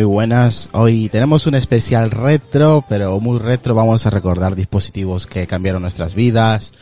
[0.00, 0.70] Muy buenas.
[0.72, 3.74] Hoy tenemos un especial retro, pero muy retro.
[3.74, 6.72] Vamos a recordar dispositivos que cambiaron nuestras vidas.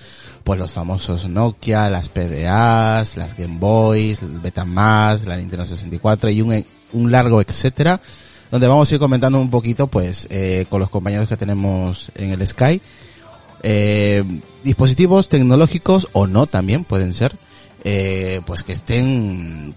[0.44, 6.42] Pues los famosos Nokia, las PDAs, las Game Boys, el Betamax, la Nintendo 64 y
[6.42, 8.00] un, un largo etcétera.
[8.52, 12.30] Donde vamos a ir comentando un poquito, pues, eh, con los compañeros que tenemos en
[12.30, 12.80] el Sky.
[13.64, 14.22] Eh,
[14.62, 17.32] dispositivos tecnológicos o no también pueden ser.
[17.82, 19.74] Eh, pues que estén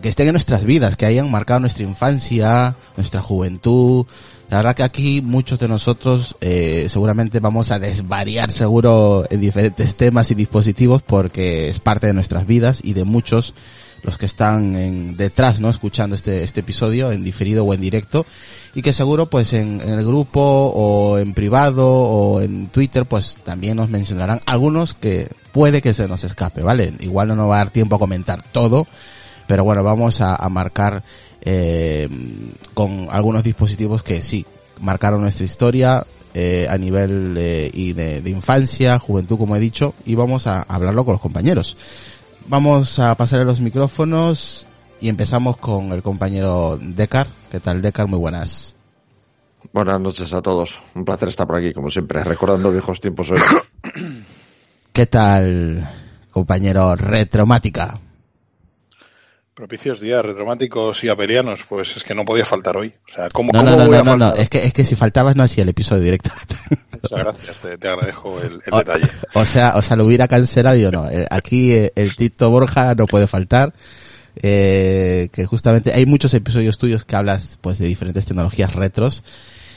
[0.00, 4.06] que estén en nuestras vidas, que hayan marcado nuestra infancia, nuestra juventud.
[4.50, 9.94] La verdad que aquí muchos de nosotros eh, seguramente vamos a desvariar seguro en diferentes
[9.94, 13.54] temas y dispositivos porque es parte de nuestras vidas y de muchos
[14.02, 15.70] los que están en, detrás, ¿no?
[15.70, 18.26] Escuchando este, este episodio en diferido o en directo
[18.74, 23.38] y que seguro pues en, en, el grupo o en privado o en Twitter pues
[23.42, 26.92] también nos mencionarán algunos que puede que se nos escape, ¿vale?
[27.00, 28.86] Igual no nos va a dar tiempo a comentar todo,
[29.46, 31.02] pero bueno, vamos a, a marcar
[31.46, 32.08] eh,
[32.72, 34.46] con algunos dispositivos que sí,
[34.80, 39.94] marcaron nuestra historia eh, a nivel eh, y de, de, infancia, juventud, como he dicho,
[40.06, 41.76] y vamos a hablarlo con los compañeros.
[42.46, 44.66] Vamos a pasar a los micrófonos
[45.00, 47.26] y empezamos con el compañero Decar.
[47.50, 48.08] ¿Qué tal, Decar?
[48.08, 48.74] Muy buenas.
[49.72, 50.80] Buenas noches a todos.
[50.94, 53.40] Un placer estar por aquí, como siempre, recordando viejos tiempos hoy.
[54.92, 55.88] ¿Qué tal,
[56.30, 58.00] compañero Retromática?
[59.54, 62.92] Propicios días retromáticos y aperianos, pues es que no podía faltar hoy.
[63.12, 64.84] O sea, ¿cómo, no, cómo no, no, voy no, a no, es que, es que
[64.84, 66.56] si faltabas no hacía el episodio directamente.
[67.02, 69.08] Muchas gracias, te, te agradezco el, el o, detalle.
[69.34, 71.08] O sea, o sea, lo hubiera cancelado yo no.
[71.08, 73.72] Eh, Aquí eh, el Tito Borja no puede faltar.
[74.42, 79.22] Eh, que justamente hay muchos episodios tuyos que hablas pues de diferentes tecnologías retros.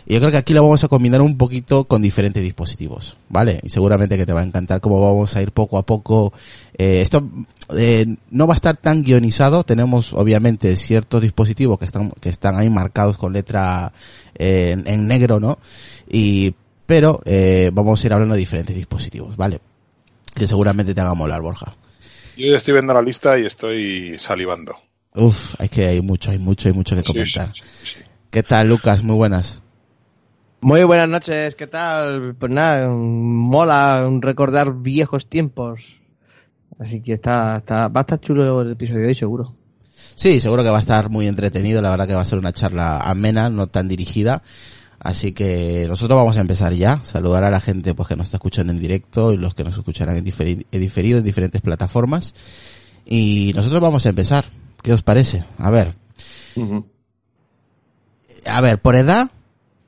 [0.10, 3.60] Y yo creo que aquí lo vamos a combinar un poquito con diferentes dispositivos, ¿vale?
[3.62, 6.32] Y seguramente que te va a encantar cómo vamos a ir poco a poco.
[6.78, 7.30] Eh, esto
[7.78, 9.66] eh, no va a estar tan guionizado.
[9.66, 13.92] Tenemos obviamente ciertos dispositivos que están que están ahí marcados con letra
[14.36, 15.60] eh, en, en, negro, ¿no?
[16.10, 19.60] Y pero eh, vamos a ir hablando de diferentes dispositivos, ¿vale?
[20.34, 21.76] Que seguramente te haga molar, Borja.
[22.38, 24.74] Yo estoy viendo la lista y estoy salivando.
[25.16, 27.54] Uf, hay que hay mucho, hay mucho, hay mucho que comentar.
[27.54, 29.04] Sí, sí, sí, ¿Qué tal, Lucas?
[29.04, 29.64] Muy buenas.
[30.60, 32.36] Muy buenas noches, ¿qué tal?
[32.36, 36.00] Pues nada, mola recordar viejos tiempos.
[36.80, 39.56] Así que está, está, va a estar chulo el episodio de hoy, seguro.
[40.16, 42.54] Sí, seguro que va a estar muy entretenido, la verdad que va a ser una
[42.54, 44.42] charla amena, no tan dirigida.
[45.00, 48.38] Así que nosotros vamos a empezar ya, saludar a la gente pues que nos está
[48.38, 52.34] escuchando en directo y los que nos escucharán en, diferi en diferido en diferentes plataformas.
[53.06, 54.46] Y nosotros vamos a empezar.
[54.82, 55.44] ¿Qué os parece?
[55.60, 55.94] A ver.
[56.56, 56.86] Uh -huh.
[58.48, 59.30] A ver, por edad,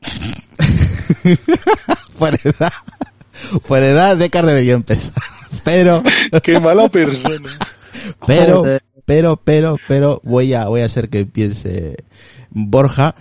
[2.18, 2.74] por edad,
[3.68, 5.14] por edad, Decar debería empezar.
[5.64, 6.04] Pero.
[6.44, 7.58] Qué mala persona.
[8.26, 8.64] Pero,
[9.06, 11.98] pero, pero, pero, voy a, voy a hacer que piense
[12.50, 13.16] Borja.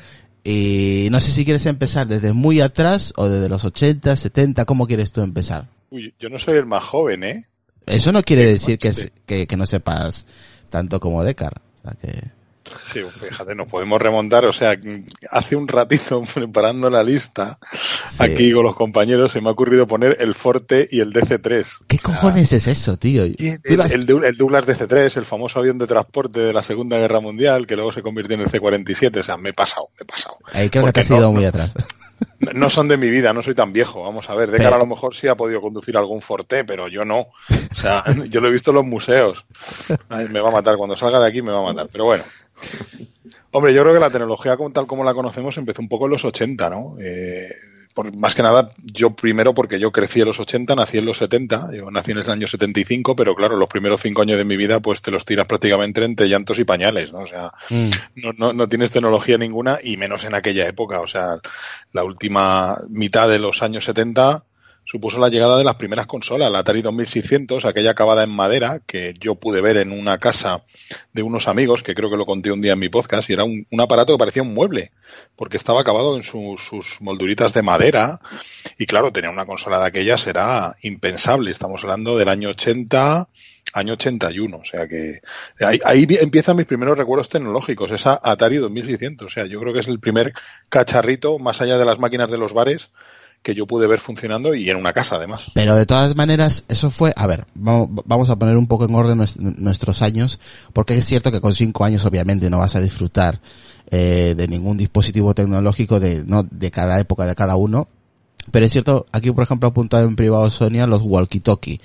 [0.45, 4.87] Y no sé si quieres empezar desde muy atrás o desde los 80, 70, ¿cómo
[4.87, 5.69] quieres tú empezar?
[5.91, 7.45] Uy, yo no soy el más joven, ¿eh?
[7.87, 8.93] Eso no quiere decir que,
[9.27, 10.27] que, que no sepas
[10.71, 11.61] tanto como Decar.
[11.79, 12.38] O sea que...
[12.93, 14.79] Sí, fíjate, nos podemos remontar, o sea,
[15.31, 17.59] hace un ratito preparando la lista,
[18.09, 18.23] sí.
[18.23, 21.67] aquí con los compañeros se me ha ocurrido poner el Forte y el DC-3.
[21.87, 23.25] ¿Qué cojones es eso, tío?
[23.25, 27.67] El, el, el, Douglas DC-3, el famoso avión de transporte de la Segunda Guerra Mundial,
[27.67, 30.39] que luego se convirtió en el C-47, o sea, me he pasado, me he pasado.
[30.53, 31.75] Ahí creo Porque que te has ido no, muy atrás.
[32.41, 34.77] No, no, son de mi vida, no soy tan viejo, vamos a ver, de cara
[34.77, 37.19] a lo mejor sí ha podido conducir algún Forte, pero yo no.
[37.21, 39.45] O sea, yo lo he visto en los museos.
[40.09, 42.25] Ay, me va a matar, cuando salga de aquí me va a matar, pero bueno.
[43.51, 46.13] Hombre, yo creo que la tecnología como tal como la conocemos empezó un poco en
[46.13, 46.97] los 80, ¿no?
[47.01, 47.49] Eh,
[47.95, 51.19] por, más que nada, yo primero porque yo crecí en los 80, nací en los
[51.19, 54.57] 70, yo nací en el año 75, pero claro, los primeros cinco años de mi
[54.57, 57.21] vida pues te los tiras prácticamente entre llantos y pañales, ¿no?
[57.21, 57.91] O sea, mm.
[58.17, 61.39] no, no, no tienes tecnología ninguna y menos en aquella época, o sea,
[61.93, 64.45] la última mitad de los años 70
[64.89, 69.15] supuso la llegada de las primeras consolas, la Atari 2600, aquella acabada en madera que
[69.21, 70.65] yo pude ver en una casa
[71.13, 73.45] de unos amigos, que creo que lo conté un día en mi podcast, y era
[73.45, 74.93] un, un aparato que parecía un mueble,
[75.37, 78.19] porque estaba acabado en su, sus molduritas de madera,
[78.79, 83.29] y claro, tener una consola de aquellas era impensable, estamos hablando del año 80,
[83.75, 85.21] año 81, o sea que
[85.61, 89.81] ahí, ahí empiezan mis primeros recuerdos tecnológicos, esa Atari 2600, o sea, yo creo que
[89.81, 90.33] es el primer
[90.71, 92.89] cacharrito, más allá de las máquinas de los bares,
[93.43, 95.43] que yo pude ver funcionando y en una casa además.
[95.55, 99.25] Pero de todas maneras, eso fue, a ver, vamos a poner un poco en orden
[99.59, 100.39] nuestros años,
[100.73, 103.41] porque es cierto que con cinco años obviamente no vas a disfrutar
[103.91, 107.89] eh, de ningún dispositivo tecnológico de, no, de cada época, de cada uno.
[108.51, 111.81] Pero es cierto, aquí por ejemplo ha apuntado en privado Sonia los walkie-talkie.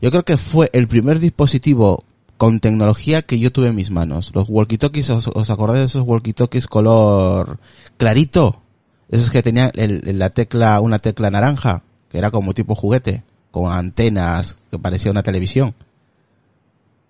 [0.00, 2.04] Yo creo que fue el primer dispositivo
[2.36, 4.32] con tecnología que yo tuve en mis manos.
[4.34, 7.58] Los walkie-talkies, ¿os, os acordáis de esos walkie-talkies color
[7.96, 8.62] clarito?
[9.10, 13.72] Esos que tenían el- la tecla, una tecla naranja, que era como tipo juguete, con
[13.72, 15.74] antenas, que parecía una televisión.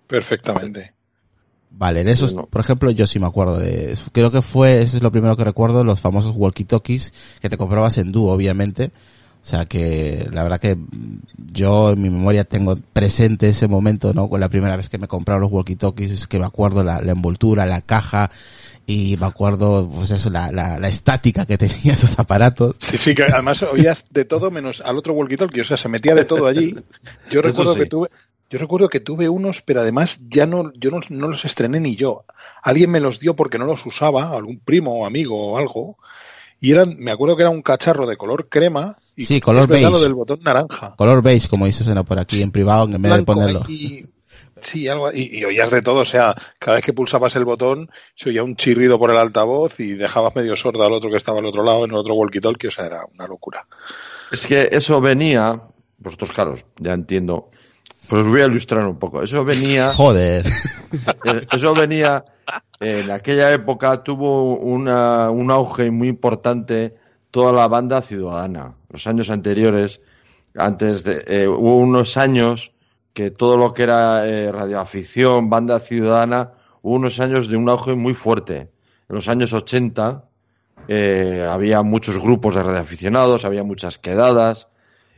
[0.07, 0.93] Perfectamente.
[1.69, 5.03] Vale, de esos, por ejemplo, yo sí me acuerdo de, creo que fue, ese es
[5.03, 8.91] lo primero que recuerdo, los famosos walkie-talkies que te comprabas en dúo, obviamente.
[9.43, 10.77] O sea que, la verdad que
[11.53, 14.27] yo en mi memoria tengo presente ese momento, ¿no?
[14.27, 17.11] Con la primera vez que me compraron los walkie-talkies, es que me acuerdo la, la
[17.11, 18.31] envoltura, la caja,
[18.89, 22.77] y me acuerdo, pues eso, la, la, la estática que tenía esos aparatos.
[22.79, 26.15] Sí, sí, que además oías de todo menos al otro walkie-talkie, o sea, se metía
[26.15, 26.73] de todo allí.
[27.29, 27.81] Yo recuerdo sí.
[27.81, 28.07] que tuve,
[28.49, 31.95] yo recuerdo que tuve unos, pero además ya no, yo no, no los estrené ni
[31.97, 32.23] yo.
[32.63, 35.97] Alguien me los dio porque no los usaba, algún primo o amigo o algo,
[36.61, 39.99] y eran, me acuerdo que era un cacharro de color crema y Sí, color beige.
[39.99, 40.95] del botón naranja.
[40.95, 43.63] Color beige, como dices por aquí en privado, en vez de ponerlo.
[43.67, 44.05] y-
[44.61, 47.89] sí, algo, y, y oías de todo, o sea, cada vez que pulsabas el botón
[48.15, 51.39] se oía un chirrido por el altavoz y dejabas medio sordo al otro que estaba
[51.39, 53.65] al otro lado, en el otro walkie-talkie, o sea, era una locura.
[54.31, 55.61] Es que eso venía,
[55.97, 57.49] vosotros claro, ya entiendo,
[58.09, 59.21] pero os voy a ilustrar un poco.
[59.23, 60.45] Eso venía, Joder.
[60.45, 62.23] eh, eso venía,
[62.79, 66.95] en aquella época tuvo una, un auge muy importante
[67.31, 68.75] toda la banda ciudadana.
[68.89, 69.99] Los años anteriores,
[70.55, 72.71] antes de, eh, hubo unos años
[73.17, 76.51] que todo lo que era eh, radioafición, banda ciudadana,
[76.83, 78.69] hubo unos años de un auge muy fuerte.
[79.09, 80.25] En los años 80
[80.87, 84.67] eh, había muchos grupos de radioaficionados, había muchas quedadas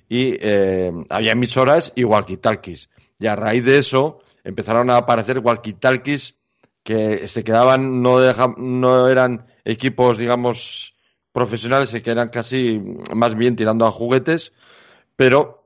[0.08, 2.88] y eh, había emisoras y walkie-talkies.
[3.20, 6.36] Y a raíz de eso empezaron a aparecer walkie-talkies
[6.84, 10.96] que se quedaban, no, deja- no eran equipos, digamos,
[11.34, 12.82] profesionales, que eran casi
[13.14, 14.54] más bien tirando a juguetes,
[15.18, 15.59] pero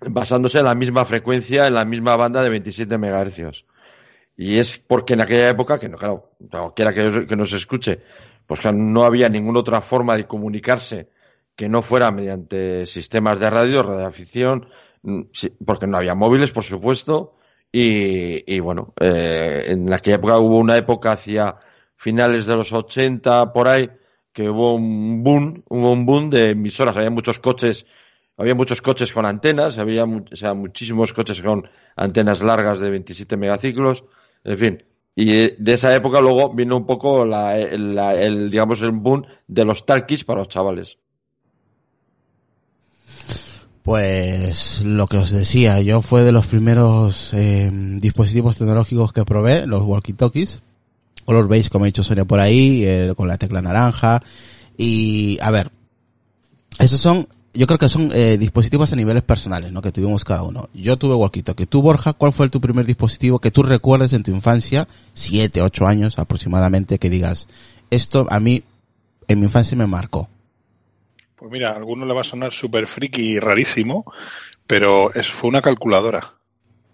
[0.00, 3.64] basándose en la misma frecuencia, en la misma banda de 27 MHz.
[4.36, 8.00] Y es porque en aquella época, que no, claro, cualquiera que, que nos escuche,
[8.46, 11.08] pues que no había ninguna otra forma de comunicarse
[11.58, 14.68] que no fuera mediante sistemas de radio, radioafición,
[15.02, 15.22] mm,
[15.66, 17.34] porque no había móviles, por supuesto,
[17.72, 21.56] y, y bueno, eh, en aquella época hubo una época hacia
[21.96, 23.90] finales de los 80, por ahí,
[24.32, 27.86] que hubo un boom, hubo un boom de emisoras, había muchos coches,
[28.38, 33.36] había muchos coches con antenas, había o sea, muchísimos coches con antenas largas de 27
[33.36, 34.04] megaciclos,
[34.44, 34.82] en fin.
[35.16, 39.64] Y eh, de esa época luego vino un poco la, el, digamos, el boom de
[39.64, 40.96] los talkies para los chavales.
[43.82, 49.66] Pues lo que os decía, yo fue de los primeros eh, dispositivos tecnológicos que probé,
[49.66, 50.60] los walkie-talkies,
[51.24, 54.22] color beige como he dicho Sonia por ahí, eh, con la tecla naranja
[54.76, 55.72] y a ver,
[56.78, 59.82] esos son, yo creo que son eh, dispositivos a niveles personales, ¿no?
[59.82, 60.68] Que tuvimos cada uno.
[60.74, 61.66] Yo tuve walkie-talkie.
[61.66, 65.86] Tú Borja, ¿cuál fue tu primer dispositivo que tú recuerdes en tu infancia, siete, ocho
[65.86, 67.48] años aproximadamente, que digas
[67.90, 68.62] esto a mí
[69.28, 70.28] en mi infancia me marcó?
[71.36, 74.04] Pues mira, a alguno le va a sonar súper friki y rarísimo,
[74.66, 76.34] pero es, fue una calculadora.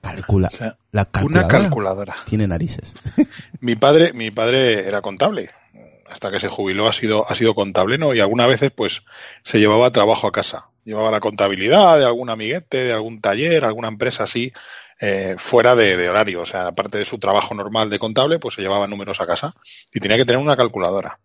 [0.02, 2.16] Calcula, O sea, la una calculadora calculadora.
[2.26, 2.94] tiene narices.
[3.61, 5.50] Mi padre, mi padre era contable.
[6.14, 8.14] Hasta que se jubiló ha sido, ha sido contable, ¿no?
[8.14, 9.02] Y algunas veces, pues,
[9.42, 10.68] se llevaba trabajo a casa.
[10.85, 14.52] Llevaba la contabilidad de algún amiguete, de algún taller, alguna empresa así,
[15.00, 16.42] eh, fuera de, de horario.
[16.42, 19.56] O sea, aparte de su trabajo normal de contable, pues se llevaba números a casa.
[19.92, 21.18] Y tenía que tener una calculadora.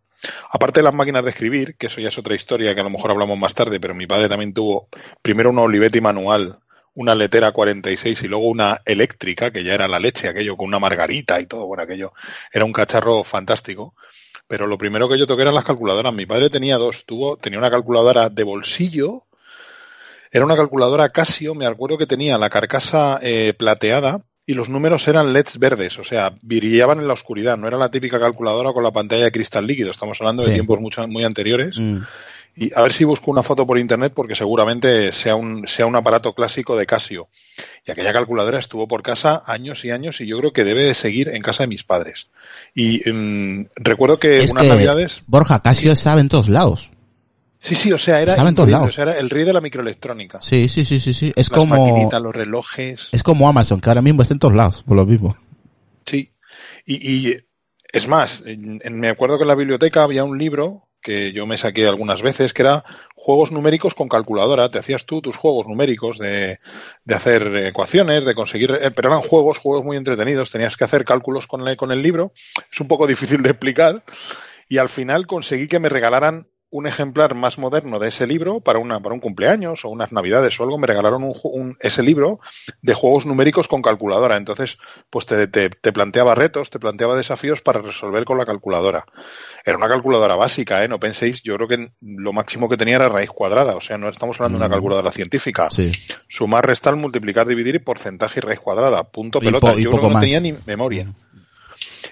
[0.50, 2.90] Aparte de las máquinas de escribir, que eso ya es otra historia que a lo
[2.90, 4.90] mejor hablamos más tarde, pero mi padre también tuvo
[5.22, 6.58] primero una Olivetti manual,
[6.96, 10.80] una letera 46 y luego una eléctrica, que ya era la leche, aquello con una
[10.80, 12.14] margarita y todo, bueno, aquello
[12.52, 13.94] era un cacharro fantástico.
[14.50, 16.12] Pero lo primero que yo toqué eran las calculadoras.
[16.12, 19.28] Mi padre tenía dos, tuvo, tenía una calculadora de bolsillo,
[20.32, 25.08] era una calculadora Casio, me acuerdo que tenía la carcasa eh, plateada y los números
[25.08, 28.84] eran LEDs verdes, o sea, brillaban en la oscuridad, no era la típica calculadora con
[28.84, 31.78] la pantalla de cristal líquido, estamos hablando de tiempos mucho, muy anteriores.
[31.78, 32.00] Mm.
[32.62, 35.96] Y a ver si busco una foto por internet porque seguramente sea un, sea un
[35.96, 37.30] aparato clásico de Casio.
[37.88, 40.94] Y aquella calculadora estuvo por casa años y años y yo creo que debe de
[40.94, 42.28] seguir en casa de mis padres.
[42.76, 45.22] Y mm, recuerdo que Es unas que, navidades...
[45.26, 46.92] Borja, Casio estaba en todos lados.
[47.60, 48.90] Sí, sí, o sea, era, en todos lados.
[48.90, 50.42] o sea, era el rey de la microelectrónica.
[50.42, 51.32] Sí, sí, sí, sí, sí.
[51.36, 53.10] Es Las como, los relojes.
[53.12, 55.36] es como Amazon, que ahora mismo está en todos lados, por lo mismo.
[56.06, 56.32] Sí.
[56.86, 57.38] Y, y
[57.94, 61.46] es más, en- en- me acuerdo que en la biblioteca había un libro que yo
[61.46, 62.84] me saqué algunas veces, que era
[63.16, 64.70] juegos numéricos con calculadora.
[64.70, 66.60] Te hacías tú tus juegos numéricos de,
[67.06, 70.52] de hacer ecuaciones, de conseguir, eh, pero eran juegos, juegos muy entretenidos.
[70.52, 72.34] Tenías que hacer cálculos con, el- con el libro.
[72.72, 74.04] Es un poco difícil de explicar.
[74.68, 78.78] Y al final conseguí que me regalaran un ejemplar más moderno de ese libro para
[78.78, 82.40] una para un cumpleaños o unas navidades o algo me regalaron un, ese libro
[82.84, 84.78] de juegos numéricos con calculadora entonces
[85.10, 89.06] pues te, te, te planteaba retos te planteaba desafíos para resolver con la calculadora
[89.66, 90.88] era una calculadora básica ¿eh?
[90.88, 94.08] no penséis yo creo que lo máximo que tenía era raíz cuadrada o sea no
[94.08, 94.66] estamos hablando de Mm.
[94.68, 95.92] una calculadora científica Sí.
[96.28, 100.02] sumar restar multiplicar dividir y porcentaje y raíz cuadrada punto Y pelota po- yo creo
[100.04, 100.22] que no más.
[100.22, 101.08] tenía ni memoria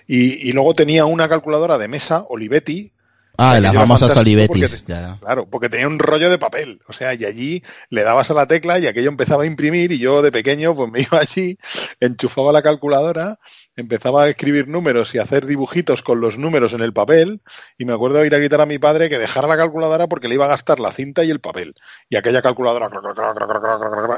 [0.08, 2.92] y, y luego tenía una calculadora de mesa Olivetti
[3.38, 4.82] Ah, las famosas Olivetis.
[4.82, 4.94] Porque.
[5.20, 6.82] Claro, porque tenía un rollo de papel.
[6.88, 10.00] O sea, y allí le dabas a la tecla y aquello empezaba a imprimir y
[10.00, 11.58] yo de pequeño pues me iba allí,
[12.00, 13.38] enchufaba la calculadora,
[13.76, 17.42] empezaba a escribir números y a hacer dibujitos con los números en el papel
[17.78, 20.28] y me acuerdo de ir a quitar a mi padre que dejara la calculadora porque
[20.28, 21.76] le iba a gastar la cinta y el papel.
[22.10, 22.90] Y aquella calculadora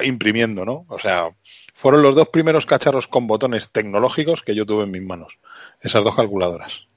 [0.03, 0.85] imprimiendo, ¿no?
[0.87, 1.27] O sea,
[1.73, 5.39] fueron los dos primeros cacharros con botones tecnológicos que yo tuve en mis manos.
[5.81, 6.87] Esas dos calculadoras.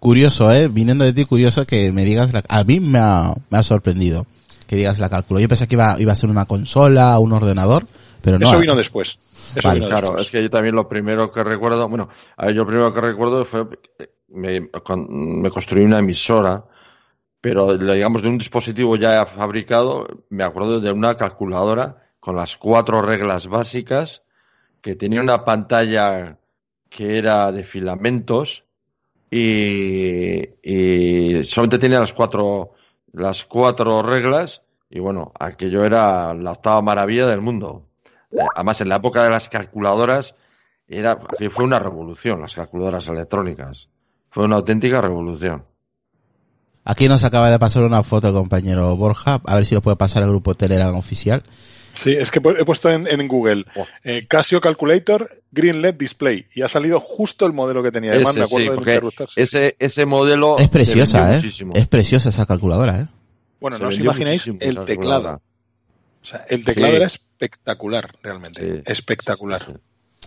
[0.00, 3.58] Curioso, eh, viniendo de ti, curioso que me digas la, a mí me ha, me
[3.58, 4.26] ha sorprendido
[4.68, 5.40] que digas la cálculo.
[5.40, 7.86] Yo pensé que iba, iba a ser una consola, un ordenador,
[8.20, 8.46] pero no.
[8.46, 9.18] Eso vino después.
[9.56, 10.26] Eso Vale, vino Claro, después.
[10.26, 13.00] es que yo también lo primero que recuerdo, bueno, a ver, yo lo primero que
[13.00, 13.66] recuerdo fue,
[14.28, 16.64] me, me construí una emisora,
[17.40, 23.00] pero digamos de un dispositivo ya fabricado, me acuerdo de una calculadora con las cuatro
[23.00, 24.22] reglas básicas,
[24.82, 26.36] que tenía una pantalla
[26.90, 28.64] que era de filamentos
[29.30, 32.72] y, y solamente tenía las cuatro,
[33.12, 37.84] las cuatro reglas y bueno, aquello era la octava maravilla del mundo.
[38.32, 40.34] Eh, Además, en la época de las calculadoras,
[40.86, 41.18] era,
[41.50, 43.88] fue una revolución, las calculadoras electrónicas.
[44.30, 45.64] Fue una auténtica revolución.
[46.84, 50.22] Aquí nos acaba de pasar una foto, compañero Borja, a ver si lo puede pasar
[50.22, 51.42] al grupo Telegram oficial.
[52.00, 53.84] Sí, es que he puesto en, en Google Oh.
[54.04, 58.12] eh, Casio Calculator Green LED Display y ha salido justo el modelo que tenía.
[58.12, 61.36] Además, Ese, me acuerdo sí, de ese, ese modelo Es preciosa, eh.
[61.36, 61.72] muchísimo.
[61.74, 63.06] Es preciosa esa calculadora, eh.
[63.60, 65.42] Bueno, Se no os imagináis el teclado.
[66.22, 66.96] O sea, el teclado Sí.
[66.96, 68.60] era espectacular, realmente.
[68.76, 68.82] Sí.
[68.86, 69.64] Espectacular.
[69.64, 69.72] Sí,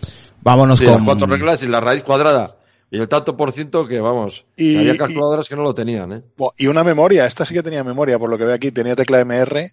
[0.02, 0.30] sí.
[0.42, 0.94] Vámonos Sí, con...
[0.96, 2.50] las cuatro reglas y la raíz cuadrada.
[2.90, 6.12] Y el tanto por ciento que, vamos, Y- había y- calculadoras que no lo tenían,
[6.12, 6.22] ¿eh?
[6.58, 9.20] Y una memoria, esta sí que tenía memoria, por lo que veo aquí, tenía tecla
[9.24, 9.72] MR,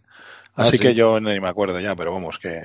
[0.59, 0.83] Ah, así sí.
[0.83, 2.61] que yo ni me acuerdo ya, pero vamos, que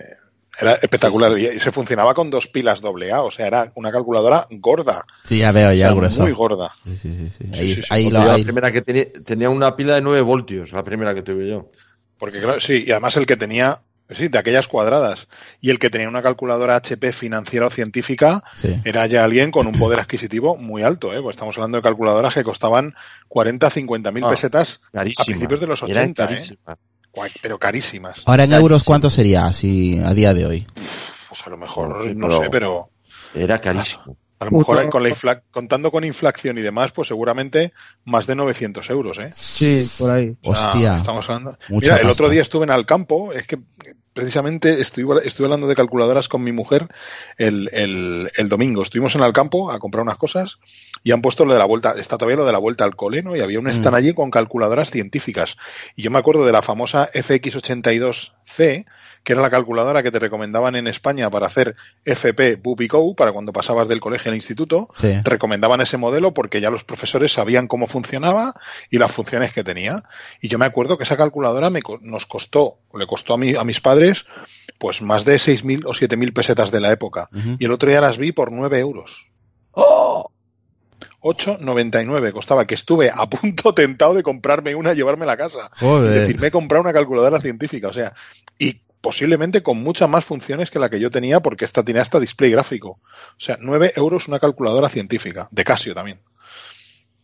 [0.60, 1.36] era espectacular.
[1.38, 5.04] Y se funcionaba con dos pilas AA, o sea, era una calculadora gorda.
[5.24, 6.20] Sí, ya veo, O ya sea, el grueso.
[6.22, 6.72] muy gorda.
[6.84, 9.06] Sí, sí, sí, Ahí, sí, sí, ahí Porque lo, yo la ahí- primera que tenía,
[9.24, 11.70] tenía una pila de 9 voltios, la primera que tuve yo.
[12.18, 15.26] Porque claro, sí, y además el que tenía, sí, de aquellas cuadradas,
[15.60, 18.80] y el que tenía una calculadora HP financiera o científica, sí.
[18.84, 21.20] era ya alguien con un poder adquisitivo muy alto, ¿eh?
[21.20, 22.94] Pues estamos hablando de calculadoras que costaban
[23.28, 25.22] 40, 50 mil Ah, pesetas Carísima.
[25.22, 26.76] a principios de los Eran 80, ¿eh?
[27.40, 28.22] Pero carísimas.
[28.26, 28.84] Ahora en euros.
[28.84, 30.66] ¿cuánto sería así a día de hoy?
[31.28, 32.90] Pues a lo mejor, sí, no sé, pero
[33.34, 34.16] Era carísimo.
[34.38, 37.72] a lo mejor con la infla- contando con inflación y demás, pues seguramente
[38.04, 39.32] más de 900 euros, ¿eh?
[39.36, 40.36] Sí, por ahí.
[40.42, 40.96] Hostia.
[40.96, 41.50] estamos hablando.
[41.68, 42.12] Mucha Mira, el pasta.
[42.12, 43.58] otro día estuve en Alcampo, es que
[44.14, 46.88] precisamente estuve, estuve hablando de calculadoras con mi mujer
[47.36, 48.82] el, el, el domingo.
[48.82, 50.58] Estuvimos en Alcampo a comprar unas cosas
[51.02, 53.22] y han puesto lo de la vuelta, está todavía lo de la vuelta al cole,
[53.22, 53.36] ¿no?
[53.36, 53.98] Y había un stand Mm.
[53.98, 55.56] allí con calculadoras científicas.
[55.96, 58.86] Y yo me acuerdo de la famosa FX82C,
[59.24, 63.32] que era la calculadora que te recomendaban en España para hacer FP, BUP y para
[63.32, 65.12] cuando pasabas del colegio al instituto Sí.
[65.24, 68.54] recomendaban ese modelo porque ya los profesores sabían cómo funcionaba
[68.90, 70.04] y las funciones que tenía.
[70.40, 73.64] Y yo me acuerdo que esa calculadora me, nos costó, le costó a, mi, a
[73.64, 74.26] mis padres,
[74.78, 77.30] pues más de 6.000 o 7.000 pesetas de la época.
[77.58, 79.32] Y el otro día las vi por 9 euros.
[79.72, 80.30] ¡Oh!
[81.22, 85.70] 8,99 costaba, que estuve a punto tentado de comprarme una y llevarme a la casa.
[85.74, 86.20] Es Joder.
[86.20, 88.12] decir, me he comprado una calculadora científica, o sea,
[88.58, 92.18] y posiblemente con muchas más funciones que la que yo tenía, porque esta tenía hasta
[92.18, 93.00] display gráfico.
[93.36, 96.20] O sea, 9 euros una calculadora científica, de Casio también.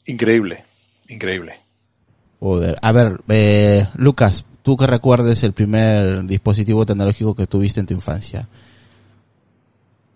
[0.04, 0.66] Increíble,
[1.08, 1.58] increíble.
[2.38, 2.76] Joder.
[2.82, 7.94] A ver, eh, Lucas, tú que recuerdes el primer dispositivo tecnológico que tuviste en tu
[7.94, 8.46] infancia.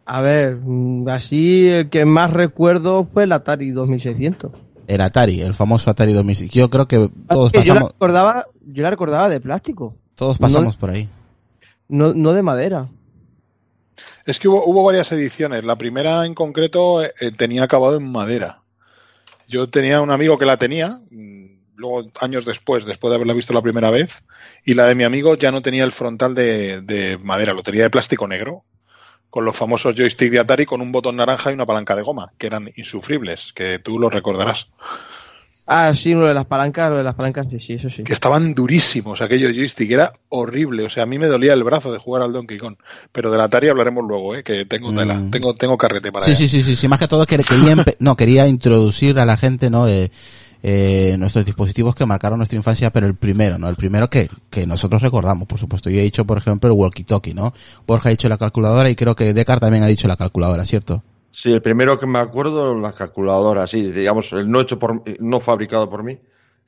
[0.05, 4.53] A ver, mm, así el que más recuerdo fue el Atari 2600.
[4.87, 6.51] El Atari, el famoso Atari 2000.
[6.51, 10.37] Yo creo que todos Que yo la pasamos, recordaba, yo la recordaba de plástico, todos
[10.37, 11.09] pasamos por ahí.
[11.89, 12.89] No, no de madera.
[14.27, 15.65] Es que hubo, hubo varias ediciones.
[15.65, 18.63] La primera en concreto eh, eh, tenía acabado en madera.
[19.47, 21.45] Yo tenía un amigo que la tenía, mm,
[21.77, 24.25] luego años después, después de haberla visto la primera vez,
[24.65, 27.83] y la de mi amigo ya no tenía el frontal de, de madera, lo tenía
[27.83, 28.65] de plástico negro,
[29.29, 32.33] con los famosos joystick de Atari con un botón naranja y una palanca de goma,
[32.39, 34.69] que eran insufribles, que tú lo recordarás.
[35.67, 38.03] Ah, sí, lo de las palancas, lo de las palancas, sí, sí, eso sí.
[38.05, 41.91] que estaban durísimos aquellos joystick, era horrible, o sea, a mí me dolía el brazo
[41.91, 42.77] de jugar al Donkey Kong,
[43.13, 44.43] pero del Atari hablaremos luego, ¿eh?
[44.43, 45.31] que tengo tela, Mm.
[45.31, 46.39] tengo, tengo carrete para Sí, allá.
[46.39, 49.71] sí, sí, sí, sí, más que todo que- quería, no, quería introducir a la gente,
[49.71, 49.89] ¿no?
[49.89, 50.11] Eh,
[50.67, 53.69] eh, nuestros dispositivos que marcaron nuestra infancia, pero el primero, ¿no?
[53.69, 55.89] El primero que, que nosotros recordamos, por supuesto.
[55.91, 57.53] Yo he dicho, por ejemplo, el walkie-talkie, ¿no?
[57.87, 61.03] Borja ha dicho la calculadora y creo que Descartes también ha dicho la calculadora, ¿cierto?
[61.35, 65.41] Sí, el primero que me acuerdo, la calculadora, sí, digamos, el no hecho por, no
[65.41, 66.17] fabricado por mí,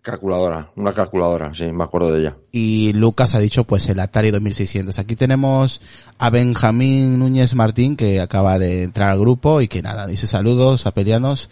[0.02, 2.36] calculadora, una calculadora, sí, me acuerdo de ella.
[2.50, 4.98] Y Lucas ha dicho pues el Atari 2600.
[4.98, 5.80] Aquí tenemos
[6.18, 10.84] a Benjamín Núñez Martín que acaba de entrar al grupo y que nada, dice saludos
[10.86, 11.48] a Pelianos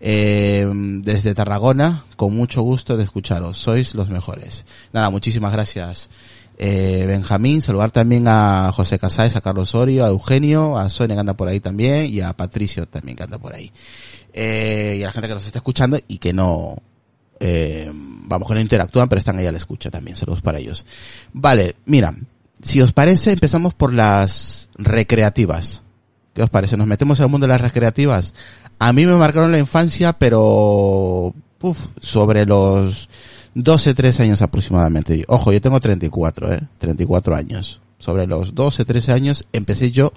[0.00, 0.66] eh,
[1.02, 4.64] desde Tarragona, con mucho gusto de escucharos, sois los mejores.
[4.94, 6.08] Nada, muchísimas gracias.
[6.56, 11.20] Eh, Benjamín, saludar también a José Casáez, a Carlos Orio, a Eugenio, a Sonia que
[11.20, 13.72] anda por ahí también y a Patricio también que anda por ahí.
[14.32, 16.76] Eh, y a la gente que nos está escuchando y que no,
[17.40, 20.16] eh, vamos, que no interactúan, pero están ahí a la escucha también.
[20.16, 20.86] Saludos para ellos.
[21.32, 22.14] Vale, mira,
[22.62, 25.82] si os parece, empezamos por las recreativas.
[26.34, 26.76] ¿Qué os parece?
[26.76, 28.34] Nos metemos en el mundo de las recreativas.
[28.78, 33.08] A mí me marcaron la infancia, pero uf, sobre los
[33.54, 35.24] 12, 13 años aproximadamente.
[35.28, 36.60] Ojo, yo tengo 34, ¿eh?
[36.78, 37.80] 34 años.
[37.98, 40.12] Sobre los 12, 13 años empecé yo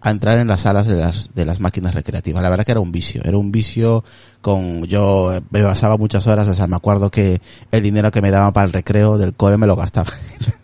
[0.00, 2.42] a entrar en las salas de las, de las máquinas recreativas.
[2.42, 4.04] La verdad que era un vicio, era un vicio
[4.42, 7.40] con, yo me pasaba muchas horas, o sea, me acuerdo que
[7.72, 10.12] el dinero que me daban para el recreo del cole me lo gastaba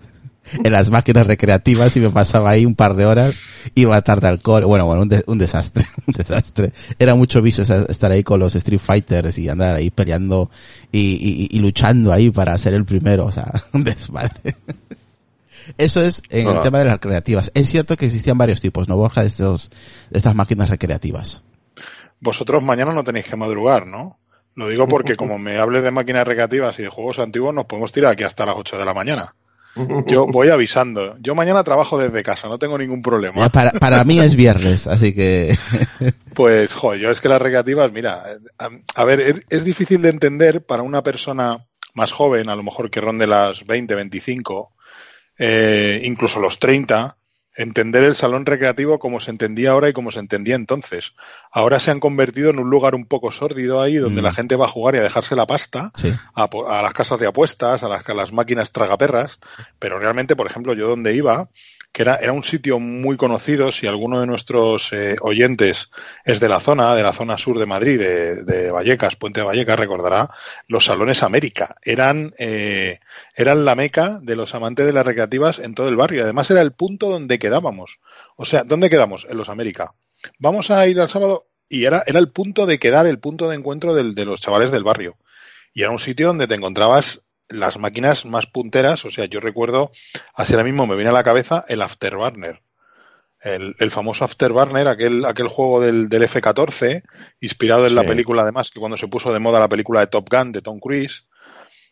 [0.65, 3.41] en las máquinas recreativas y me pasaba ahí un par de horas,
[3.75, 6.73] iba tarde al cole, bueno, bueno, un, un desastre, un desastre.
[6.99, 10.51] Era mucho vicio estar ahí con los Street Fighters y andar ahí peleando
[10.93, 14.57] y, y, y luchando ahí para ser el primero, o sea, un desmadre.
[15.79, 17.51] Eso es en el tema de las recreativas.
[17.55, 19.71] Es cierto que existían varios tipos, ¿no, Borja, de, estos,
[20.11, 21.43] de estas máquinas recreativas?
[22.21, 24.19] Vosotros mañana no tenéis que madrugar, ¿no?
[24.55, 27.93] Lo digo porque como me hables de máquinas recreativas y de juegos antiguos, nos podemos
[27.93, 29.35] tirar aquí hasta las 8 de la mañana.
[30.07, 31.17] Yo voy avisando.
[31.21, 33.49] Yo mañana trabajo desde casa, no tengo ningún problema.
[33.51, 35.57] Para, para mí es viernes, así que...
[36.35, 38.23] Pues, joder, yo es que las recreativas, mira,
[38.59, 42.63] a, a ver, es, es, difícil de entender para una persona más joven, a lo
[42.63, 44.73] mejor que ronde las 20, 25,
[45.39, 47.17] eh, incluso los 30,
[47.57, 51.15] entender el salón recreativo como se entendía ahora y como se entendía entonces.
[51.51, 54.25] Ahora se han convertido en un lugar un poco sórdido ahí donde mm.
[54.25, 56.13] la gente va a jugar y a dejarse la pasta sí.
[56.35, 59.39] a, a, las casas de apuestas, a las, a las máquinas tragaperras,
[59.79, 61.49] pero realmente, por ejemplo, yo donde iba,
[61.93, 65.91] que era, era un sitio muy conocido, si alguno de nuestros eh, oyentes
[66.25, 69.47] es de la zona, de la zona sur de Madrid, de, de Vallecas, Puente de
[69.47, 70.29] Vallecas, recordará,
[70.69, 71.75] los Salones América.
[71.83, 73.01] Eran, eh,
[73.35, 76.23] eran la meca de los amantes de las recreativas en todo el barrio.
[76.23, 77.99] Además era el punto donde quedábamos.
[78.37, 79.27] O sea, ¿dónde quedamos?
[79.29, 79.95] En los América.
[80.39, 83.57] Vamos a ir al sábado y era, era el punto de quedar, el punto de
[83.57, 85.17] encuentro del, de los chavales del barrio.
[85.73, 89.91] Y era un sitio donde te encontrabas las máquinas más punteras, o sea, yo recuerdo,
[90.35, 92.63] así ahora mismo me viene a la cabeza el Afterburner.
[93.43, 97.03] El, el famoso Afterburner, aquel, aquel juego del, del F-14,
[97.41, 97.95] inspirado en sí.
[97.95, 100.63] la película además, que cuando se puso de moda la película de Top Gun de
[100.63, 101.27] Tom Cruise,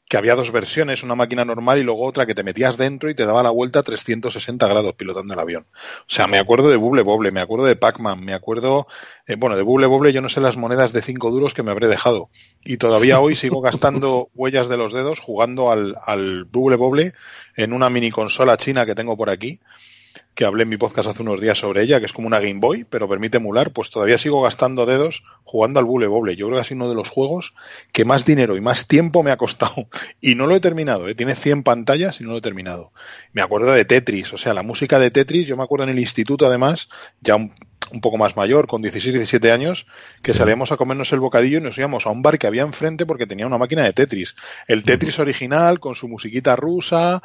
[0.09, 3.15] que había dos versiones, una máquina normal y luego otra que te metías dentro y
[3.15, 5.67] te daba la vuelta a 360 grados pilotando el avión.
[5.73, 8.87] O sea, me acuerdo de Bubble Bobble, me acuerdo de Pac-Man, me acuerdo,
[9.27, 11.71] eh, bueno, de Bubble Bobble yo no sé las monedas de 5 duros que me
[11.71, 12.31] habré dejado.
[12.65, 17.13] Y todavía hoy sigo gastando huellas de los dedos jugando al, al Bubble Bobble
[17.57, 19.61] en una mini consola china que tengo por aquí
[20.35, 22.61] que hablé en mi podcast hace unos días sobre ella, que es como una Game
[22.61, 26.37] Boy, pero permite emular, pues todavía sigo gastando dedos jugando al Bule Boble.
[26.37, 27.55] Yo creo que ha sido uno de los juegos
[27.93, 29.89] que más dinero y más tiempo me ha costado.
[30.21, 31.15] Y no lo he terminado, ¿eh?
[31.15, 32.93] tiene 100 pantallas y no lo he terminado.
[33.33, 35.99] Me acuerdo de Tetris, o sea, la música de Tetris, yo me acuerdo en el
[35.99, 36.89] instituto además,
[37.21, 37.53] ya un,
[37.93, 39.87] un poco más mayor, con 16, 17 años,
[40.23, 40.39] que sí.
[40.39, 43.27] salíamos a comernos el bocadillo y nos íbamos a un bar que había enfrente porque
[43.27, 44.35] tenía una máquina de Tetris.
[44.67, 47.23] El Tetris original, con su musiquita rusa,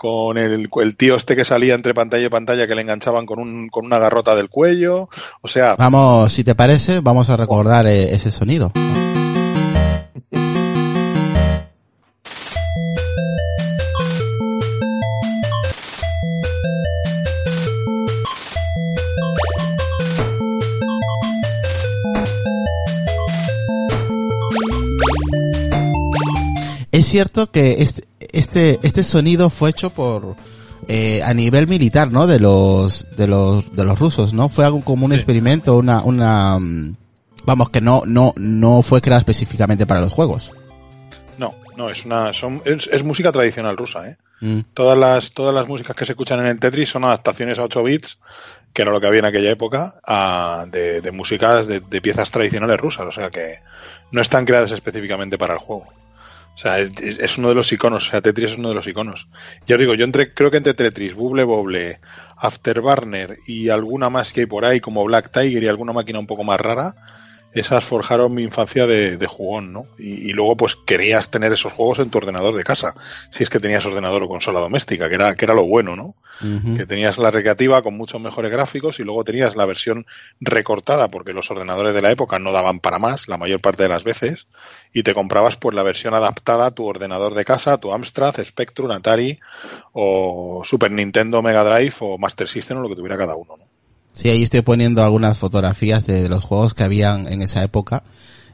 [0.00, 3.68] con el, tío este que salía entre pantalla y pantalla que le enganchaban con, un,
[3.68, 5.10] con una garrota del cuello.
[5.42, 5.76] O sea.
[5.76, 8.72] Vamos, si te parece, vamos a recordar eh, ese sonido.
[26.90, 30.36] Es cierto que este, este, este sonido fue hecho por,
[30.88, 32.26] eh, a nivel militar, ¿no?
[32.26, 34.48] De los, de los, de los rusos, ¿no?
[34.48, 35.16] Fue algo como un sí.
[35.16, 36.58] experimento, una, una,
[37.44, 40.52] vamos, que no, no, no fue creado específicamente para los juegos.
[41.38, 44.16] No, no, es una, son, es, es música tradicional rusa, ¿eh?
[44.40, 44.60] Mm.
[44.72, 47.82] Todas las, todas las músicas que se escuchan en el Tetris son adaptaciones a 8
[47.82, 48.18] bits,
[48.72, 52.30] que era lo que había en aquella época, a, de, de músicas de, de piezas
[52.30, 53.58] tradicionales rusas, o sea que
[54.12, 55.86] no están creadas específicamente para el juego.
[56.54, 58.06] O sea, es, uno de los iconos.
[58.06, 59.28] O sea, Tetris es uno de los iconos.
[59.66, 62.00] Ya os digo, yo entre, creo que entre Tetris, Bubble Bobble,
[62.36, 66.26] Afterburner y alguna más que hay por ahí, como Black Tiger y alguna máquina un
[66.26, 66.94] poco más rara,
[67.52, 69.86] esas forjaron mi infancia de, de jugón, ¿no?
[69.98, 72.94] Y, y, luego pues querías tener esos juegos en tu ordenador de casa,
[73.30, 76.14] si es que tenías ordenador o consola doméstica, que era, que era lo bueno, ¿no?
[76.42, 76.76] Uh -huh.
[76.76, 80.06] Que tenías la recreativa con muchos mejores gráficos y luego tenías la versión
[80.40, 83.88] recortada, porque los ordenadores de la época no daban para más la mayor parte de
[83.88, 84.46] las veces,
[84.92, 88.92] y te comprabas pues la versión adaptada a tu ordenador de casa, tu Amstrad, Spectrum,
[88.92, 89.40] Atari
[89.92, 93.79] o Super Nintendo, Mega Drive o Master System o lo que tuviera cada uno, ¿no?
[94.20, 98.02] Sí, ahí estoy poniendo algunas fotografías de, de los juegos que habían en esa época.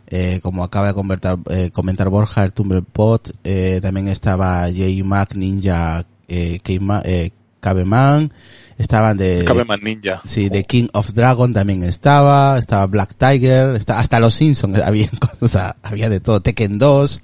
[0.07, 6.07] Eh, como acaba de comentar, eh, comentar Borja, el Tumblrpot, eh, también estaba J-Mac Ninja
[6.29, 8.33] eh, eh, Caveman,
[8.79, 9.42] estaban de...
[9.44, 10.22] Caveman Ninja.
[10.24, 15.11] Sí, de King of Dragon también estaba, estaba Black Tiger, está, hasta los Simpsons había,
[15.40, 17.22] o sea, había de todo, Tekken 2,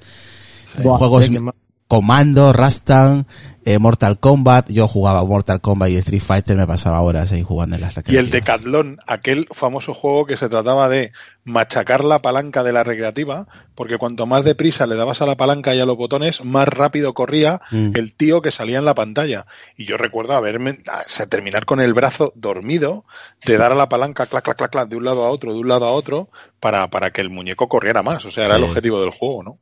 [0.83, 1.27] Buah, juegos...
[1.27, 1.53] Tekken
[1.93, 3.27] Comando, Rastan,
[3.65, 7.77] eh, Mortal Kombat, yo jugaba Mortal Kombat y Street Fighter, me pasaba horas ahí jugando
[7.77, 8.25] en las recreativas.
[8.25, 11.13] Y el Decathlon, aquel famoso juego que se trataba de
[11.45, 15.75] machacar la palanca de la recreativa, porque cuanto más deprisa le dabas a la palanca
[15.75, 17.93] y a los botones, más rápido corría mm.
[17.95, 19.47] el tío que salía en la pantalla.
[19.77, 23.05] Y yo recuerdo haberme, o sea, terminar con el brazo dormido,
[23.47, 25.61] de dar a la palanca, clac, clac, clac, clac, de un lado a otro, de
[25.61, 28.25] un lado a otro, para, para que el muñeco corriera más.
[28.25, 28.63] O sea, era sí.
[28.63, 29.59] el objetivo del juego, ¿no?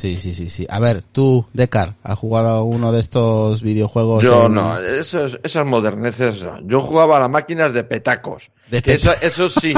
[0.00, 0.66] Sí, sí, sí, sí.
[0.70, 4.24] A ver, tú, Decar, ¿has jugado uno de estos videojuegos?
[4.24, 4.54] Yo en...
[4.54, 6.58] no, esos, esas moderneces no.
[6.62, 8.50] Yo jugaba a las máquinas de petacos.
[8.70, 9.74] De eso, eso sí,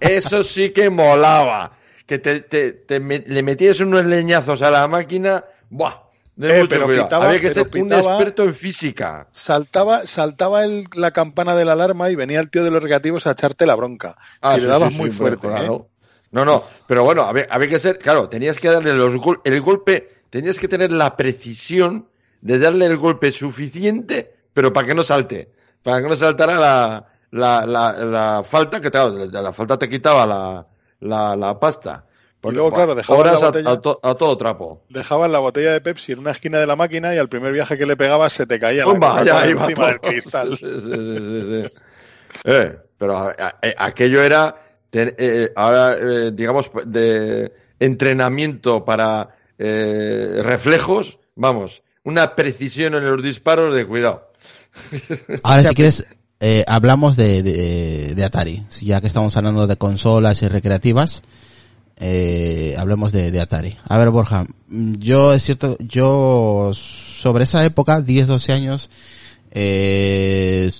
[0.00, 1.70] eso sí que molaba.
[2.04, 5.94] Que te, te, te me, le metías unos leñazos a la máquina, ¡buah!
[6.34, 9.28] De eh, pero pitaba, Había que ser pitaba, un experto en física.
[9.30, 13.28] Saltaba, saltaba el, la campana de la alarma y venía el tío de los regativos
[13.28, 14.16] a echarte la bronca.
[14.42, 15.46] Ah, y sí, le dabas sí, muy sí, fuerte.
[15.46, 15.86] Claro.
[15.88, 15.99] ¿eh?
[16.32, 19.12] No, no, pero bueno, había, había, que ser, claro, tenías que darle los
[19.44, 22.06] el golpe, tenías que tener la precisión
[22.40, 25.50] de darle el golpe suficiente, pero para que no salte,
[25.82, 30.26] para que no saltara la, la, la, la falta, que claro, la falta te quitaba
[30.26, 30.66] la,
[31.00, 32.06] la, la pasta.
[32.40, 34.82] Porque, y luego, claro, dejaban la botella, a, a, to, a, todo trapo.
[34.88, 37.76] Dejaban la botella de Pepsi en una esquina de la máquina y al primer viaje
[37.76, 39.86] que le pegabas se te caía la ya, encima todo.
[39.86, 40.50] del cristal.
[40.56, 41.72] Sí, sí, sí, sí.
[42.44, 43.34] Eh, pero a,
[43.76, 44.54] aquello era
[44.92, 53.74] eh, ahora, eh, digamos, de entrenamiento para eh, reflejos, vamos, una precisión en los disparos
[53.74, 54.32] de cuidado.
[55.42, 56.06] Ahora, si quieres,
[56.38, 61.22] eh, hablamos de, de, de, Atari, ya que estamos hablando de consolas y recreativas.
[61.98, 63.76] Eh, hablemos de, de, Atari.
[63.86, 68.90] A ver, Borja, yo es cierto, yo sobre esa época, 10, 12 años,
[69.50, 70.70] eh,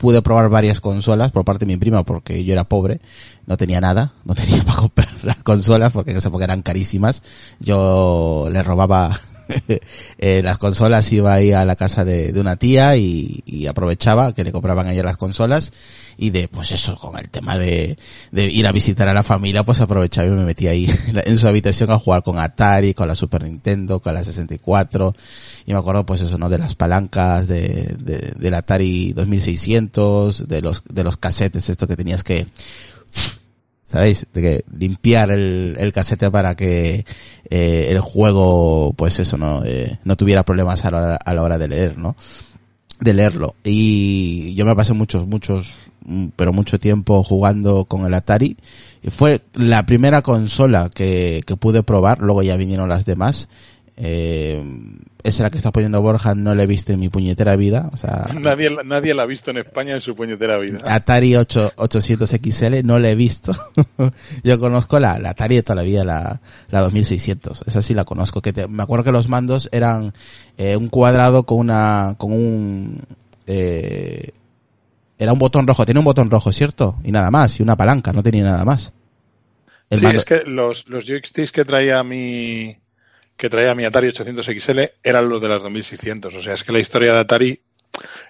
[0.00, 3.00] pude probar varias consolas por parte de mi prima porque yo era pobre,
[3.46, 7.22] no tenía nada, no tenía para comprar las consolas porque en esa época eran carísimas.
[7.60, 9.20] Yo le robaba
[10.18, 14.52] eh, las consolas, iba ahí a la casa de, una tía y, aprovechaba que le
[14.52, 15.72] compraban ella las consolas
[16.16, 17.96] y de, pues eso, con el tema de,
[18.32, 20.88] de ir a visitar a la familia, pues aprovechaba y me metía ahí
[21.24, 25.14] en su habitación a jugar con Atari, con la Super Nintendo, con la 64
[25.66, 26.48] y me acuerdo pues eso, ¿no?
[26.48, 31.96] De las palancas de, de, del Atari 2600, de los, de los casetes, esto que
[31.96, 32.46] tenías que
[33.90, 34.26] ¿sabéis?
[34.32, 37.04] De que limpiar el, el casete para que
[37.48, 41.58] eh, el juego, pues eso, no, eh, no tuviera problemas a la, a la hora
[41.58, 42.16] de leer, ¿no?
[43.00, 43.56] De leerlo.
[43.64, 45.68] Y yo me pasé muchos, muchos,
[46.36, 48.56] pero mucho tiempo jugando con el Atari.
[49.08, 53.48] Fue la primera consola que, que pude probar, luego ya vinieron las demás.
[54.02, 54.62] Eh,
[55.22, 57.90] esa la que está poniendo Borja no la he visto en mi puñetera vida.
[57.92, 60.80] O sea, nadie, nadie la ha visto en España en su puñetera vida.
[60.86, 63.52] Atari 8, 800 XL no la he visto.
[64.42, 67.64] Yo conozco la, la, Atari de toda la vida, la, la 2600.
[67.66, 68.40] Esa sí la conozco.
[68.40, 70.14] Que te, me acuerdo que los mandos eran
[70.56, 73.00] eh, un cuadrado con una, con un,
[73.46, 74.30] eh,
[75.18, 75.84] era un botón rojo.
[75.84, 76.96] Tiene un botón rojo, ¿cierto?
[77.04, 77.60] Y nada más.
[77.60, 78.14] Y una palanca.
[78.14, 78.94] No tenía nada más.
[79.90, 80.20] El sí, mando...
[80.20, 82.78] es que los, los joysticks que traía mi,
[83.40, 86.34] que traía mi Atari 800 XL eran los de las 2600.
[86.34, 87.60] O sea, es que la historia de Atari,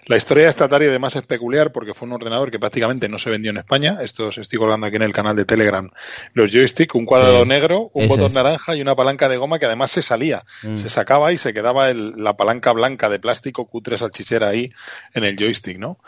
[0.07, 3.18] la historia de esta Atari además es peculiar porque fue un ordenador que prácticamente no
[3.18, 3.99] se vendió en España.
[4.03, 5.90] Esto os estoy colgando aquí en el canal de Telegram.
[6.33, 8.35] Los joysticks, un cuadrado negro, un botón es.
[8.35, 10.44] naranja y una palanca de goma que además se salía.
[10.62, 10.77] Mm.
[10.77, 14.70] Se sacaba y se quedaba el, la palanca blanca de plástico cutre salchichera ahí
[15.12, 15.99] en el joystick, ¿no?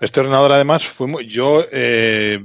[0.00, 2.44] Este ordenador además fue muy, yo eh,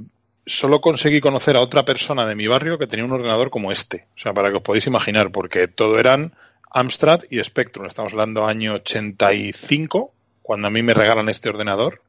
[0.51, 4.07] solo conseguí conocer a otra persona de mi barrio que tenía un ordenador como este.
[4.15, 6.33] O sea, para que os podáis imaginar, porque todo eran
[6.69, 7.85] Amstrad y Spectrum.
[7.85, 12.01] Estamos hablando año 85, cuando a mí me regalan este ordenador.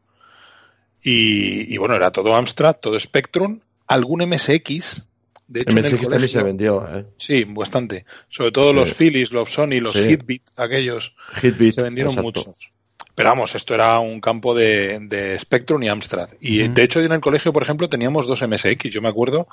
[1.02, 5.06] Y, y bueno, era todo Amstrad, todo Spectrum, algún MSX.
[5.48, 7.06] De hecho, MSX colegio, también se vendió, ¿eh?
[7.18, 8.06] Sí, bastante.
[8.28, 8.76] Sobre todo sí.
[8.76, 10.00] los Philips, los Sony, los sí.
[10.00, 11.14] Hitbit, aquellos.
[11.42, 12.40] Hitbit, se vendieron exacto.
[12.40, 12.72] muchos.
[13.14, 16.30] Pero vamos, esto era un campo de, de Spectrum y Amstrad.
[16.40, 18.84] Y de hecho, en el colegio, por ejemplo, teníamos dos MSX.
[18.90, 19.48] Yo me acuerdo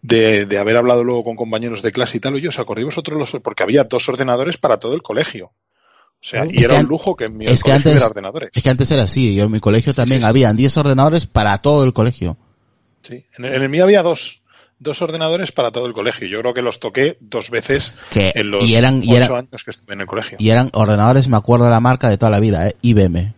[0.00, 2.34] de, de haber hablado luego con compañeros de clase y tal.
[2.34, 5.46] Oye, ¿os acordáis vosotros los, porque había dos ordenadores para todo el colegio.
[5.46, 7.92] O sea, y Es era que un lujo que en mi es que colegio antes-
[7.92, 8.50] hubiera ordenadores.
[8.54, 11.84] Es que antes era así, yo en mi colegio también habían 10 ordenadores para todo
[11.84, 12.38] el colegio.
[13.06, 13.26] Sí.
[13.36, 14.40] En, el, en el mío había dos.
[14.84, 16.28] Dos ordenadores para todo el colegio.
[16.28, 19.48] Yo creo que los toqué dos veces Que- en los y eran- y ocho eran-
[19.50, 20.36] años que estuve en el colegio.
[20.38, 22.74] Y eran ordenadores, me acuerdo de la marca de toda la vida, ¿eh?
[22.82, 23.32] IBM.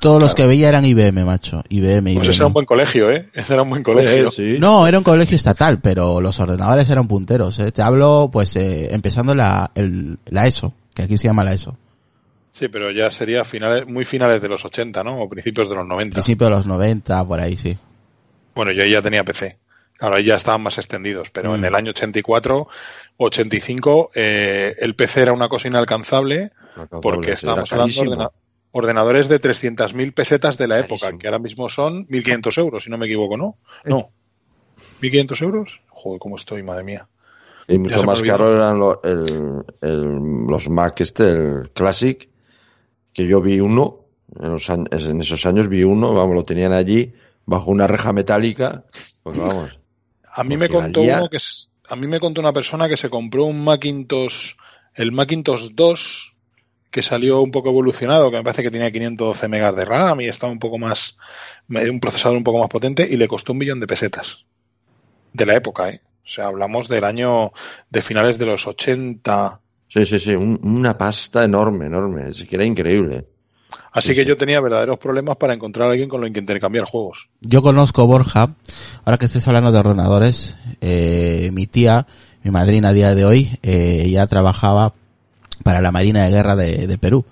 [0.00, 1.64] Todos los que veía eran IBM, macho.
[1.70, 2.16] IBM, IBM.
[2.18, 3.30] Pues ese era un buen colegio, ¿eh?
[3.32, 4.28] Ese era un buen colegio.
[4.28, 4.56] Eh, sí.
[4.60, 7.58] No, era un colegio estatal, pero los ordenadores eran punteros.
[7.58, 7.72] ¿eh?
[7.72, 11.74] Te hablo, pues, eh, empezando la, el, la ESO, que aquí se llama la ESO.
[12.52, 15.22] Sí, pero ya sería finales, muy finales de los 80, ¿no?
[15.22, 16.12] O principios de los 90.
[16.16, 17.78] Principio de los 90, por ahí, sí.
[18.54, 19.56] Bueno, yo ahí ya tenía PC.
[20.00, 21.54] Ahí ya estaban más extendidos, pero Mm.
[21.56, 22.68] en el año 84,
[23.16, 26.52] 85, eh, el PC era una cosa inalcanzable
[27.02, 28.30] porque estábamos hablando de ordena-
[28.72, 31.18] ordenadores de 300.000 pesetas de la época, Carísimo.
[31.18, 33.56] que ahora mismo son 1.500 euros, si no me equivoco, ¿no?
[33.84, 34.10] No.
[35.00, 35.80] ¿1.500 euros?
[35.88, 37.08] Joder, cómo estoy, madre mía.
[37.68, 42.28] Y mucho más caro eran lo- el, el- los Mac este, el Classic,
[43.14, 44.00] que yo vi uno,
[44.38, 47.14] en, los en esos años vi uno, vamos, lo tenían allí
[47.46, 48.84] bajo una reja metálica,
[49.22, 49.78] pues vamos.
[50.36, 52.96] A mí me contó valía- uno que es, a mí me contó una persona que
[52.96, 54.52] se compró un Macintosh,
[54.94, 56.34] el Macintosh 2,
[56.90, 60.26] que salió un poco evolucionado, que me parece que tenía 512 megas de RAM y
[60.26, 61.16] estaba un poco más,
[61.68, 64.44] un procesador un poco más potente y le costó un millón de pesetas.
[65.32, 66.00] De la época, ¿eh?
[66.24, 67.52] O sea, hablamos del año
[67.90, 69.60] de finales de los 80.
[69.86, 73.26] Sí, sí, sí, un- una pasta enorme, enorme, es que era increíble.
[73.92, 74.28] Así Sí, que sí.
[74.28, 77.28] yo tenía verdaderos problemas para encontrar a alguien con lo que intercambiar juegos.
[77.40, 78.54] Yo conozco Borja,
[79.04, 82.06] ahora que estés hablando de ordenadores, eh, mi tía,
[82.42, 84.92] mi madrina a día de hoy, eh, ella trabajaba
[85.62, 87.24] para la Marina de Guerra de, de Perú,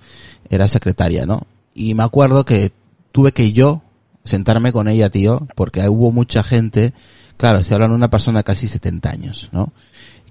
[0.48, 1.42] era secretaria, ¿no?
[1.74, 2.72] Y me acuerdo que
[3.12, 3.82] tuve que yo
[4.24, 6.94] sentarme con ella, tío, porque hubo mucha gente,
[7.36, 9.72] claro, estoy hablando de una persona de casi 70 años, ¿no?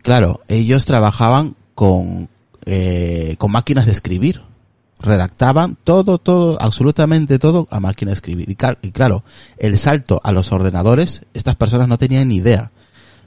[0.01, 2.27] Claro, ellos trabajaban con,
[2.65, 4.41] eh, con máquinas de escribir,
[5.03, 8.49] redactaban todo, todo, absolutamente todo a máquina de escribir.
[8.49, 8.55] Y,
[8.91, 9.23] claro,
[9.57, 12.71] el salto a los ordenadores, estas personas no tenían ni idea.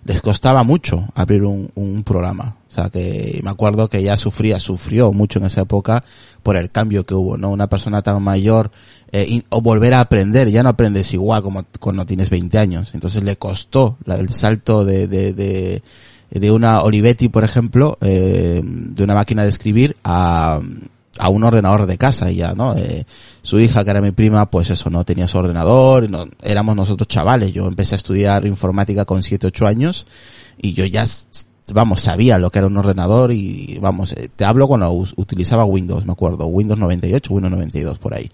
[0.05, 2.57] Les costaba mucho abrir un, un programa.
[2.69, 6.05] O sea que me acuerdo que ya sufría, sufrió mucho en esa época
[6.43, 7.51] por el cambio que hubo, ¿no?
[7.51, 8.71] Una persona tan mayor,
[9.13, 12.93] eh, o volver a aprender, ya no aprendes igual como cuando tienes 20 años.
[12.95, 15.83] Entonces le costó la- el salto de, de, de,
[16.31, 20.61] de una Olivetti, por ejemplo, eh, de una máquina de escribir a,
[21.19, 22.77] a un ordenador de casa y ya, ¿no?
[22.77, 23.05] Eh,
[23.43, 26.77] su hija, que era mi prima, pues eso, no tenía su ordenador, y no, éramos
[26.77, 27.53] nosotros chavales.
[27.53, 30.07] Yo empecé a estudiar informática con 7, 8 años
[30.59, 31.05] y yo ya,
[31.73, 36.07] vamos, sabía lo que era un ordenador y, vamos, eh, te hablo cuando utilizaba Windows,
[36.07, 38.31] me acuerdo, Windows 98, Windows 92, por ahí.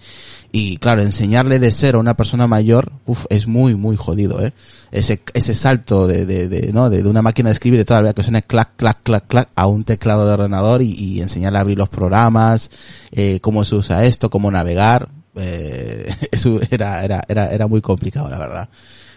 [0.54, 4.52] Y claro, enseñarle de cero a una persona mayor, uf, es muy, muy jodido, ¿eh?
[4.90, 6.90] Ese, ese salto de, de, de, ¿no?
[6.90, 9.26] De, de una máquina de escribir de toda la vida que suena clac, clac, clac,
[9.26, 12.70] clac a un teclado de ordenador y, y enseñarle a abrir los programas,
[13.12, 18.28] eh, cómo se usa esto, cómo navegar, eh, eso era, era, era, era muy complicado,
[18.28, 18.68] la verdad.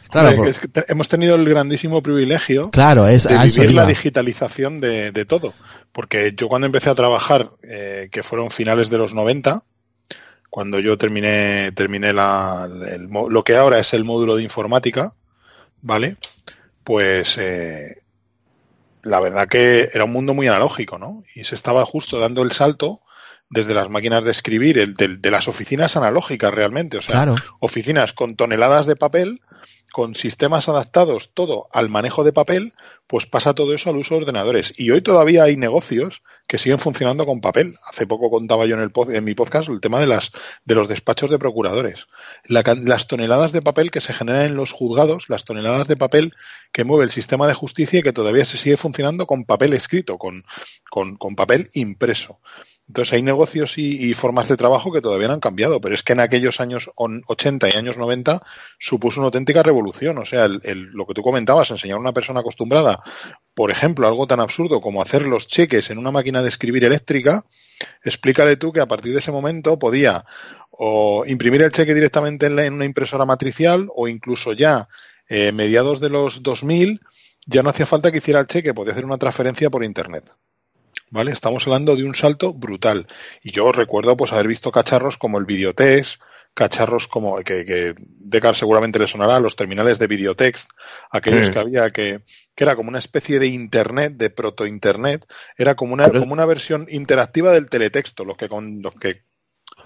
[0.10, 3.38] Claro, Hombre, por- que es que te- hemos tenido el grandísimo privilegio claro, es, de
[3.40, 5.54] vivir la digitalización de, de todo.
[5.92, 9.64] Porque yo cuando empecé a trabajar, eh, que fueron finales de los 90,
[10.56, 15.14] cuando yo terminé, terminé la, el lo que ahora es el módulo de informática,
[15.82, 16.16] ¿vale?
[16.82, 18.04] Pues eh,
[19.04, 21.26] la verdad que era un mundo muy analógico, ¿no?
[21.36, 23.02] Y se estaba justo dando el salto
[23.50, 26.96] desde las máquinas de escribir, el, del- de, las oficinas analógicas realmente.
[27.00, 27.36] O sea, Claro.
[27.60, 29.42] oficinas con toneladas de papel,
[29.96, 32.74] con sistemas adaptados todo al manejo de papel,
[33.08, 34.78] pues pasa todo eso al uso de ordenadores.
[34.78, 37.78] Y hoy todavía hay negocios que siguen funcionando con papel.
[37.90, 40.34] Hace poco contaba yo en, el en mi podcast el tema de, las,
[40.66, 42.08] de los despachos de procuradores.
[42.44, 46.34] Las toneladas de papel que se generan en los juzgados, las toneladas de papel
[46.74, 50.18] que mueve el sistema de justicia y que todavía se sigue funcionando con papel escrito,
[50.18, 50.44] con,
[50.90, 52.42] con, con papel impreso.
[52.88, 56.14] Entonces hay negocios y, formas de trabajo que todavía no han cambiado, pero es que
[56.14, 58.42] en aquellos años on- 80 y años 90
[58.80, 60.18] supuso una auténtica revolución.
[60.20, 63.02] O sea, el- lo que tú comentabas, enseñar a una persona acostumbrada,
[63.56, 67.46] por ejemplo, algo tan absurdo como hacer los cheques en una máquina de escribir eléctrica,
[68.04, 70.24] explícale tú que a partir de ese momento podía
[70.72, 74.88] o imprimir el cheque directamente en, la- en una impresora matricial o incluso ya
[75.28, 77.00] eh, mediados de los 2000
[77.48, 80.26] ya no hacía falta que hiciera el cheque, podía hacer una transferencia por internet.
[81.12, 81.32] ¿Vale?
[81.32, 83.08] Estamos hablando de un salto brutal.
[83.44, 86.20] Y yo recuerdo pues haber visto cacharros como el Videotex,
[86.54, 90.70] cacharros como que, que Decar seguramente le sonará, los terminales de Videotext,
[91.12, 91.52] aquellos Sí.
[91.54, 92.22] que había que,
[92.56, 95.26] que era como una especie de internet, de proto-internet,
[95.58, 99.24] era como una, Pero- como una versión interactiva del teletexto, los que con los que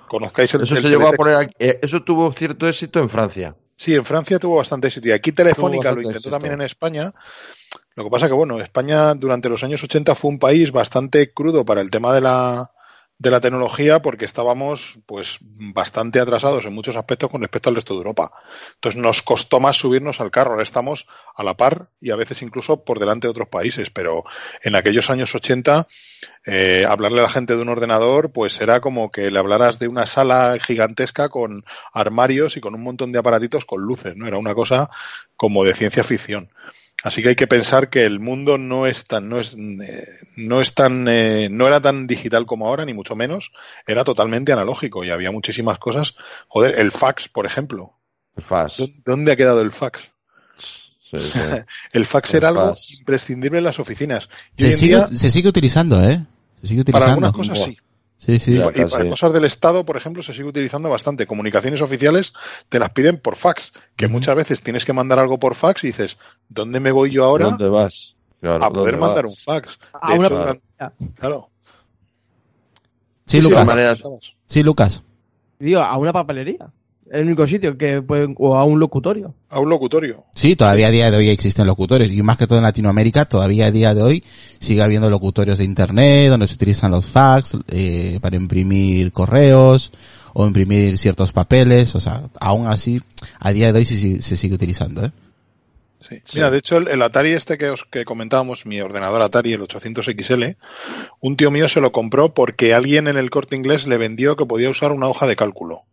[0.07, 3.09] conozcáis el Eso el se llegó a poner aquí- eh, eso tuvo cierto éxito en
[3.09, 3.55] Francia.
[3.79, 6.31] Sí, en Francia tuvo bastante éxito y aquí Telefónica lo intentó éxito.
[6.31, 7.13] también en España.
[7.95, 11.63] Lo que pasa que, bueno, España durante los años 80 fue un país bastante crudo
[11.63, 12.73] para el tema de la,
[13.19, 17.93] de la tecnología porque estábamos pues bastante atrasados en muchos aspectos con respecto al resto
[17.93, 18.31] de Europa.
[18.75, 20.51] Entonces nos costó más subirnos al carro.
[20.51, 21.05] Ahora estamos
[21.35, 23.89] a la par y a veces incluso por delante de otros países.
[23.89, 24.23] Pero
[24.63, 25.85] en aquellos años 80
[26.45, 29.89] eh, hablarle a la gente de un ordenador, pues era como que le hablaras de
[29.89, 34.27] una sala gigantesca con armarios y con un montón de aparatitos con luces, ¿no?
[34.27, 34.89] Era una cosa
[35.35, 36.49] como de ciencia ficción.
[37.03, 40.07] Así que hay que pensar que el mundo no es tan, no es, eh,
[40.37, 43.51] no es tan, eh, no era tan digital como ahora, ni mucho menos.
[43.87, 46.15] Era totalmente analógico y había muchísimas cosas.
[46.47, 47.93] Joder, el fax, por ejemplo.
[48.35, 48.77] El.
[48.77, 50.11] ¿Dó- ¿Dónde ha quedado el fax?
[50.57, 51.39] Sí, sí.
[51.91, 52.99] El fax El era algo fax.
[52.99, 54.29] imprescindible en las oficinas.
[54.57, 56.23] Se sigue, día, se sigue utilizando, ¿eh?
[56.61, 57.27] Se sigue para utilizando.
[57.27, 57.77] algunas cosas sí.
[58.19, 58.57] Sí, sí.
[58.57, 61.25] Y para cosas del Estado, por ejemplo, se sigue utilizando bastante.
[61.25, 62.33] Comunicaciones oficiales
[62.67, 65.87] te las piden por fax, que muchas veces tienes que mandar algo por fax y
[65.87, 66.17] dices,
[66.49, 68.15] ¿dónde me voy yo ahora ¿Dónde vas?
[68.41, 69.31] Claro, a poder ¿dónde mandar vas?
[69.31, 69.79] un fax?
[69.93, 70.61] A De una hecho,
[71.15, 71.49] claro.
[73.25, 73.67] Sí, Lucas.
[74.47, 75.03] Sí, Lucas.
[75.57, 76.69] Digo, a una papelería.
[77.11, 79.33] El único sitio que pueden, o a un locutorio.
[79.49, 80.25] A un locutorio.
[80.33, 83.65] Sí, todavía a día de hoy existen locutorios y más que todo en Latinoamérica, todavía
[83.67, 84.23] a día de hoy
[84.59, 89.91] sigue habiendo locutorios de internet donde se utilizan los fax eh, para imprimir correos
[90.33, 93.01] o imprimir ciertos papeles, o sea, aún así,
[93.39, 95.11] a día de hoy sí, sí- se sigue utilizando, ¿eh?
[96.07, 96.15] Sí.
[96.35, 99.61] Mira, de hecho, el, el Atari este que os que comentábamos, mi ordenador Atari, el
[99.61, 100.55] 800XL,
[101.19, 104.45] un tío mío se lo compró porque alguien en el corte inglés le vendió que
[104.45, 105.83] podía usar una hoja de cálculo.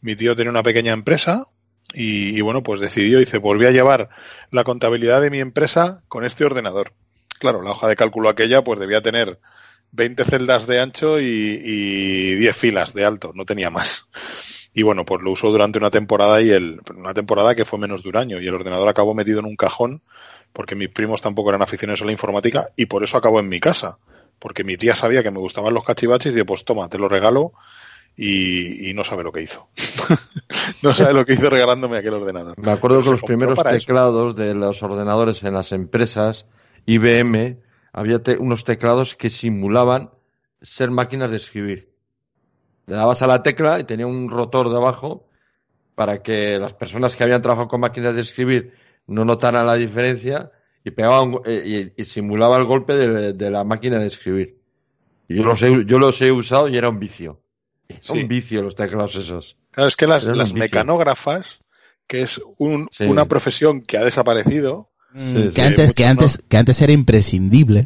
[0.00, 1.46] Mi tío tenía una pequeña empresa
[1.92, 4.10] y, bueno, pues decidió, dice, voy a llevar
[4.50, 6.92] la contabilidad de mi empresa con este ordenador.
[7.38, 9.40] Claro, la hoja de cálculo aquella pues debía tener
[9.92, 14.06] 20 celdas de ancho y, y 10 filas de alto, no tenía más.
[14.72, 18.02] Y bueno, pues lo usó durante una temporada y el, una temporada que fue menos
[18.02, 20.02] de un año y el ordenador acabó metido en un cajón
[20.52, 23.60] porque mis primos tampoco eran aficionados a la informática y por eso acabó en mi
[23.60, 23.98] casa.
[24.38, 27.08] Porque mi tía sabía que me gustaban los cachivaches y dice, pues toma, te lo
[27.08, 27.52] regalo
[28.16, 29.68] y, y no sabe lo que hizo.
[30.82, 32.54] no sabe lo que hizo regalándome aquel ordenador.
[32.58, 33.68] Me acuerdo Pero que los primeros eso.
[33.68, 36.46] teclados de los ordenadores en las empresas,
[36.86, 37.58] IBM,
[37.92, 40.10] había te- unos teclados que simulaban
[40.60, 41.90] ser máquinas de escribir.
[42.86, 45.26] Le dabas a la tecla y tenía un rotor debajo
[45.94, 48.74] para que las personas que habían trabajado con máquinas de escribir
[49.06, 50.50] no notaran la diferencia
[50.84, 54.58] y pegaban eh, y, y simulaba el golpe de, de la máquina de escribir.
[55.28, 57.40] Y yo los he, yo los he usado y era un vicio.
[57.94, 58.12] Era Sí.
[58.12, 59.56] un vicio los teclados esos.
[59.72, 61.60] Claro, es que las, las mecanógrafas,
[62.06, 63.04] que es un- Sí.
[63.04, 66.92] una profesión que ha desaparecido, Mm, Sí, que sí, antes, que antes, que antes era
[66.92, 67.84] imprescindible.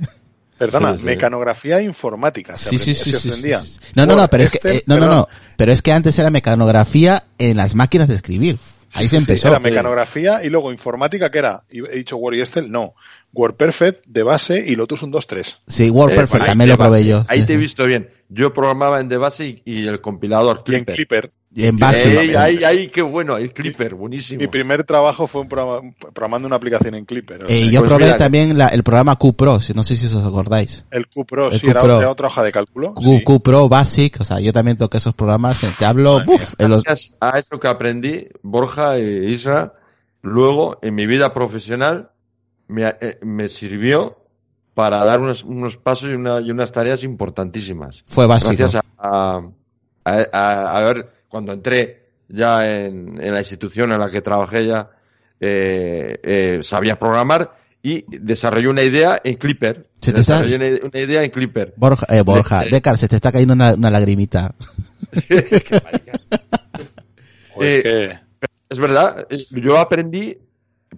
[0.59, 1.05] perdona, Sí, sí.
[1.07, 3.61] mecanografía informática, se, Sí, sí, aprendía- sí, se sí, aprendía.
[3.61, 3.93] sí, sí.
[3.97, 5.93] No, no, no, Word, pero es que, Excel, eh, no, no, no, pero es que
[5.93, 8.59] antes era mecanografía en las máquinas de escribir.
[8.93, 9.49] Ahí se Sí, empezó.
[9.49, 12.95] era mecanografía y luego informática, que era, y he dicho Word y Excel, no,
[13.33, 15.59] WordPerfect de base y Lotus 1, 2, 3.
[15.67, 17.25] Sí, WordPerfect Eh, también lo probé yo.
[17.27, 18.11] Ahí te he visto bien.
[18.35, 20.65] Yo programaba en de base y, y el compilador.
[20.67, 20.95] Y en Clipper.
[20.97, 21.31] Clipper.
[21.57, 22.21] Y en base.
[22.21, 24.41] Ey, ahí, ahí, qué bueno, el Clipper, buenísimo.
[24.41, 27.45] Mi primer trabajo fue un programa- programando una aplicación en Clipper.
[27.45, 29.95] o Eh, sea, yo Pues probé mira, también la- el programa QPro, si- no sé
[29.95, 30.85] si os acordáis.
[30.91, 31.99] el QPro, el sí, era, QPro.
[32.01, 32.95] era otra hoja de cálculo.
[32.95, 33.25] Q, sí.
[33.25, 36.83] QPro Basic, o sea, yo también toqué esos programas, eh, te hablo, buf, en los-
[36.83, 39.75] Gracias a eso que aprendí, Borja e Isra,
[40.23, 42.11] luego en mi vida profesional
[42.67, 44.19] me, eh, me sirvió
[44.75, 48.03] para dar unos, unos pasos y, una- y unas tareas importantísimas.
[48.09, 48.55] fue básico.
[48.59, 49.41] Gracias a,
[50.05, 54.67] a- a- a ver, cuando entré ya en, en la institución en la que trabajé
[54.67, 54.91] ya,
[55.41, 59.89] eh, eh, sabía programar y desarrollé una idea en Clipper.
[60.01, 61.75] Se te está- desarrollé una, idea en Clipper.
[61.77, 62.65] Borja, eh, Borja.
[62.65, 64.55] Decar, se te está cayendo una, una lagrimita.
[68.71, 70.37] Es verdad, eh, yo aprendí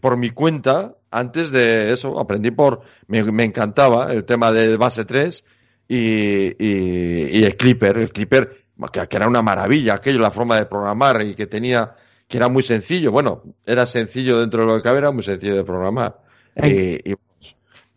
[0.01, 5.05] por mi cuenta, antes de eso, aprendí por, me, me encantaba el tema de base
[5.05, 5.45] 3
[5.89, 10.57] y, y, y el Clipper, el Clipper, que, que era una maravilla aquello, la forma
[10.57, 11.95] de programar y que tenía,
[12.29, 15.57] que era muy sencillo, bueno, era sencillo dentro de lo que cabe, era muy sencillo
[15.57, 16.19] de programar.
[16.63, 17.17] Y,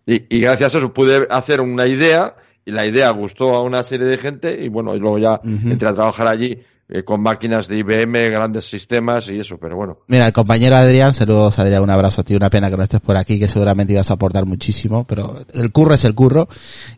[0.06, 2.36] y, gracias a eso pude hacer una idea
[2.66, 5.72] y la idea gustó a una serie de gente y bueno, y luego ya Ujú.
[5.72, 6.60] entré a trabajar allí
[6.92, 10.00] eh, con máquinas de IBM, grandes sistemas y eso, pero bueno.
[10.08, 13.00] Mira, el compañero Adrián, saludos Adrián, un abrazo a ti, una pena que no estés
[13.00, 16.48] por aquí, que seguramente ibas a aportar muchísimo, pero el curro es el curro,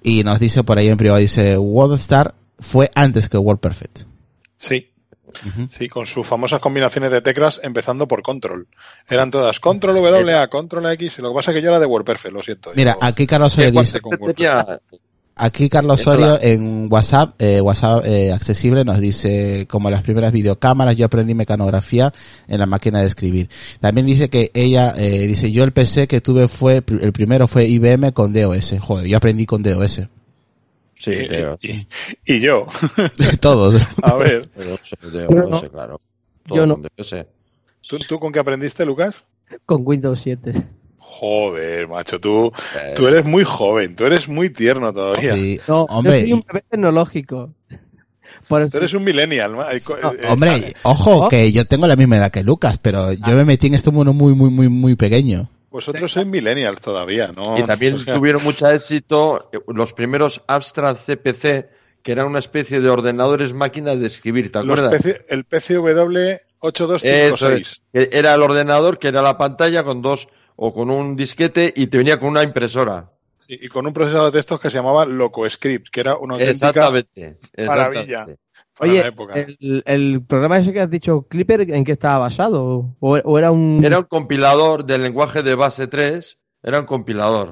[0.01, 4.03] y nos dice por ahí en privado, dice, WorldStar fue antes que WordPerfect.
[4.55, 4.87] sí,
[5.45, 5.69] Ujú.
[5.71, 8.67] sí, con sus famosas combinaciones de teclas, empezando por control.
[9.09, 11.79] Eran todas control W, A, control X, y lo que pasa es que yo era
[11.79, 12.71] de WordPerfect, lo siento.
[12.75, 13.99] Mira, aquí Carlos ¿Qué le dice,
[15.41, 20.95] aquí Carlos Osorio en WhatsApp, eh, WhatsApp eh, accesible nos dice como las primeras videocámaras
[20.95, 22.13] yo aprendí mecanografía
[22.47, 23.49] en la máquina de escribir.
[23.79, 27.65] También dice que ella eh, dice yo el PC que tuve fue el primero fue
[27.67, 28.75] IBM con DOS.
[28.79, 30.01] Joder, yo aprendí con DOS.
[30.97, 31.57] Sí, y, Leo.
[31.63, 31.87] y-
[32.25, 32.67] y yo.
[33.39, 33.75] Todos.
[34.03, 35.61] A ver, DOS, DOS, Yo no.
[35.69, 36.01] claro.
[36.45, 36.73] Yo Todo no.
[36.75, 37.15] con DOS.
[37.87, 39.25] ¿tú, tú con qué aprendiste, Lucas?
[39.65, 40.53] Con Windows 7.
[41.19, 45.35] Joder, macho, tú, Eh, tú eres muy joven, tú eres muy tierno todavía.
[45.35, 45.59] Sí.
[45.67, 47.53] No, hombre, yo soy un bebé tecnológico.
[48.47, 51.87] Por Tú eres un millennial, ma- eh, No, eh, hombre, eh, ojo, que yo tengo
[51.87, 54.67] la misma edad que Lucas, pero yo me metí en este mundo muy, muy, muy,
[54.69, 55.49] muy pequeño.
[55.69, 57.57] vosotros sois millennials todavía, ¿no?
[57.57, 61.69] Y también O sea, tuvieron mucho éxito los primeros Amstrad CPC,
[62.03, 64.91] que eran una especie de ordenadores máquinas de escribir, ¿te acuerdas?
[65.01, 67.61] PC el PCW Eso 8256.
[67.61, 67.81] es.
[67.93, 70.27] Que Era el ordenador que era la pantalla con dos
[70.63, 73.09] o con un disquete y te venía con una impresora.
[73.37, 76.67] Sí, y con un procesador de textos que se llamaba LocoScript, que era una auténtica
[76.69, 77.33] Exactamente.
[77.65, 78.25] maravilla.
[78.25, 78.37] para
[78.91, 79.33] Oye, la época.
[79.33, 82.95] el, el programa ese que has dicho, Clipper, ¿en qué estaba basado?
[82.99, 83.81] ¿O, o era un...
[83.83, 87.49] Era un compilador del lenguaje de base 3, era un compilador.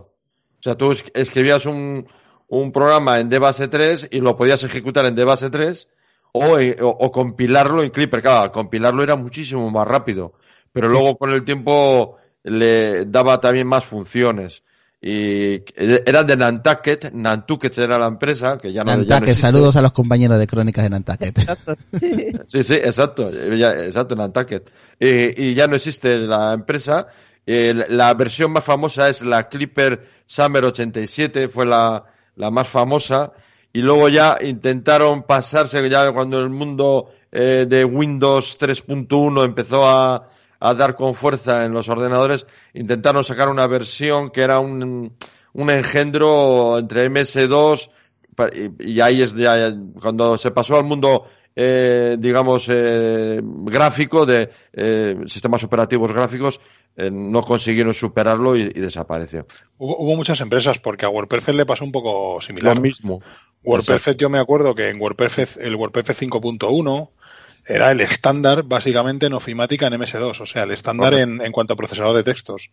[0.59, 2.05] O sea, tú es- escribías un,
[2.47, 5.87] un programa en DBase 3 y lo podías ejecutar en DBase 3
[6.33, 8.21] o, en- o- o compilarlo en Clipper.
[8.21, 10.33] Claro, compilarlo era muchísimo más rápido,
[10.71, 14.63] pero luego con el tiempo le daba también más funciones.
[15.01, 19.75] Y era de Nantucket, Nantucket era la empresa, que ya no, ya no Nantucket, saludos
[19.77, 21.39] a los compañeros de Crónicas de Nantucket.
[22.47, 24.69] Sí, sí, exacto, ya- exacto, Nantucket.
[24.99, 27.07] Y ya no existe la empresa.
[27.45, 32.03] Eh, la- la versión más famosa es la Clipper Summer 87, fue la,
[32.35, 33.31] la más famosa.
[33.71, 40.27] Y luego ya intentaron pasarse, ya cuando el mundo eh, de Windows 3.1 empezó a,
[40.59, 45.13] a dar con fuerza en los ordenadores, intentaron sacar una versión que era un,
[45.53, 47.89] un engendro entre MS2
[48.35, 54.25] pa- y, y ahí es ya, cuando se pasó al mundo eh, digamos eh, gráfico
[54.25, 56.59] de eh, sistemas operativos gráficos
[56.95, 59.45] eh, no consiguieron superarlo y, y desapareció
[59.77, 62.75] Hubo, hubo muchas empresas porque a WordPerfect le pasó un poco similar.
[62.75, 63.21] lo mismo
[63.63, 67.09] WordPerfect, yo me acuerdo que en WordPerfect, el WordPerfect 5.1
[67.69, 71.73] era el estándar básicamente en ofimática en MS2, o sea, el estándar en, en cuanto
[71.73, 72.71] a procesador de textos.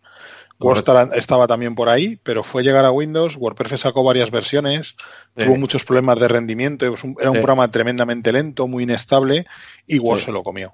[0.59, 4.95] WordStar estaba también por ahí, pero fue llegar a Windows, WordPerfect sacó varias versiones,
[5.37, 5.45] Sí.
[5.45, 7.41] tuvo muchos problemas de rendimiento, era un Sí.
[7.41, 9.45] programa tremendamente lento, muy inestable,
[9.85, 10.25] y Word Sí.
[10.25, 10.73] se lo comió.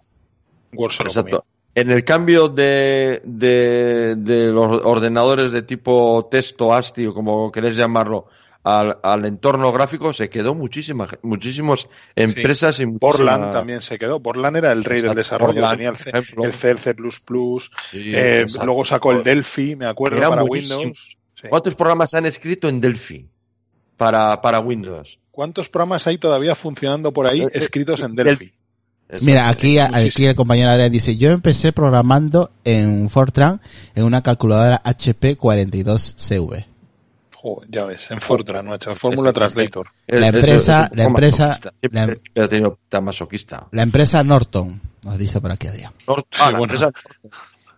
[0.72, 1.30] Word se lo Exacto.
[1.42, 1.46] comió.
[1.76, 7.76] En el cambio de, de, de los ordenadores de tipo texto ASCII o como queréis
[7.76, 8.28] llamarlo
[8.64, 14.20] al, al entorno gráfico se quedó muchísima, muchísimas empresas y muchísima- Borland también se quedó.
[14.20, 15.54] Borland era el rey del desarrollo.
[15.62, 16.96] Borland, Tenía el C, el C, el C++,
[17.92, 20.80] Sí, eh, luego sacó el Delphi, me acuerdo, Era para buenísimo.
[20.80, 21.18] Windows.
[21.42, 21.48] Sí.
[21.50, 23.28] ¿Cuántos programas se han escrito en Delphi
[23.98, 25.20] para, para Windows?
[25.32, 28.54] ¿Cuántos programas hay todavía funcionando por ahí Eh, eh, escritos en del- Delphi?
[29.22, 33.62] Mira, aquí, aquí el compañero Adrián dice, yo empecé programando en Fortran
[33.94, 36.66] en una calculadora HP 42CV.
[37.44, 39.90] Joder, ya ves, en Fortran, macho, Fórmula Translator.
[40.08, 43.68] La empresa- la empresa- Siempre la- tan masoquista.
[43.74, 45.92] Empresa Norton, nos dice por aquí Adrián.
[46.08, 46.74] Norton, ah, la bueno.
[46.74, 46.90] empresa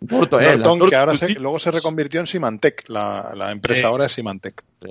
[0.01, 2.87] Norton, eh, Norton, que ahora se- luego se reconvirtió en Symantec.
[2.89, 4.63] La, la empresa ahora es Symantec.
[4.83, 4.87] Sí.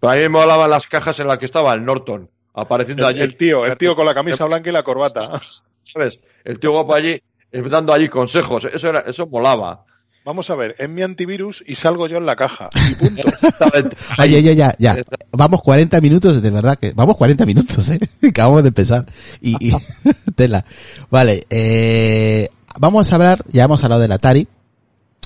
[0.00, 3.08] Pero a mí me molaban las cajas en las que estaba el Norton apareciendo El,
[3.10, 3.20] allí.
[3.20, 5.20] el tío, el tío con la camisa blanca y la corbata.
[5.84, 6.18] ¿Sabes?
[6.44, 7.22] El tío guapo allí
[7.52, 8.64] eh, dando allí consejos.
[8.64, 9.84] Eso era, eso molaba.
[10.24, 12.70] Vamos a ver, es mi antivirus y salgo yo en la caja.
[12.90, 13.22] Y punto.
[13.28, 13.96] Exactamente.
[14.18, 14.96] Oye, ya, ya, ya.
[15.32, 18.00] Vamos 40 minutos, de verdad que, vamos 40 minutos, eh.
[18.28, 19.04] Acabamos de empezar.
[19.42, 19.74] Y, y
[20.34, 20.64] tela.
[21.10, 22.48] Vale, eh,
[22.78, 24.48] vamos a hablar, ya hemos hablado del Atari.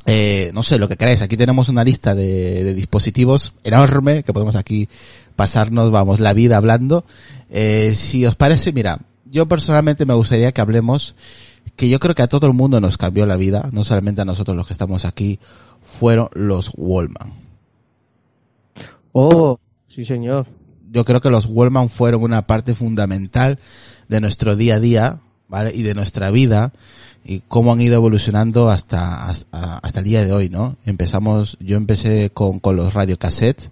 [0.06, 1.22] Eh, no sé, lo que queráis.
[1.22, 4.88] Aquí tenemos una lista de, de dispositivos enorme que podemos aquí
[5.36, 7.04] pasarnos, vamos, la vida hablando.
[7.50, 11.14] Eh, si os parece, mira, yo personalmente me gustaría que hablemos
[11.78, 14.24] que yo creo que a todo el mundo nos cambió la vida, no solamente a
[14.24, 15.38] nosotros los que estamos aquí,
[15.80, 17.32] fueron los Wallman.
[19.12, 20.48] Oh, sí señor.
[20.90, 23.60] yo creo que los Wallman fueron una parte fundamental
[24.08, 25.72] de nuestro día a día, ¿vale?
[25.72, 26.72] Y de nuestra vida
[27.24, 30.78] y cómo han ido evolucionando hasta, hasta, hasta el día de hoy, ¿no?
[30.84, 33.70] Empezamos, yo empecé con, con los radiocassettes.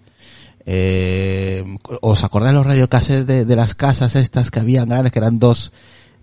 [0.65, 1.65] Eh,
[2.03, 5.73] ¿Os acordáis los radiocassettes de, de las casas estas que habían grandes, que eran dos,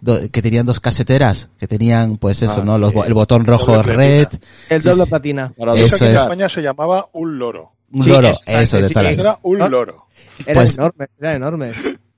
[0.03, 2.77] do- que tenían dos caseteras, que tenían, pues eso, Ah, ¿no?
[2.77, 4.27] Los, el botón rojo Doble red.
[4.69, 5.05] El doble.
[5.57, 6.21] Para Eso Eso aquí en es.
[6.21, 7.71] España se llamaba un loro.
[7.91, 9.05] un Sí, loro, es- eso, de sí, tal.
[9.07, 10.05] Era un loro.
[10.45, 11.71] Era Pues- enorme, era enorme.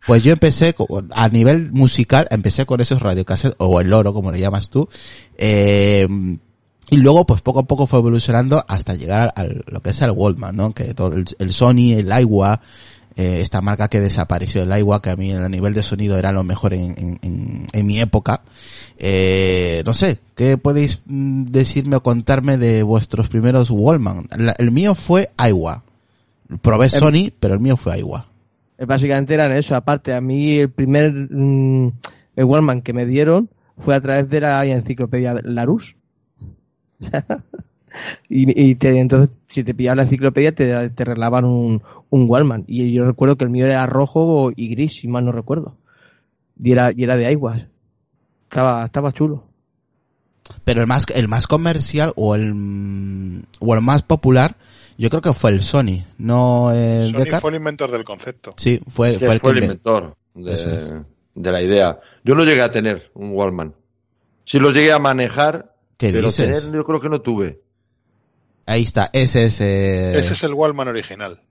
[0.08, 4.32] Pues yo empecé, con- a nivel musical, empecé con esos radiocassettes, o el loro, como
[4.32, 4.88] le llamas tú,
[5.38, 6.08] eh,
[6.92, 10.12] y luego, pues poco a poco fue evolucionando hasta llegar al, lo que es el
[10.12, 10.74] Walkman, ¿no?
[10.74, 12.62] Que todo el, el Sony, el Aiwa,
[13.16, 16.32] eh, esta marca que desapareció, el Aiwa, que a mí a nivel de sonido era
[16.32, 18.42] lo mejor en, en, en, en mi época.
[18.98, 24.28] Eh, no sé, ¿qué podéis mm, decirme o contarme de vuestros primeros Wallman?
[24.38, 25.84] La- el mío fue Aiwa.
[26.62, 28.28] Probé Sony, pero el mío fue Aiwa.
[28.78, 29.76] Eh, Básicamente eran eso.
[29.76, 31.92] Aparte, a mí el primer mm,
[32.36, 35.96] el Wallman que me dieron fue a través de la enciclopedia Larus.
[38.30, 42.64] y y te- entonces, si te pillabas la enciclopedia, te, te regalaban un, un Wallman.
[42.68, 45.78] Y yo recuerdo que el mío era rojo y gris, si mal no recuerdo.
[46.58, 47.64] Y era, y era de Aiguas.
[48.50, 49.44] Estaba, estaba chulo.
[50.64, 54.56] Pero el más, el más comercial o el, o el más popular,
[54.98, 58.54] yo creo que fue el Sony, no el Sony fue el inventor del concepto.
[58.58, 60.64] Sí, fue, fue el fue inventor es.
[60.64, 61.04] de,
[61.34, 62.00] de la idea.
[62.24, 63.74] Yo no llegué a tener un Wallman.
[64.46, 66.62] Sí lo llegué a manejar, ¿Qué pero dices?
[66.62, 67.62] tener yo creo que no tuve.
[68.68, 71.42] Ahí está, ese es, eh, Ese es el Wallman original.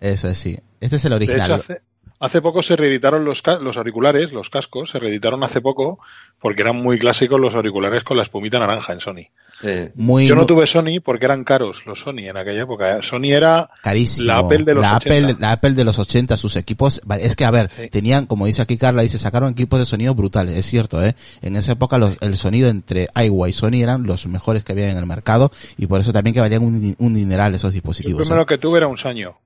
[0.00, 0.58] Eso es, sí.
[0.80, 1.50] Este es el De original.
[1.50, 1.78] hecho, hace,
[2.20, 5.98] hace poco se reeditaron los, los auriculares, los cascos, se reeditaron hace poco
[6.40, 9.22] porque eran muy clásicos los auriculares con la espumita naranja en Sony.
[9.58, 9.68] Sí.
[9.94, 13.00] Muy, Yo no tuve Sony porque eran caros los Sony en aquella época.
[13.02, 14.26] Sony era carísimo.
[14.26, 15.16] la Apple de los la 80.
[15.16, 17.88] Apple, la Apple de los 80, sus equipos, vale, es que a ver, Sí.
[17.88, 21.14] tenían, como dice aquí Carla, dice, sacaron equipos de sonido brutales, es cierto, eh.
[21.40, 24.90] En esa época los- el sonido entre Aiwa y Sony eran los mejores que había
[24.90, 28.20] en el mercado y por eso también que valían un, un dineral esos el dispositivos.
[28.26, 28.46] primero eh.
[28.46, 29.38] que tuve era un Sanyo,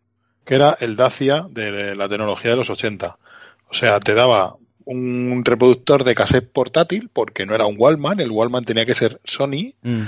[0.45, 3.19] que era el Dacia de la tecnología de los 80.
[3.71, 8.31] O sea, te daba un reproductor de cassette portátil porque no era un Wallman, el
[8.31, 10.05] Wallman tenía que ser Sony, Mm.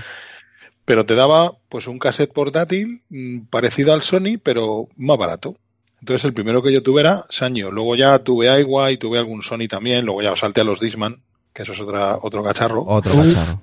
[0.85, 5.57] pero te daba pues un cassette portátil mm, parecido al Sony, pero más barato.
[6.01, 9.43] Entonces el primero que yo tuve era Sanyo, luego ya tuve Aiwa y tuve algún
[9.43, 11.21] Sony también, luego ya salté a los Disman,
[11.55, 12.83] que eso es otra, otro cacharro.
[12.85, 13.61] Otro cacharro.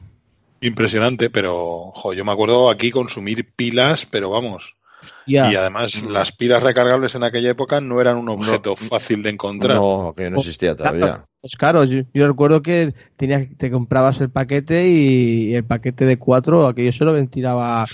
[0.62, 4.76] Impresionante, pero jo, yo me acuerdo aquí consumir pilas, pero vamos.
[5.26, 9.78] Y además las pilas recargables en aquella época no eran un objeto fácil de encontrar.
[9.78, 11.26] No, que no existía todavía.
[11.42, 16.18] Pues claro, yo, yo recuerdo que tenías, te comprabas el paquete y el paquete de
[16.18, 17.86] cuatro, aquello se lo ventilaba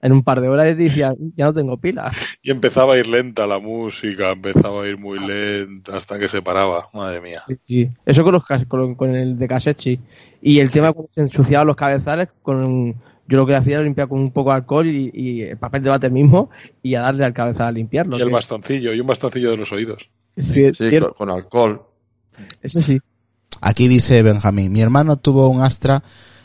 [0.00, 2.16] en un par de horas y te decía, ya no tengo pilas.
[2.42, 6.42] Y empezaba a ir lenta la música, empezaba a ir muy lenta hasta que se
[6.42, 6.88] paraba.
[6.92, 7.42] Madre mía.
[7.46, 7.90] Sí, sí.
[8.04, 10.00] Eso con, los, con, con el de cassette, sí.
[10.40, 12.96] Y el tema cuando se ensuciaban los cabezales, con
[13.28, 15.82] yo lo que hacía era limpiar con un poco de alcohol y, y el papel
[15.82, 16.50] de váter mismo
[16.82, 18.18] y a darle al cabezal a limpiarlo.
[18.18, 20.08] Y el que- bastoncillo, y un bastoncillo de los oídos.
[20.36, 21.82] sí, es Sí, con, con alcohol.
[22.62, 22.98] Eso sí.
[23.60, 26.02] Aquí dice Benjamín, mi hermano tuvo un Astra,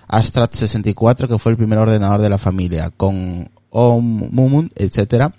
[0.07, 5.33] Astra 64, que fue el primer ordenador de la familia, con Om Mumun, etcétera,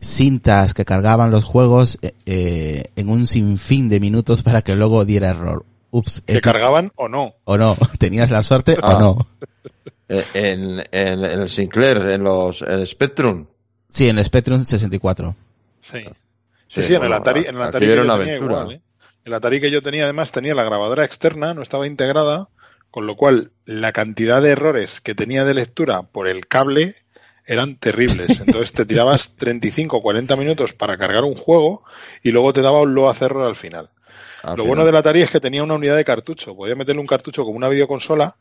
[0.00, 5.04] cintas que cargaban los juegos eh, eh, en un sinfín de minutos para que luego
[5.04, 5.64] diera error.
[5.90, 7.34] Ups, ¿Que eh, cargaban o no?
[7.44, 8.96] o no, tenías la suerte Ah.
[8.96, 9.26] o no.
[10.08, 13.46] Eh, En, en, en el Sinclair, en los en el Spectrum.
[13.88, 15.34] Sí, en el Spectrum 64.
[15.80, 15.98] Sí.
[16.00, 16.04] Sí,
[16.68, 18.60] Sí, sí, en el Atari, en el Atari que yo una tenía aventura.
[18.60, 18.80] igual, ¿eh?
[19.24, 22.48] El Atari que yo tenía además tenía la grabadora externa, no estaba integrada,
[22.92, 26.94] con lo cual la cantidad de errores que tenía de lectura por el cable
[27.44, 28.28] eran terribles.
[28.46, 31.82] Entonces te tirabas 35 o 40 minutos para cargar un juego
[32.22, 33.90] y luego te daba un load error al final.
[34.42, 34.66] Al Lo final.
[34.68, 36.54] bueno del Atari es que tenía una unidad de cartucho.
[36.56, 38.36] Podía meterle un cartucho como una videoconsola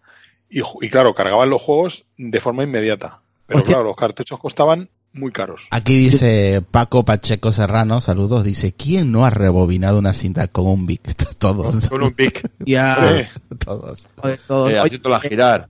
[0.50, 3.22] y, claro, cargaban los juegos de forma inmediata.
[3.46, 3.76] Pero Hostia.
[3.76, 5.68] claro, los cartuchos costaban muy caros.
[5.72, 10.86] Aquí dice Paco Pacheco Serrano, saludos, dice, ¿quién no ha rebobinado una cinta con un
[10.86, 11.02] Vic?
[11.40, 12.48] Todos, Con un pic.
[12.66, 13.28] Ya,
[13.58, 14.08] todos.
[14.24, 15.70] Eh, haciéndola girar.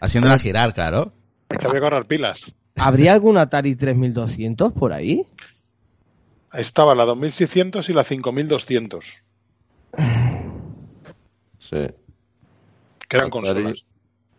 [0.00, 1.12] Haciéndola girar, claro.
[1.48, 2.40] es que había que ahorrar pilas.
[2.76, 5.24] ¿Habría algún Atari 3200 por ahí?
[6.52, 9.22] Estaba la 2600 y la 5200,
[11.58, 11.76] Sí.
[13.08, 13.30] que eran Atari.
[13.30, 13.86] consolas.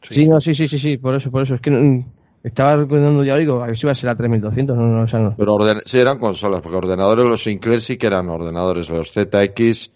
[0.04, 0.28] Sí.
[0.28, 1.56] no, sí, sí, sí, sí, por eso, por eso.
[1.56, 2.06] Es que mm,
[2.44, 5.08] estaba recordando ya, digo, a ver si va a ser la 3200, no, no, o
[5.08, 5.36] sea, no.
[5.36, 9.92] Pero orden sí eran consolas, porque ordenadores, los Sinclair sí que eran ordenadores, los ZX,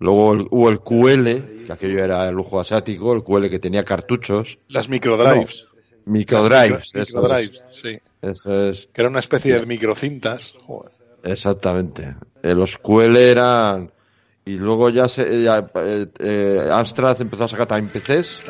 [0.00, 3.84] luego el- hubo el QL, que aquello era el lujo asiático, el QL que tenía
[3.84, 5.66] cartuchos, Las microdrives.
[6.06, 7.98] microdrives, microdrives, es, sí.
[8.20, 10.54] eso es, Que era una especie de microcintas.
[10.66, 10.90] Joder.
[11.22, 12.16] exactamente.
[12.42, 13.92] Eh, los QL eran,
[14.44, 18.42] y luego ya se, ya, eh, eh, Amstrad empezó a sacar también PCs,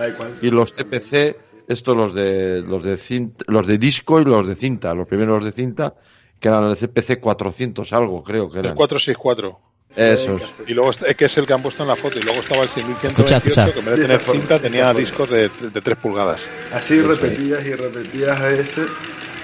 [0.43, 1.37] y los TPC,
[1.69, 5.37] estos los de, los de cinta, los de disco y los de cinta, los primeros
[5.43, 5.95] los de cinta,
[6.41, 8.77] que eran el CPC 400 algo, creo que El eran.
[8.77, 9.61] 464.
[9.97, 10.43] Esos.
[10.67, 12.19] Y luego est- que es el que han puesto en la foto.
[12.19, 13.73] Y luego estaba el 6128 Escucha, escucha.
[13.73, 16.51] que en vez de tener cinta tenía discos de, de 3 pulgadas.
[16.73, 18.89] Así Eso repetidas y repetidas veces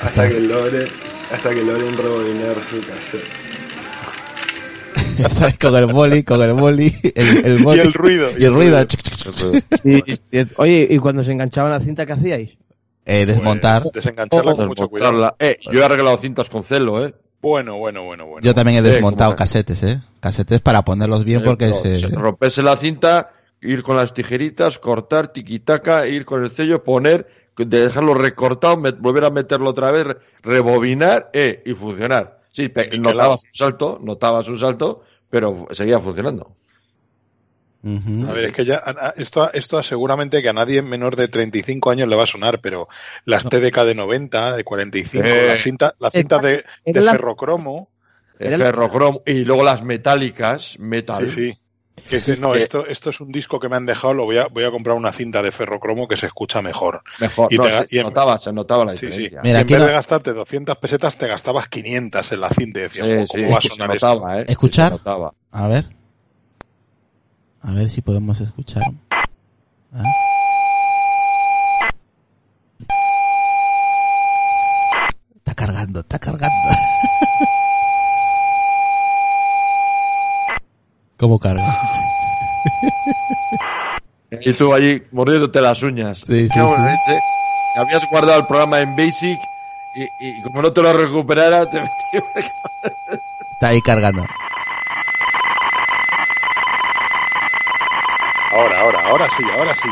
[0.00, 0.88] hasta que logre
[1.30, 3.28] hasta que logren rebobinar su cassette.
[5.30, 5.58] ¿Sabes?
[5.58, 7.80] con el boli, con el boli, el, el Y boli.
[7.80, 8.28] el ruido.
[8.38, 8.78] Y el ruido.
[10.56, 12.50] Oye, ¿y cuando se enganchaba la cinta, qué hacíais?
[13.06, 13.82] Eh, desmontar.
[13.82, 15.34] Pues, desengancharla Oh, con mucho cuidado.
[15.38, 17.14] Eh, yo he arreglado cintas con celo, ¿eh?
[17.42, 18.44] Bueno, bueno, bueno, bueno.
[18.44, 20.00] Yo también he desmontado como- casetes, ¿eh?
[20.20, 22.08] Casetes para ponerlos bien porque Eh, se...
[22.08, 23.30] Romperse la cinta,
[23.62, 29.30] ir con las tijeritas, cortar, tiquitaca, ir con el sello, poner, dejarlo recortado, volver a
[29.30, 32.39] meterlo otra vez, re- rebobinar eh, y funcionar.
[32.52, 36.56] Sí, pe- ¿Y qué notabas un salto, notabas un salto, pero seguía funcionando.
[37.82, 38.82] A ver, es que ya
[39.16, 42.88] esto, esto seguramente que a nadie menor de 35 años le va a sonar, pero
[43.24, 45.46] las TDK de 90, de 45, Eh.
[45.48, 47.88] la cinta, la cinta de, de ferrocromo,
[48.38, 51.26] El la- ferrocromo y luego las metálicas, metal.
[51.30, 51.59] sí, sí.
[52.08, 54.46] Que dice, no, esto, esto es un disco que me han dejado, lo voy a,
[54.48, 57.02] voy a comprar una cinta de ferrocromo que se escucha mejor.
[57.20, 59.06] Mejor, Y no, te- se, y en- notaba, se notaba la Sí, sí.
[59.06, 59.40] diferencia.
[59.42, 62.80] Mira, en aquí vez no- de gastarte 200 pesetas, te gastabas 500 en la cinta
[62.80, 64.08] y decías, Sí, "Jo, sí, ¿cómo va a sonar esto?
[64.14, 64.44] notaba, ¿eh?
[64.48, 64.90] ¿Escuchar?
[64.92, 65.34] Se.
[65.52, 65.86] A ver.
[67.62, 68.82] A ver si podemos escuchar.
[69.92, 70.02] ¿Ah?
[75.36, 76.54] Está cargando, está cargando.
[81.20, 81.62] ¿Cómo carga?
[84.42, 86.18] Y tú allí mordiéndote las uñas.
[86.24, 87.18] Sí, sí, leche.
[87.76, 89.40] Habías guardado el programa en Basic
[89.96, 92.24] y, y como no te lo recuperara, te metí-
[93.54, 94.24] Está ahí cargando.
[98.52, 99.88] Ahora, ahora, ahora sí, ahora sí.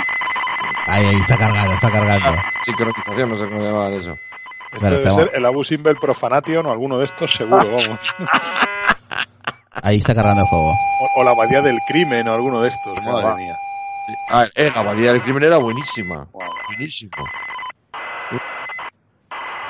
[0.86, 2.40] Ahí, ahí está cargando, está cargando.
[2.64, 4.12] Sincronización, no sé cómo llamaban eso.
[4.72, 7.98] Esto Bueno, debe tengo- ser el Abu Simbel Profanation o alguno de estos seguro, vamos.
[9.82, 10.70] Ahí está cargando el juego.
[10.70, 13.36] O, o la abadía del crimen o alguno de estos, madre va.
[13.36, 13.56] mía.
[14.30, 16.28] Ah, eh, la abadía del crimen era buenísima.
[16.68, 17.12] Buenísimo.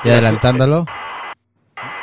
[0.03, 0.85] Y adelantándolo.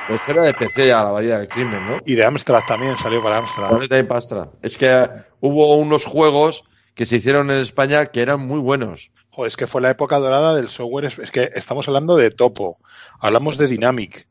[0.09, 1.99] Pues era de PC a la abadía del crimen, ¿no?
[2.05, 3.71] Y de Amstrad también, salió para Amstrad.
[3.71, 4.49] Planeta y Pastra.
[4.63, 5.07] Es que
[5.41, 9.11] hubo unos juegos que se hicieron en España que eran muy buenos.
[9.31, 11.07] Joder, es que fue la época dorada del software.
[11.07, 12.79] Es que estamos hablando de Topo,
[13.19, 14.29] hablamos de Dynamic.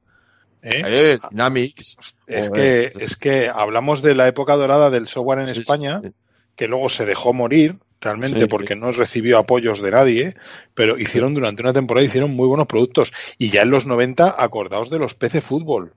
[0.65, 0.81] ¿Eh?
[0.85, 1.97] Eh, Dynamics.
[2.27, 2.91] Es Joder.
[2.91, 6.11] que, es que hablamos de la época dorada del software en Sí, España, sí,
[6.55, 10.33] que luego se dejó morir, realmente, Sí, porque no recibió apoyos de nadie,
[10.73, 13.13] pero hicieron durante una temporada, hicieron muy buenos productos.
[13.37, 15.93] Y ya en los 90, acordaos de los PC Fútbol.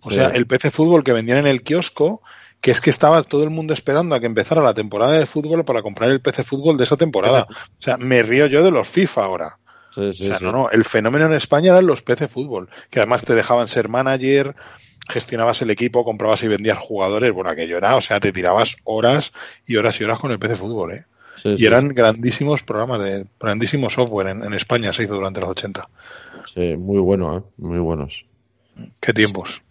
[0.00, 2.20] O sea, el PC Fútbol que vendían en el kiosco,
[2.60, 5.64] que es que estaba todo el mundo esperando a que empezara la temporada de fútbol
[5.64, 7.46] para comprar el PC Fútbol de esa temporada.
[7.50, 9.58] O sea, me río yo de los FIFA ahora.
[9.94, 10.44] Sí, sí, O sea, sí.
[10.44, 13.88] no, no, el fenómeno en España eran los PC Fútbol, que además te dejaban ser
[13.88, 14.56] manager,
[15.08, 19.32] gestionabas el equipo, comprabas y vendías jugadores, bueno, aquello era, o sea, te tirabas horas
[19.66, 21.04] y horas y horas con el PC Fútbol, ¿eh?
[21.44, 25.88] Y eran grandísimos programas de, grandísimo software en, en España se hizo durante los 80.
[26.52, 27.42] sí, muy bueno, ¿eh?
[27.58, 28.24] Muy buenos.
[29.00, 29.62] Qué tiempos.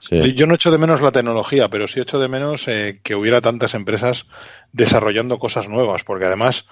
[0.00, 0.34] Sí.
[0.34, 3.40] Yo no echo de menos la tecnología, pero sí echo de menos eh, que hubiera
[3.40, 4.26] tantas empresas
[4.72, 6.66] desarrollando cosas nuevas, porque además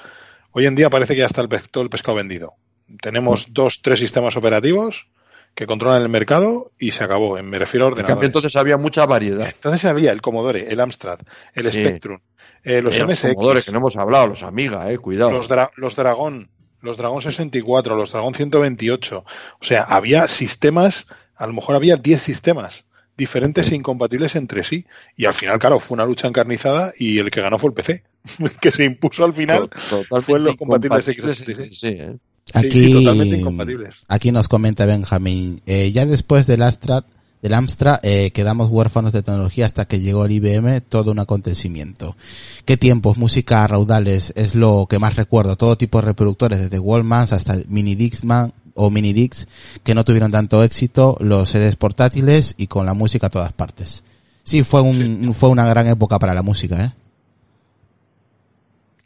[0.51, 2.55] hoy en día parece que ya está el, todo el pescado vendido.
[3.01, 5.07] Tenemos dos, tres sistemas operativos
[5.55, 7.41] que controlan el mercado y se acabó.
[7.43, 8.28] Me refiero a En cambio, ordenadores.
[8.28, 9.47] entonces había mucha variedad.
[9.49, 11.18] Entonces había el Commodore, el Amstrad,
[11.55, 11.84] el Sí.
[11.84, 12.18] Spectrum,
[12.62, 15.30] eh, los Eh, MSX, Commodore, que no hemos hablado, los Amiga, eh, cuidado.
[15.32, 19.24] los, Dra- los Dragón, los Dragón 64, los Dragón 128.
[19.61, 22.84] O sea, había sistemas, a lo mejor había 10 sistemas
[23.16, 24.86] diferentes e incompatibles entre sí.
[25.16, 28.03] Y al final, claro, fue una lucha encarnizada y el que ganó fue el PC,
[28.62, 29.68] que se impuso al final.
[29.68, 31.51] Totalmente fue los compatibles incompatibles X86.
[31.51, 32.16] entre sí, ¿eh?
[32.53, 33.97] Sí, Aquí, sí, totalmente incompatibles.
[34.09, 37.05] aquí nos comenta Benjamín, eh, ya después del Astra,
[37.43, 42.17] del Amstrad, eh, quedamos huérfanos de tecnología hasta que llegó el IBM, todo un acontecimiento.
[42.65, 43.17] ¿Qué tiempos?
[43.17, 45.57] Música raudales es lo que más recuerdo.
[45.57, 49.47] Todo tipo de reproductores, desde Wallmans hasta Mini Dixman o Mini Dix,
[49.83, 54.03] que no tuvieron tanto éxito, los CDs portátiles y con la música a todas partes.
[54.43, 56.93] Sí, fue un, fue una gran época para la música, ¿eh?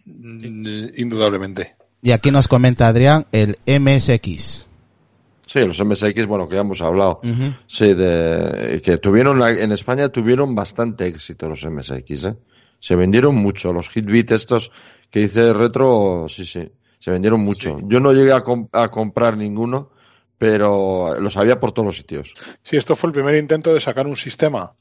[0.06, 1.74] Mm, Indudablemente.
[2.04, 4.66] Y aquí nos comenta Adrián el MSX.
[5.46, 7.20] Sí, los MSX, bueno, que ya hemos hablado.
[7.66, 12.36] Sí, de, que tuvieron, la- en España tuvieron bastante éxito los MSX, ¿eh?
[12.78, 13.72] Se vendieron mucho.
[13.72, 14.70] Los Hitbit estos
[15.10, 17.78] que hice retro, sí, sí, se vendieron mucho.
[17.84, 18.42] Yo no llegué a,
[18.72, 19.90] a comprar ninguno,
[20.36, 22.34] pero los había por todos los sitios.
[22.62, 24.74] Sí, esto fue el primer intento de sacar un sistema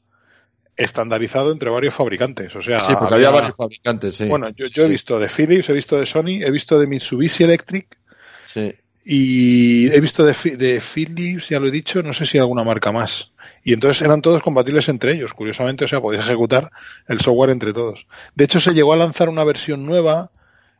[0.76, 2.54] estandarizado entre varios fabricantes.
[2.56, 4.26] O sea, Sí, porque había varios fabricantes, sí.
[4.26, 7.44] Bueno, yo, yo he visto de Philips, he visto de Sony, he visto de Mitsubishi
[7.44, 7.98] Electric
[8.46, 12.64] Sí, y he visto de, de Philips, ya lo he dicho, no sé si alguna
[12.64, 13.32] marca más.
[13.62, 16.70] Y entonces eran todos compatibles entre ellos, curiosamente, o sea, podías ejecutar
[17.06, 18.06] el software entre todos.
[18.34, 20.30] De hecho, se llegó a lanzar una versión nueva,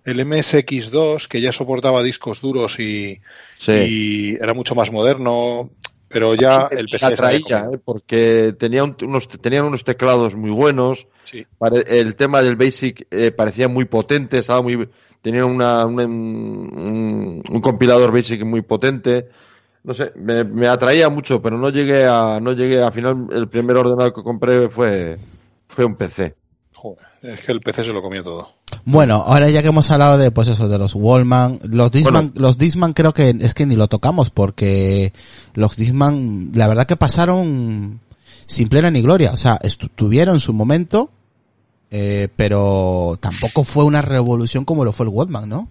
[0.05, 3.21] el MSX2, que ya soportaba discos duros y,
[3.59, 3.73] sí.
[3.73, 5.71] y era mucho más moderno,
[6.15, 7.75] pero ya el PC la se había traía, comido.
[7.75, 7.81] ¿eh?
[7.85, 11.07] porque tenía un- unos, tenían unos teclados muy buenos.
[11.25, 11.47] Sí.
[11.87, 14.89] El tema del Basic eh, parecía muy potente, estaba muy,
[15.21, 19.29] tenía una, una- un, un compilador Basic muy potente.
[19.83, 23.49] no sé, me, me atraía mucho, pero no llegué a, no llegué, al final el
[23.49, 25.19] primer ordenador que compré fue,
[25.69, 26.35] fue un PC.
[26.73, 28.49] Joder, es que el PC se lo comió todo.
[28.85, 32.59] Bueno, ahora ya que hemos hablado de pues eso de los Wallman, los Disman, los
[32.59, 35.13] Disman creo que es que ni lo tocamos porque
[35.55, 38.01] los Disman la verdad que pasaron
[38.47, 39.59] sin plena ni gloria, o sea,
[39.95, 41.11] tuvieron su momento
[41.91, 45.69] eh, pero tampoco fue una revolución como lo fue el Wallman, ¿no?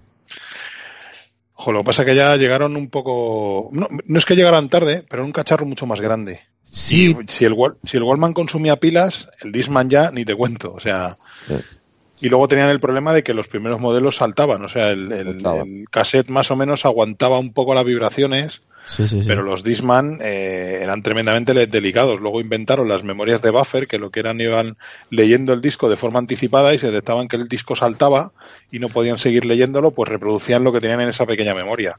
[1.56, 3.70] Ojo, lo que pasa es que ya llegaron un poco...
[3.72, 6.40] No, no es que llegaran tarde, pero era un cacharro mucho más grande.
[6.64, 10.36] Sí, Y si el, Wal- si el Wallman consumía pilas, el Disman ya ni te
[10.36, 10.74] cuento.
[10.74, 11.16] O sea...
[11.48, 11.56] Sí.
[12.20, 14.64] Y luego tenían el problema de que los primeros modelos saltaban.
[14.64, 19.08] O sea, el, el- el cassette más o menos aguantaba un poco las vibraciones, sí,
[19.08, 19.28] sí, sí.
[19.28, 22.20] pero los Disman eh, eran tremendamente delicados.
[22.20, 24.78] Luego inventaron las memorias de buffer, que lo que eran iban
[25.10, 28.32] leyendo el disco de forma anticipada y se detectaban que el disco saltaba
[28.72, 31.96] y no podían seguir leyéndolo, pues reproducían lo que tenían en esa pequeña memoria.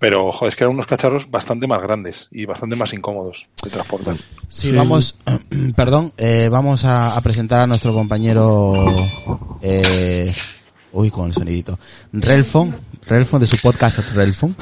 [0.00, 3.70] Pero, ojo, es que eran unos cacharros bastante más grandes y bastante más incómodos de
[3.70, 4.16] transportar.
[4.48, 5.16] Sí, vamos,
[5.76, 8.72] perdón, eh, vamos a, a presentar a nuestro compañero,
[9.60, 10.32] eh,
[10.92, 11.78] uy, con el sonidito,
[12.12, 12.74] Relfon,
[13.06, 14.56] Relfon de su podcast Relfon.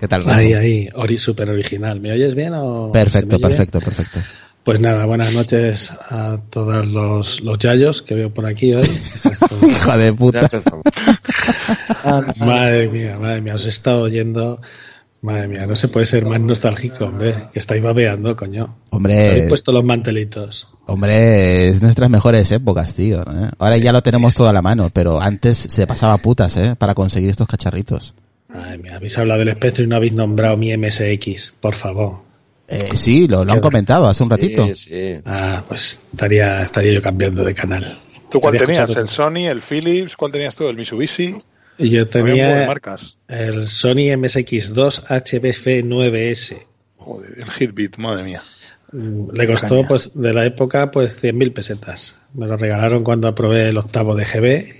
[0.00, 0.38] ¿Qué tal, Relfon?
[0.38, 2.00] Ahí, ahí, ori super original.
[2.00, 2.90] ¿Me oyes bien o?
[2.92, 3.48] Perfecto, bien?
[3.48, 4.20] perfecto, perfecto.
[4.64, 8.88] Pues nada, buenas noches a todos los, los yayos que veo por aquí hoy.
[9.70, 10.48] Hijo de puta.
[12.38, 14.60] madre mía, madre mía, os he estado oyendo.
[15.22, 18.76] Madre mía, no se puede ser más nostálgico, hombre, que estáis babeando, coño.
[18.86, 20.68] Os Hombre, habéis puesto los mantelitos.
[20.86, 23.20] hombre, es nuestras mejores épocas, tío.
[23.20, 23.50] ¿eh?
[23.58, 26.74] Ahora ya lo tenemos todo a la mano, pero antes se pasaba putas, ¿eh?
[26.76, 28.14] Para conseguir estos cacharritos.
[28.52, 32.18] Madre mía, habéis hablado del espectro y no habéis nombrado mi MSX, por favor.
[32.68, 34.66] Eh, sí, lo, lo han comentado hace un ratito.
[34.68, 35.20] Sí, sí.
[35.24, 38.00] Ah, pues estaría, estaría yo cambiando de canal.
[38.30, 38.90] ¿Tú cuál Estaría tenías?
[38.90, 40.16] escuchando- ¿El Sony, el Philips?
[40.16, 40.68] ¿Cuál tenías tú?
[40.68, 41.36] ¿El Mitsubishi?
[41.78, 43.16] Y yo tenía marcas.
[43.26, 46.66] el Sony MSX2 HBF9S.
[46.96, 48.42] Joder, el Hitbit, madre mía.
[48.92, 52.18] Mm, Le costó, pues, de la época, pues, 100.000 pesetas.
[52.34, 54.79] Me lo regalaron cuando aprobé el octavo de GB.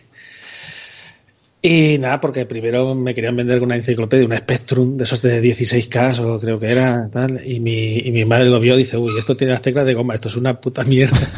[1.63, 6.19] Y nada, porque primero me querían vender una enciclopedia, una Spectrum, de esos de 16K,
[6.21, 7.41] o creo que era, tal.
[7.45, 9.93] Y mi, y mi madre lo vio y dice, uy, esto tiene las teclas de
[9.95, 11.19] goma, esto es una puta mierda.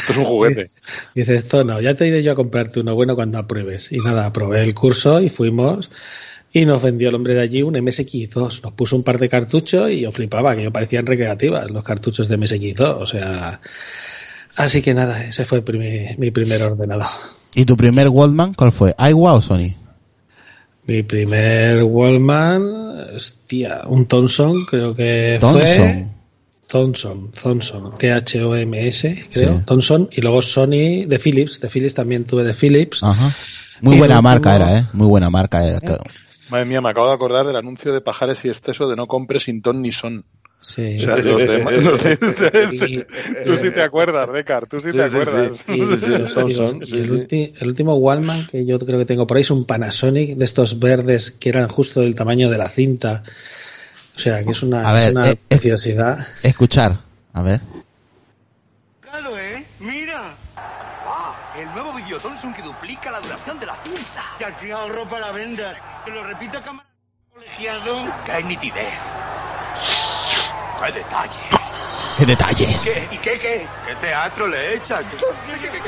[0.00, 0.68] Esto es un juguete.
[1.14, 3.90] Dice, esto no, ya te iré yo a comprarte uno bueno cuando apruebes.
[3.90, 5.90] Y nada, aprobé el curso y fuimos
[6.52, 8.62] y nos vendió el hombre de allí un MSX2.
[8.62, 12.28] Nos puso un par de cartuchos y yo flipaba, que yo parecían recreativas los cartuchos
[12.28, 12.80] de MSX2.
[13.00, 13.60] O sea,
[14.56, 17.06] así que nada, ese fue primi- mi primer ordenador.
[17.54, 18.94] ¿Y tu primer Wallman cuál fue?
[18.98, 19.74] ¿Aiwa o Sony?
[20.86, 22.62] Mi primer Wallman,
[23.14, 26.06] hostia, un Thomson, creo que fue.
[26.66, 27.30] Thomson.
[27.42, 29.64] Thomson, T-H-O-M-S, creo, Sí.
[29.66, 33.02] Thomson, y luego Sony de Philips, de Philips también tuve de Philips.
[33.02, 33.30] Ajá.
[33.82, 34.86] Muy Y buena marca último- era, ¿eh?
[34.94, 35.62] Muy buena marca.
[35.66, 35.78] era.
[36.48, 39.44] Madre mía, me acabo de acordar del anuncio de Pajares y Exceso de no compres
[39.44, 40.24] sin ton ni son.
[40.64, 40.98] Sí.
[41.00, 43.06] O sea, los demás- los de-
[43.44, 45.58] tú sí te acuerdas, Decar, tú sí, Sí, te sí, acuerdas.
[45.66, 45.78] sí.
[46.28, 47.14] Son, son, y el, sí.
[47.16, 50.44] ulti- el último Wallman que yo creo que tengo por ahí es un Panasonic de
[50.44, 53.22] estos verdes que eran justo del tamaño de la cinta.
[54.16, 55.38] O sea, que es una, A ver, es una eh, eh.
[55.48, 56.26] preciosidad.
[56.42, 56.98] Escuchar.
[57.32, 57.60] A ver.
[59.00, 59.64] Claro, ¿eh?
[59.80, 60.34] ¡Mira!
[60.56, 61.34] ¡Ah!
[61.58, 64.22] El nuevo video Thompson que duplica la duración de la cinta.
[64.38, 65.76] Y al final ahorro para vendas.
[66.04, 66.86] Te lo repito, cámara
[67.32, 68.04] colegiado.
[68.26, 68.92] ¡Qué nitidez!
[70.86, 71.32] ¡Qué detalle!
[72.18, 73.06] ¡Qué detalles!
[73.10, 73.14] ¿Qué?
[73.14, 73.66] ¿Y qué qué?
[73.86, 75.02] ¿Qué teatro le echan?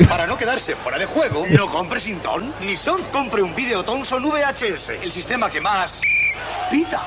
[0.08, 3.02] Para no quedarse fuera de juego, no compre sin ton ni son.
[3.12, 6.00] Compre un video Thomson VHS, el sistema que más
[6.70, 7.02] pita.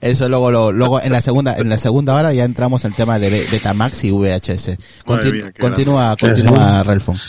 [0.00, 2.96] Eso luego, lo, luego en la segunda, en la segunda hora ya entramos en el
[2.96, 4.78] tema de Be- Betamax y VHS.
[5.04, 7.20] Continu- mía, continúa, Sí, continúa, Relfon.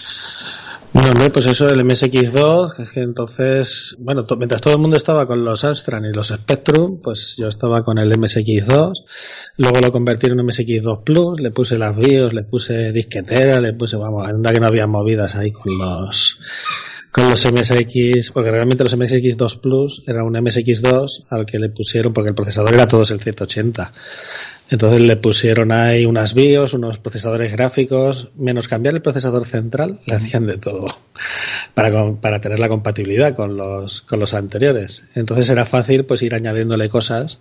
[0.93, 5.27] Bueno, hombre, pues eso, el MSX2, es que entonces, bueno, mientras todo el mundo estaba
[5.27, 8.93] con los Amstrad y los Spectrum, pues yo estaba con el MSX2,
[9.57, 13.73] luego lo convertí en un MSX2 Plus, le puse las BIOS, le puse disquetera, le
[13.73, 16.39] puse, vamos, anda que no había movidas ahí con los,
[17.11, 22.13] con los MSX, porque realmente los MSX2 Plus era un MSX2 al que le pusieron,
[22.13, 23.91] porque el procesador era todos el 180.
[24.69, 30.15] Entonces le pusieron ahí unas BIOS, unos procesadores gráficos, menos cambiar el procesador central, le
[30.15, 30.87] hacían de todo
[31.73, 35.05] para, con- para tener la compatibilidad con los, con los anteriores.
[35.15, 37.39] Entonces era fácil pues ir añadiéndole cosas,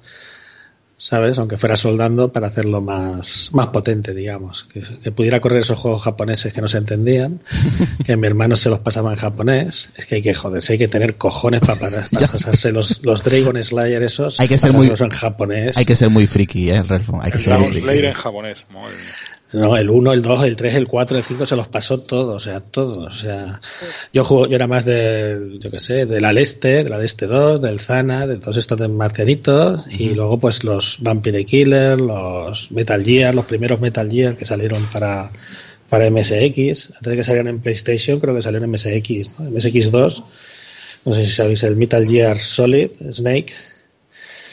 [0.99, 1.39] ¿sabes?
[1.39, 4.65] Aunque fuera soldando para hacerlo más, más potente, digamos.
[4.65, 7.41] Que, que pudiera correr esos juegos japoneses que no se entendían,
[8.05, 9.91] que mi hermano se los pasaba en japonés.
[9.97, 13.23] Es que hay que joderse, hay que tener cojones para, para, para pasarse los, los
[13.23, 14.41] Dragon Slayer esos.
[14.41, 15.77] Hay que ser muy- en japonés.
[15.77, 16.83] Hay que ser muy friki, eh.
[17.23, 17.81] Hay que ser muy friki.
[17.87, 19.13] Slayer en japonés, madre mía.
[19.53, 22.35] No, el 1, el 2, el 3, el 4, el 5 se los pasó todos,
[22.35, 23.07] o sea, todos.
[23.07, 23.61] O sea,
[24.13, 27.63] yo juego, yo era más del, yo qué sé, del Aleste, de la Deste 2,
[27.63, 33.05] del Zana, de todos estos de marcianitos, y luego pues los Vampire Killer, los Metal
[33.05, 35.31] Gear, los primeros Metal Gear que salieron para,
[35.89, 39.51] para MSX, antes de que salieran en PlayStation, creo que salieron en MSX, ¿no?
[39.51, 40.25] MSX2,
[41.05, 43.55] no sé si sabéis, el Metal Gear Solid, Snake,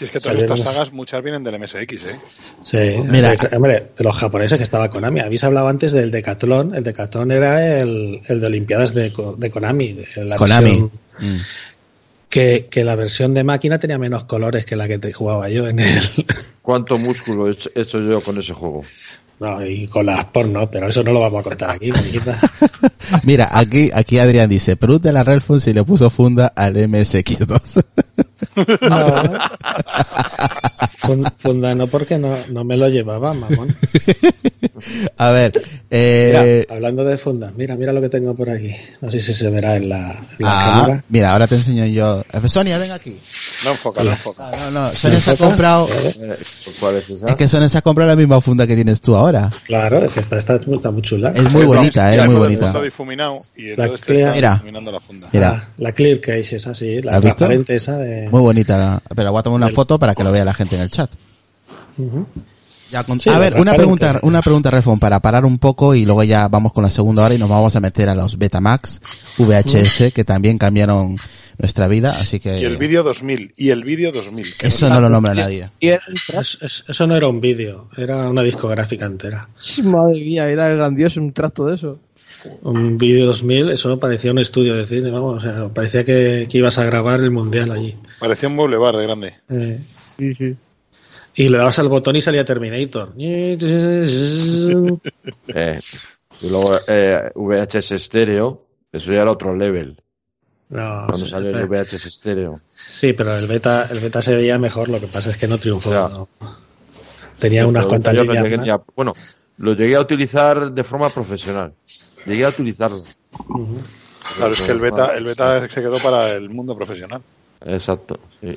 [0.03, 2.19] Si es que todas Salieron estas sagas, muchas vienen del MSX, ¿eh?
[2.61, 3.31] Sí, Mira.
[3.35, 5.21] de, hombre, de los japoneses que estaba Konami.
[5.21, 6.75] Habéis hablado antes del Decathlon.
[6.75, 9.97] El Decathlon era el, el de Olimpiadas de, de Konami.
[10.17, 10.71] La Konami.
[10.71, 11.37] versión- Mm.
[12.29, 15.67] que, que la versión de máquina tenía menos colores que la que te jugaba yo
[15.67, 16.01] en el.
[16.61, 18.83] ¿Cuánto músculo he hecho yo con ese juego?
[19.39, 21.91] No, y con las porno, pero eso no lo vamos a contar aquí.
[23.23, 27.83] Mira, aquí, aquí Adrián dice, pregúntale a Relfon si le puso funda al MSX2.
[31.03, 31.09] No.
[31.09, 33.75] Fun- Funda no porque no, no me lo llevaba, mamón.
[35.17, 38.71] a ver, Mira, eh, hablando de fundas, mira, mira lo que tengo por aquí.
[39.01, 41.03] No sé si se verá en la, en la ah, cámara.
[41.09, 42.23] mira, ahora te enseño yo.
[42.31, 43.17] Eh, Sonia, ven aquí.
[43.65, 44.49] No enfoca, no enfoca.
[44.49, 46.35] Ah, no, no, Sonia se ha comprado, Eh,
[46.79, 47.27] ¿Cuál es esa?
[47.27, 49.49] es que Sonia se ha comprado la misma funda que tienes tú ahora.
[49.65, 51.31] Claro, es que está, está, está muy chula.
[51.35, 52.65] Es muy bonita, eh, Mira, muy bonita.
[52.67, 54.53] fondo difuminado y La entonces clear- está Mira.
[54.53, 55.27] difuminando la funda.
[55.31, 55.63] Mira.
[55.65, 58.29] Ah, la clear case es así, la transparente esa de...
[58.29, 60.81] Muy bonita, pero voy a tomar una foto para que lo vea la gente en
[60.83, 61.09] el chat.
[61.97, 62.25] Ujú.
[62.91, 66.05] Ya con- Sí, a ver, una pregunta, una pregunta, Refon, para parar un poco y
[66.05, 69.01] luego ya vamos con la segunda hora y nos vamos a meter a los Betamax,
[69.39, 71.17] VHS, que también cambiaron
[71.57, 74.45] nuestra vida, así que Y el vídeo 2000, y el vídeo 2000.
[74.57, 75.69] que eso no lo nombra nadie.
[75.79, 75.99] Y el
[76.39, 79.49] eso no era un vídeo, era una discográfica entera.
[79.83, 81.99] madre mía, era grandioso un tracto de eso.
[82.61, 86.57] Un vídeo 2000, eso parecía un estudio de cine, vamos, o sea, parecía que, que
[86.59, 87.95] ibas a grabar el mundial allí.
[88.19, 89.33] Parecía un boulevard de grande.
[89.49, 89.79] Eh,
[90.19, 90.55] Sí, sí.
[91.35, 93.13] Y le dabas al botón y salía Terminator.
[95.55, 95.79] Eh,
[96.41, 100.01] y luego eh, VHS estéreo, eso ya era otro level.
[100.69, 102.59] No, Cuando sí, salió el VHS estéreo.
[102.75, 105.57] sí, pero el beta, el beta se veía mejor, lo que pasa es que no
[105.57, 105.91] triunfó.
[105.91, 106.27] No.
[107.39, 109.13] Tenía unas cuantas líneas a- bueno,
[109.57, 111.73] lo llegué a utilizar de forma profesional.
[112.25, 113.03] Llegué a utilizarlo.
[113.49, 113.77] Ujú.
[114.37, 117.21] Claro, es que el beta, el beta se quedó para el mundo profesional.
[117.65, 118.55] Exacto, sí.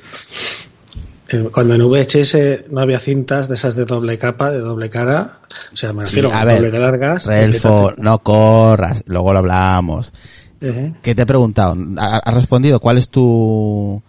[1.29, 5.39] Eh, Cuando en VHS no había cintas de esas de doble capa, de doble cara,
[5.73, 7.25] o sea, me Sí, refiero a a ver, doble de largas.
[7.25, 10.13] Relfo, no corras, luego lo hablamos.
[10.61, 10.95] Ujú.
[11.01, 11.75] ¿Qué te he preguntado?
[11.97, 14.01] ¿Ha, ha respondido cuál es tu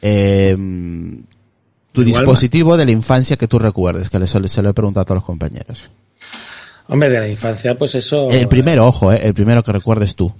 [0.00, 0.56] eh,
[1.92, 4.08] tu Igual, dispositivo de la infancia que tú recuerdes?
[4.08, 5.90] Que se lo he preguntado a todos los compañeros.
[6.88, 8.30] Hombre, de la infancia, pues eso.
[8.30, 10.32] El primero, ojo, eh, el primero que recuerdes tú.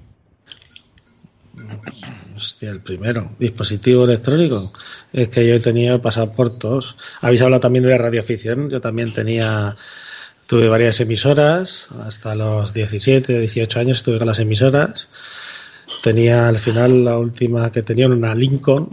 [2.43, 3.31] Hostia, el primero.
[3.39, 4.73] Dispositivo electrónico.
[5.13, 6.97] Es que yo he tenido pasado por todos.
[7.21, 8.69] Habéis hablado también de radioafición.
[8.69, 9.77] Yo también tenía.
[10.49, 11.87] Tuve varias emisoras.
[12.05, 15.09] Hasta los 17, 18 años estuve con las emisoras.
[16.03, 18.89] Tenía al final la última que tenía una Lincoln,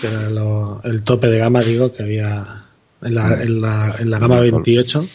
[0.00, 2.64] que era lo- el tope de gama, digo, que había
[3.02, 5.06] en la, en la, en la gama 28.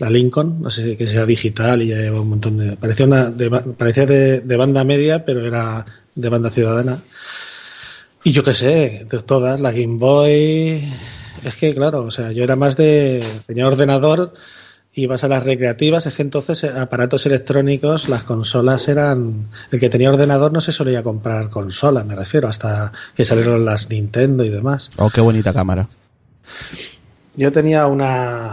[0.00, 2.76] La Lincoln, no sé si que sea digital y ya lleva un montón de.
[2.76, 5.84] Parecía, una de, parecía de, de banda media, pero era
[6.14, 7.02] de banda ciudadana.
[8.22, 10.92] Y yo qué sé, de todas, la Game Boy.
[11.42, 13.24] Es que, claro, o sea, yo era más de.
[13.46, 14.34] Tenía ordenador,
[14.92, 19.48] ibas a las recreativas, es que entonces eh, aparatos electrónicos, las consolas eran.
[19.70, 23.88] El que tenía ordenador no se solía comprar consola, me refiero, hasta que salieron las
[23.88, 24.90] Nintendo y demás.
[24.98, 25.88] Oh, qué bonita cámara.
[27.36, 28.50] Yo tenía una,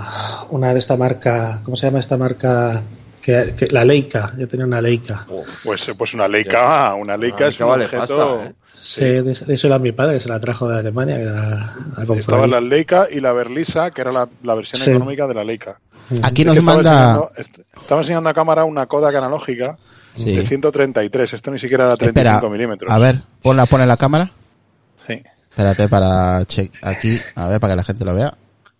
[0.49, 2.83] una de esta marca, ¿cómo se llama esta marca?
[3.27, 5.27] Que, que- la Leica, yo tenía una Leica.
[5.61, 8.17] Pues, pues una Leica, una Leica Una es un vale objeto...
[8.37, 8.53] pasta, ¿eh?
[8.79, 11.75] Sí, de, de eso era mi padre, que se la trajo de Alemania, que la,
[12.07, 14.91] la Estaba la Leica y la Berlisa, que era la, la versión Sí.
[14.91, 15.77] económica de la Leica.
[16.23, 16.91] Aquí Es nos estaba manda...
[16.91, 19.77] enseñando- est- estaba enseñando a cámara una Kodak analógica
[20.15, 20.33] Sí.
[20.33, 21.33] de 133.
[21.33, 22.89] Esto ni siquiera era 35 Espera, milímetros.
[22.89, 24.31] a ver, ponla, pon en la cámara.
[25.05, 25.21] Sí.
[25.49, 28.33] Espérate para check aquí, a ver, para que la gente lo vea.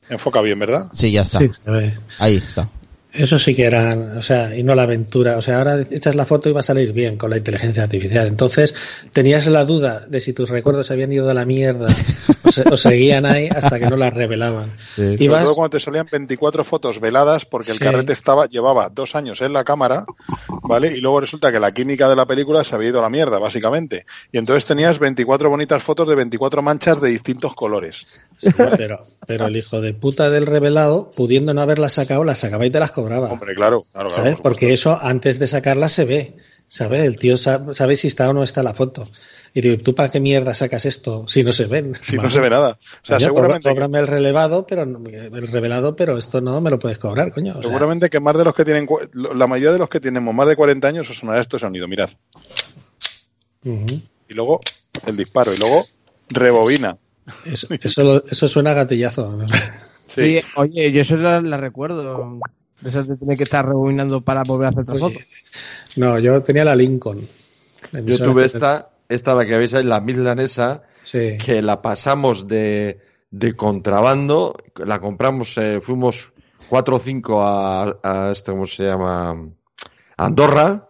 [0.07, 0.87] Enfoca bien, ¿verdad?
[0.93, 1.39] Sí, ya está.
[1.39, 1.97] Sí, se ve.
[2.19, 2.69] Ahí está.
[3.13, 5.37] Eso sí que eran, o sea, y no la aventura.
[5.37, 8.27] O sea, ahora echas la foto y va a salir bien con la inteligencia artificial.
[8.27, 8.75] Entonces,
[9.11, 11.87] tenías la duda de si tus recuerdos se habían ido a la mierda
[12.43, 14.71] o, se- o seguían ahí hasta que no las revelaban.
[14.97, 15.27] Sí.
[15.27, 17.83] Todo cuando te salían 24 fotos veladas porque el Sí.
[17.83, 20.05] carrete estaba llevaba dos años en la cámara,
[20.63, 20.95] ¿vale?
[20.97, 23.37] Y luego resulta que la química de la película se había ido a la mierda,
[23.39, 24.05] básicamente.
[24.31, 28.05] Y entonces tenías 24 bonitas fotos de 24 manchas de distintos colores.
[28.37, 32.65] Sí, pero, pero el hijo de puta del revelado, pudiendo no haberlas sacado, las sacaba
[32.65, 33.29] y te las cobraba.
[33.31, 34.33] Hombre, claro, claro, claro, ¿Sabes?
[34.35, 36.35] por Porque eso antes de sacarlas se ve.
[36.69, 36.99] ¿Sabes?
[37.05, 39.09] El tío sa- sabe si está o no está la foto.
[39.53, 41.93] Y digo, ¿tú para qué mierda sacas esto si no se ven?
[42.01, 42.71] Si no se ve nada.
[42.71, 46.69] O sea, Coño, seguramente, cóbrame el relevado, pero no- el revelado, pero esto no me
[46.69, 47.53] lo puedes cobrar, coño.
[47.53, 50.33] O sea, seguramente que más de los que tienen, la mayoría de los que tenemos
[50.35, 52.09] más de 40 años os sonará este sonido, mirad.
[53.63, 54.01] ujú.
[54.29, 54.59] Y luego
[55.05, 55.85] el disparo, y luego
[56.29, 56.97] rebobina.
[57.45, 59.31] eso, eso, lo- eso suena a gatillazo.
[59.31, 59.45] ¿no?
[60.07, 60.39] Sí.
[60.39, 62.39] Sí, oye, yo eso la, la recuerdo.
[62.85, 65.19] Esas de tener que estar rebobinando para volver a hacer otra Oye, foto.
[65.95, 67.27] No, yo tenía la Lincoln.
[67.91, 71.37] La Yo tuve esta, esta la que veis ahí, la milanesa, Sí.
[71.43, 72.99] que la pasamos de,
[73.31, 76.31] de contrabando, la compramos, eh, fuimos
[76.69, 79.29] cuatro o cinco a, a esto, ¿cómo se llama?
[79.31, 80.89] A Andorra,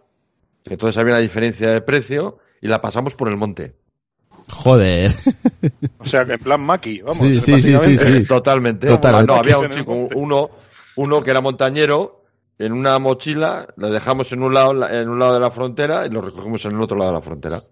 [0.64, 3.74] que entonces había una diferencia de precio, y la pasamos por el monte.
[4.50, 5.14] Joder.
[5.98, 7.18] O sea, que en plan Maki, vamos.
[7.18, 8.24] Sí, sí, sí, básicamente- sí, sí.
[8.24, 8.86] Totalmente.
[8.88, 9.32] Totalmente.
[9.32, 10.50] No, había un chico, uno,
[10.98, 12.24] uno que era montañero,
[12.58, 16.10] en una mochila, lo dejamos en un lado, en un lado de la frontera y
[16.10, 17.62] lo recogimos en el otro lado de la frontera.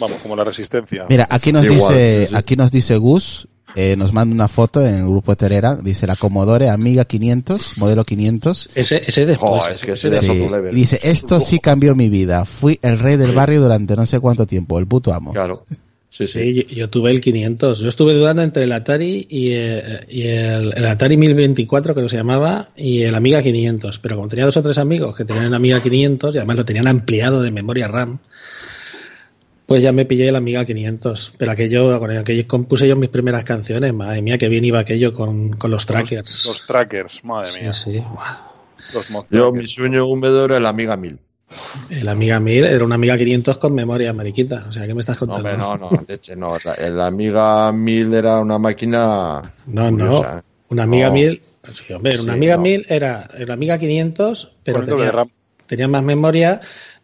[0.00, 1.06] Vamos, como la resistencia.
[1.08, 4.84] Mira, aquí nos Igual, dice, sí, aquí nos dice Gus, eh, nos manda una foto
[4.84, 8.70] en el grupo de Terera, dice la Commodore Amiga 500, modelo 500.
[8.74, 9.62] Ese, ese después.
[9.62, 12.44] Joder, es que ese Sí, de dice, esto sí cambió mi vida.
[12.44, 15.32] Fui el rey del barrio durante no sé cuánto tiempo, el puto amo.
[15.32, 15.64] Claro.
[16.14, 16.54] Sí, Sí, sí.
[16.54, 17.80] Yo, yo tuve el 500.
[17.80, 22.16] Yo estuve dudando entre el Atari y, eh, y el, el Atari 1024, que se
[22.16, 23.98] llamaba, y el Amiga 500.
[23.98, 26.64] Pero como tenía dos o tres amigos que tenían el Amiga 500 y además lo
[26.64, 28.20] tenían ampliado de memoria RAM,
[29.66, 31.32] pues ya me pillé el Amiga 500.
[31.36, 33.92] Pero aquello, con aquello compuse yo mis primeras canciones.
[33.92, 36.46] Madre mía, que bien iba aquello con, con los trackers.
[36.46, 37.72] Los trackers, madre sí, mía.
[37.72, 38.04] sí.
[38.92, 41.18] Los mod Yo, mi sueño húmedo era el Amiga 1000.
[41.90, 44.66] El Amiga 1000 era un Amiga 500 con memoria, mariquita.
[44.68, 45.68] O sea, ¿qué me estás No, contando?
[45.68, 46.54] hombre, no, no, leche, no.
[46.64, 49.42] La- El Amiga 1000 era una máquina.
[49.66, 49.96] No, no.
[50.06, 50.42] curiosa, ¿eh?
[50.70, 51.12] Una Amiga No.
[51.14, 51.42] 1000,
[51.72, 52.62] sí, hombre, una Sí, Amiga no.
[52.62, 54.82] 1000 era el Amiga 500, pero
[55.66, 56.60] tenía, más memoria.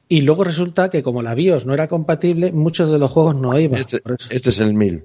[0.08, 3.56] Y luego resulta que como la BIOS no era compatible, muchos de los juegos no
[3.58, 3.80] iban.
[3.80, 5.04] Este, este es el 1000.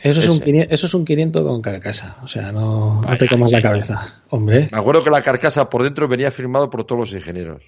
[0.00, 0.44] eso, es un, ese.
[0.44, 2.16] 500 eso es un 500 con carcasa.
[2.22, 4.22] O sea, no, no te comas la cabeza.
[4.30, 7.62] Hombre, Me acuerdo que la carcasa por dentro venía firmado por todos los ingenieros.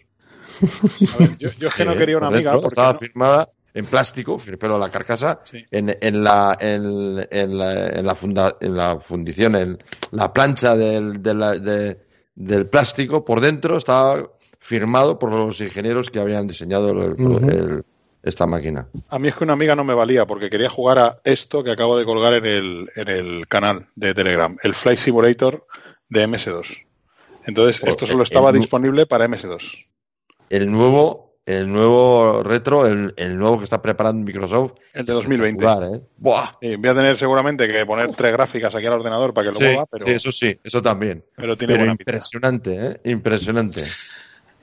[0.63, 3.49] A ver, yo, yo es que no quería una amiga dentro porque estaba no- firmada
[3.75, 5.65] en plástico, pero la carcasa Sí.
[5.71, 9.79] en, en la en, en la en la, funda- en la fundición, en
[10.13, 11.99] la plancha del, de la- de-
[12.35, 14.27] del plástico por dentro estaba
[14.59, 17.85] firmado por los ingenieros que habían diseñado el-
[18.23, 18.89] esta máquina.
[19.11, 21.71] A mí es que una amiga no me valía porque quería jugar a esto que
[21.71, 25.65] acabo de colgar en el, en el canal de Telegram, el Flight Simulator
[26.09, 26.85] de MS2.
[27.47, 29.87] Entonces, Pues, esto solo el- estaba el- disponible para MS2.
[30.51, 35.65] El nuevo el nuevo retro, el, el nuevo que está preparando Microsoft, El de 2020.
[35.65, 36.05] espectacular, ¿eh?
[36.19, 36.51] ¡Buah!
[36.61, 39.59] Sí, voy a tener seguramente que poner tres gráficas aquí al ordenador para que lo
[39.59, 41.25] Sí, mueva, pero, sí, eso sí, eso también.
[41.37, 42.11] pero tiene Pero buena pinta.
[42.13, 43.01] impresionante, ¿eh?
[43.11, 43.83] Impresionante.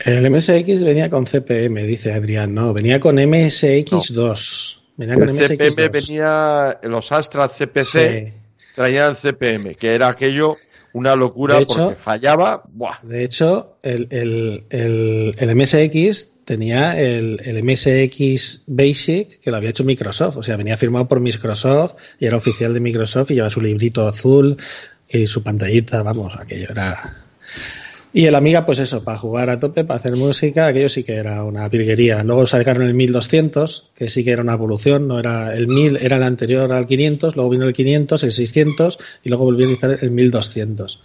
[0.02, 2.54] el MSX venía con CPM, dice Adrián.
[2.54, 4.80] No, venía con MSX2.
[4.98, 5.58] Venía con El MSX2.
[5.74, 7.84] CPM venía, los Astra CPC
[8.28, 8.34] Sí.
[8.76, 10.56] traían CPM, que era aquello
[10.96, 12.64] una locura De hecho- porque fallaba.
[12.72, 13.00] ¡Buah!
[13.04, 19.72] De hecho, el, el, el, el MSX tenía el, el MSX Basic que lo había
[19.72, 20.38] hecho Microsoft.
[20.38, 24.08] O sea, venía firmado por Microsoft y era oficial de Microsoft y lleva su librito
[24.08, 24.56] azul
[25.10, 26.02] y su pantallita.
[26.02, 26.96] Vamos, aquello era.
[28.18, 31.16] Y el Amiga, pues eso, para jugar a tope, para hacer música, aquello sí que
[31.16, 32.24] era una virguería.
[32.24, 36.16] Luego sacaron el 1200, que sí que era una evolución, no era el 1000, era
[36.16, 40.00] el anterior al 500, luego vino el 500, el 600 y luego volvió a utilizar
[40.02, 41.02] el 1200.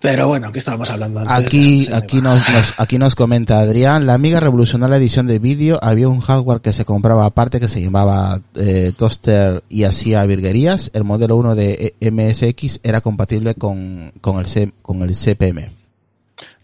[0.00, 1.34] Pero bueno, ¿qué estábamos hablando antes?
[1.46, 5.78] Aquí, aquí nos, nos- aquí nos comenta Adrián, la amiga revolucionó la edición de vídeo,
[5.82, 10.90] había un hardware que se compraba aparte que se llamaba eh, Toaster y hacía virguerías,
[10.94, 15.72] el modelo 1 de E- MSX era compatible con, con, el, C- con el CPM.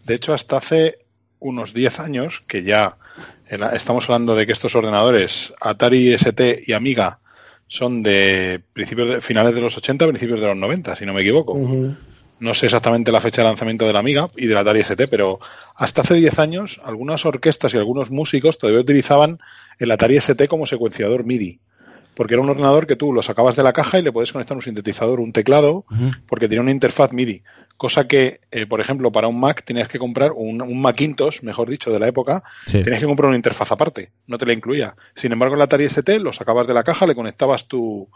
[0.04, 0.98] De hecho, hasta hace
[1.40, 2.96] unos 10 años, que ya
[3.72, 7.18] estamos hablando de que estos ordenadores, Atari ST y Amiga,
[7.66, 11.22] son de principios de, finales de los 80, principios de los 90, si no me
[11.22, 11.54] equivoco.
[12.42, 15.38] No sé exactamente la fecha de lanzamiento de la Amiga y del Atari ST, pero
[15.76, 19.38] hasta hace 10 años algunas orquestas y algunos músicos todavía utilizaban
[19.78, 21.60] el Atari ST como secuenciador MIDI.
[22.16, 24.56] Porque era un ordenador que tú lo sacabas de la caja y le podías conectar
[24.56, 25.84] un sintetizador, un teclado,
[26.26, 27.44] porque tenía una interfaz MIDI.
[27.76, 31.70] Cosa que, eh, por ejemplo, para un Mac tenías que comprar un, un Macintosh, mejor
[31.70, 32.82] dicho, de la época, Sí.
[32.82, 34.96] tenías que comprar una interfaz aparte, no te la incluía.
[35.14, 38.08] Sin embargo, en la Atari ST lo sacabas de la caja, le conectabas tu,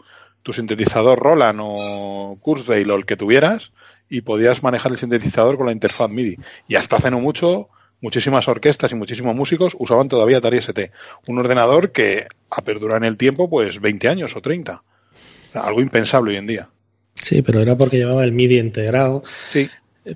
[0.43, 3.71] tu sintetizador Roland o Kurzweil o el que tuvieras
[4.09, 6.37] y podías manejar el sintetizador con la interfaz MIDI.
[6.67, 7.69] Y hasta hace no mucho,
[8.01, 10.91] muchísimas orquestas y muchísimos músicos usaban todavía Atari ST.
[11.27, 14.75] Un ordenador que ha perdurado en el tiempo pues 20 años o 30.
[14.75, 16.69] O sea, algo impensable hoy en día.
[17.15, 19.23] Sí, pero era porque llevaba el MIDI integrado.
[19.25, 19.69] Sí.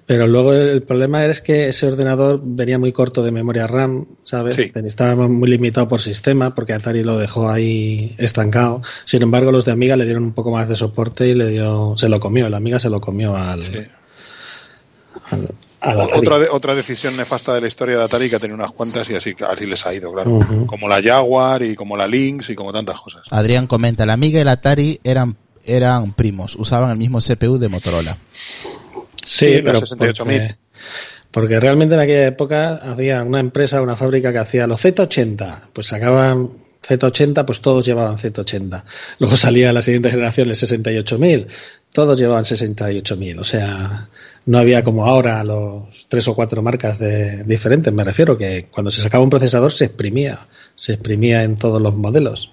[0.06, 4.56] Pero luego el problema es que ese ordenador venía muy corto de memoria RAM, ¿sabes?
[4.56, 4.72] Sí.
[4.86, 8.82] Estaba muy limitado por sistema porque Atari lo dejó ahí estancado.
[9.06, 11.96] Sin embargo, los de Amiga le dieron un poco más de soporte y le dio,
[11.98, 13.80] se lo comió, la Amiga se lo comió al, Sí.
[15.30, 15.50] al.
[16.14, 19.10] Otra, de- otra decisión nefasta de la historia de Atari que ha tenido unas cuantas
[19.10, 20.40] y así, así les ha ido, claro.
[20.68, 23.24] Como la Jaguar y como la Lynx y como tantas cosas.
[23.32, 25.36] Adrián comenta, la Amiga y el Atari eran,
[25.66, 28.18] eran primos, usaban el mismo CPU de Motorola.
[29.24, 30.16] Sí, Sí, la pero 68.000.
[30.18, 30.56] porque,
[31.32, 35.88] porque realmente en aquella época había una empresa, una fábrica que hacía los Z80, pues
[35.88, 36.50] sacaban
[36.82, 38.84] Z80, pues todos llevaban Z80.
[39.20, 41.48] Luego salía la siguiente generación el 68.000,
[41.94, 44.10] todos llevaban 68.000, o sea,
[44.46, 48.90] no había como ahora los tres o cuatro marcas de, diferentes, me refiero que cuando
[48.92, 52.52] se sacaba un procesador se exprimía, se exprimía en todos los modelos.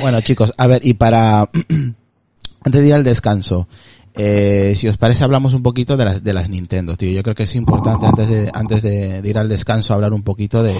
[0.00, 1.48] Bueno, chicos, a ver, y para
[2.64, 3.68] antes de ir al descanso,
[4.14, 7.10] eh, si os parece hablamos un poquito de las de las Nintendo, tío.
[7.12, 10.62] Yo creo que es importante antes de antes de, ir al descanso hablar un poquito
[10.62, 10.74] de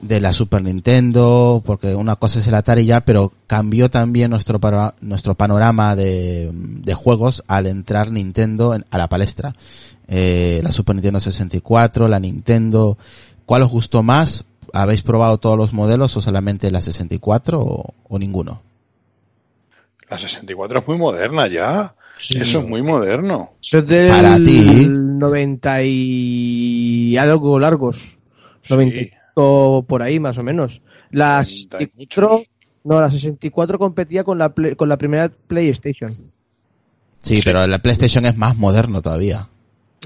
[0.00, 4.60] de la Super Nintendo, porque una cosa es el Atari ya, pero cambió también nuestro
[4.60, 9.54] para- nuestro panorama de, de juegos al entrar Nintendo en- a la palestra.
[10.06, 12.98] Eh, la Super Nintendo 64, la Nintendo,
[13.46, 14.44] ¿cuál os gustó más?
[14.74, 18.60] ¿Habéis probado todos los modelos o solamente la 64 o, o ninguno?
[20.14, 21.94] La 64 es muy moderna ya.
[22.18, 23.54] Eso es muy moderno.
[23.60, 24.86] Eso es del Para ti.
[24.88, 28.18] 90 y algo largos.
[28.62, 28.74] Sí.
[28.74, 30.80] 90 por ahí, más o menos.
[31.10, 31.50] La 90
[31.82, 32.48] y 64, muchos.
[32.84, 36.16] no, la 64 competía con la, play- con la primera PlayStation.
[37.18, 39.48] Sí, pero la PlayStation es más moderno todavía.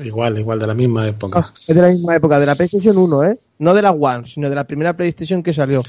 [0.02, 1.40] Igual, igual de la misma época.
[1.40, 3.38] Ah, es de la misma época, de la PlayStation 1, ¿eh?
[3.58, 5.82] No de la One, sino de la primera PlayStation que salió.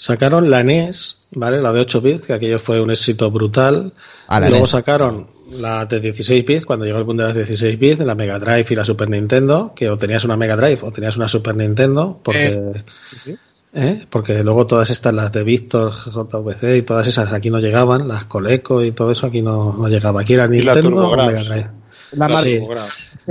[0.00, 1.60] Sacaron la NES, ¿vale?
[1.60, 3.92] La de 8 bits, que aquello fue un éxito brutal.
[4.28, 4.70] Ah, la y luego NES.
[4.70, 8.14] sacaron la de 16 bits, cuando llegó el mundo de las 16 bits, de la
[8.14, 11.28] Mega Drive y la Super Nintendo, que o tenías una Mega Drive o tenías una
[11.28, 12.82] Super Nintendo, porque,
[13.22, 13.36] sí.
[13.74, 14.06] ¿eh?
[14.08, 18.24] porque luego todas estas, las de Victor, JVC y todas esas aquí no llegaban, las
[18.24, 20.22] Coleco y todo eso aquí no, no llegaba.
[20.22, 21.14] Aquí era Y la Nintendo o.
[21.14, 21.79] Mega Drive.
[22.12, 22.42] La La marca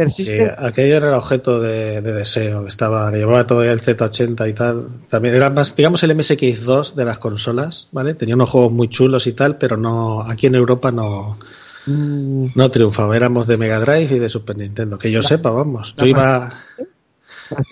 [0.08, 0.26] sí.
[0.26, 4.50] Sí, aquello era el objeto de, de deseo, que estaba, que llevaba todavía el Z80
[4.50, 4.88] y tal.
[5.10, 8.14] También era más, digamos, el MSX2 de las consolas, ¿vale?
[8.14, 11.38] Tenía unos juegos muy chulos y tal, pero no, aquí en Europa no,
[11.86, 13.16] mm, no triunfaba.
[13.18, 15.96] Éramos de Mega Drive y de Super Nintendo, que yo sepa, vamos.
[15.98, 16.54] Yo iba,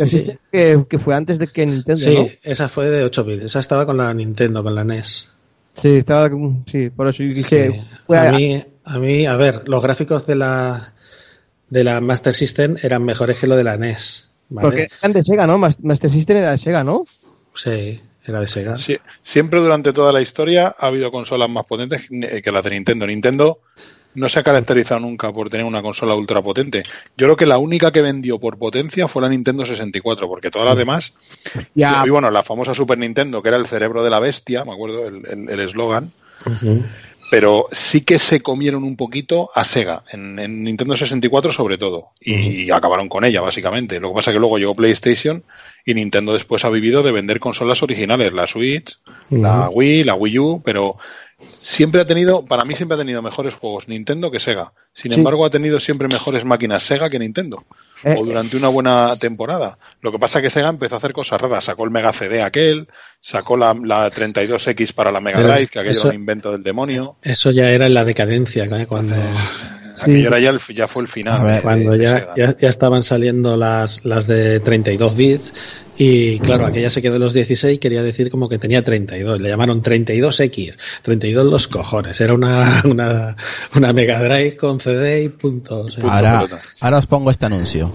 [0.06, 0.32] Sí.
[0.52, 2.28] Que, que fue antes de que Nintendo, sí, ¿no?
[2.44, 5.30] esa fue de 8 bits, esa estaba con la Nintendo, con la NES.
[5.80, 6.30] Sí, estaba,
[6.66, 7.80] sí, por eso dije, Sí.
[8.08, 10.94] fue A a- mí, a mí, a ver, los gráficos de la,
[11.70, 14.68] de la Master System eran mejores que lo de la NES, ¿vale?
[14.68, 15.58] porque eran de Sega, ¿no?
[15.58, 17.06] Mas- Master System era de Sega, ¿no?
[17.56, 18.78] Sí, era de Sega.
[18.78, 23.08] Sí, siempre durante toda la historia ha habido consolas más potentes que las de Nintendo.
[23.08, 23.60] Nintendo
[24.16, 26.82] no se ha caracterizado nunca por tener una consola ultra potente.
[27.18, 30.68] Yo creo que la única que vendió por potencia fue la Nintendo 64, porque todas
[30.68, 31.14] las demás,
[31.76, 34.72] Ya, y bueno, la famosa Super Nintendo, que era el cerebro de la bestia, me
[34.74, 36.12] acuerdo el el- el eslogan,
[36.48, 36.84] Ujú.
[37.30, 42.12] Pero sí que se comieron un poquito a Sega, en, en Nintendo 64 sobre todo,
[42.22, 44.00] y, acabaron con ella básicamente.
[44.00, 45.44] Lo que pasa es que luego llegó PlayStation
[45.86, 49.00] y Nintendo después ha vivido de vender consolas originales, la Switch,
[49.30, 50.98] la Wii, la Wii U, pero
[51.60, 54.74] siempre ha tenido, para mí siempre ha tenido mejores juegos Nintendo que Sega.
[54.94, 55.18] Sin Sí.
[55.20, 57.64] embargo, ha tenido siempre mejores máquinas Sega que Nintendo.
[58.04, 59.78] Eh, o durante una buena temporada.
[60.02, 61.66] Lo que pasa es que Sega empezó a hacer cosas raras.
[61.66, 62.88] Sacó el Mega CD aquel,
[63.22, 66.64] sacó la, la 32X para la Mega Drive, que aquello eso- era un invento del
[66.64, 67.18] demonio.
[67.22, 68.86] Eso ya era en la decadencia, ¿eh?
[68.88, 69.16] cuando,
[69.98, 70.04] Sí.
[70.12, 71.42] Aquello era ya, el, ya fue el final.
[71.42, 75.54] A ver, de- cuando de ya, ya, ya estaban saliendo las, las de 32 bits
[75.98, 79.50] y claro, aquella se quedó en los 16 quería decir como que tenía 32, le
[79.50, 83.36] llamaron 32X, 32 los cojones, era una, una,
[83.76, 85.88] una Mega Drive con CD y punto.
[86.04, 86.46] Ahora,
[86.82, 87.92] ahora os pongo este anuncio.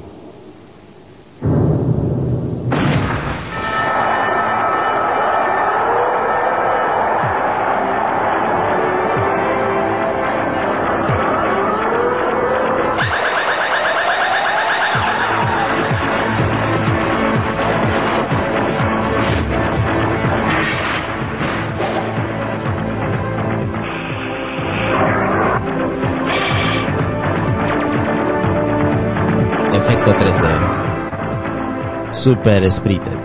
[32.23, 33.19] Super Spirited.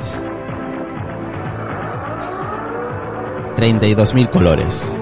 [3.56, 4.98] 32.000 colores.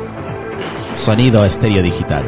[0.94, 2.26] Sonido estéreo digital.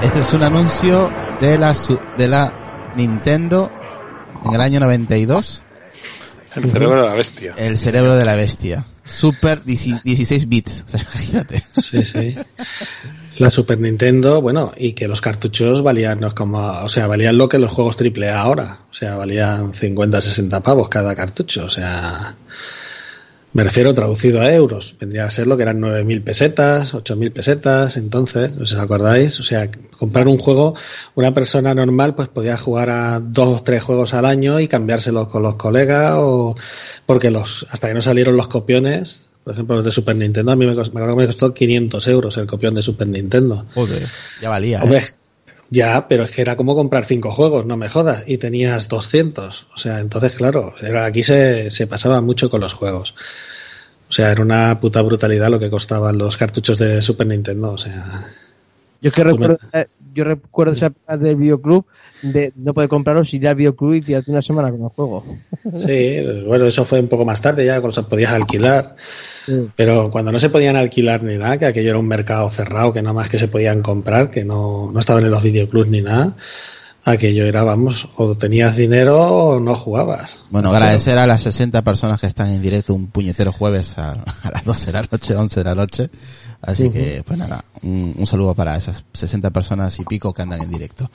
[0.00, 1.10] Este es un anuncio
[1.40, 1.74] de la,
[2.16, 3.72] de la Nintendo
[4.44, 5.64] en el año 92.
[6.54, 7.54] El cerebro de la bestia.
[7.56, 8.84] El cerebro de la bestia.
[9.04, 10.84] Super 16 bits.
[10.86, 11.62] O sea, imagínate.
[11.72, 12.34] Sí, sí.
[13.38, 17.38] La Super Nintendo, bueno, y que los cartuchos valían, no es como, o sea, valían
[17.38, 18.80] lo que los juegos AAA ahora.
[18.90, 21.64] O sea, valían 50, 60 pavos cada cartucho.
[21.64, 22.36] O sea,
[23.52, 24.96] me refiero traducido a euros.
[24.98, 27.96] Vendría a ser lo que eran 9.000 pesetas, 8.000 pesetas.
[27.96, 29.38] Entonces, ¿os acordáis?
[29.40, 30.74] O sea, comprar un juego,
[31.14, 35.28] una persona normal pues podía jugar a dos o tres juegos al año y cambiárselos
[35.28, 36.54] con los colegas o
[37.06, 40.56] porque los, hasta que no salieron los copiones, por ejemplo, los de Super Nintendo, a
[40.56, 43.66] mí me, costó, me acuerdo que me costó 500 euros el copión de Super Nintendo.
[43.74, 44.06] Joder,
[44.40, 44.80] ya valía.
[44.84, 45.02] ¿eh?
[45.72, 49.68] Ya, pero es que era como comprar cinco juegos, no me jodas, y tenías 200.
[49.74, 53.14] O sea, entonces, claro, era, aquí se, se pasaba mucho con los juegos.
[54.06, 57.72] O sea, era una puta brutalidad lo que costaban los cartuchos de Super Nintendo.
[57.72, 58.04] O sea,
[59.02, 59.58] Yo es que recuerdo,
[60.14, 61.84] yo recuerdo esa época del videoclub
[62.22, 65.24] de no poder comprarlos, ir al videoclub y tirarte una semana con el juego.
[65.74, 68.94] sí, bueno, eso fue un poco más tarde ya, cuando se podías alquilar.
[69.44, 69.68] Sí.
[69.74, 73.02] Pero cuando no se podían alquilar ni nada, que aquello era un mercado cerrado, que
[73.02, 76.36] nada más que se podían comprar, que no, no estaban en los videoclubs ni nada,
[77.04, 80.38] aquello era, vamos, o tenías dinero o no jugabas.
[80.50, 84.50] Bueno, agradecer a las 60 personas que están en directo un puñetero jueves a, a
[84.52, 86.10] las 12 de la noche, 11 de la noche.
[86.62, 90.62] Así que, pues nada, un, un saludo para esas 60 personas y pico que andan
[90.62, 91.10] en directo.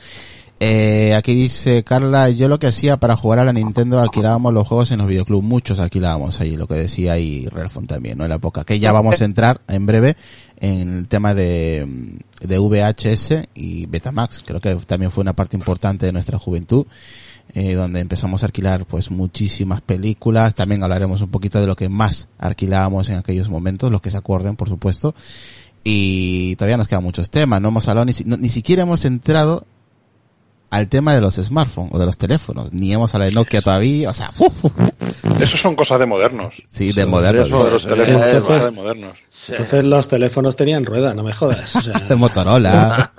[0.59, 4.67] Eh, aquí dice Carla, yo lo que hacía para jugar a la Nintendo alquilábamos los
[4.67, 8.23] juegos en los videoclubs, muchos alquilábamos ahí, lo que decía ahí Relfon también, ¿no?
[8.23, 10.17] En la época, que ya vamos a entrar en breve
[10.59, 11.87] en el tema de,
[12.41, 16.87] de VHS y Betamax, creo que también fue una parte importante de nuestra juventud,
[17.53, 21.89] eh, donde empezamos a alquilar pues muchísimas películas, también hablaremos un poquito de lo que
[21.89, 25.15] más alquilábamos en aquellos momentos, los que se acuerden, por supuesto,
[25.83, 29.65] y todavía nos quedan muchos temas, no hemos hablado ni, no- ni siquiera hemos entrado
[30.69, 34.09] al tema de los smartphones o de los teléfonos, ni hemos hablado de Nokia todavía,
[34.09, 34.73] o sea, uf, uf,
[35.41, 36.61] Esos son cosas de modernos.
[36.67, 39.17] sí, de modernos, eso- De los teléfonos Entonces- de modernos.
[39.47, 41.73] Entonces los teléfonos tenían rueda, no me jodas.
[41.77, 43.13] O sea, de Motorola,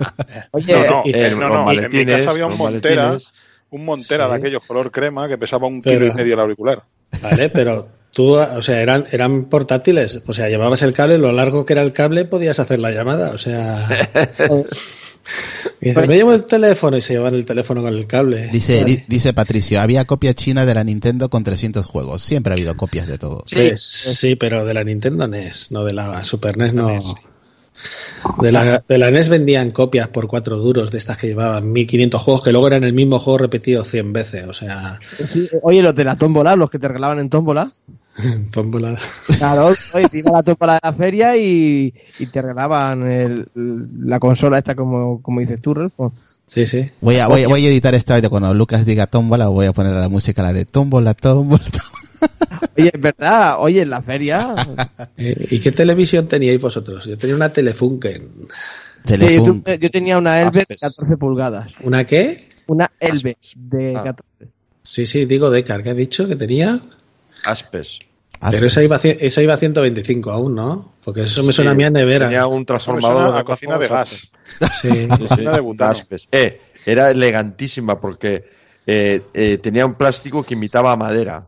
[0.51, 3.31] Oye, No, no, y- eh, los no, no, en mi casa había un Montera, maletines.
[3.71, 4.31] Un Montera Sí.
[4.31, 6.83] de aquellos color crema que pesaba un Pero- kilo y medio el auricular.
[7.21, 10.21] Vale, pero tú, o sea, eran, eran portátiles.
[10.27, 13.31] O sea, llevabas el cable, lo largo que era el cable, podías hacer la llamada.
[13.31, 13.85] O sea,
[15.81, 18.47] me llevo el teléfono y se llevan el teléfono con el cable.
[18.51, 18.85] dice, Vale.
[18.97, 22.75] di- dice Patricio, había copia china de la Nintendo con 300 juegos, siempre ha habido
[22.75, 23.43] copias de todo.
[23.47, 27.15] Sí, sí, pero de la Nintendo NES, no de la Super NES, no.
[28.41, 32.21] De la, de la NES vendían copias por cuatro duros de estas que llevaban 1500
[32.21, 34.45] juegos, que luego eran el mismo juego repetido 100 veces.
[34.47, 37.71] O sea, sí, oye, los de la tómbola, los que te regalaban en tómbola.
[38.51, 38.97] tómbola.
[39.37, 43.47] Claro, oye, te iba a la tómbola de la feria y, y te regalaban el-
[44.05, 46.11] la consola esta, como, como dices tú, Relfo.
[46.47, 46.89] Sí, sí.
[47.01, 49.93] Voy a, voy, voy a editar esta vez cuando Lucas diga tómbola, voy a poner
[49.93, 52.58] la música, la de tómbola, tómbola, tómbola.
[52.81, 54.55] Oye, es verdad, oye, en la feria.
[55.17, 57.03] Eh, ¿Y qué televisión teníais vosotros?
[57.05, 58.21] Yo tenía una Telefunken.
[58.21, 58.47] sí,
[59.05, 60.79] yo, Telefun- tu- yo tenía una Elbe de Aspes.
[60.79, 61.73] 14 pulgadas.
[61.81, 62.47] ¿Una qué?
[62.67, 64.03] Una Elbe de Ah.
[64.03, 64.47] 14.
[64.81, 66.79] Sí, sí, digo Decar, ¿qué ha dicho que tenía?
[67.45, 67.99] Aspes.
[68.51, 70.93] Pero esa iba, a esa iba a 125 aún, ¿no?
[71.03, 72.27] Porque eso me suena a mí a nevera.
[72.27, 74.09] Tenía un transformador a de cocina de gas.
[74.09, 74.29] Sí.
[74.81, 75.91] Sí, sí, Cocina de butano.
[75.91, 76.29] Aspes.
[76.31, 78.45] Eh, era elegantísima porque
[78.87, 81.45] eh, eh, tenía un plástico que imitaba madera.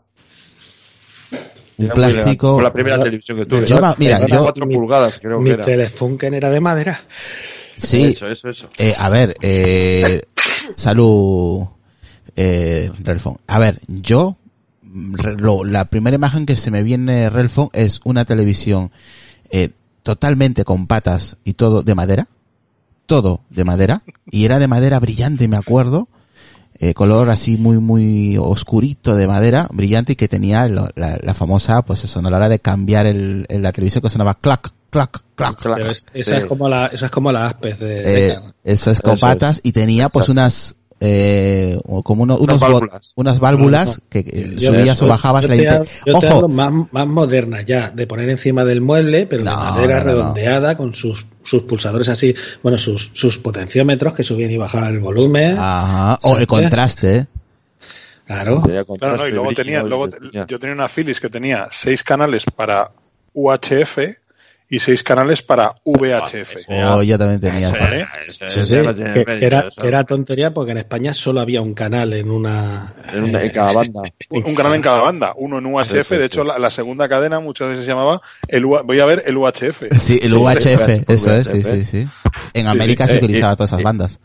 [1.82, 2.54] Un Era plástico.
[2.56, 3.66] Fue la primera televisión que tuve.
[3.66, 5.66] Yo mira, Era yo- 4 mi- pulgadas, creo Mi que era.
[5.66, 7.02] Telefunken era de madera.
[7.78, 8.70] Sí, Eso, eso, eso.
[8.78, 10.22] Eh, a ver, eh,
[10.76, 11.66] salud,
[12.36, 13.38] eh, Relfon.
[13.48, 14.38] A ver, yo,
[15.38, 18.92] lo- la primera imagen que se me viene Relfon es una televisión
[19.50, 19.70] eh,
[20.04, 22.28] totalmente con patas y todo de madera,
[23.06, 26.08] todo de madera, y era de madera brillante, me acuerdo,
[26.84, 31.34] eh, color así muy, muy oscurito de madera, brillante y que tenía lo- la, la
[31.36, 32.28] famosa, pues eso, ¿no?
[32.30, 35.76] a la hora de cambiar el, el- la televisión que sonaba clac, clac, clac, Claro.
[35.78, 36.42] Pero es- esa, Sí.
[36.42, 38.56] es como la, esa es como la Aspes de eh, Decar.
[38.64, 43.14] eso es con Eso patas y tenía pues unas eh, o como uno- unos válvulas.
[43.16, 44.24] unas válvulas que
[44.56, 45.64] Yo- subías yo- o bajabas yo la te
[46.06, 49.50] Yo te ojo hablo más, más moderna ya, de poner encima del mueble, pero No,
[49.50, 50.12] de madera no, no, no.
[50.22, 55.00] redondeada, con sus, sus pulsadores así, bueno, sus, sus potenciómetros que subían y bajaban el
[55.00, 55.58] volumen.
[55.58, 57.26] ajá o el contraste ¿eh?
[58.26, 58.62] Claro.
[58.62, 60.08] Tenía Claro, contraste, no, y luego tenía, luego
[60.48, 62.92] yo tenía una Philips que tenía seis canales para
[63.34, 63.98] UHF
[64.74, 66.56] y seis canales para VHF.
[66.70, 67.70] o yo también tenía.
[67.72, 68.06] ¿eh?
[68.48, 72.32] Sí, sí, que- que era, era tontería porque en España solo había un canal en
[72.32, 72.94] una...
[73.12, 74.02] En, una- en eh, cada banda.
[74.30, 76.48] Un, un canal en cada banda, uno en UHF, Sí, sí, de hecho sí.
[76.48, 79.84] la, la segunda cadena muchas veces se llamaba el U- voy a ver el UHF.
[80.00, 82.08] sí el UHF eso es sí sí sí
[82.54, 83.12] en América sí.
[83.12, 84.22] se Eh, utilizaba todas esas bandas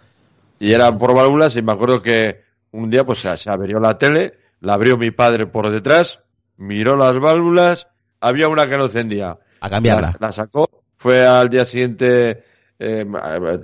[0.61, 3.99] Y eran por válvulas y me acuerdo que un día pues se, se abrió la
[3.99, 6.21] tele, la abrió mi padre por detrás
[6.57, 7.89] miró las válvulas,
[8.21, 9.39] había una que no encendía.
[9.67, 10.15] A cambiarla.
[10.21, 12.45] La, sacó, fue al día siguiente,
[12.79, 13.05] eh,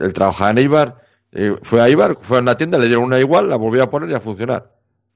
[0.00, 0.96] él trabajaba en Eibar,
[1.30, 3.90] eh, fue a Eibar, fue a una tienda, le dieron una igual, la volvió a
[3.90, 4.68] poner y a funcionar.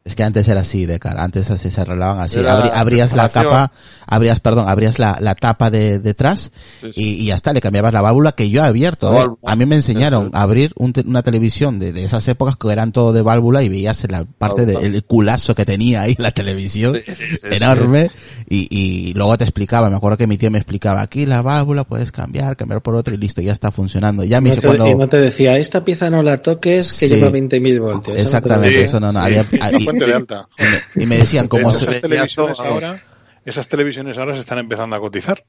[0.07, 1.25] Es que antes era así, de cara.
[1.25, 2.39] Antes así se arreglaban así.
[2.39, 3.73] Abri- abrías la capa,
[4.07, 7.01] abrías, perdón, abrías la, la tapa de detrás Sí, sí.
[7.03, 9.13] y, y ya está, le cambiabas la válvula que yo he abierto.
[9.21, 9.27] ¿eh?
[9.45, 12.71] A mí me enseñaron Eso a abrir un una televisión de, de esas épocas que
[12.71, 16.95] eran todo de válvula y veías la parte del culazo que tenía ahí la televisión.
[17.05, 17.47] Sí, sí, sí.
[17.51, 18.09] enorme
[18.49, 21.83] y, y luego te explicaba, me acuerdo que mi tío me explicaba, aquí la válvula
[21.83, 24.23] puedes cambiar, cambiar por otra y listo, ya está funcionando.
[24.23, 24.87] Ya me No te- cuando...
[24.89, 27.15] Y no te decía, esta pieza no la toques que Sí.
[27.17, 28.17] lleva 20.000 voltios.
[28.19, 30.49] Exactamente, eso no, no, Sí, había, fuente de alta.
[30.95, 31.71] y me decían, como...
[31.71, 33.03] Esas se- televisiones ahora,
[33.45, 35.45] esas televisiones ahora se están empezando a cotizar.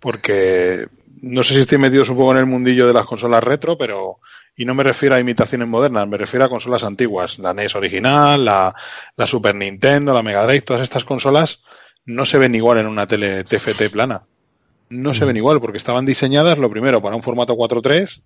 [0.00, 0.86] Porque
[1.22, 4.18] no sé si estoy metido un poco en el mundillo de las consolas retro, pero
[4.56, 8.44] y no me refiero a imitaciones modernas, me refiero a consolas antiguas, la NES original,
[8.44, 8.74] la,
[9.16, 11.62] la Super Nintendo, la Mega Drive, todas estas consolas
[12.06, 14.22] no se ven igual en una tele TFT plana.
[14.90, 18.22] No se ven igual porque estaban diseñadas lo primero para un formato 4.3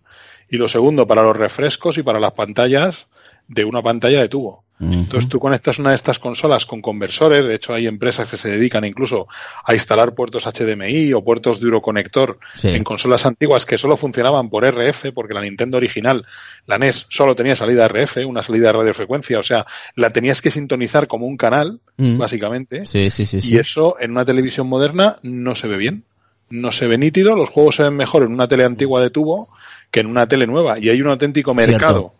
[0.48, 3.08] y lo segundo para los refrescos y para las pantallas
[3.48, 4.64] de una pantalla de tubo.
[4.80, 8.50] Entonces tú conectas una de estas consolas con conversores, de hecho hay empresas que se
[8.50, 9.28] dedican incluso
[9.64, 12.70] a instalar puertos HDMI o puertos de Euroconector Sí.
[12.70, 16.26] en consolas antiguas que solo funcionaban por RF, porque la Nintendo original,
[16.66, 20.50] la NES, solo tenía salida RF, una salida de radiofrecuencia, o sea, la tenías que
[20.50, 23.24] sintonizar como un canal, básicamente, sí, sí.
[23.24, 23.38] sí.
[23.42, 26.04] y eso en una televisión moderna no se ve bien.
[26.50, 29.48] No se ve nítido, los juegos se ven mejor en una tele antigua de tubo
[29.92, 30.78] que en una tele nueva.
[30.80, 31.70] Y hay un auténtico Cierto.
[31.70, 32.14] mercado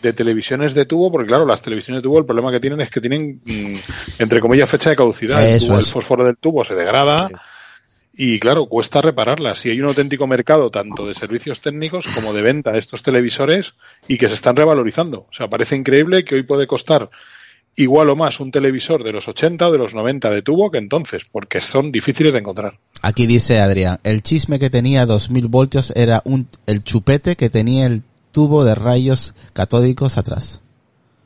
[0.00, 2.88] de televisiones de tubo, porque claro, las televisiones de tubo el problema que tienen es
[2.88, 3.76] que tienen, mm,
[4.20, 5.46] entre comillas, fecha de caducidad.
[5.46, 7.28] El, tubo- fósforo del tubo se degrada
[8.18, 9.66] y claro, cuesta repararlas.
[9.66, 13.74] Y hay un auténtico mercado tanto de servicios técnicos como de venta de estos televisores
[14.08, 15.26] y que se están revalorizando.
[15.28, 17.10] O sea, parece increíble que hoy puede costar
[17.76, 20.78] igual o más un televisor de los 80 o de los 90 de tubo que
[20.78, 22.78] entonces, porque son difíciles de encontrar.
[23.02, 27.86] Aquí dice Adrián, el chisme que tenía 2000 voltios era un, el chupete que tenía
[27.86, 30.62] el tubo de rayos catódicos atrás.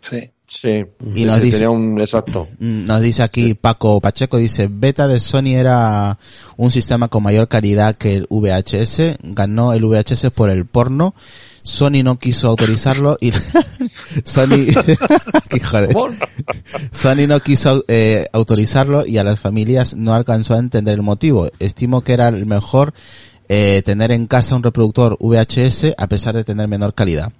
[0.02, 0.30] Sí.
[0.52, 2.48] Sí, Y nos dice- tenía un exacto.
[2.58, 6.18] Mm, Nos dice aquí Paco Pacheco, dice, beta de Sony era
[6.56, 11.14] un sistema con mayor calidad que el VHS, ganó el VHS por el porno,
[11.62, 13.30] Sony no quiso autorizarlo y
[14.24, 14.66] Sony.
[16.90, 21.48] Sony no quiso eh, autorizarlo y a las familias no alcanzó a entender el motivo.
[21.58, 22.94] Estimo que era el mejor
[23.52, 27.32] eh, tener en casa un reproductor VHS a pesar de tener menor calidad.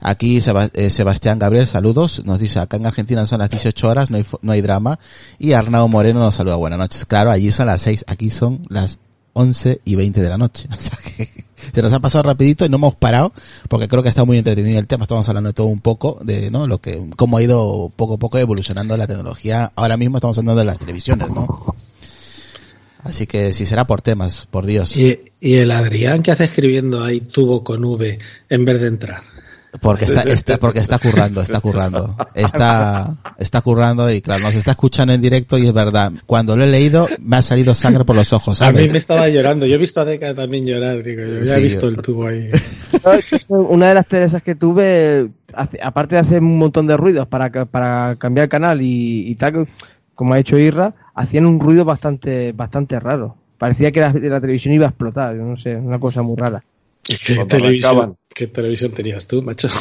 [0.00, 4.16] Aquí eh, Sebastián Gabriel, saludos, nos dice acá en Argentina son las 18 horas, no
[4.16, 4.98] hay, no hay drama.
[5.38, 7.04] Y Arnau Moreno nos saluda, buenas noches.
[7.04, 9.00] Claro, allí son las 6, aquí son las
[9.34, 10.68] 11 y 20 de la noche.
[11.74, 13.34] Se nos ha pasado rapidito y no hemos parado
[13.68, 15.04] porque creo que está muy entretenido el tema.
[15.04, 16.66] Estamos hablando de todo un poco de, ¿no?
[16.66, 19.70] Lo que, cómo ha ido poco a poco evolucionando la tecnología.
[19.76, 21.67] Ahora mismo estamos hablando de las televisiones, ¿no?
[23.08, 24.94] Así que si será por temas, por Dios.
[24.96, 28.18] Y, y el Adrián que hace escribiendo ahí tubo con V
[28.50, 29.20] en vez de entrar.
[29.82, 32.16] Porque está, está, porque está currando, está currando.
[32.34, 36.10] Está, está currando y claro, nos está escuchando en directo y es verdad.
[36.26, 38.92] Cuando lo he leído, me ha salido sangre por los ojos, A mí ¿sabes?
[38.92, 39.66] me estaba llorando.
[39.66, 41.02] Yo he visto a Deca también llorar.
[41.02, 42.48] Digo, yo ya he Sí, visto yo- el tubo ahí.
[43.48, 47.50] Una de las teles que tuve, hace- aparte de hacer un montón de ruidos para,
[47.66, 49.68] para cambiar canal y, y tal,
[50.14, 53.36] como ha hecho Irra, hacían un ruido bastante bastante raro.
[53.58, 56.62] Parecía que la, la televisión iba a explotar, yo no sé, una cosa muy rara.
[57.02, 58.16] ¿Qué televisión.
[58.28, 59.68] ¿Qué televisión tenías tú, macho?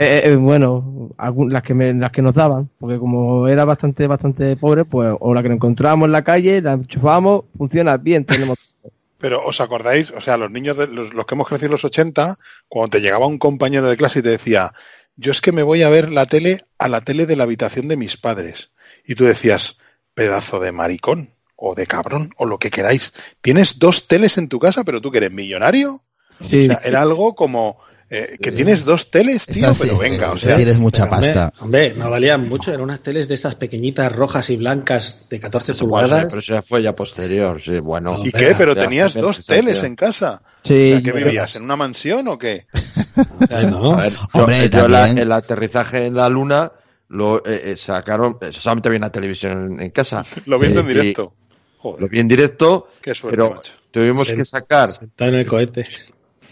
[0.00, 4.06] Eh, eh, bueno, algún- las que me, las que nos daban, porque como era bastante
[4.06, 8.24] bastante pobre, pues o la que nos encontrábamos en la calle, la enchufábamos, funciona bien,
[8.24, 8.76] tenemos
[9.18, 11.84] Pero os acordáis, o sea, los niños, de, los, los que hemos crecido en los
[11.84, 14.72] 80, cuando te llegaba un compañero de clase y te decía,
[15.16, 17.88] yo es que me voy a ver la tele a la tele de la habitación
[17.88, 18.70] de mis padres.
[19.04, 19.78] Y tú decías,
[20.18, 23.12] pedazo de maricón, o de cabrón, o lo que queráis.
[23.40, 26.02] Tienes dos teles en tu casa, pero tú que eres millonario.
[26.40, 27.78] Sí, O sea, era algo como
[28.10, 30.56] eh, que tienes dos teles, tío, Estás- pero venga, o eh, sea.
[30.56, 31.52] tienes mucha Pero, hombre, pasta.
[31.62, 32.70] Hombre, no valían mucho.
[32.70, 36.26] Eran unas teles de estas pequeñitas rojas y blancas de 14 Eso pulgadas.
[36.26, 38.18] pero eso ya fue ya posterior, sí, bueno.
[38.24, 38.54] ¿Y qué?
[38.56, 40.42] Pero ya, tenías dos teles en casa.
[40.64, 41.56] sí, O sea, ¿qué vivías?
[41.56, 42.66] ¿En una mansión o qué?
[43.50, 43.92] Ay, no.
[43.94, 46.72] A ver, yo- Hombre, yo la- el aterrizaje en la luna
[47.08, 50.22] lo eh, eh, sacaron, eh, solamente había una televisión en, en casa.
[50.46, 51.32] Lo viendo Sí, en directo.
[51.78, 53.72] Joder, Lo vi en directo, qué suerte, pero macho.
[53.90, 55.84] tuvimos que sacar, Sentado en el cohete.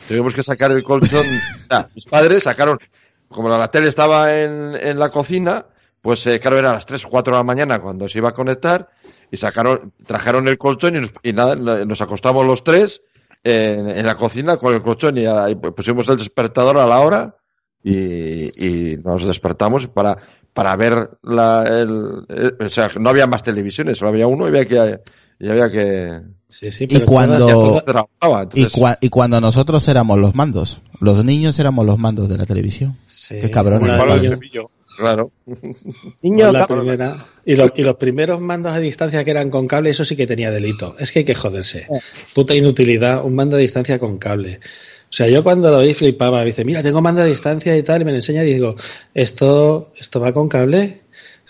[0.09, 1.27] tuvimos que sacar el colchón.
[1.71, 2.79] Ah, mis padres sacaron,
[3.29, 5.67] como la, la tele estaba en, en la cocina,
[6.01, 8.29] pues eh, claro, era a las 3 o 4 de la mañana cuando se iba
[8.29, 8.89] a conectar
[9.33, 13.03] y sacaron, trajeron el colchón y, nos, y nada, nos acostamos los tres
[13.43, 17.35] en, en la cocina con el colchón y ahí pusimos el despertador a la hora
[17.83, 20.17] y, y nos despertamos para
[20.57, 24.49] para ver la, el, el- o sea, no había más televisiones, solo había uno y
[24.49, 25.01] había que,
[25.39, 29.87] y había que, Sí, sí, Y pero cuando- todas- Y, entonces- cua- y cuando nosotros
[29.89, 32.97] éramos los mandos, los niños éramos los mandos de la televisión.
[33.05, 33.81] Sí, Qué cabrón,
[34.97, 35.31] claro.
[36.23, 37.17] Niño, la primera.
[37.45, 40.27] Y, los- y los primeros mandos a distancia que eran con cable, eso sí que
[40.27, 40.97] tenía delito.
[40.99, 41.87] Es que hay que joderse.
[42.35, 44.61] Puta inutilidad, un mando a distancia con cable.
[45.09, 48.03] O sea, yo cuando lo vi flipaba, dice, mira, tengo mando a distancia y tal,
[48.03, 48.75] y me lo enseña y digo,
[49.15, 51.03] ¿esto, esto va con cable?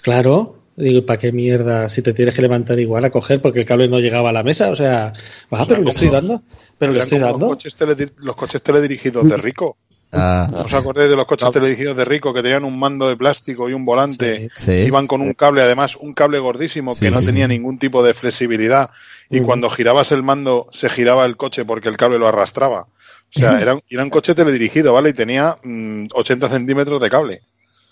[0.03, 0.55] Claro.
[0.77, 3.89] Digo, ¿para qué mierda si te tienes que levantar igual a coger porque el cable
[3.89, 4.69] no llegaba a la mesa?
[4.71, 5.11] O sea,
[5.51, 6.43] ah, pero le estoy dando,
[6.77, 7.39] pero le Eran estoy dando.
[7.47, 9.79] Los coches, teledi- los coches teledirigidos de Rico.
[10.13, 13.17] Ah, ¿No os acordáis de los coches teledirigidos de Rico que tenían un mando de
[13.17, 14.51] plástico y un volante?
[14.59, 14.73] sí.
[14.73, 18.03] Iban con un cable, además, un cable gordísimo Sí, que no sí, tenía ningún tipo
[18.03, 18.91] de flexibilidad.
[19.31, 22.87] Y cuando girabas el mando, se giraba el coche porque el cable lo arrastraba.
[23.37, 25.11] O sea, era, un- era un coche teledirigido, ¿vale?
[25.11, 27.43] Y tenía mm, 80 centímetros de cable.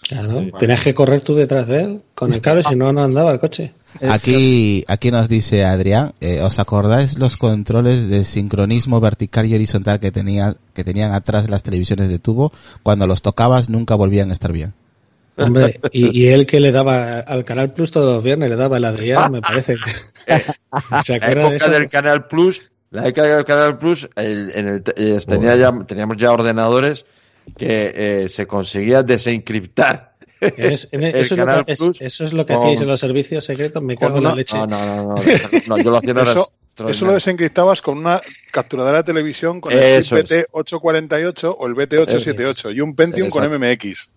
[0.07, 3.33] Claro, tenías que correr tú detrás de él con el cable, si no, no andaba
[3.33, 3.73] el coche.
[4.11, 10.01] Aquí, aquí nos dice Adrián, eh, ¿os acordáis los controles de sincronismo vertical y horizontal
[10.01, 12.53] que tenía, que tenían atrás las televisiones de tubo?
[12.83, 14.75] Cuando los tocabas nunca volvían a estar bien.
[15.37, 18.77] Hombre, y, y él que le daba al Canal Plus todos los viernes, le daba
[18.77, 19.77] el Adrián, me parece.
[21.05, 21.71] ¿Se La acuerda de época eso?
[21.71, 22.61] del Canal Plus,
[22.95, 27.05] la época del Canal Plus, el- en el, eh, tenía ya, teníamos ya ordenadores
[27.57, 27.93] que
[28.25, 30.15] eh, se conseguía desencriptar.
[30.41, 32.62] Es- en- el eso, es lo Canal que, es- Plus eso es lo que con-
[32.62, 34.57] hacíais en los servicios secretos, me cago en la leche.
[34.57, 35.15] No, no, no, no,
[35.66, 36.51] no, yo lo hacía Eso,
[36.89, 40.07] eso lo desencriptabas con una capturadora de televisión con el es.
[40.09, 43.45] chip BT848 o el BT878 y un Pentium con.
[43.49, 44.09] MMX.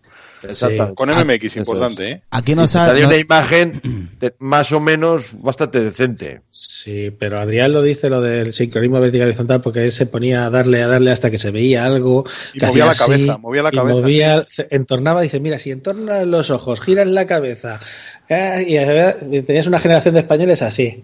[0.44, 0.96] Exactamente.
[0.96, 2.22] Con Ah, MMX, eso importante, ¿eh?
[2.32, 3.72] Aquí nos ha, no- una imagen
[4.20, 6.42] de- más o menos bastante decente.
[6.52, 10.46] Sí, pero Adrián lo dice lo del sincronismo vertical y horizontal porque él se ponía
[10.46, 12.26] a darle, a darle hasta que se veía algo.
[12.54, 13.96] Y movía la así, cabeza, movía la y cabeza.
[14.00, 17.80] movía- entornaba, dice, mira, si entornas los ojos, giras la cabeza,
[18.30, 21.04] y, eh, y tenías una generación de españoles así.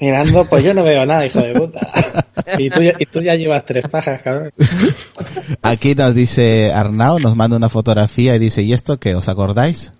[0.00, 1.80] Mirando, pues yo no veo nada, hijo de puta.
[2.58, 4.52] Y tú, ya, y tú ya llevas tres pajas, cabrón.
[5.62, 9.14] aquí nos dice Arnau, nos manda una fotografía y dice, ¿y esto qué?
[9.14, 9.92] ¿Os acordáis?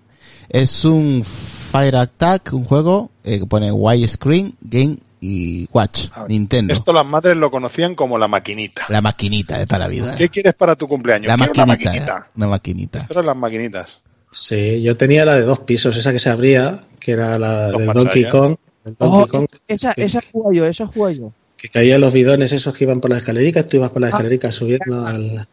[0.49, 6.31] Es un Fire Attack, un juego eh, que pone widescreen, game y watch, A ver,
[6.31, 6.73] Nintendo.
[6.73, 8.83] Esto las madres lo conocían como la maquinita.
[8.89, 10.15] La maquinita de toda la vida.
[10.15, 11.27] ¿Qué quieres para tu cumpleaños?
[11.27, 12.27] La Quiero una maquinita, maquinita.
[12.35, 12.97] una maquinita.
[12.99, 14.01] Estas eran las maquinitas.
[14.31, 17.79] Sí, yo tenía la de dos pisos, esa que se abría, que era la Dos
[17.81, 17.95] de pantallas.
[18.13, 18.55] Donkey Kong.
[18.99, 19.25] Oh,
[19.67, 21.31] esa, esa jugué yo, esa jugué yo.
[21.57, 24.53] que caían los bidones esos que iban por las escalericas, tú ibas por las escalericas
[24.55, 25.47] subiendo al...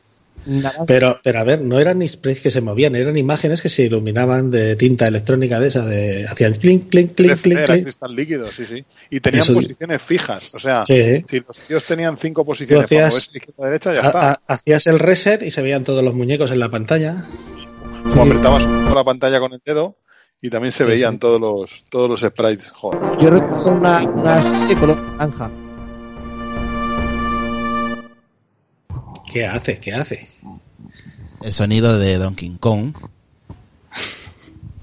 [0.89, 3.85] Pero, pero a ver, no eran ni sprays que se movían, eran imágenes que se
[3.85, 7.83] iluminaban de tinta electrónica de esa, de hacían clink, clink, clink, clink, Era clink.
[7.85, 8.85] cristal líquido, sí, sí.
[9.09, 10.53] Y tenían Eso- posiciones fijas.
[10.55, 11.25] O sea, Sí.
[11.31, 14.31] si los tíos tenían cinco posiciones hacías- izquierda derecha, ya Ha- está.
[14.33, 17.25] ha- Hacías el reset y se veían todos los muñecos en la pantalla.
[18.03, 19.95] Como apretabas la pantalla con el dedo
[20.43, 21.19] y también se Sí, veían sí.
[21.21, 22.71] todos los todos los sprites.
[22.73, 23.01] Joder.
[23.21, 25.51] Yo recuerdo una, una serie color naranja.
[29.33, 29.81] ¿Qué hace?
[29.81, 30.29] ¿Qué hace?
[31.41, 32.95] El sonido de Donkey Kong.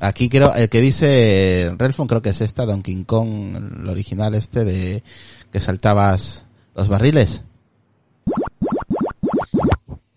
[0.02, 4.64] Aquí creo, el que dice Relfon creo que es esta, Donkey Kong, el original este
[4.64, 5.04] de
[5.52, 7.44] que saltabas los barriles.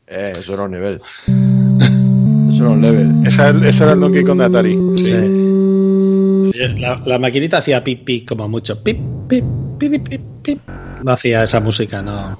[0.06, 1.00] Eh, eso era un nivel.
[2.62, 3.26] Eso era un level.
[3.26, 3.48] Esa,
[3.84, 4.78] era el Donkey Kong de Atari.
[6.78, 8.82] La, la maquinita hacía pip pip como mucho.
[8.82, 8.98] Pip,
[9.28, 9.44] pip,
[9.78, 10.60] pip, pip, pip, pip.
[11.02, 12.38] No hacía esa música, no.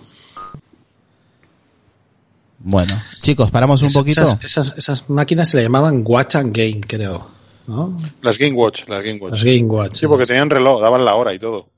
[2.60, 4.22] Bueno, chicos, paramos un Esas- poquito.
[4.22, 7.26] Esas, esas, esas máquinas se le llamaban Watch and Game, creo.
[7.66, 7.96] ¿no?
[8.20, 9.32] Las Game Watch, las Game Watch.
[9.32, 9.96] Las Game Watch.
[9.96, 11.68] Sí, porque tenían reloj, daban la hora y todo.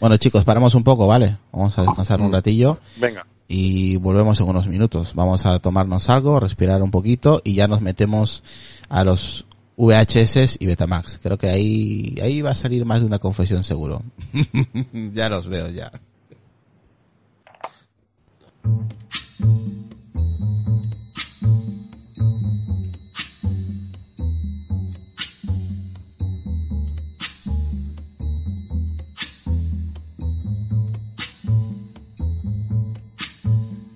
[0.00, 1.36] Bueno, chicos, paramos un poco, ¿vale?
[1.50, 3.26] Vamos a descansar un ratillo Venga.
[3.48, 5.14] Y volvemos en unos minutos.
[5.14, 8.44] Vamos a tomarnos algo, respirar un poquito y ya nos metemos
[8.90, 9.46] a los
[9.78, 11.18] VHS y Betamax.
[11.22, 14.02] Creo que ahí, ahí va a salir más de una confesión seguro.
[15.14, 15.90] ya los veo ya.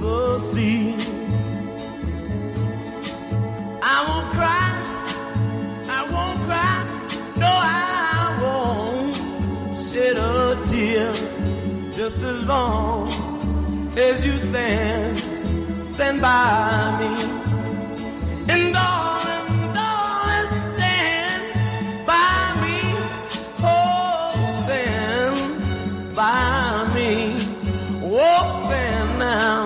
[0.00, 0.94] the sea.
[3.82, 4.72] I won't cry,
[5.98, 6.78] I won't cry,
[7.36, 9.16] no, I won't
[9.88, 11.12] shed a tear
[11.94, 13.08] just as long
[13.96, 15.18] as you stand,
[15.88, 17.12] stand by me.
[18.52, 21.42] And darling, darling, stand
[22.06, 22.78] by me.
[23.62, 27.10] Oh, stand by me.
[28.02, 29.65] Oh, stand now.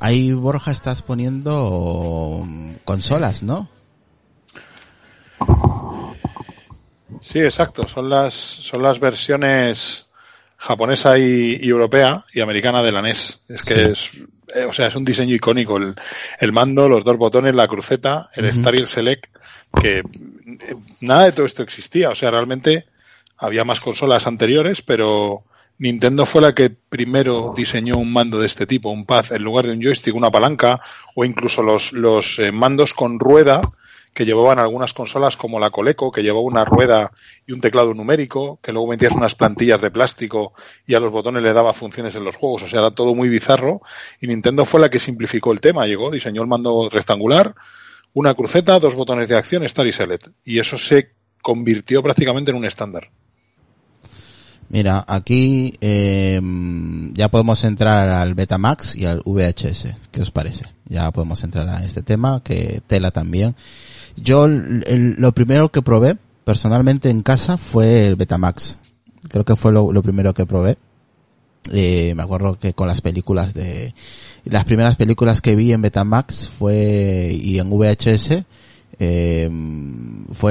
[0.00, 2.46] Ahí, Borja, estás poniendo
[2.84, 3.68] consolas, ¿no?
[7.20, 7.86] Sí, exacto.
[7.88, 10.06] Son las, son las versiones
[10.56, 13.40] japonesa y, y europea y americana de la NES.
[13.48, 14.10] Es que es,
[14.54, 15.76] eh, o sea, es un diseño icónico.
[15.76, 15.94] El,
[16.40, 18.58] el mando, los dos botones, la cruceta, el Ujú.
[18.58, 19.26] Star y el Select,
[19.80, 20.02] que eh,
[21.00, 22.10] nada de todo esto existía.
[22.10, 22.86] O sea, realmente
[23.36, 25.44] había más consolas anteriores, pero
[25.78, 29.66] Nintendo fue la que primero diseñó un mando de este tipo, un pad en lugar
[29.66, 30.80] de un joystick, una palanca,
[31.14, 33.62] o incluso los, los eh, mandos con rueda
[34.18, 37.12] que llevaban algunas consolas como la Coleco, que llevaba una rueda
[37.46, 40.54] y un teclado numérico, que luego metías unas plantillas de plástico
[40.86, 42.64] y a los botones le daba funciones en los juegos.
[42.64, 43.80] O sea, era todo muy bizarro.
[44.20, 45.86] Y Nintendo fue la que simplificó el tema.
[45.86, 47.54] Llegó, diseñó el mando rectangular,
[48.12, 50.28] una cruceta, dos botones de acción, Star y Select.
[50.44, 53.10] Y eso se convirtió prácticamente en un estándar.
[54.70, 56.40] Mira, aquí eh,
[57.14, 59.88] ya podemos entrar al Betamax y al VHS.
[60.10, 60.66] ¿Qué os parece?
[60.86, 63.54] Ya podemos entrar a este tema, que tela también.
[64.16, 68.76] Yo el- el- lo primero que probé personalmente en casa fue el Betamax.
[69.28, 70.76] Creo que fue lo, primero que probé.
[71.72, 73.94] Eh, me acuerdo que con las películas de...
[74.44, 78.44] Las primeras películas que vi en Betamax fue y en VHS
[78.98, 79.50] eh,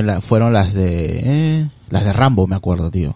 [0.04, 1.20] la- fueron las de...
[1.62, 3.16] eh, las de Rambo, me acuerdo, tío.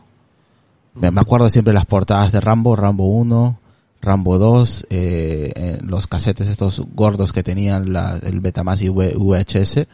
[0.93, 3.59] Me, acuerdo siempre las portadas de Rambo, Rambo 1,
[4.01, 9.87] Rambo 2, eh, los casetes estos gordos que tenían el Betamax y VHS.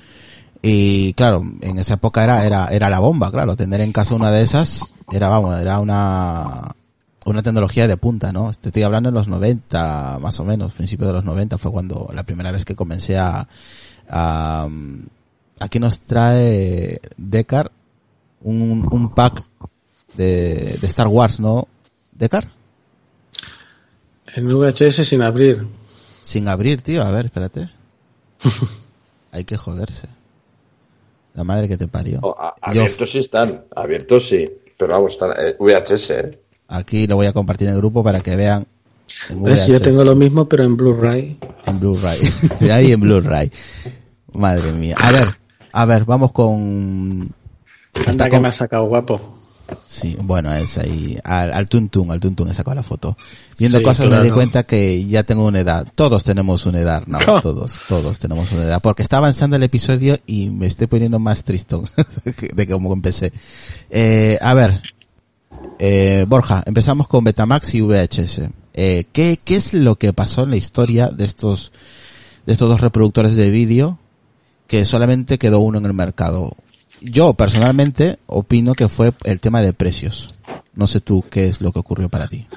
[0.61, 4.31] Y claro, en esa época era, era, era la bomba, claro, tener en casa una
[4.31, 6.75] de esas era, vamos, era una,
[7.25, 8.49] una tecnología de punta, ¿no?
[8.49, 12.23] Estoy hablando en los 90, más o menos, principios de los 90 fue cuando la
[12.23, 13.47] primera vez que comencé a,
[14.09, 14.67] a
[15.59, 17.71] aquí nos trae Decar
[18.41, 19.43] un, un pack
[20.17, 21.67] de, de Star Wars, ¿no?
[22.11, 22.51] Decar?
[24.35, 25.65] En VHS sin abrir.
[26.23, 27.69] Sin abrir, tío, a ver, espérate.
[29.31, 30.07] Hay que joderse.
[31.33, 32.19] La madre que te parió.
[32.23, 36.39] Oh, abiertos sí están, abiertos sí, pero vamos, están eh, VHS, ¿eh?
[36.67, 38.65] Aquí lo voy a compartir en el grupo para que vean.
[39.67, 41.37] Yo tengo lo mismo, pero en Blu-ray.
[41.65, 42.19] en Blu-ray.
[42.59, 43.49] De ahí en Blu-ray.
[44.33, 44.95] Madre mía.
[44.99, 45.27] A ver,
[45.71, 47.31] a ver, vamos con...
[47.93, 49.36] Anda Está que con- me has sacado guapo.
[49.85, 53.17] Sí, bueno, es ahí, al, al tuntún, al tuntún he sacado la foto.
[53.57, 55.87] Viendo Sí, cosas me di cuenta que ya tengo una edad.
[55.95, 58.81] Todos tenemos una edad, no, todos, todos tenemos una edad.
[58.81, 61.83] Porque está avanzando el episodio y me estoy poniendo más tristón
[62.55, 63.33] de cómo empecé.
[63.89, 64.81] Eh, a ver,
[65.79, 68.49] eh, Borja, empezamos con Betamax y VHS.
[68.73, 71.71] Eh, ¿qué, ¿Qué es lo que pasó en la historia de estos,
[72.45, 73.99] de estos dos reproductores de vídeo
[74.67, 76.55] que solamente quedó uno en el mercado?
[77.01, 80.33] Yo personalmente opino que fue el tema de precios.
[80.73, 82.47] No sé tú qué es lo que ocurrió para ti.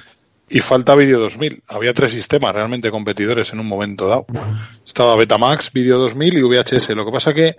[0.49, 1.63] Y falta Video 2000.
[1.67, 4.25] Había tres sistemas realmente competidores en un momento dado.
[4.85, 6.89] Estaba Betamax, Video 2000 y VHS.
[6.89, 7.55] Lo que pasa que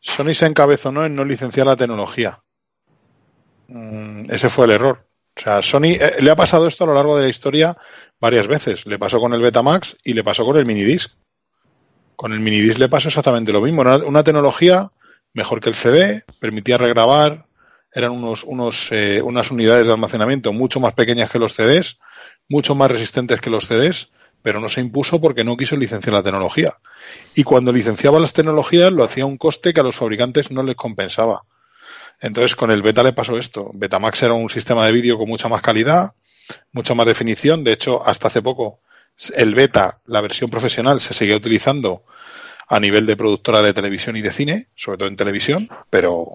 [0.00, 2.40] Sony se encabezonó en no licenciar la tecnología.
[3.68, 5.06] Mm, ese fue el error.
[5.36, 7.76] O sea, Sony eh, le ha pasado esto a lo largo de la historia
[8.18, 8.84] varias veces.
[8.86, 11.12] Le pasó con el Betamax y le pasó con el minidisc.
[12.16, 13.82] Con el minidisc le pasó exactamente lo mismo.
[13.82, 14.90] Una, una tecnología
[15.38, 17.46] mejor que el CD, permitía regrabar,
[17.92, 21.98] eran unos, unos, eh, unas unidades de almacenamiento mucho más pequeñas que los CDs,
[22.48, 24.10] mucho más resistentes que los CDs,
[24.42, 26.76] pero no se impuso porque no quiso licenciar la tecnología.
[27.34, 30.62] Y cuando licenciaba las tecnologías lo hacía a un coste que a los fabricantes no
[30.62, 31.44] les compensaba.
[32.20, 33.70] Entonces con el Beta le pasó esto.
[33.74, 36.14] Betamax era un sistema de vídeo con mucha más calidad,
[36.72, 37.62] mucha más definición.
[37.62, 38.80] De hecho, hasta hace poco
[39.36, 42.02] el Beta, la versión profesional, se seguía utilizando
[42.68, 46.26] a nivel de productora de televisión y de cine, sobre todo en televisión, pero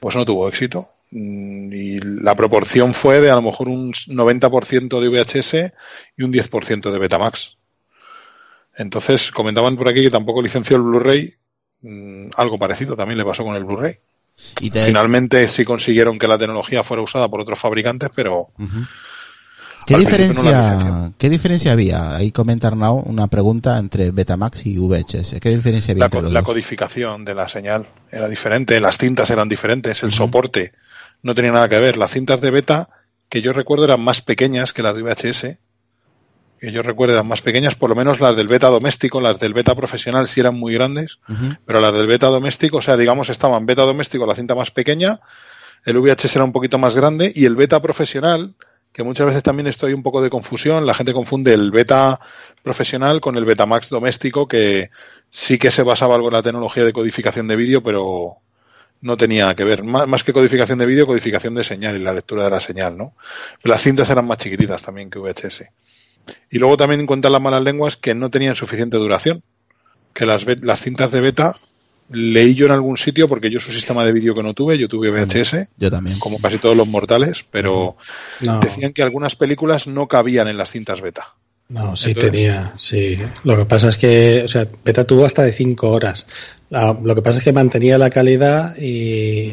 [0.00, 0.88] pues no tuvo éxito.
[1.10, 5.72] Mm, Y la proporción fue de a lo mejor un 90% de VHS
[6.16, 7.56] y un 10% de Betamax.
[8.76, 11.34] Entonces, comentaban por aquí que tampoco licenció el Blu-ray.
[11.82, 13.96] Mm, Algo parecido también le pasó con el Blu-ray.
[14.86, 18.48] Finalmente sí consiguieron que la tecnología fuera usada por otros fabricantes, pero.
[19.88, 21.12] ¿Qué Al diferencia.
[21.16, 22.14] ¿Qué diferencia había?
[22.16, 25.40] Ahí comenta Arnau una pregunta entre Betamax y VHS.
[25.40, 30.02] ¿Qué diferencia había la, co- codificación de la señal era diferente, las cintas eran diferentes,
[30.02, 30.72] el soporte
[31.22, 31.96] no tenía nada que ver.
[31.96, 32.90] Las cintas de beta,
[33.30, 35.56] que yo recuerdo, eran más pequeñas que las de VHS.
[36.60, 39.54] Que yo recuerdo eran más pequeñas, por lo menos las del beta doméstico, las del
[39.54, 41.18] beta profesional sí eran muy grandes,
[41.64, 45.20] pero las del beta doméstico, o sea, digamos, estaban beta doméstico, la cinta más pequeña,
[45.84, 48.54] el VHS era un poquito más grande y el beta profesional,
[48.92, 52.20] que muchas veces también estoy un poco de confusión, la gente confunde el beta
[52.62, 54.90] profesional con el Betamax doméstico, que
[55.30, 58.38] sí que se basaba algo en la tecnología de codificación de vídeo, pero
[59.00, 59.84] no tenía que ver.
[59.84, 62.96] Más, más que codificación de vídeo, codificación de señal y la lectura de la señal,
[62.96, 63.14] ¿no?
[63.62, 65.64] Pero las cintas eran más chiquititas también que VHS.
[66.50, 69.42] Y luego también cuentan las malas lenguas que no tenían suficiente duración.
[70.12, 71.54] Que las, las cintas de beta
[72.10, 74.88] leí yo en algún sitio, porque yo su sistema de vídeo que no tuve, yo
[74.88, 76.18] tuve VHS, Yo también.
[76.18, 77.96] como casi todos los mortales, pero
[78.40, 81.34] No, decían que algunas películas no cabían en las cintas beta.
[81.68, 83.18] no, sí Entonces- tenía, sí.
[83.44, 86.26] Lo que pasa es que, o sea, Beta tuvo hasta de 5 horas.
[86.70, 89.52] La- lo que pasa es que mantenía la calidad y,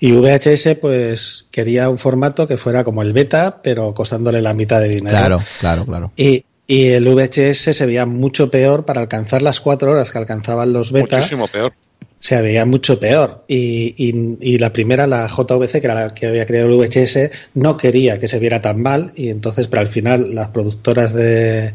[0.00, 4.80] y VHS pues quería un formato que fuera como el Beta, pero costándole la mitad
[4.80, 5.10] de dinero.
[5.16, 6.12] Claro, claro, claro.
[6.16, 10.72] Y, y el VHS se veía mucho peor para alcanzar las cuatro horas que alcanzaban
[10.72, 11.18] los Beta.
[11.18, 11.74] Muchísimo peor.
[12.18, 13.44] se veía mucho peor.
[13.46, 17.30] Y, y, y la primera, la JVC, que era la que había creado el VHS,
[17.52, 19.12] no quería que se viera tan mal.
[19.16, 21.74] Y entonces, pero al final, las productoras de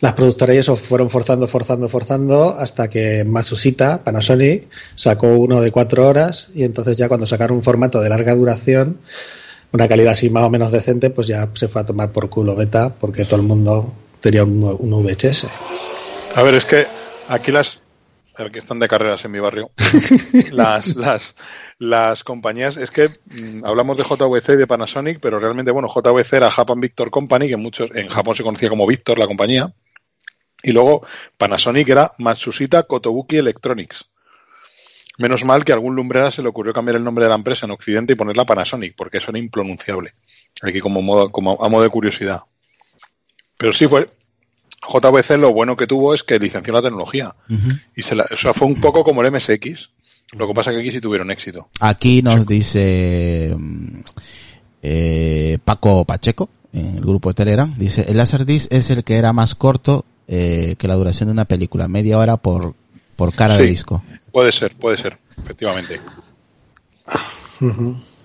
[0.00, 4.66] las productoras y eso fueron forzando, forzando, forzando, hasta que Matsushita, Panasonic,
[4.96, 6.48] sacó uno de cuatro horas.
[6.52, 8.98] Y entonces, ya cuando sacaron un formato de larga duración,
[9.70, 12.56] una calidad así más o menos decente, pues ya se fue a tomar por culo
[12.56, 15.48] beta, porque todo el mundo tenía un, un VHS.
[16.34, 16.86] A ver, es que
[17.28, 17.82] aquí las
[18.36, 19.70] a ver, que están de carreras en mi barrio.
[20.52, 21.34] las, las,
[21.78, 26.32] las compañías, es que mm, hablamos de JVC y de Panasonic, pero realmente, bueno, JVC
[26.34, 29.74] era Japan Victor Company, que en muchos, en Japón se conocía como Victor, la compañía.
[30.62, 34.06] Y luego Panasonic era Matsushita Kotobuki Electronics.
[35.18, 37.66] Menos mal que a algún lumbrera se le ocurrió cambiar el nombre de la empresa
[37.66, 40.14] en Occidente y ponerla Panasonic, porque eso era impronunciable.
[40.62, 42.44] Aquí como, modo, como a modo de curiosidad.
[43.62, 44.08] Pero sí fue,
[44.88, 47.32] JVC lo bueno que tuvo es que licenció la tecnología.
[47.94, 49.90] Y se la, o sea, fue un poco como el MSX.
[50.32, 51.68] Lo que pasa es que aquí sí tuvieron éxito.
[51.78, 54.00] Aquí nos dice mm,
[54.82, 59.32] eh, Paco Pacheco, en el grupo de Telegram, dice, el Laserdisc es el que era
[59.32, 62.74] más corto eh, que la duración de una película, media hora por,
[63.14, 64.02] por cara de disco.
[64.32, 66.00] Puede ser, puede ser, efectivamente.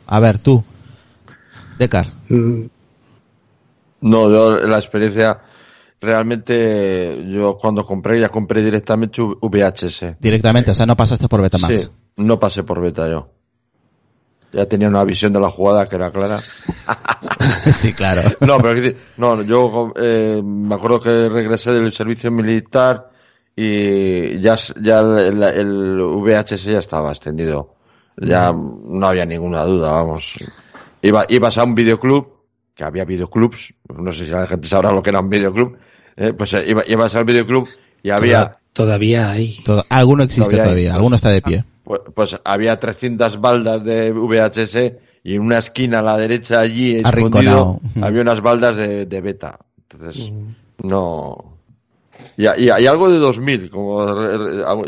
[0.07, 0.63] A ver, tú,
[1.77, 2.63] Decar, Mm,
[4.01, 5.39] No, yo la experiencia
[5.99, 10.17] realmente yo cuando compré ya compré directamente VHS.
[10.19, 11.81] directamente, o sea, no pasaste por Betamax.
[11.81, 13.29] Sí, no pasé por beta yo.
[14.53, 16.39] Ya tenía una visión de la jugada que era clara.
[17.73, 18.23] sí, claro.
[18.41, 23.11] No, pero no, yo eh, me acuerdo que regresé del servicio militar
[23.55, 27.75] y ya, ya el, el VHS ya estaba extendido.
[28.15, 30.33] Ya no había ninguna duda, vamos.
[31.01, 32.36] Iba, ibas a un videoclub,
[32.77, 35.77] que había videoclubs, no sé si la gente sabrá lo que era un videoclub,
[36.15, 37.67] eh, pues eh, iba, ibas al videoclub
[38.03, 39.57] y había, toda- todavía hay.
[39.65, 40.95] Todo- alguno existe Todavía hay, todavía, pues.
[40.95, 41.63] alguno está de pie.
[41.83, 44.93] pues, pues había 300 baldas de VHS
[45.23, 49.57] y en una esquina a la derecha allí escondido había unas baldas de, de beta.
[49.89, 50.31] Entonces,
[50.83, 51.57] no.
[52.37, 54.05] Y, y, y algo de 2000, como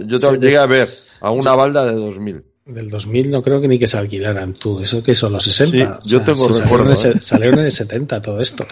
[0.06, 0.90] yo Sí, también llegué es- a ver
[1.22, 2.44] a una balda de 2000.
[2.70, 4.80] Del 2000 no creo que ni que se alquilaran tú.
[4.80, 6.00] ¿Eso que son los 60?
[6.04, 7.22] Sí, yo tengo se recuerdo, Salieron, en el ¿eh?
[7.22, 8.66] salieron en el 70 todo esto.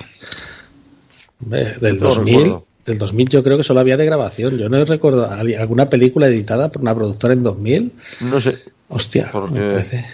[1.39, 2.65] Del Yo tengo 2000, recuerdo.
[2.85, 4.57] del 2000 yo creo que solo había de grabación.
[4.57, 7.91] Yo no recuerdo alguna película editada por una productora en 2000.
[8.21, 8.57] No sé,
[8.89, 10.05] Hostia, Porque- me parece.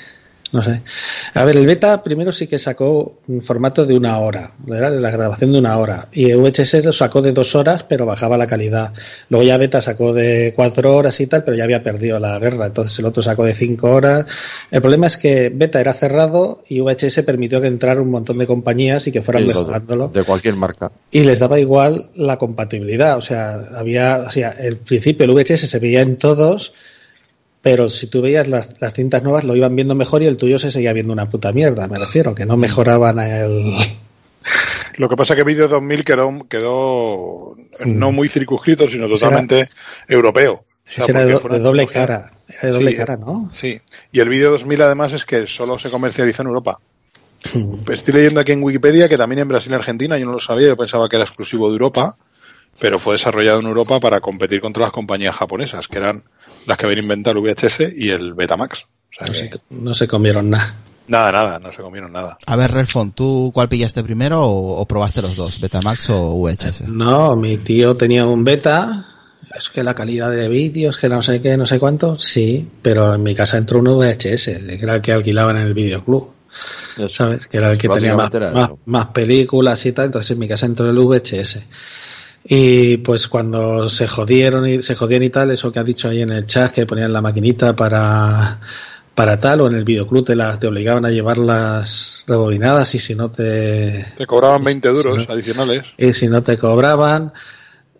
[0.53, 0.81] No sé.
[1.33, 5.09] A ver, el beta primero sí que sacó un formato de una hora, era la
[5.09, 6.07] grabación de una hora.
[6.11, 8.93] Y VHS lo sacó de dos horas, pero bajaba la calidad.
[9.29, 12.67] Luego ya beta sacó de cuatro horas y tal, pero ya había perdido la guerra.
[12.67, 14.25] Entonces el otro sacó de cinco horas.
[14.69, 18.45] El problema es que beta era cerrado y VHS permitió que entrara un montón de
[18.45, 20.09] compañías y que fueran Sí, mejorándolo.
[20.09, 20.91] De cualquier marca.
[21.09, 23.17] Y les daba igual la compatibilidad.
[23.17, 26.73] O sea, había, o sea, el principio el VHS se veía en todos,
[27.63, 30.59] pero si tú veías las, las cintas nuevas lo iban viendo mejor y el tuyo
[30.59, 33.73] se seguía viendo una puta mierda, me refiero, que no mejoraban el...
[34.97, 39.69] Lo que pasa que Video 2000 quedó, quedó no muy circunscrito, sino era- totalmente
[40.09, 40.65] europeo.
[40.85, 42.33] O sea, era de, doble cara.
[42.49, 43.49] Era de doble Sí, cara, ¿no?
[43.53, 43.79] Sí.
[44.11, 46.79] Y el Video 2000 además es que solo se comercializa en Europa.
[47.89, 50.67] Estoy leyendo aquí en Wikipedia que también en Brasil y Argentina, yo no lo sabía,
[50.67, 52.17] yo pensaba que era exclusivo de Europa,
[52.79, 56.23] pero fue desarrollado en Europa para competir contra las compañías japonesas, que eran
[56.65, 58.81] las que habían inventado el VHS y el Betamax.
[58.83, 60.75] O sea No que- se, no se comieron nada.
[61.07, 62.37] nada, nada, no se comieron nada.
[62.45, 65.59] A ver, Relfon, ¿tú cuál pillaste primero o, o probaste los dos?
[65.61, 66.87] ¿Betamax o VHS?
[66.87, 69.05] No, mi tío tenía un beta.
[69.55, 73.13] Es que la calidad de vídeos, que no sé qué, no sé cuánto, sí, pero
[73.13, 76.31] en mi casa entró un VHS, que era el que alquilaban en el videoclub.
[77.09, 77.47] ¿Sabes?
[77.47, 80.65] Que era el que tenía más, más, más películas y tal, entonces en mi casa
[80.65, 81.59] entró el VHS.
[82.45, 86.21] Y pues cuando se jodieron y se jodían y tal, eso que ha dicho ahí
[86.21, 88.59] en el chat, que ponían la maquinita para,
[89.15, 93.15] para tal, o en el videoclub te, las, te obligaban a llevarlas rebobinadas y si
[93.15, 95.85] no te, Te cobraban 20 duros adicionales.
[95.97, 97.31] y si no te cobraban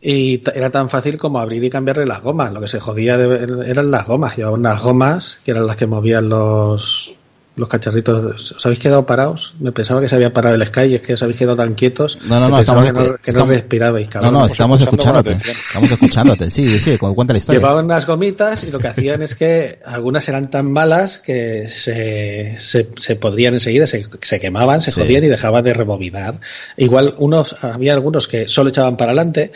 [0.02, 2.52] y era tan fácil como abrir y cambiarle las gomas.
[2.52, 4.36] Lo que se jodía de- eran las gomas.
[4.36, 7.14] Llevaban unas gomas que eran las que movían los
[7.55, 8.51] los cacharritos.
[8.53, 9.53] ¿Os habéis quedado parados?
[9.59, 11.75] Me pensaba que se había parado el Sky y es que os habéis quedado tan
[11.75, 14.34] quietos No, no, que no, estamos- que no, que no respirabais, No, cabrón.
[14.34, 15.31] no, estamos escuchándote.
[15.67, 16.49] Estamos escuchándote.
[16.51, 17.59] Sí, sí, cu- cuenta la historia.
[17.59, 22.57] Llevaban unas gomitas y lo que hacían es que algunas eran tan malas que se,
[22.59, 25.01] se, se podrían enseguida, se, se quemaban, se Sí.
[25.01, 26.39] jodían y dejaban de rebobinar.
[26.77, 29.51] Igual unos, había algunos que solo echaban para adelante,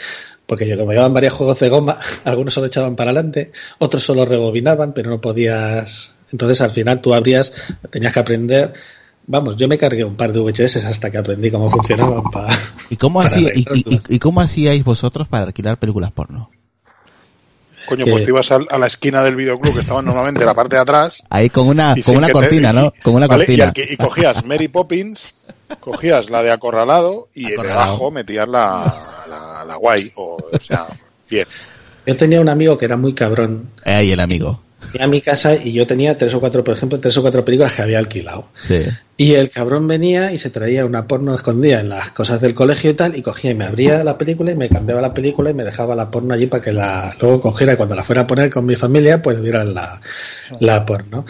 [0.45, 4.23] porque yo como llevaban varios juegos de goma, algunos solo echaban para adelante, otros solo
[4.25, 6.13] rebobinaban, pero no podías.
[6.31, 7.51] Entonces al final tú abrías,
[7.89, 8.73] tenías que aprender.
[9.29, 12.47] Vamos, yo me cargué un par de VHS hasta que aprendí cómo funcionaban para.
[12.89, 14.01] ¿Y cómo, para hacía, y, arreglarlo.
[14.09, 16.49] y- y cómo hacíais vosotros para alquilar películas porno?
[17.87, 20.75] Coño, pues te ibas a, la esquina del videoclub que estaban normalmente en la parte
[20.75, 21.23] de atrás.
[21.29, 22.91] Ahí con una, con una te- cortina, ¿no?
[23.01, 23.45] Con una ¿vale?
[23.47, 23.73] Y, cortina.
[23.93, 25.39] y cogías Mary Poppins,
[25.79, 27.85] cogías la de acorralado y Acorralado.
[27.85, 28.93] debajo metías la,
[29.29, 30.11] la, la guay.
[30.15, 30.87] O, o sea,
[31.29, 31.47] bien.
[32.07, 33.69] Yo tenía un amigo que era muy cabrón.
[33.85, 34.63] Eh, Ahí el amigo.
[34.93, 37.43] Venía a mi casa y yo tenía tres o cuatro, por ejemplo, tres o cuatro
[37.43, 38.47] películas que había alquilado.
[38.53, 38.85] Sí.
[39.17, 42.91] Y el cabrón venía y se traía una porno escondida en las cosas del colegio
[42.91, 45.53] y tal, y cogía y me abría la película y me cambiaba la película y
[45.53, 48.27] me dejaba la porno allí para que la luego cogiera y cuando la fuera a
[48.27, 49.99] poner con mi familia, pues vieran la,
[50.59, 51.25] la porno.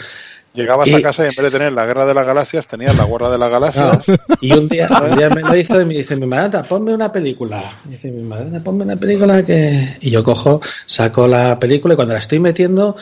[0.57, 2.97] Llegabas Y- a casa y en vez de tener la guerra de las galaxias, tenías
[2.97, 3.99] la guerra de las galaxias.
[4.41, 7.11] Y un día, un día me lo hizo y me dice, mi madre, ponme una
[7.11, 7.63] película.
[7.87, 9.97] Y dice, mi madre, ponme una película que...
[10.01, 12.95] Y yo cojo, saco la película y cuando la estoy metiendo,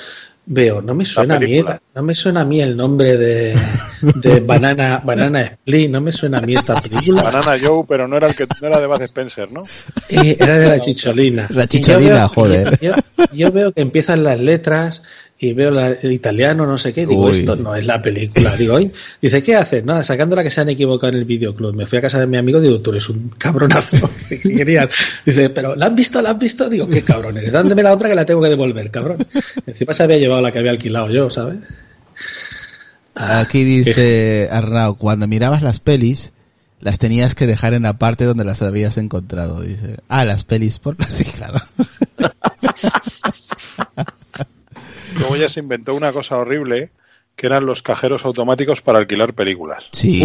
[0.47, 1.63] veo, no me suena a mí,
[1.95, 3.57] no me suena a mí el nombre de,
[4.01, 7.23] de Banana, Banana Split, no me suena a mí esta película.
[7.23, 9.63] Banana Joe, pero no era el que no era de Bud Spencer, ¿no?
[10.09, 11.47] Y era de la chicholina.
[11.49, 12.79] La yo chicholina, veo- joder.
[12.81, 12.93] Yo,
[13.33, 15.01] yo veo que empiezan las letras
[15.37, 17.39] y veo la- el italiano, no sé qué, digo, Uy.
[17.39, 18.55] esto no es la película.
[18.55, 18.79] Digo,
[19.21, 19.83] dice, ¿qué haces?
[19.83, 21.75] Nada, sacándola que se han equivocado en el videoclub.
[21.75, 23.97] Me fui a casa de mi amigo, digo, tú eres un cabronazo.
[25.25, 26.21] Dice, pero ¿la han visto?
[26.21, 26.69] ¿La han visto?
[26.69, 27.51] Digo, qué cabrón eres.
[27.51, 29.25] Dándome la otra que la tengo que devolver, cabrón.
[29.67, 31.57] Encima se había llevado la que había alquilado yo, ¿sabes?
[33.15, 36.31] Aquí dice Arnau, cuando mirabas las pelis,
[36.81, 39.97] las tenías que dejar en la parte donde las habías encontrado, dice.
[40.07, 40.95] Ah, las pelis por...
[41.35, 41.59] Claro.
[45.15, 46.91] Luego ya se inventó una cosa horrible,
[47.35, 49.89] que eran los cajeros automáticos para alquilar películas.
[49.91, 50.23] Sí.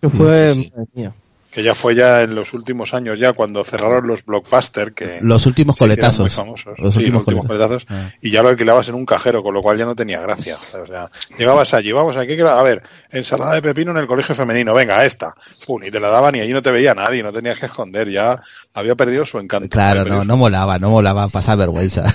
[0.00, 1.12] Eso fue, madre mía.
[1.50, 5.46] Que ya fue ya en los últimos años, ya cuando cerraron los blockbuster, que Los
[5.46, 6.34] últimos muy coletazos.
[6.34, 6.78] famosos.
[6.78, 7.86] Los Sí, últimos coletazos.
[7.88, 8.10] Ah.
[8.20, 10.58] Y ya lo alquilabas en un cajero, con lo cual ya no tenía gracia.
[10.82, 14.34] O sea, llegabas allí, vamos aquí, que- a ver, ensalada de pepino en el colegio
[14.34, 15.34] femenino, venga, esta.
[15.66, 18.10] Pum, y te la daban y allí no te veía nadie, no tenías que esconder,
[18.10, 18.42] ya
[18.74, 19.70] había perdido su encanto.
[19.70, 22.04] Claro, no, no molaba, no molaba, pasar vergüenza.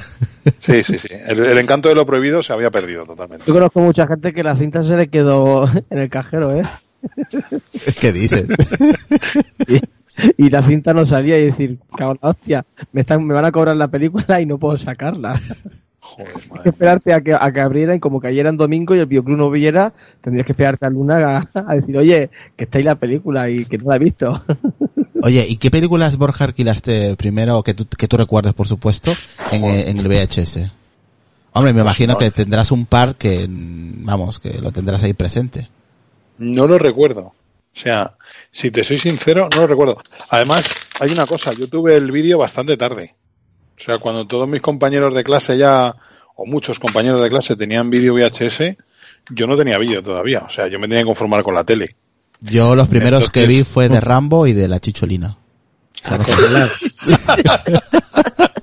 [0.60, 1.08] Sí, sí, sí.
[1.10, 3.46] El, el encanto de lo prohibido se había perdido totalmente.
[3.48, 6.62] Yo conozco mucha gente que la cinta se le quedó en el cajero, ¿eh?
[8.00, 8.48] ¿Qué dices?
[9.68, 13.52] Y, y la cinta no salía y decir, cabrón, hostia, me, están, me van a
[13.52, 15.40] cobrar la película y no puedo sacarla.
[16.00, 19.38] Joder, que esperarte a que, a que abrieran, como cayera en domingo y el videoclub
[19.38, 22.96] no viera, tendrías que esperarte a Luna a, a decir, oye, que está ahí la
[22.96, 24.44] película y que no la he visto.
[25.24, 29.14] Oye, ¿y qué películas, Borja, alquilaste primero, que tú, que tú recuerdes, por supuesto,
[29.54, 30.70] en, eh, en el VHS?
[31.54, 35.70] Hombre, me imagino que tendrás un par que, vamos, que lo tendrás ahí presente.
[36.38, 37.22] No lo recuerdo.
[37.76, 38.16] O sea,
[38.52, 40.02] si te soy sincero, no lo recuerdo.
[40.30, 40.64] Además,
[41.00, 43.16] hay una cosa, yo tuve el vídeo bastante tarde.
[43.78, 45.96] O sea, cuando todos mis compañeros de clase ya,
[46.36, 48.78] o muchos compañeros de clase tenían vídeo VHS,
[49.30, 50.40] yo no tenía vídeo todavía.
[50.48, 51.96] O sea, yo me tenía que conformar con la tele.
[52.40, 55.38] Yo los primeros que vi fue de Rambo y de la Chicholina.
[56.04, 56.70] A congelar.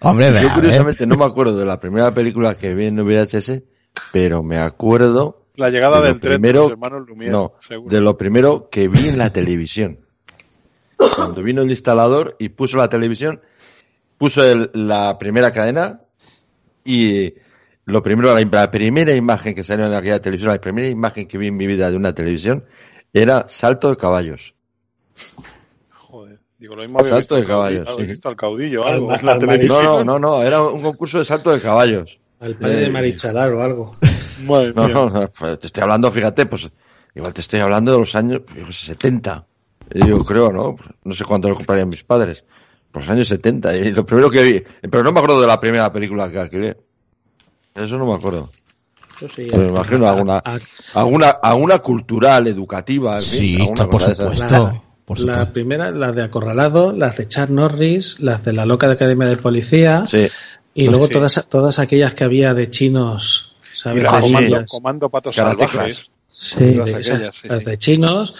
[0.00, 3.62] Hombre, Yo vea, curiosamente no me acuerdo de la primera película que vi en VHS,
[4.12, 7.52] pero me acuerdo La llegada de lo del tren primero, de los hermanos Lumière, no,
[7.66, 7.94] seguro.
[7.94, 9.98] de lo primero que vi en la televisión.
[11.16, 13.40] Cuando vino el instalador y puso la televisión,
[14.18, 16.00] puso el- la primera cadena
[16.84, 17.34] y
[17.84, 21.36] lo primero, la, la primera imagen que salió en aquella televisión, la primera imagen que
[21.38, 22.64] vi en mi vida de una televisión
[23.12, 24.54] era salto de caballos.
[25.90, 26.38] Joder.
[26.58, 27.54] Digo, lo mismo había Salto visto, de caudillo,
[27.84, 28.10] caballos, había sí.
[28.12, 29.66] visto al caudillo Al algo la al.
[29.68, 32.18] No, no, no, no, era un concurso de salto de caballos.
[32.40, 33.96] Al padre de Eh, Marichalar o algo.
[34.46, 34.94] Madre No, mía.
[34.94, 36.68] no, no, pues te estoy hablando, fíjate, pues
[37.14, 39.44] igual te estoy hablando de los años, yo qué sé, 70.
[39.94, 40.76] Yo creo, ¿no?
[41.04, 42.44] No sé cuánto lo comprarían mis padres.
[42.90, 43.76] Por los años 70.
[43.76, 46.76] Y lo primero que vi, pero no me acuerdo de la primera película que alquilé.
[47.74, 48.50] Eso no me acuerdo.
[49.18, 50.58] Sí, Pero me imagino alguna, a-
[50.94, 53.14] alguna, alguna cultural, educativa.
[53.16, 54.82] en fin, Sí, alguna por supuesto.
[55.04, 58.94] Por la primera, las de Acorralado, las de Chuck Norris, las de la loca de
[58.94, 60.28] Academia de Policía Sí.
[60.74, 61.12] y luego Sí.
[61.12, 63.51] todas, todas aquellas que había de chinos,
[63.82, 64.02] ¿sabes?
[64.02, 66.10] la De comando, patos salvajes.
[66.28, 67.70] Sí, todas de esas, aquellas, sí, las sí.
[67.70, 68.34] de chinos.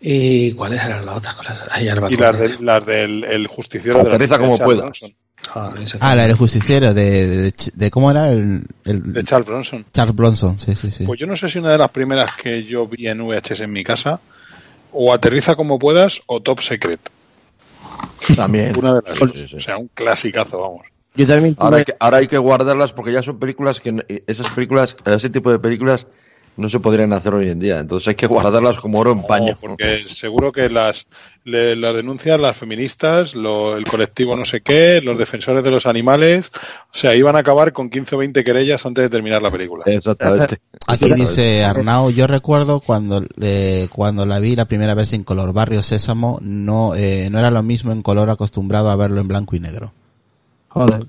[0.00, 1.36] ¿Y cuáles eran las otras?
[1.80, 1.84] Y
[2.16, 4.90] las, de- las del el justiciero de la Aterriza como pueda.
[5.54, 8.28] Ah, Ah, la del justiciero de, de, de- ¿cómo era?
[8.28, 9.86] El, el- De Charles Bronson.
[9.92, 11.04] Charles Bronson, sí, sí, sí.
[11.04, 13.72] Pues yo no sé si una de las primeras que yo vi en VHS en
[13.72, 14.20] mi casa,
[14.92, 17.00] o Aterriza como puedas, o Top Secret.
[18.34, 18.76] También.
[18.78, 19.30] Una de las dos.
[19.34, 19.56] Sí, sí.
[19.56, 20.82] O sea, un clasicazo, vamos.
[21.16, 23.92] Yo también tuve- Ahora hay, que, ahora hay que guardarlas porque ya son películas que
[23.92, 26.06] no- esas películas, ese tipo de películas
[26.58, 27.78] no se podrían hacer hoy en día.
[27.80, 29.58] Entonces hay que guardarlas como oro en paño.
[29.60, 31.06] Porque seguro que las,
[31.44, 35.84] le- las denuncias, las feministas, lo- el colectivo no sé qué, los defensores de los
[35.84, 39.50] animales, o sea, iban a acabar con 15 o 20 querellas antes de terminar la
[39.50, 39.84] película.
[39.86, 40.56] Exactamente.
[40.86, 45.52] Aquí dice Arnau, yo recuerdo cuando eh, cuando la vi la primera vez en color
[45.52, 49.56] Barrio Sésamo, no eh, no era lo mismo en color acostumbrado a verlo en blanco
[49.56, 49.92] y negro.
[50.76, 51.06] Joder.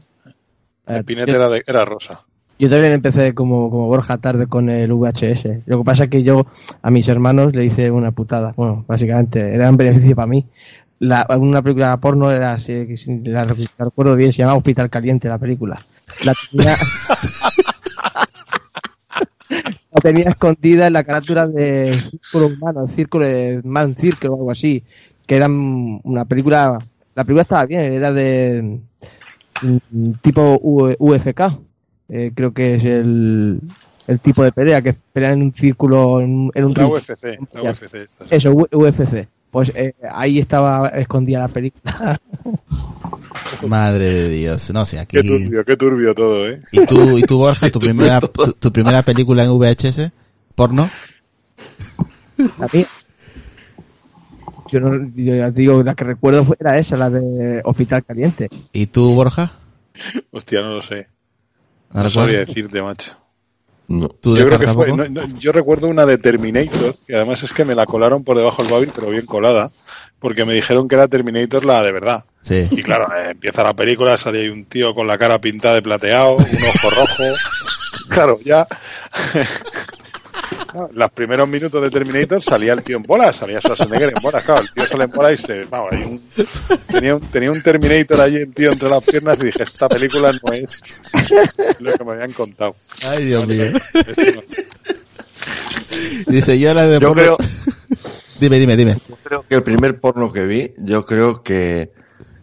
[0.88, 2.24] El pinete yo, era, de- era rosa.
[2.58, 5.64] yo también empecé como, como Borja tarde con el VHS.
[5.66, 6.46] Lo que pasa es que yo
[6.82, 8.54] a mis hermanos le hice una putada.
[8.56, 10.46] Bueno, básicamente era un beneficio para mí.
[11.00, 12.74] La, una película porno era, así,
[13.26, 13.54] la, la
[13.86, 15.80] recuerdo bien, se llama Hospital Caliente la película.
[16.24, 16.74] La tenía,
[19.50, 24.52] la tenía escondida en la carátula de Círculo Humano, Círculo de Man Circle o algo
[24.52, 24.84] así,
[25.26, 26.80] que era una película,
[27.16, 28.80] la película estaba bien, era de
[30.22, 31.42] tipo U- UFK,
[32.10, 33.60] eh, creo que es el,
[34.08, 36.94] el tipo de pelea, que pelean en un círculo, en, un- en un La ring.
[36.94, 37.72] UFC, la.
[37.72, 38.26] UFC esta.
[38.30, 39.28] Eso, UFC.
[39.52, 42.20] Pues eh, ahí estaba escondida la película.
[43.68, 46.62] Madre de Dios, no sé, aquí Qué turbio, qué turbio todo, ¿eh?
[46.72, 50.12] ¿Y tú y tú Borja, tu primera tu, tu primera película en VHS
[50.56, 50.90] porno?
[52.38, 52.86] La mía.
[54.72, 58.04] Yo, no, yo ya te digo, la que recuerdo fue- era esa, la de Hospital
[58.06, 58.50] Caliente.
[58.74, 59.52] ¿Y tú Borja?
[60.32, 61.08] Hostia, no lo sé.
[61.94, 63.12] ¿No No sabría decirte, macho.
[63.88, 64.10] No.
[64.10, 67.54] ¿Tú Yo creo que fue, no, no, yo recuerdo una de Terminator, y además es
[67.54, 69.72] que me la colaron por debajo del móvil, pero bien colada,
[70.20, 72.26] porque me dijeron que era Terminator la de verdad.
[72.42, 72.68] Sí.
[72.72, 75.82] Y claro, eh, empieza la película, sale ahí un tío con la cara pintada de
[75.82, 77.24] plateado, un ojo rojo.
[78.10, 78.66] Claro, ya.
[80.72, 84.44] Claro, Los primeros minutos de Terminator salía el tío en bolas, salía Schwarzenegger en bolas,
[84.46, 86.22] claro, el tío sale en bolas y se, vamos, hay un,
[86.88, 90.32] tenía un, tenía un Terminator allí el tío entre las piernas y dije, esta película
[90.32, 90.82] no es
[91.80, 92.76] lo que me habían contado.
[93.08, 93.66] Ay, Dios mío.
[93.94, 94.42] Esto no.
[96.28, 97.38] Dice, yo la de Yo porno- creo,
[98.40, 98.98] Dime, dime, dime.
[99.10, 101.92] yo creo que el primer porno que vi, yo creo que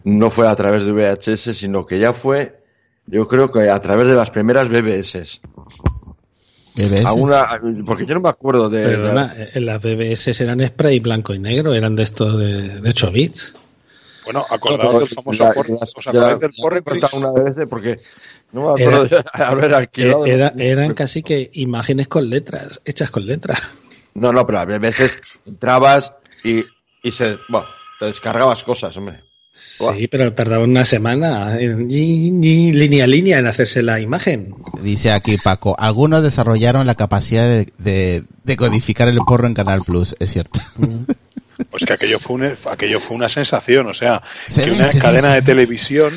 [0.04, 2.60] no fue a través de VHS, sino que ya fue,
[3.06, 5.40] yo creo que a través de las primeras BBS.
[6.76, 7.04] ¿BBS?
[7.04, 8.82] Alguna, porque yo no me acuerdo de...
[8.84, 13.54] Perdona, las BBS eran spray blanco y negro, eran de estos de, de 8 bits.
[14.24, 15.76] Bueno, acordaos del famoso La- porno.
[15.80, 17.12] las- ¿Os acordáis la- del Trix?
[17.12, 18.00] una BBS porque
[18.52, 20.26] no me acuerdo de haber Eh, alquilado.
[20.26, 23.60] era- eran casi que imágenes con letras, hechas con letras.
[24.14, 26.64] No, no, pero a veces entrabas y,
[27.02, 27.66] y se, bueno,
[27.98, 29.20] te descargabas cosas, hombre.
[29.56, 34.52] Sí, pero tardaba una semana, en, y- y línea a línea, en hacerse la imagen.
[34.82, 39.82] Dice aquí Paco, algunos desarrollaron la capacidad de, de, de codificar el porno en Canal
[39.82, 40.60] Plus, es cierto.
[41.70, 44.84] Pues que aquello fue, un- aquello fue una sensación, o sea, Se que ve, una
[44.86, 45.46] se cadena de ve.
[45.46, 46.12] televisión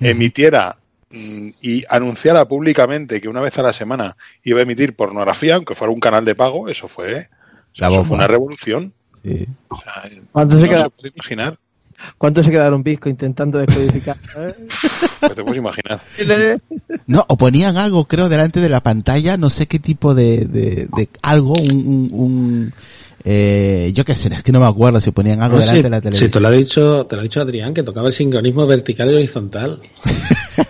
[0.00, 0.76] emitiera
[1.10, 5.74] mm, y anunciara públicamente que una vez a la semana iba a emitir pornografía, aunque
[5.74, 7.28] fuera un canal de pago, eso fue,
[7.72, 8.92] o sea, La eso fue una revolución.
[9.22, 9.46] Sí.
[9.68, 11.58] O sea, ¿Cuánto se no queda- se puede imaginar.
[12.18, 14.16] ¿Cuánto se quedaron Pisco intentando descodificar?
[14.38, 14.54] ¿eh?
[15.22, 16.00] No te puedes imaginar.
[17.06, 20.88] No, o ponían algo, creo, delante de la pantalla, no sé qué tipo de, de,
[20.96, 22.74] de algo, un, un, un,
[23.24, 25.82] eh, yo qué sé, es que no me acuerdo si ponían algo No, delante sí,
[25.82, 26.30] de la sí, televisión.
[26.30, 29.14] te lo ha dicho, te lo ha dicho Adrián, que tocaba el sincronismo vertical y
[29.14, 29.80] horizontal.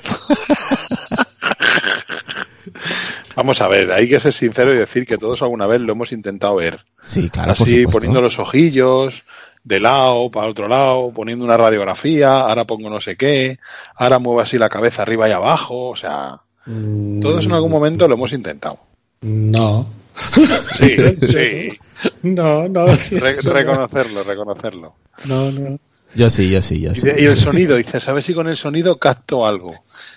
[3.34, 6.12] Vamos a ver, hay que ser sincero y decir que todos alguna vez lo hemos
[6.12, 6.80] intentado ver.
[7.04, 9.22] Sí, claro, Así, poniendo los ojillos
[9.64, 13.58] de lado para otro lado, poniendo una radiografía, ahora pongo no sé qué,
[13.96, 18.06] ahora muevo así la cabeza arriba y abajo, o sea, Mm, todos en algún momento
[18.06, 18.78] lo hemos intentado.
[19.22, 19.86] No.
[20.70, 21.78] Sí, sí.
[22.22, 22.86] No, no.
[22.86, 24.94] Re- reconocerlo, reconocerlo.
[25.24, 25.78] No, no.
[26.14, 27.06] Yo sí, yo sí, yo sí.
[27.18, 29.74] y el sonido, dices, a ver si con el sonido capto algo.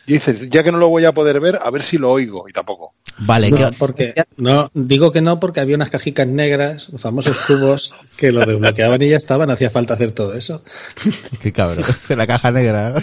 [0.08, 2.48] Y dices, ya que no lo voy a poder ver, a ver si lo oigo.
[2.50, 2.94] Y tampoco.
[3.18, 7.38] Vale, No, que, porque, no, digo que no porque había unas cajicas negras, los famosos
[7.48, 10.64] cubos, que lo desbloqueaban y ya estaban, hacía falta hacer todo eso.
[11.42, 11.86] qué cabrón.
[12.10, 12.94] La caja negra.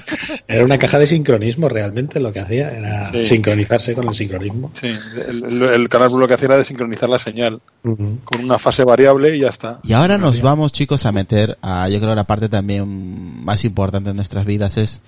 [0.48, 3.24] Era una caja de sincronismo realmente, lo que hacía era Sí.
[3.24, 4.70] sincronizarse con el sincronismo.
[4.78, 4.88] Sí,
[5.28, 9.34] el, el- el canal lo que hacía era desincronizar la señal con una fase variable
[9.36, 9.80] y ya está.
[9.82, 14.10] Y ahora nos vamos, chicos, a meter a, yo creo, la parte también más importante
[14.10, 15.00] de nuestras vidas es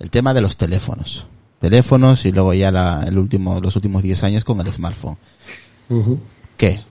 [0.00, 1.26] el tema de los teléfonos.
[1.60, 5.16] Teléfonos y luego ya la, el último, los últimos 10 años con el smartphone.
[6.56, 6.82] ¿Qué?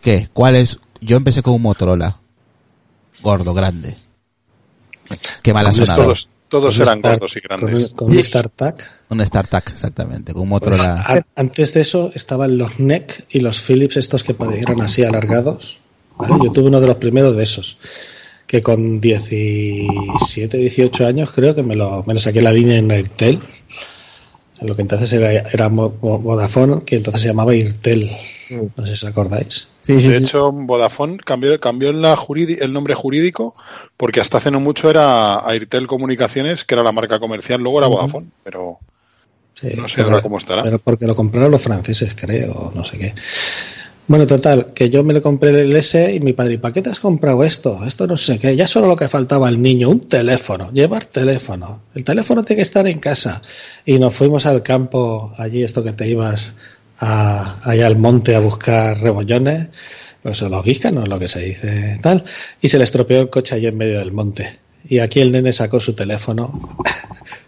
[0.00, 0.28] ¿Qué?
[0.32, 0.78] ¿Cuál es?
[1.00, 2.18] Yo empecé con un Motorola.
[3.22, 3.96] Gordo, grande.
[5.42, 6.02] Qué mal ha Con sonado.
[6.04, 7.92] Todos, todos Con eran Star- gordos y Con, grandes.
[7.92, 8.90] con un StarTAC.
[9.08, 10.32] Un StarTAC, exactamente.
[10.32, 11.00] Con un Pues, Motorola.
[11.00, 15.78] a- antes de eso estaban los NEC y los Philips estos que parecieron así alargados.
[16.16, 16.34] ¿vale?
[16.44, 17.78] Yo tuve uno de los primeros de esos.
[18.54, 22.88] Que con 17, 18 años creo que me lo, me lo saqué la línea en
[22.88, 23.40] Airtel.
[24.62, 28.12] Lo que entonces era, era Vodafone, que entonces se llamaba Airtel.
[28.50, 29.70] No sé si os acordáis.
[29.88, 30.24] Sí, sí, De sí.
[30.26, 32.16] hecho, Vodafone cambió, cambió la
[32.60, 33.56] el nombre jurídico
[33.96, 37.88] porque hasta hace no mucho era Airtel Comunicaciones, que era la marca comercial, luego era
[37.88, 38.78] Vodafone, pero
[39.60, 40.62] Sí, no sé pero- ahora cómo estará.
[40.62, 43.14] Pero porque lo compraron los franceses, creo, no sé qué.
[44.06, 46.82] Bueno, total, que yo me lo compré el S y mi padre, ¿y para qué
[46.82, 47.86] te has comprado esto?
[47.86, 51.80] Esto no sé qué, ya solo lo que faltaba al niño, un teléfono, llevar teléfono.
[51.94, 53.40] El teléfono tiene que estar en casa.
[53.86, 56.52] Y nos fuimos al campo, allí esto que te ibas
[56.98, 59.68] a, allá al monte a buscar rebollones,
[60.22, 62.24] pues los guíscanos, lo que se dice, tal.
[62.60, 64.58] Y se le estropeó el coche allí en medio del monte.
[64.86, 66.76] Y aquí el nene sacó su teléfono.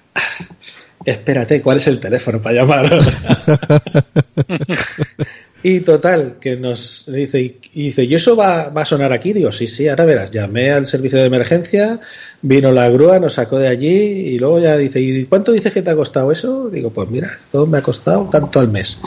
[1.04, 2.88] Espérate, ¿cuál es el teléfono para llamar?
[5.62, 7.40] y total, que nos dice,
[7.74, 9.32] y dice, ¿y eso va, va a sonar aquí?
[9.32, 10.30] Digo, sí, sí, ahora verás.
[10.30, 11.98] Llamé al servicio de emergencia,
[12.42, 15.82] vino la grúa, nos sacó de allí y luego ya dice, ¿y cuánto dices que
[15.82, 16.68] te ha costado eso?
[16.70, 18.98] Digo, pues mira, todo me ha costado tanto al mes.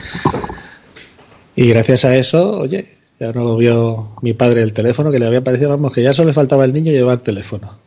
[1.55, 2.85] Y gracias a eso, oye,
[3.19, 6.13] ya no lo vio mi padre el teléfono, que le había parecido, vamos, que ya
[6.13, 7.77] solo le faltaba al niño llevar teléfono.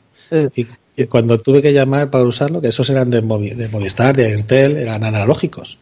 [0.56, 0.66] Y,
[0.96, 4.26] y cuando tuve que llamar para usarlo, que esos eran de, Movi- de Movistar, de
[4.26, 5.78] Airtel, eran analógicos.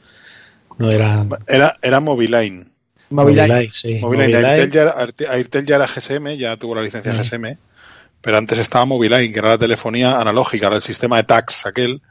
[0.79, 2.71] No eran Era, era Moviline.
[3.11, 3.99] Movileye, sí.
[4.01, 4.37] Moviline.
[4.45, 7.19] Airtel, ya era, Airtel- Airtel ya era GSM, ya tuvo la licencia Sí.
[7.19, 7.59] GSM,
[8.21, 12.03] pero antes estaba Moviline, que era la telefonía analógica, era el sistema de tax, aquel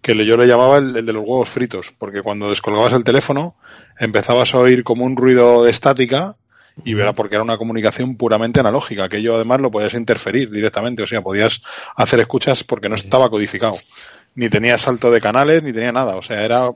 [0.00, 3.04] que le- yo le llamaba el, el de los huevos fritos, porque cuando descolgabas el
[3.04, 3.56] teléfono
[3.98, 6.36] empezabas a oír como un ruido de estática
[6.84, 9.04] y verá porque era una comunicación puramente analógica.
[9.04, 11.62] Aquello además lo podías interferir directamente, o sea, podías
[11.96, 13.76] hacer escuchas porque no estaba codificado.
[14.34, 16.16] Ni tenía salto de canales, ni tenía nada.
[16.16, 16.70] O sea, era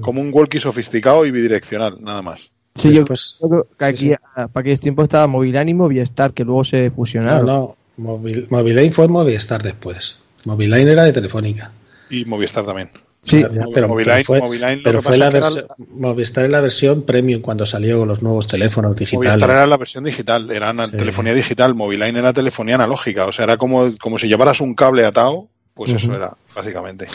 [0.00, 2.50] como un walkie sofisticado y bidireccional, nada más.
[2.76, 4.14] Sí, yo creo que sí, aquí, sí.
[4.34, 7.46] para aquellos tiempos estaba Movilán y Movistar, que luego se No, fusionaron.
[7.46, 7.76] no.
[7.98, 10.18] Movil- Movileye fue Movistar después.
[10.44, 11.72] Moviline era de Telefónica.
[12.08, 12.90] Y Movistar también.
[13.22, 13.44] Sí,
[13.74, 15.66] pero, Moviline- pero fue, Moviline pero fue la era versión,
[15.96, 19.32] Movistar es la versión premium cuando salió con los nuevos teléfonos digitales.
[19.32, 20.96] Movistar era la versión digital, era una Sí.
[20.96, 25.04] telefonía digital, Moviline era telefonía analógica, o sea, era como, como si llevaras un cable
[25.04, 26.16] atado, pues eso Ujú.
[26.16, 27.08] era, básicamente.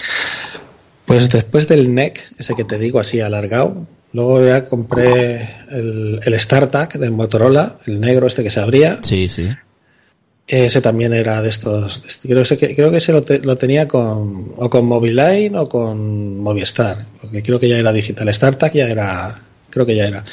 [1.05, 6.39] Pues después del NEC, ese que te digo así alargado, luego ya compré el, el
[6.39, 8.99] StarTAC del Motorola, el negro este que se abría.
[9.03, 9.49] Sí, sí.
[10.47, 12.03] Ese también era de estos.
[12.07, 15.67] este- creo, que, creo que ese lo, te- lo tenía con o con Moviline o
[15.69, 18.31] con Movistar, porque creo que ya era digital.
[18.33, 19.41] StarTAC ya era,
[19.71, 20.23] creo que ya era.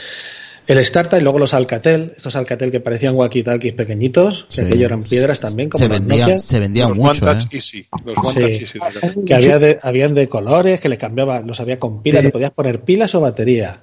[0.68, 4.60] El StarTAC y luego los Alcatel, estos Alcatel que parecían walkie-talkies pequeñitos, que Sí.
[4.62, 7.56] aquello eran piedras también, como Se vendían, Nokia, se vendían los mucho, One Touch ¿eh?
[7.56, 8.62] Easy, los One Touch Sí.
[8.62, 8.78] Easy.
[8.78, 9.14] de verdad.
[9.26, 12.26] que había de, habían de colores, que le cambiaba, los había con pilas, Sí.
[12.26, 13.82] le podías poner pilas o batería.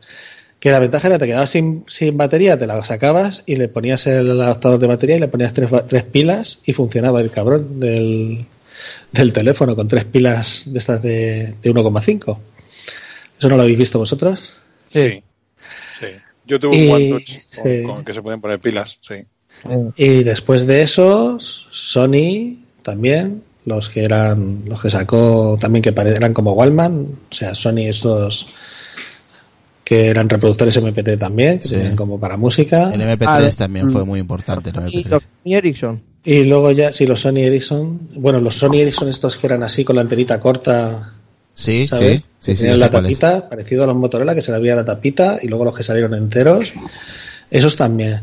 [0.62, 3.68] Que la ventaja era que te quedabas sin, sin batería, te la sacabas y le
[3.68, 7.30] ponías el adaptador de batería y le ponías tres, ba- tres pilas y funcionaba el
[7.32, 8.46] cabrón del,
[9.12, 12.38] del teléfono con tres pilas de estas de, de 1,5.
[13.38, 14.40] ¿Eso no lo habéis visto vosotros?
[14.92, 15.24] Sí.
[16.50, 17.84] Yo tuve Y- un OneTouch con, sí.
[17.84, 19.16] con que se pueden poner pilas, sí.
[19.98, 26.34] Y después de esos, Sony también, los que eran, los que sacó también que eran
[26.34, 28.48] como Wallman, o sea, Sony estos
[29.84, 31.76] que eran reproductores MP3 también, que Sí.
[31.76, 32.92] tenían como para música.
[32.94, 35.10] El MP3 Ah, también fue muy importante, el y MP3.
[35.10, 36.02] los Sony Ericsson.
[36.24, 39.84] Y luego ya, sí, los Sony Ericsson, bueno, los Sony Ericsson estos que eran así
[39.84, 41.16] con la antenita corta,
[41.60, 42.22] Sí, ¿sabes?
[42.40, 45.40] sí, sí, Que la tapita, parecido a los Motorola, que se le abría la tapita,
[45.42, 46.72] y luego los que salieron enteros,
[47.52, 48.22] esos también.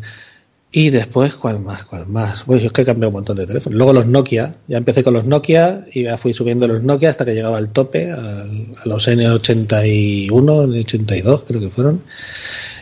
[0.72, 1.84] Y después, ¿cuál más?
[1.84, 2.42] ¿Cuál más?
[2.44, 3.76] Pues yo es que he cambiado un montón de teléfonos.
[3.76, 7.24] Luego los Nokia, ya empecé con los Nokia y ya fui subiendo los Nokia hasta
[7.24, 10.28] que llegaba al tope, al- a los N81,
[10.66, 12.02] N82 creo que fueron.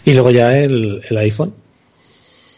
[0.04, 1.52] Y luego ya el, el iPhone.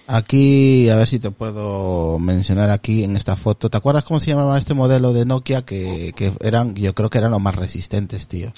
[0.09, 3.69] Aquí, a ver si te puedo mencionar aquí en esta foto.
[3.71, 7.19] ¿Te acuerdas cómo se llamaba este modelo de Nokia que, que eran, yo creo que
[7.19, 8.53] eran los más resistentes, tío?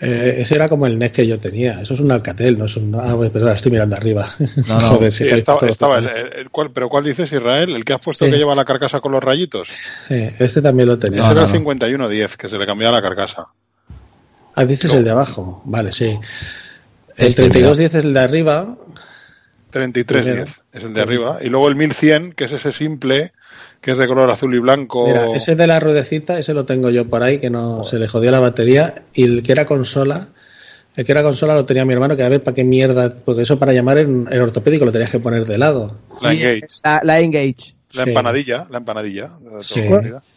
[0.00, 1.82] Eh, ese era como el NES que yo tenía.
[1.82, 2.94] Eso es un Alcatel, no es un...
[2.94, 4.26] Ah, pues, perdón, estoy mirando arriba.
[4.66, 4.88] No, no.
[4.88, 7.76] Joder, Sí, estaba, estaba el, el- cual, pero ¿cuál dices, Israel?
[7.76, 8.30] ¿El que has puesto Sí.
[8.32, 9.68] que lleva la carcasa con los rayitos?
[10.08, 11.20] Eh, este también lo tenía.
[11.20, 11.52] Ese no, era el no.
[11.54, 13.46] 5110, que se le cambiaba la carcasa.
[14.56, 14.98] Ah, dices No.
[14.98, 15.62] el de abajo.
[15.66, 16.06] Vale, sí.
[17.16, 18.76] El Este, 3210 es el de arriba.
[19.72, 21.38] 3310 es el de arriba.
[21.42, 23.32] Y luego el 1100, que es ese simple,
[23.80, 25.06] que es de color azul y blanco.
[25.06, 28.06] Mira, ese de la ruedecita, ese lo tengo yo por ahí, que no se le
[28.06, 29.02] jodió la batería.
[29.12, 30.28] Y el que era consola,
[30.94, 33.42] el que era consola lo tenía mi hermano, que a ver para qué mierda, porque
[33.42, 35.98] eso para llamar en el ortopédico lo tenías que poner de lado.
[36.20, 36.66] La Sí, Engage.
[36.84, 37.74] La, la Engage.
[37.94, 38.10] La Sí.
[38.10, 39.30] empanadilla, la empanadilla.
[39.60, 39.82] Sí.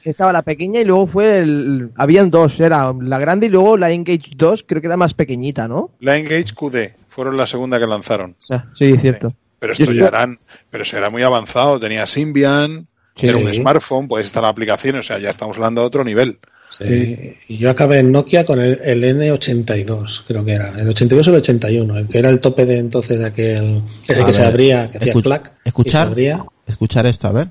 [0.04, 1.92] Estaba la pequeña y luego fue el...
[1.96, 5.68] Habían dos, era la grande y luego la Engage 2, creo que era más pequeñita,
[5.68, 5.92] ¿no?
[6.00, 8.36] La Engage QD, fueron la segunda que lanzaron.
[8.52, 9.34] Ah, Sí, cierto.
[9.60, 10.38] Pero esto ya eran,
[10.70, 13.28] pero eso era muy avanzado, tenía Symbian, Sí.
[13.28, 16.38] era un smartphone, puedes instalar aplicaciones, o sea, ya estamos hablando de otro nivel.
[16.78, 17.34] Sí.
[17.48, 20.70] Y yo acabé en Nokia con el, el N82, creo que era.
[20.78, 24.22] El 82 o el 81, el que era el tope de entonces de aquel, ese
[24.22, 25.54] A que se abría, que hacía clac.
[25.56, 26.46] y se escuchar, abría.
[26.66, 27.50] escuchar esto, a ver.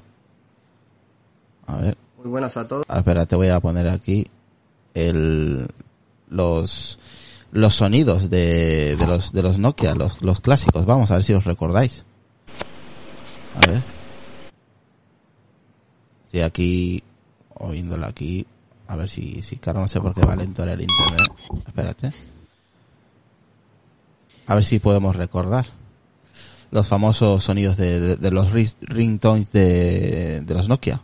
[1.66, 1.96] A ver.
[2.18, 2.84] Muy buenas a todos.
[2.88, 4.26] Ah, espera, te voy a poner aquí
[4.92, 5.66] el,
[6.28, 6.98] los,
[7.52, 10.84] los sonidos de, de los, de los Nokia, los, los clásicos.
[10.84, 12.04] Vamos a ver si os recordáis.
[13.54, 13.82] A ver.
[16.26, 17.02] Estoy aquí,
[17.54, 18.46] oyéndolo aquí.
[18.86, 21.30] A ver si, si, claro, no sé por qué va lento el internet.
[21.66, 22.12] Espérate.
[24.46, 25.66] A ver si podemos recordar.
[26.70, 31.00] Los famosos sonidos de, de, de los ringtones de, de los Nokia.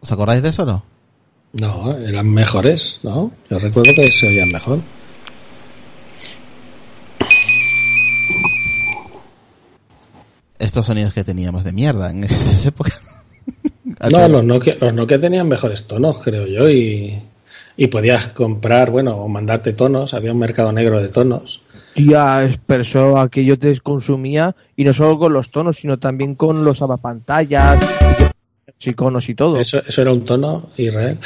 [0.00, 0.84] ¿Os acordáis de eso o no?
[1.52, 3.32] No, eran mejores, ¿no?
[3.50, 4.80] Yo recuerdo que se oían mejor.
[10.60, 13.00] Estos sonidos que teníamos de mierda en esas épocas.
[14.12, 17.20] No, los Nokia, los Nokia tenían mejores tonos, creo yo, y,
[17.76, 21.62] y podías comprar, bueno, o mandarte tonos, había un mercado negro de tonos.
[21.96, 26.34] Ya, es- pero eso aquello te consumía y no solo con los tonos, sino también
[26.36, 27.80] con los abapantallas,
[28.20, 28.30] los
[28.80, 29.58] iconos y todo.
[29.58, 31.18] Eso, eso era un tono, Israel.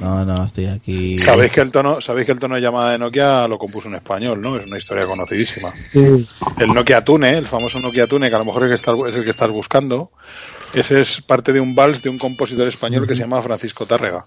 [0.00, 1.18] No, no, estoy aquí.
[1.18, 3.94] Sabéis que el tono, sabéis que el tono de llamada de Nokia lo compuso un
[3.94, 4.56] español, ¿no?
[4.56, 5.72] Es una historia conocidísima.
[5.92, 6.26] Sí.
[6.58, 8.94] El Nokia Tune, el famoso Nokia Tune, que a lo mejor es el que estás,
[9.08, 10.10] es el que estás buscando,
[10.74, 14.26] ese es parte de un vals de un compositor español que se llama Francisco Tárrega.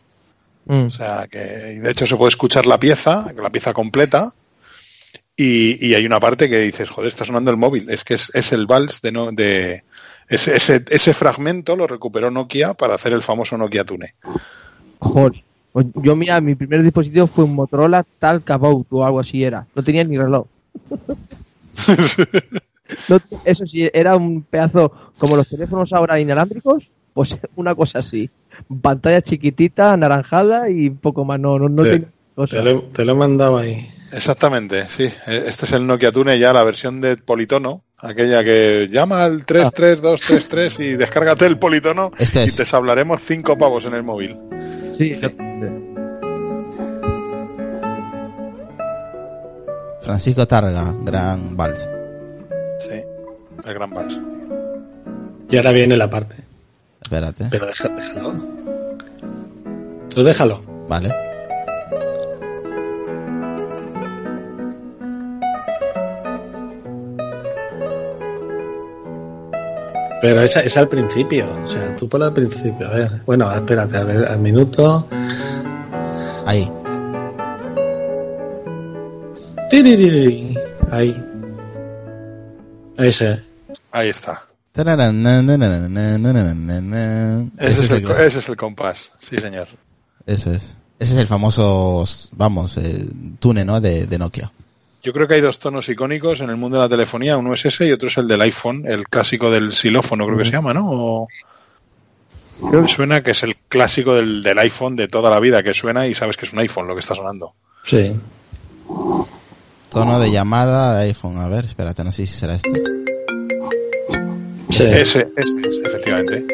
[0.66, 0.86] Mm.
[0.86, 4.34] O sea, que y de hecho se puede escuchar la pieza, la pieza completa,
[5.38, 7.90] y, y hay una parte que dices, joder, está sonando el móvil.
[7.90, 9.84] Es que es, es el vals de, no, de
[10.30, 14.14] ese, ese, ese fragmento lo recuperó Nokia para hacer el famoso Nokia Tune.
[15.00, 15.44] Joder.
[15.72, 19.66] Pues Yo, mira, mi primer dispositivo fue un Motorola Talkabout o algo así era.
[19.76, 20.46] No tenía ni reloj.
[23.10, 28.30] No, eso sí, era un pedazo como los teléfonos ahora inalámbricos, pues una cosa así.
[28.82, 31.40] Pantalla chiquitita, anaranjada y poco más.
[31.40, 32.58] No, no, no Te- tenía cosa.
[32.58, 33.90] Te lo, te lo he mandado ahí.
[34.12, 35.06] Exactamente, sí.
[35.26, 39.46] Eh, Este es el Nokia Tune ya, la versión de politono, aquella que llama al
[39.46, 44.38] 33233 y descárgate el politono Este y te hablaremos cinco pavos en el móvil.
[44.92, 45.96] Sí, exactamente.
[50.02, 51.90] Francisco Targa, gran vals.
[52.80, 53.02] Sí,
[53.66, 54.20] el gran vals.
[55.50, 56.36] Y ahora viene la parte.
[57.02, 57.48] Espérate.
[57.50, 58.34] Pero déjalo.
[60.10, 60.64] Tú déjalo.
[60.88, 61.35] Vale.
[70.22, 72.88] Pero es, es al principio, o sea, tú por al principio.
[72.88, 75.08] A ver, bueno, espérate, a ver, al minuto.
[76.46, 76.72] Ahí.
[80.92, 81.24] Ahí.
[82.98, 83.44] Ese.
[83.92, 84.44] Ahí está.
[87.58, 89.68] Ese es, el, ese es el compás, sí señor.
[90.26, 90.78] Ese es.
[90.98, 93.06] Ese es el famoso, vamos, eh,
[93.40, 93.82] tune, ¿no?
[93.82, 94.52] De Nokia.
[95.06, 97.64] Yo creo que hay dos tonos icónicos en el mundo de la telefonía, uno es
[97.64, 100.74] ese y otro es el del iPhone, el clásico del xilófono creo que se llama,
[100.74, 100.90] ¿no?
[100.90, 101.28] O-
[102.72, 106.08] Me suena que es el clásico del, del iPhone de toda la vida, que suena
[106.08, 107.54] y sabes que es un iPhone lo que está sonando.
[107.84, 108.16] Sí.
[109.90, 111.38] Tono de llamada de iPhone.
[111.38, 112.70] A ver, espérate, no sé si será este.
[114.72, 114.84] Sí.
[114.84, 116.46] Ese, ese es, efectivamente.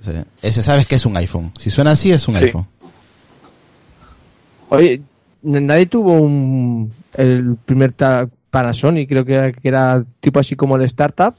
[0.00, 0.12] Sí.
[0.40, 1.52] Ese sabes que es un iPhone.
[1.58, 2.44] Si suena así, es un Sí.
[2.44, 2.66] iPhone.
[4.68, 5.02] Oye,
[5.42, 7.94] nadie tuvo un el primer
[8.50, 11.34] Panasonic, creo que era, que era tipo así como el startup,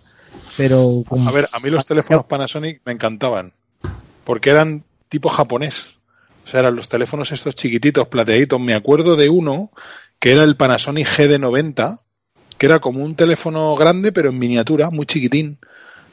[0.58, 3.54] pero A ver, a mí los teléfonos Panasonic me encantaban,
[4.24, 5.96] porque eran tipo japonés.
[6.46, 8.60] O sea, eran los teléfonos estos chiquititos, plateaditos.
[8.60, 9.72] Me acuerdo de uno
[10.20, 12.00] que era el Panasonic GD90,
[12.58, 15.60] que era como un teléfono grande, pero en miniatura, muy chiquitín,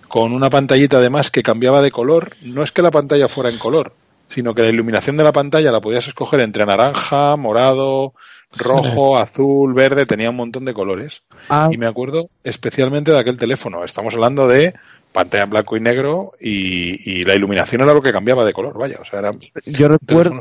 [0.09, 2.35] con una pantallita además que cambiaba de color.
[2.43, 3.95] No es que la pantalla fuera en color,
[4.29, 8.13] sino que la iluminación de la pantalla la podías escoger entre naranja, morado,
[8.57, 11.23] rojo, azul, verde, tenía un montón de colores.
[11.49, 13.85] Ah, Y me acuerdo especialmente de aquel teléfono.
[13.85, 14.75] Estamos hablando de
[15.13, 18.79] pantalla en blanco y negro y, y la iluminación era lo que cambiaba de color,
[18.79, 18.99] vaya.
[19.01, 19.33] O sea, era
[19.65, 20.39] yo recuerdo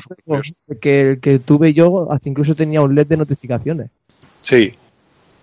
[0.81, 3.89] que el que tuve yo hasta incluso tenía un LED de notificaciones.
[4.41, 4.75] Sí,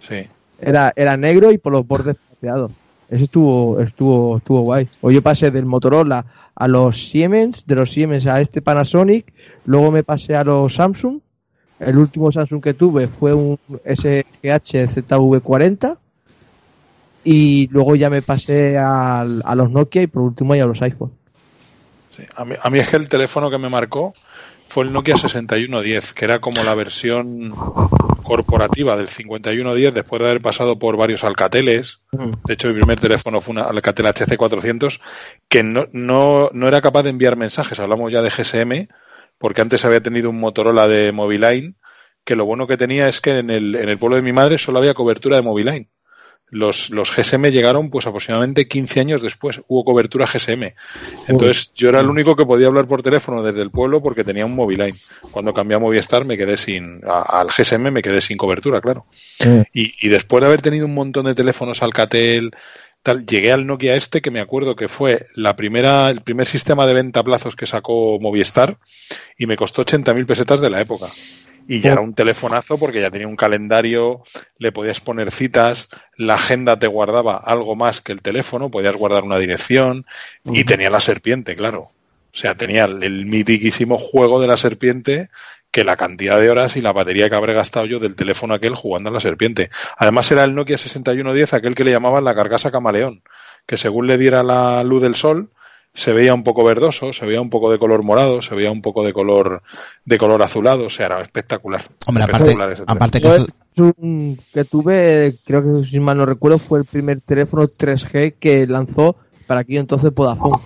[0.06, 0.28] sí.
[0.60, 2.72] Era, era negro y por los bordes plateados.
[3.08, 4.88] Ese estuvo, estuvo, estuvo guay.
[5.00, 6.24] O yo pasé del Motorola
[6.54, 9.32] a los Siemens, de los Siemens a este Panasonic,
[9.66, 11.20] luego me pasé a los Samsung.
[11.80, 15.96] El último Samsung que tuve fue un SGH ZV40
[17.24, 20.80] y luego ya me pasé al- a, los Nokia y por último ya a los
[20.82, 21.10] iPhone.
[22.36, 24.12] A, mí, a mí es que el teléfono que me marcó
[24.74, 27.54] fue el Nokia 6110, que era como la versión
[28.24, 32.00] corporativa del 5110 después de haber pasado por varios Alcateles.
[32.10, 35.00] De hecho, mi primer teléfono fue una Alcatel HC400
[35.48, 37.78] que no, no, no era capaz de enviar mensajes.
[37.78, 38.92] Hablamos ya de GSM,
[39.38, 41.76] porque antes había tenido un Motorola de Moviline,
[42.24, 44.58] que lo bueno que tenía es que en el, en el pueblo de mi madre
[44.58, 45.88] solo había cobertura de Moviline.
[46.50, 50.72] Los, los GSM llegaron pues aproximadamente 15 años después, hubo cobertura GSM.
[51.26, 54.46] Entonces yo era el único que podía hablar por teléfono desde el pueblo porque tenía
[54.46, 54.94] un Moviline.
[55.32, 59.06] Cuando cambié a Movistar me quedé sin, a- al GSM me quedé sin cobertura, claro.
[59.72, 62.52] Y, y después de haber tenido un montón de teléfonos Alcatel,
[63.02, 66.86] tal, llegué al Nokia este que me acuerdo que fue la primera, el primer sistema
[66.86, 68.78] de venta a plazos que sacó Movistar
[69.36, 71.06] y me costó 80.000 pesetas de la época.
[71.66, 74.22] Y ya era un telefonazo porque ya tenía un calendario,
[74.58, 79.24] le podías poner citas, la agenda te guardaba algo más que el teléfono, podías guardar
[79.24, 80.04] una dirección
[80.44, 81.80] y tenía la serpiente, claro.
[82.34, 85.30] O sea, tenía el, mitiquísimo juego de la serpiente
[85.70, 88.74] que la cantidad de horas y la batería que habré gastado yo del teléfono aquel
[88.74, 89.70] jugando a la serpiente.
[89.96, 93.22] Además era el Nokia 6110, aquel que le llamaban la carcasa camaleón,
[93.66, 95.50] que según le diera la luz del sol,
[95.94, 98.82] se veía un poco verdoso, se veía un poco de color morado, se veía un
[98.82, 99.62] poco de color
[100.04, 101.84] de color azulado, o sea, era espectacular.
[102.06, 102.96] Hombre, aparte, Espectacular ese teléfono.
[102.96, 103.46] aparte que eso-
[104.52, 109.16] que tuve, creo que si mal no recuerdo, fue el primer teléfono 3G que lanzó
[109.46, 110.62] para aquello entonces Vodafone.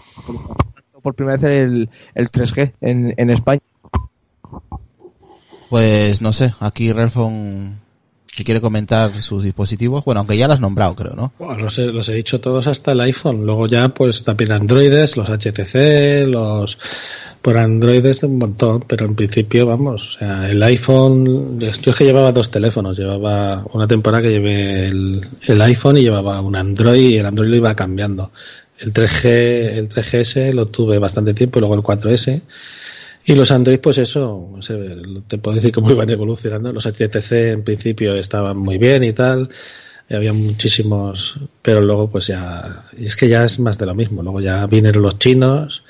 [1.02, 3.60] Por primera vez el, el 3G en, en España.
[5.70, 7.80] pues no sé, aquí Relfon
[8.38, 11.32] si quiere comentar sus dispositivos, bueno, aunque ya lo has nombrado, creo, ¿no?
[11.40, 13.44] Bueno, los, he, los he dicho todos hasta el iPhone.
[13.44, 16.78] Luego ya, pues también Androides, los HTC, los
[17.42, 22.04] por Androides un montón, pero en principio, vamos, o sea, el iPhone, yo es que
[22.04, 27.10] llevaba dos teléfonos, llevaba una temporada que llevé el, el iPhone y llevaba un Android
[27.10, 28.30] y el Android lo iba cambiando.
[28.78, 29.26] El 3G,
[29.78, 32.40] el 3GS lo tuve bastante tiempo y luego el 4S.
[33.30, 34.48] Y los Android, pues eso,
[35.28, 36.72] te puedo decir cómo iban evolucionando.
[36.72, 39.50] Los HTC en principio estaban muy bien y tal.
[40.08, 43.94] y había muchísimos, pero luego pues ya, y es que ya es más de lo
[43.94, 44.22] mismo.
[44.22, 45.82] Luego ya vinieron los chinos,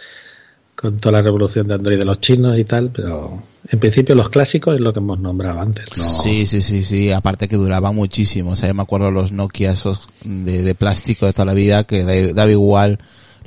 [0.74, 4.28] con toda la revolución de Android de los chinos y tal, pero en principio los
[4.31, 5.86] clásicos es lo que hemos nombrado antes.
[6.23, 9.73] Sí, sí, sí, sí, aparte que duraba muchísimo, o sea, yo me acuerdo los Nokia
[9.73, 12.98] esos de, plástico de toda la vida, que da- daba igual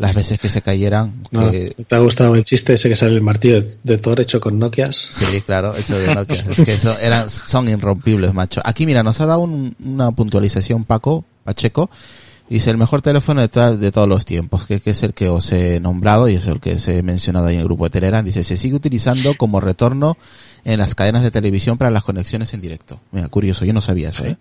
[0.01, 1.51] las veces que se cayeran, ¿No?
[1.51, 4.57] que ¿Te ha gustado el chiste ese que sale el martillo de Thor hecho con
[4.57, 4.95] Nokias?
[4.97, 6.35] Sí, claro, eso de Nokia.
[6.49, 8.61] Es que eso eran, son irrompibles, macho.
[8.65, 11.89] Aquí, mira, nos ha dado un- una puntualización Paco, Pacheco.
[12.49, 15.29] Dice, el mejor teléfono de, toda- de todos los tiempos, que, que es el que
[15.29, 17.91] os he nombrado y es el que os he mencionado ahí en el grupo de
[17.91, 18.25] Telegram.
[18.25, 20.17] Dice, se sigue utilizando como retorno
[20.65, 22.99] en las cadenas de televisión para las conexiones en directo.
[23.11, 24.35] Mira, curioso, yo no sabía eso, ¿eh?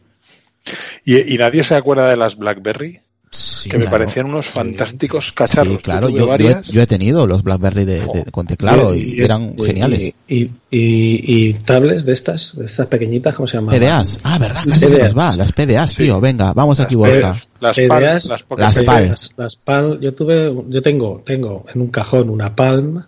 [1.05, 3.01] ¿Y, y nadie se acuerda de las BlackBerry?
[3.33, 3.99] Sí, que me claro.
[3.99, 5.75] parecían unos fantásticos cacharros.
[5.77, 9.55] Sí, claro, yo, yo yo he tenido los BlackBerry de, de- con teclado y, eran
[9.57, 10.01] y- geniales.
[10.27, 13.79] Y, y, y- y tablets de estas, de estas pequeñitas, ¿cómo se llaman?
[13.79, 14.19] PDAs.
[14.25, 15.37] Ah, verdad, casi se nos va.
[15.37, 16.21] Las PDAs, tío.
[16.21, 17.37] Venga, vamos aquí, Borja.
[17.61, 18.85] Las PDAs, PAL, las Pocket las PDAs.
[18.87, 19.09] PAL.
[19.09, 23.05] Las, las PAL, yo tuve, yo tengo, tengo en un cajón una Palm,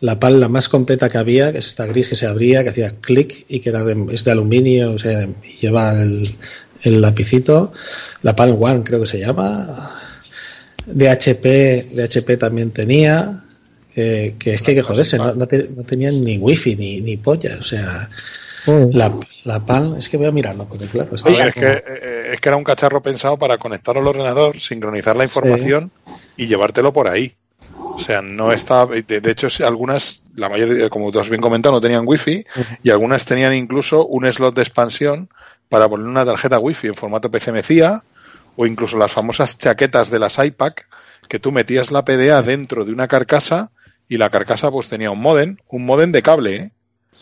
[0.00, 2.70] la PAL la más completa que había, que es esta gris que se abría, que
[2.70, 6.28] hacía clic y que era de, es de aluminio, o sea, y lleva el,
[6.82, 7.72] el lapicito,
[8.22, 9.90] la Palm One creo que se llama,
[10.86, 13.42] de HP, de HP también tenía,
[13.94, 17.16] que, que es que que joderse, no, no, te- no tenían ni wifi ni, ni
[17.16, 18.08] polla, o sea,
[18.92, 19.12] la,
[19.44, 22.30] la Palm, es que voy a mirarlo, porque claro, A está ver, es, que, eh,
[22.34, 25.90] es que era un cacharro pensado para conectarlo al ordenador, sincronizar la información
[26.36, 27.34] y llevártelo por ahí.
[27.94, 28.86] O sea, no está.
[28.86, 32.44] De, de hecho, algunas, la mayoría, como tú has bien comentado, no tenían wifi
[32.82, 35.28] y algunas tenían incluso un slot de expansión
[35.72, 38.02] para poner una tarjeta wifi en formato PCMCIA
[38.56, 40.86] o incluso las famosas chaquetas de las iPac
[41.28, 43.70] que tú metías la PDA dentro de una carcasa
[44.08, 46.72] y la carcasa pues tenía un modem, un modem de cable, ¿eh?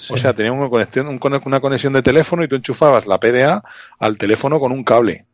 [0.09, 3.21] O sea, tenía una conexión, un conex- una conexión de teléfono y tú enchufabas la
[3.21, 3.63] PDA
[3.99, 5.27] al teléfono con un cable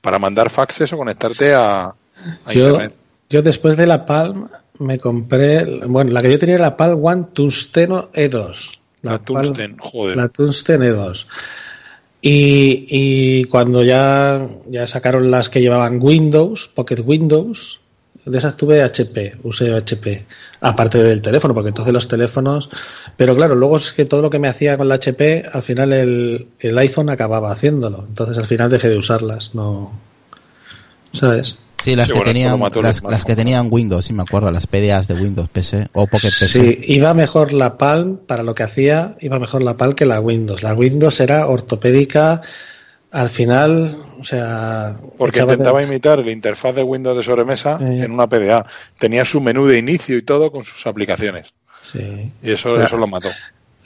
[0.00, 2.94] para mandar faxes o conectarte a, a Yo, internet.
[3.30, 4.48] yo después de la Palm
[4.78, 8.78] me compré, bueno, la que yo tenía era la Palm One Tungsteno E2.
[9.02, 10.16] La Palm- Tungsten, joder.
[10.16, 11.26] La Tungsten E2.
[12.22, 17.80] Y, y cuando ya, ya sacaron las que llevaban Windows, Pocket Windows,
[18.24, 20.26] de esas tuve HP, usé HP,
[20.60, 22.68] aparte del teléfono, porque entonces los teléfonos,
[23.16, 25.92] pero claro, luego es que todo lo que me hacía con la HP, al final
[25.92, 29.98] el, el iPhone acababa haciéndolo, entonces al final dejé de usarlas, no,
[31.12, 31.58] ¿sabes?
[31.82, 32.60] Sí, las Sí, que bueno, tenían,
[33.10, 36.46] las, que tenían Windows, sí me acuerdo, las PDAs de Windows PC o Pocket PC.
[36.46, 40.20] Sí, iba mejor la Palm para lo que hacía, iba mejor la Palm que la
[40.20, 40.62] Windows.
[40.62, 42.42] La Windows era ortopédica,
[43.12, 48.04] al final, o sea, Porque de- intentaba imitar la interfaz de Windows de sobremesa Eh.
[48.04, 48.66] en una PDA.
[48.98, 51.48] Tenía su menú de inicio y todo con sus aplicaciones.
[51.82, 52.30] sí.
[52.42, 52.86] Y eso, Claro.
[52.86, 53.30] eso lo mató.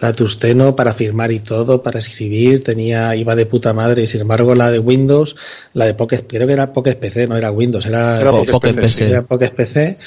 [0.01, 4.23] La Tusteno para firmar y todo, para escribir, tenía, iba de puta madre, y sin
[4.23, 5.37] embargo la de Windows,
[5.73, 8.53] la de Pocket, creo que era Pocket PC, no era Windows, era, Era Po- Pocket
[8.53, 9.99] Pocket PC, era Pocket PC.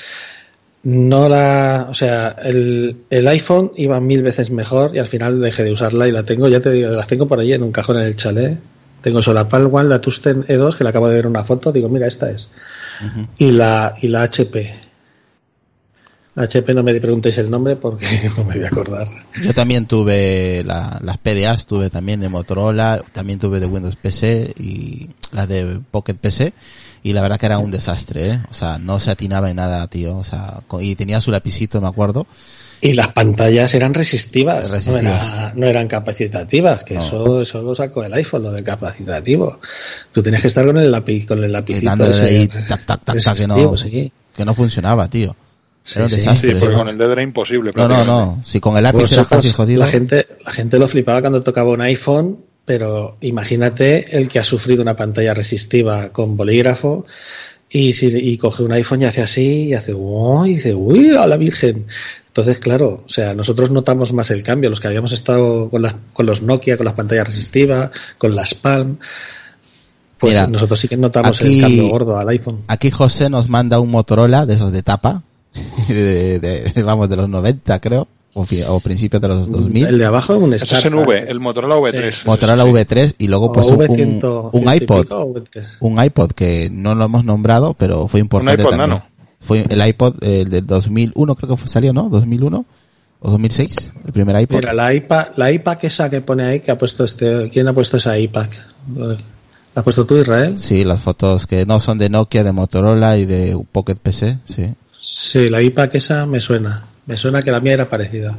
[0.84, 5.64] No la, o sea, el, el iPhone iba mil veces mejor y al final dejé
[5.64, 7.98] de usarla y la tengo, ya te digo, las tengo por ahí en un cajón
[7.98, 8.58] en el chalet.
[9.02, 11.90] Tengo solo la One, la Tusten E2, que le acabo de ver una foto, digo,
[11.90, 12.50] mira, esta es.
[13.38, 14.74] Y la, y la HP.
[16.38, 18.06] HP no me preguntéis el nombre porque
[18.38, 19.08] no me voy a acordar.
[19.44, 24.54] Yo también tuve la- las PDAs, tuve también de Motorola, también tuve de Windows PC
[24.60, 26.54] y las de Pocket PC
[27.04, 28.40] y la verdad que era un desastre, ¿eh?
[28.52, 30.18] O sea, no se atinaba en nada, tío.
[30.18, 32.28] O sea, y tenía su lapicito, me acuerdo.
[32.80, 35.04] Y las pantallas eran resistivas, Resistivas.
[35.04, 37.00] No, era- no eran capacitativas, que No.
[37.02, 39.60] eso, eso lo sacó el iPhone, lo del capacitativo.
[40.12, 43.04] Tú tenías que estar con el lápiz, con el lapicito ese ahí, tac, tac,
[43.36, 44.12] que no, sí.
[44.36, 45.36] que no funcionaba, tío.
[45.88, 46.16] Sí, Era un sí.
[46.18, 46.50] desastre.
[46.52, 46.78] Sí, porque ¿eh?
[46.78, 47.72] con el dedo era imposible.
[47.74, 48.42] No, no, no.
[48.44, 49.80] Si con el lápiz era Vosotros, casi jodido.
[49.80, 54.44] La gente, la gente lo flipaba cuando tocaba un iPhone, pero imagínate el que ha
[54.44, 57.06] sufrido una pantalla resistiva con bolígrafo
[57.70, 61.16] y, si, y coge un iPhone y hace así y hace uy, y dice uy,
[61.16, 61.86] a la virgen.
[62.28, 65.96] Entonces, claro, o sea, nosotros notamos más el cambio, los que habíamos estado con, las,
[66.12, 68.98] con los Nokia, con las pantallas resistivas, con las Palm,
[70.18, 72.60] pues Mira, nosotros sí que notamos aquí- el cambio gordo al iPhone.
[72.68, 75.24] Aquí José nos manda un Motorola de esos de tapa,
[75.88, 79.88] de, de- vamos, de los 90 creo, o, o principios de los 2000.
[79.88, 80.94] El de abajo es un Eso es en.
[80.94, 82.12] V, el Motorola V3.
[82.12, 82.22] Sí.
[82.26, 82.70] Motorola Sí.
[82.70, 85.66] V3 y luego pues un, V100, un, un 100 y iPod, pico, o V3.
[85.82, 88.90] un iPod que no lo hemos nombrado, pero fue importante iPod también.
[88.90, 89.06] Nano.
[89.40, 92.10] Fue el iPod el de 2001 creo que fue, salió, ¿no?
[92.10, 92.66] 2001
[93.20, 94.58] o 2006, el primer iPod.
[94.58, 97.74] Mira, la iPad, la iPad esa que pone ahí, que ha puesto este, ¿quién ha
[97.74, 98.48] puesto esa iPad?
[98.96, 99.16] ¿La
[99.76, 100.58] has puesto tú, Israel?
[100.58, 104.74] Sí, las fotos que no son de Nokia, de Motorola y de Pocket PC, sí.
[105.00, 106.86] Sí, la iPad esa me suena.
[107.06, 108.38] Me suena que la mía era parecida.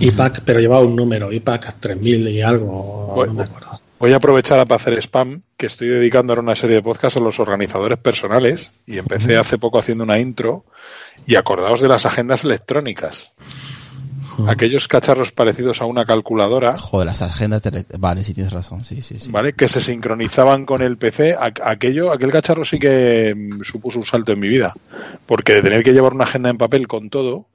[0.00, 3.80] iPad, pero llevaba un número, iPad 3000 y algo, Bueno, no me acuerdo.
[3.98, 7.20] Voy a aprovechar para hacer spam, que estoy dedicando ahora una serie de podcasts a
[7.20, 10.64] los organizadores personales y empecé hace poco haciendo una intro
[11.26, 13.32] y acordaos de las agendas electrónicas.
[14.46, 19.02] Aquellos cacharros parecidos a una calculadora, Joder, las agendas, tele- vale, sí tienes razón, sí,
[19.02, 19.30] sí, sí.
[19.32, 19.52] ¿vale?
[19.54, 21.36] Que se sincronizaban con el PC.
[21.36, 24.74] Aqu- Aquello, aquel cacharro sí que mm, supuso un salto en mi vida.
[25.26, 27.46] Porque de tener que llevar una agenda en papel con todo,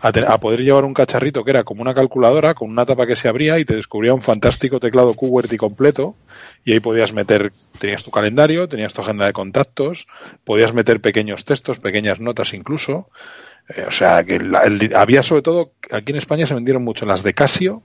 [0.00, 3.14] a, a poder llevar un cacharrito que era como una calculadora, con una tapa que
[3.16, 6.14] se abría y te descubría un fantástico teclado QWERTY completo.
[6.64, 10.06] Y ahí podías meter, tenías tu calendario, tenías tu agenda de contactos,
[10.44, 13.08] podías meter pequeños textos, pequeñas notas incluso.
[13.74, 17.04] Eh, o sea, que la- el- había sobre todo, aquí en España se vendieron mucho
[17.06, 17.82] las de Casio,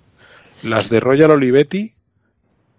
[0.64, 1.94] las de Royal Olivetti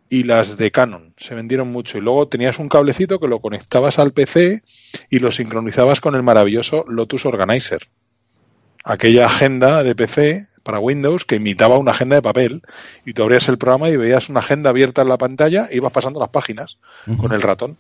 [0.08, 1.14] y las de Canon.
[1.18, 1.98] Se vendieron mucho.
[1.98, 4.62] Y luego tenías un cablecito que lo conectabas al PC
[5.10, 7.88] y lo sincronizabas con el maravilloso Lotus Organizer.
[8.84, 12.62] Aquella agenda de PC para Windows que imitaba una agenda de papel.
[13.04, 15.92] Y tú abrías el programa y veías una agenda abierta en la pantalla e ibas
[15.92, 16.78] pasando las páginas
[17.18, 17.76] con el ratón.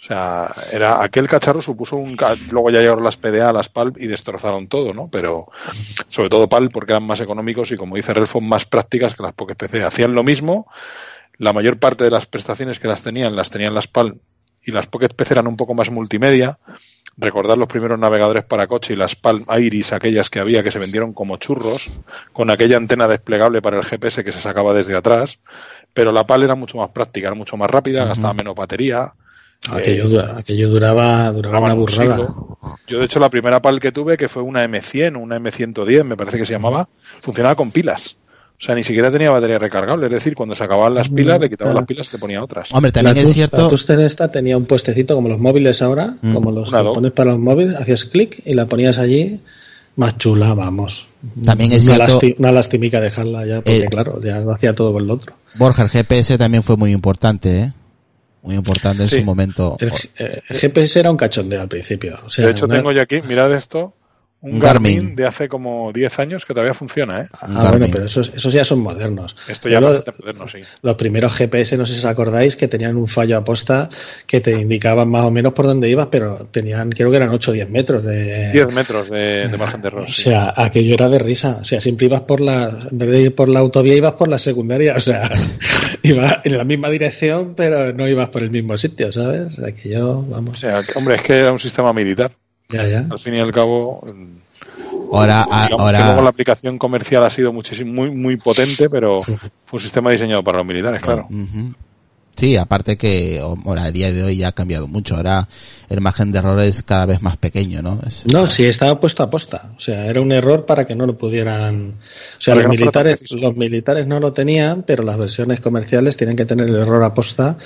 [0.00, 2.16] O sea, era aquel cacharro supuso un
[2.50, 5.08] luego ya llegaron las PDA, las PAL y destrozaron todo, ¿no?
[5.08, 5.48] Pero
[6.08, 9.34] sobre todo PAL porque eran más económicos y como dice Relfon más prácticas que las
[9.34, 9.84] Pocket PC.
[9.84, 10.66] Hacían lo mismo,
[11.36, 14.16] la mayor parte de las prestaciones que las tenían las tenían las PAL
[14.64, 16.58] y las Pocket PC eran un poco más multimedia.
[17.18, 20.78] Recordar los primeros navegadores para coche y las Palm Iris, aquellas que había que se
[20.78, 21.90] vendieron como churros,
[22.32, 25.40] con aquella antena desplegable para el GPS que se sacaba desde atrás.
[25.92, 29.12] Pero la PAL era mucho más práctica, era mucho más rápida, gastaba menos batería.
[29.70, 32.34] Aquello, Eh, dura- aquello duraba, duraba una un burrada.
[32.86, 36.04] Yo, de hecho, la primera PAL que tuve, que fue una M100 o una M110,
[36.04, 36.88] me parece que se llamaba,
[37.20, 38.16] funcionaba con pilas.
[38.58, 40.06] O sea, ni siquiera tenía batería recargable.
[40.06, 41.80] Es decir, cuando se acababan las pilas, le quitabas claro.
[41.80, 42.68] las pilas y te ponía otras.
[42.72, 43.62] Hombre, también la es cierto.
[43.62, 46.34] La Tuster esta tenía un puestecito como los móviles ahora, Mm.
[46.34, 49.40] como los que pones para los móviles, hacías clic y la ponías allí,
[49.96, 51.06] más chula, vamos.
[51.44, 54.74] También es una, cierto- lasti- una lastimica dejarla ya, porque Eh, claro, ya lo hacía
[54.74, 55.34] todo con el otro.
[55.56, 57.72] Borja, el GPS también fue muy importante, ¿eh?
[58.42, 59.18] Muy importante en Sí.
[59.18, 59.76] su momento.
[59.80, 59.92] El,
[60.48, 62.18] el GPS era un cachondeo al principio.
[62.24, 63.94] O sea, de hecho, una- tengo yo aquí, mirad esto,
[64.42, 64.94] un, Un Garmin.
[64.96, 65.16] Garmin.
[65.16, 67.28] de hace como 10 años que todavía funciona, ¿eh?
[67.42, 69.36] Ah, bueno, pero esos, esos ya son modernos.
[69.48, 70.58] Esto ya Yo no lo- bastante moderno, sí.
[70.82, 73.88] Los primeros GPS, no sé si os acordáis, que tenían un fallo aposta
[74.26, 77.50] que te indicaban más o menos por dónde ibas, pero tenían, creo que eran 8
[77.50, 78.50] o 10 metros de...
[78.52, 80.04] 10 metros de, de margen de error.
[80.08, 80.22] O sí.
[80.22, 81.58] sea, aquello era de risa.
[81.60, 84.28] O sea, siempre ibas por la, en vez de ir por la autovía, ibas por
[84.28, 84.94] la secundaria.
[84.96, 85.30] O sea,
[86.02, 89.58] ibas en la misma dirección, pero no ibas por el mismo sitio, ¿sabes?
[89.58, 90.58] Aquello, O vamos.
[90.60, 92.32] sea, que, hombre, es que era un sistema militar.
[92.70, 93.06] Ya, ya.
[93.10, 94.40] Al fin y al cabo, mm,
[95.12, 98.88] Ahora, a- digamos que luego la ahora, aplicación comercial ha sido muchísimo, muy, muy potente,
[98.88, 99.38] pero fue
[99.72, 101.28] un sistema diseñado para los militares, claro.
[102.36, 105.16] Sí, aparte que ahora a día de hoy ya ha cambiado mucho.
[105.16, 105.46] Ahora
[105.90, 108.00] el margen de error es cada vez más pequeño, ¿no?
[108.06, 109.72] Es- No, sí, estaba puesto a posta.
[109.76, 111.96] O sea, era un error para que no lo pudieran.
[112.38, 116.36] O sea, los no militares, los militares no lo tenían, pero las versiones comerciales tienen
[116.36, 117.58] que tener el error a posta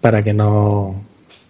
[0.00, 1.04] para que no,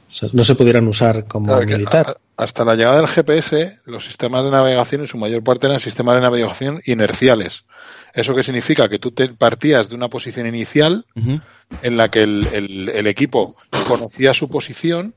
[0.08, 2.18] sea, no se pudieran usar como Claro, militar.
[2.36, 5.80] a- hasta la llegada del GPS, los sistemas de navegación en su mayor parte eran
[5.80, 7.64] sistemas de navegación inerciales.
[8.14, 8.88] ¿Eso qué significa?
[8.88, 11.04] Que tú te partías de una posición inicial
[11.82, 13.56] en la que el, el- el equipo
[13.88, 15.14] conocía su posición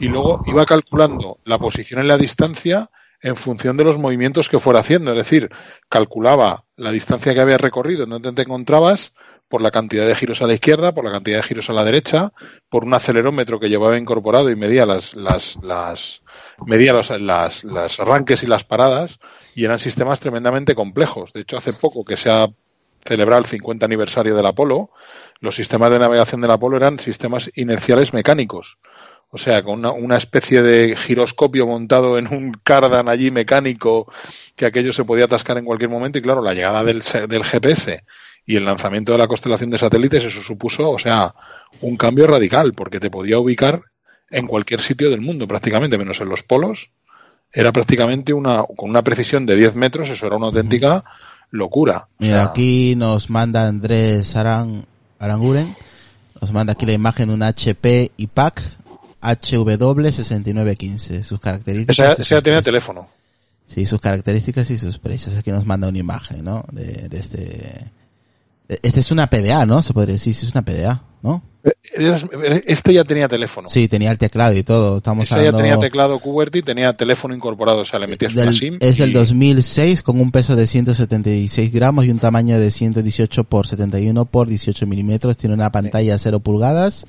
[0.00, 2.90] y luego iba calculando la posición en la distancia
[3.24, 5.12] en función de los movimientos que fuera haciendo.
[5.12, 5.50] Es decir,
[5.88, 9.12] calculaba la distancia que había recorrido, en donde te encontrabas,
[9.52, 11.84] por la cantidad de giros a la izquierda, por la cantidad de giros a la
[11.84, 12.32] derecha,
[12.70, 16.22] por un acelerómetro que llevaba incorporado y medía las, las, las
[16.64, 19.18] medía las, las arranques y las paradas,
[19.54, 21.34] y eran sistemas tremendamente complejos.
[21.34, 22.48] De hecho, hace poco que se ha
[23.04, 24.88] celebrado el 50 aniversario del Apolo,
[25.40, 28.78] los sistemas de navegación del Apolo eran sistemas inerciales mecánicos.
[29.28, 34.10] O sea, con una, una especie de giroscopio montado en un cardan allí mecánico
[34.56, 36.18] que aquello se podía atascar en cualquier momento.
[36.18, 38.02] Y claro, la llegada del, del GPS
[38.44, 41.34] y el lanzamiento de la constelación de satélites, eso supuso, o sea,
[41.80, 43.82] un cambio radical, porque te podía ubicar
[44.30, 46.90] en cualquier sitio del mundo prácticamente, menos en los polos.
[47.52, 51.04] Era prácticamente una, con una precisión de 10 metros, eso era una auténtica
[51.50, 52.08] locura.
[52.18, 54.86] O Mira, sea, aquí nos manda Andrés Aran,
[55.18, 55.76] Aranguren,
[56.40, 58.60] nos manda aquí la imagen de un HP IPAC
[59.20, 61.98] HW6915, sus características.
[61.98, 63.08] esa, esa sus tenía teléfono.
[63.66, 65.36] Sí, sus características y sus precios.
[65.36, 66.64] Aquí nos manda una imagen, ¿no?
[66.72, 67.90] De, de este...
[68.82, 69.82] Este es una PDA, ¿no?
[69.82, 71.42] Se podría decir, sí, es una PDA, ¿no?
[72.66, 73.68] Este ya tenía teléfono.
[73.68, 74.96] Sí, tenía el teclado y todo.
[74.96, 78.54] Estamos Ese ya tenía teclado QWERTY, tenía teléfono incorporado, o sea, le metías una del-
[78.54, 78.78] SIM.
[78.80, 83.44] es del y- 2006 con un peso de 176 gramos y un tamaño de 118
[83.44, 85.36] por 71 por 18 milímetros.
[85.36, 87.06] Tiene una pantalla 0 pulgadas,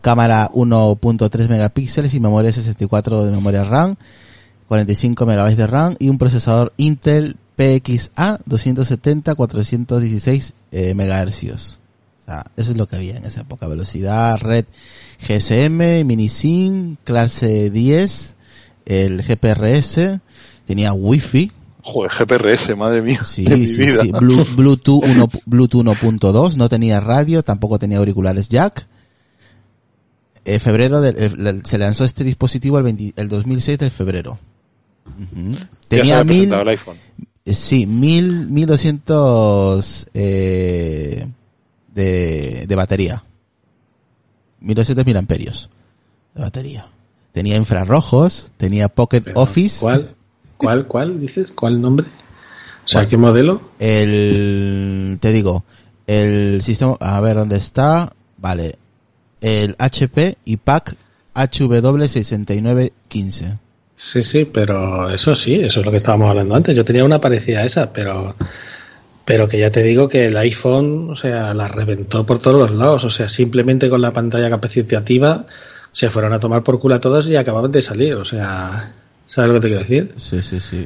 [0.00, 3.94] cámara 1.3 megapíxeles y memoria 64 de memoria RAM,
[4.66, 11.80] 45 megabytes de RAM y un procesador Intel PXA 270 416 eh, megahercios.
[12.20, 13.66] O sea, eso es lo que había en esa época.
[13.68, 14.64] Velocidad, red
[15.26, 18.36] GSM, mini SIM, clase 10,
[18.86, 20.20] el GPRS,
[20.66, 21.50] tenía Wi-Fi,
[21.84, 24.02] Joder, GPRS, madre mía, sí, de mi sí, vida.
[24.04, 24.12] sí,
[24.56, 28.86] Bluetooth 1 Bluetooth 1.2, no tenía radio, tampoco tenía auriculares jack.
[30.44, 34.38] En febrero del- el- el- se lanzó este dispositivo el, 20 el 2006 de febrero.
[35.18, 36.50] Ya se Tenía mil,
[37.44, 41.26] eh, sí, mil, mil doscientos, eh,
[41.94, 43.24] de, de batería.
[44.60, 45.70] 1200 mil amperios
[46.34, 46.86] de batería.
[47.32, 49.80] Tenía infrarrojos, tenía Pocket Pero, Office.
[49.80, 50.14] ¿Cuál?
[50.56, 50.86] ¿Cuál?
[50.86, 51.52] ¿Cuál dices?
[51.52, 52.06] ¿Cuál nombre?
[52.84, 53.70] O sea, ¿qué modelo?
[53.78, 55.64] El, te digo,
[56.06, 58.12] el sistema, a ver dónde está,
[58.42, 58.76] Vale.
[59.40, 60.96] El HP IPAC
[61.34, 63.58] HW6915.
[64.04, 66.74] Sí, sí, pero eso sí, eso es lo que estábamos hablando antes.
[66.74, 68.34] Yo tenía una parecida a esa, pero
[69.24, 72.76] pero que ya te digo que el iPhone, o sea, la reventó por todos los
[72.76, 75.46] lados, o sea, simplemente con la pantalla capacitativa
[75.92, 78.92] se fueron a tomar por culo a todos y acababan de salir, o sea,
[79.28, 80.14] ¿sabes lo que te quiero decir?
[80.16, 80.84] Sí, sí, sí.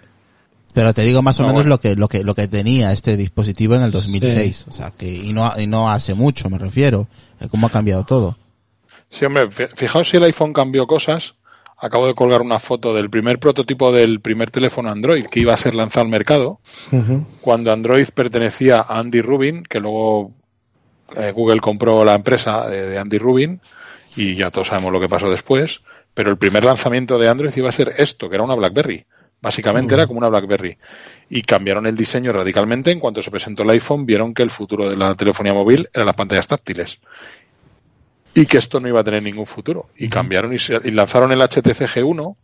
[0.74, 1.70] Pero te digo más o No, menos bueno.
[1.70, 5.10] lo que lo que lo que tenía este dispositivo en el 2006, o sea, que
[5.10, 7.08] y no y no hace mucho, me refiero,
[7.40, 8.36] eh, cómo ha cambiado todo.
[9.08, 11.34] Sí, hombre, fi- fijaos si el iPhone cambió cosas.
[11.78, 15.58] Acabo de colgar una foto del primer prototipo del primer teléfono Android que iba a
[15.58, 16.60] ser lanzado al mercado.
[17.40, 20.32] cuando Android pertenecía a Andy Rubin, que luego
[21.16, 23.60] eh, Google compró la empresa de, de Andy Rubin
[24.16, 25.82] y ya todos sabemos lo que pasó después,
[26.14, 29.04] pero el primer lanzamiento de Android iba a ser esto, que era una BlackBerry.
[29.42, 30.78] Básicamente era como una BlackBerry.
[31.28, 32.90] Y cambiaron el diseño radicalmente.
[32.90, 36.06] En cuanto se presentó el iPhone, vieron que el futuro de la telefonía móvil eran
[36.06, 36.98] las pantallas táctiles.
[38.36, 39.88] Y que esto no iba a tener ningún futuro.
[39.96, 42.36] Y cambiaron y, se- y lanzaron el HTC G1,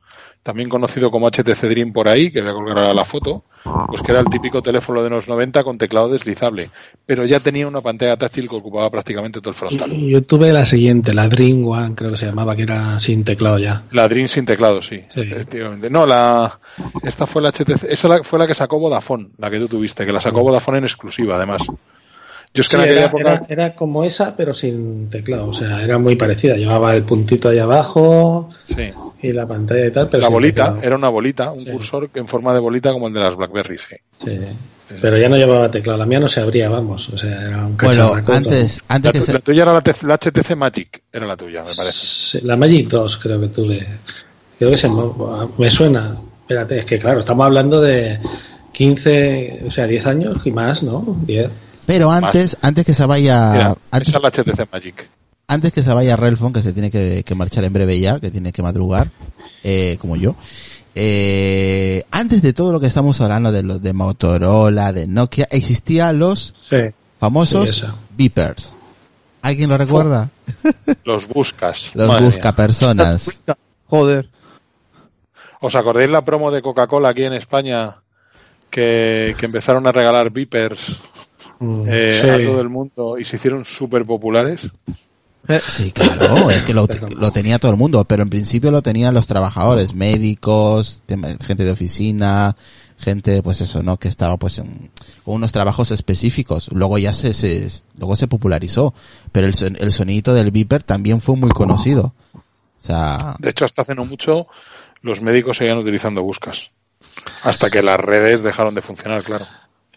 [0.42, 3.44] también conocido como HTC Dream por ahí, que voy a colgar ahora la foto,
[3.88, 6.70] pues que era el típico teléfono de los 90 con teclado deslizable,
[7.06, 9.88] pero ya tenía una pantalla táctil que ocupaba prácticamente todo el frontal.
[9.92, 13.58] Yo tuve la siguiente, la Dream One, creo que se llamaba, que era sin teclado
[13.60, 13.84] ya.
[13.92, 15.20] La Dream sin teclado, sí, Sí.
[15.20, 15.90] efectivamente.
[15.90, 16.58] No, la
[17.04, 20.12] esta fue la HTC, esa fue la que sacó Vodafone, la que tú tuviste, que
[20.12, 21.62] la sacó Vodafone en exclusiva, además.
[22.54, 25.48] Yo es que Sí, en aquella era, época era- era como esa, pero sin teclado,
[25.48, 26.56] o sea, era muy parecida.
[26.56, 28.92] Llevaba el puntito ahí abajo sí,
[29.22, 30.82] y la pantalla y tal, pero la bolita, teclado.
[30.86, 31.70] era una bolita, un Sí.
[31.70, 33.96] cursor en forma de bolita como el de las BlackBerry, sí.
[34.12, 34.38] Sí,
[35.00, 35.98] pero ya no llevaba teclado.
[35.98, 39.20] La mía no se abría, vamos, o sea, era un Bueno, antes antes La, que
[39.22, 41.92] se la tuya era la, T- la HTC Magic, era la tuya, me parece.
[41.92, 43.86] Sí, la Magic 2 creo que tuve.
[44.58, 44.90] Creo que se
[45.56, 46.18] me suena.
[46.42, 48.18] Espérate, es que claro, estamos hablando de
[48.72, 51.16] 15, o sea, 10 años y más, ¿no?
[51.26, 51.78] 10.
[51.86, 55.08] Pero antes, antes que se vaya, Mira, antes, es la HTC Magic.
[55.48, 58.30] antes que se vaya Relfon, que se tiene que, que marchar en breve ya, que
[58.30, 59.10] tiene que madrugar,
[59.64, 60.36] eh, como yo.
[60.94, 66.18] Eh, antes de todo lo que estamos hablando de los de Motorola, de Nokia, existían
[66.18, 66.76] los Sí.
[67.18, 67.86] famosos Sí,
[68.16, 68.72] beepers.
[69.42, 70.30] ¿Alguien lo recuerda?
[71.04, 71.90] Los buscas.
[71.94, 72.56] Los Madre busca mía.
[72.56, 73.42] personas.
[73.88, 74.28] Joder.
[75.60, 78.01] ¿Os acordáis la promo de Coca-Cola aquí en España?
[78.72, 80.96] Que, que empezaron a regalar beepers
[81.60, 82.28] Mm, eh, sí.
[82.28, 84.62] a todo el mundo y se hicieron súper populares.
[85.68, 89.14] Sí, claro, es que lo, lo tenía todo el mundo, pero en principio lo tenían
[89.14, 92.56] los trabajadores, médicos, gente de oficina,
[92.98, 93.96] gente, pues eso, ¿no?
[93.96, 94.90] Que estaba pues en
[95.24, 96.68] unos trabajos específicos.
[96.72, 98.92] Luego ya se, se luego se popularizó,
[99.30, 102.12] pero el, son- el sonidito del beeper también fue muy conocido.
[102.34, 102.40] O
[102.84, 104.48] sea, De hecho, hasta hace no mucho
[105.02, 106.70] los médicos seguían utilizando buscas.
[107.42, 109.46] Hasta que las redes dejaron de funcionar, claro.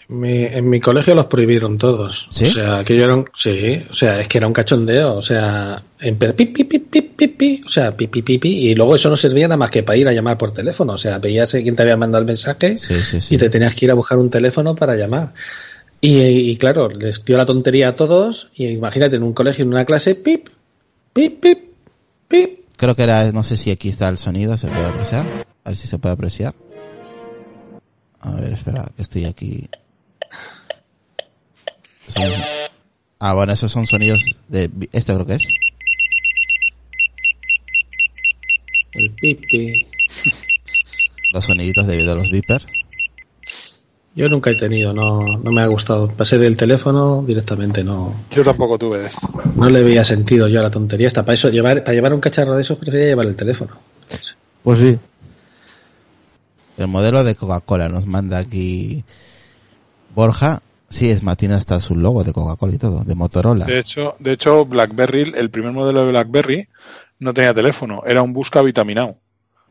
[0.08, 2.28] Mi- en mi colegio los prohibieron todos.
[2.30, 2.46] ¿Sí?
[2.46, 5.22] O sea, que yo era un, sí, o sea, es que era un cachondeo, o
[5.24, 8.76] sea, empe- pi, pi, pi, pi, pi, pi, o sea, pi, pi, pi, pi, y
[8.76, 11.18] luego eso no servía nada más que para ir a llamar por teléfono, o sea,
[11.18, 13.34] veías a quién te había mandado el mensaje sí, sí, sí.
[13.34, 15.34] y te tenías que ir a buscar un teléfono para llamar.
[16.02, 16.20] Y,
[16.52, 19.86] y claro, les dio la tontería a todos, y imagínate en un colegio, en una
[19.86, 20.50] clase, pip,
[21.14, 21.60] pip, pip,
[22.28, 22.60] pip.
[22.78, 25.26] Creo que era, no sé si aquí está el sonido, se puede apreciar.
[25.64, 26.54] A ver si se puede apreciar.
[28.26, 29.70] A ver, espera, que estoy aquí.
[32.08, 32.32] Son-
[33.20, 34.70] Ah, bueno, esos son sonidos de...
[34.92, 35.48] Este creo que es.
[38.94, 39.88] El pip, pip.
[41.34, 42.66] Los soniditos de, de los beepers.
[44.16, 46.08] Yo nunca he tenido, no, no me ha gustado.
[46.10, 49.10] Pasar el teléfono directamente, no, Yo tampoco tuve
[49.56, 51.08] no le veía sentido yo a la tontería.
[51.08, 53.78] Hasta para eso, llevar, para llevar un cacharro de esos prefería llevar el teléfono.
[54.64, 54.98] Pues sí.
[56.78, 59.04] El modelo de Coca-Cola nos manda aquí
[60.14, 60.62] Borja.
[60.90, 63.66] Sí, es Martina hasta su logo de Coca-Cola y todo, de Motorola.
[63.66, 66.68] De hecho, de hecho, BlackBerry, el primer modelo de BlackBerry,
[67.20, 69.18] no tenía teléfono, era un busca vitaminado.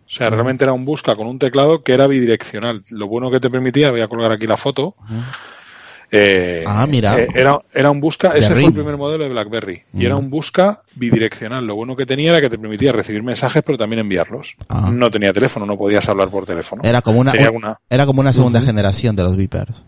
[0.06, 2.84] O sea, realmente era un busca con un teclado que era bidireccional.
[2.90, 4.96] Lo bueno que te permitía, voy a colgar aquí la foto.
[6.10, 7.18] Eh, Ah, mira.
[7.18, 9.82] eh, era, era un busca, ese fue el primer modelo de BlackBerry.
[9.92, 10.18] Y era Mm.
[10.18, 11.66] un busca bidireccional.
[11.66, 14.54] Lo bueno que tenía era que te permitía recibir mensajes, pero también enviarlos.
[14.68, 14.90] Ah.
[14.92, 16.82] No tenía teléfono, no podías hablar por teléfono.
[16.84, 19.82] Era como una, Tenía un- una- era como una segunda generación de los beepers.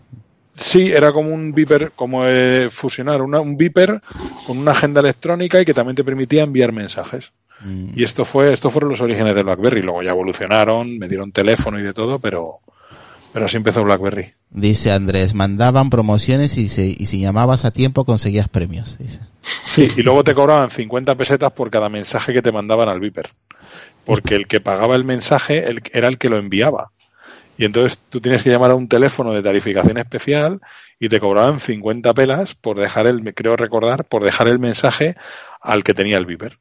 [0.53, 4.01] Sí, era como un beeper, como eh, fusionar una- un beeper
[4.47, 7.31] con una agenda electrónica y que también te permitía enviar mensajes.
[7.63, 7.91] Mm.
[7.95, 9.81] Y esto fue, estos fueron los orígenes de BlackBerry.
[9.81, 12.59] Luego ya evolucionaron, me dieron teléfono y de todo, pero,
[13.37, 14.33] pero así empezó BlackBerry.
[14.49, 18.97] Dice Andrés, mandaban promociones y, se, y si llamabas a tiempo conseguías premios.
[18.97, 19.19] Dice.
[19.43, 23.29] Sí, y luego te cobraban 50 pesetas por cada mensaje que te mandaban al beeper.
[24.05, 26.89] Porque el que pagaba el mensaje el- era el que lo enviaba.
[27.59, 30.59] Y entonces tú tienes que llamar a un teléfono de tarificación especial
[30.99, 35.15] y te cobraban 50 pelas por dejar el, creo recordar, por dejar el mensaje
[35.61, 36.57] al que tenía el Viper.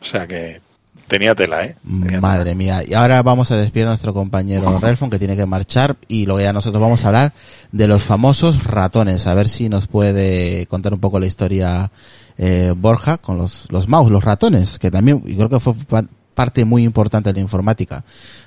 [0.00, 0.62] O sea que
[1.10, 1.76] tenía tela, ¿eh?
[2.20, 2.82] Madre mía.
[2.86, 6.40] Y ahora vamos a despedir a nuestro compañero Relfon que tiene que marchar y luego
[6.40, 7.32] ya nosotros vamos a hablar
[7.72, 9.26] de los famosos ratones.
[9.26, 11.90] A ver si nos puede contar un poco la historia
[12.38, 16.04] eh, Borja con los, los mouse, los ratones, que también creo que fue pa-
[16.34, 18.02] parte muy importante de la informática.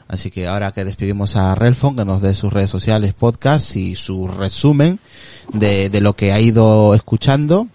[0.07, 3.95] Así que ahora que despedimos a Relfon, que nos dé sus redes sociales, podcast y
[3.95, 4.99] su resumen
[5.53, 7.67] de, de lo que ha ido escuchando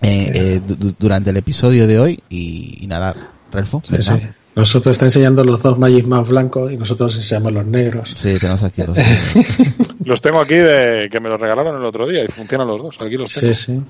[0.00, 3.14] eh, eh, du- du- durante el episodio de hoy y, y nada,
[3.52, 3.82] Relfon.
[3.84, 4.12] Sí, sí.
[4.54, 8.14] Nosotros está enseñando los dos Magic Mouse blancos y nosotros enseñamos los negros.
[8.16, 8.96] Sí, tenemos aquí los
[10.04, 12.96] Los tengo aquí de que me los regalaron el otro día y funcionan los dos.
[13.00, 13.54] Aquí los tengo.
[13.54, 13.82] Sí, sí.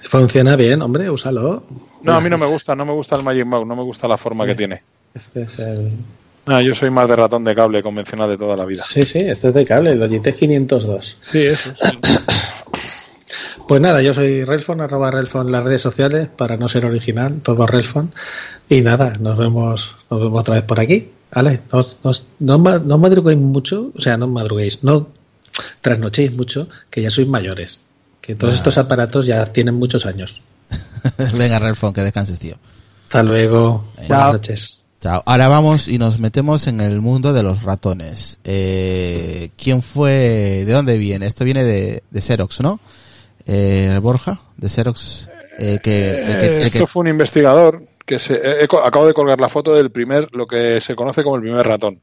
[0.00, 1.64] Funciona bien, hombre, úsalo.
[2.02, 4.08] No, a mí no me gusta, no me gusta el Magic Mouse, no me gusta
[4.08, 4.82] la forma que tiene.
[5.14, 5.92] Este es el...
[6.46, 8.82] Ah, yo soy más de ratón de cable convencional de toda la vida.
[8.84, 11.18] Sí, sí, este es de cable, el Logitech 502.
[11.22, 11.72] Sí, eso.
[11.74, 11.98] sí.
[13.68, 17.40] Pues nada, yo soy Relfon, arroba Relfon en las redes sociales, para no ser original,
[17.42, 18.12] todo Relfon.
[18.68, 21.10] Y nada, nos vemos, nos vemos otra vez por aquí.
[21.34, 21.60] Vale,
[22.40, 25.08] no, ma- no madruguéis mucho, o sea, no madruguéis, no
[25.80, 27.80] trasnochéis mucho, que ya sois mayores.
[28.20, 30.40] Que todos estos aparatos ya tienen muchos años.
[31.36, 32.56] Venga, Relfon, que descanses, tío.
[33.04, 34.82] Hasta luego, buenas noches.
[35.00, 35.22] Chao.
[35.26, 38.38] Ahora vamos y nos metemos en el mundo de los ratones.
[38.44, 40.64] Eh, ¿Quién fue?
[40.66, 41.26] ¿De dónde viene?
[41.26, 42.80] Esto viene de, de Xerox, ¿no?
[43.46, 45.28] Eh, Borja, de Xerox.
[45.58, 49.06] Eh, que, el que- Eh, el que- Esto fue un investigador que se, co- acabo
[49.06, 52.02] de colgar la foto del primer, lo que se conoce como el primer ratón.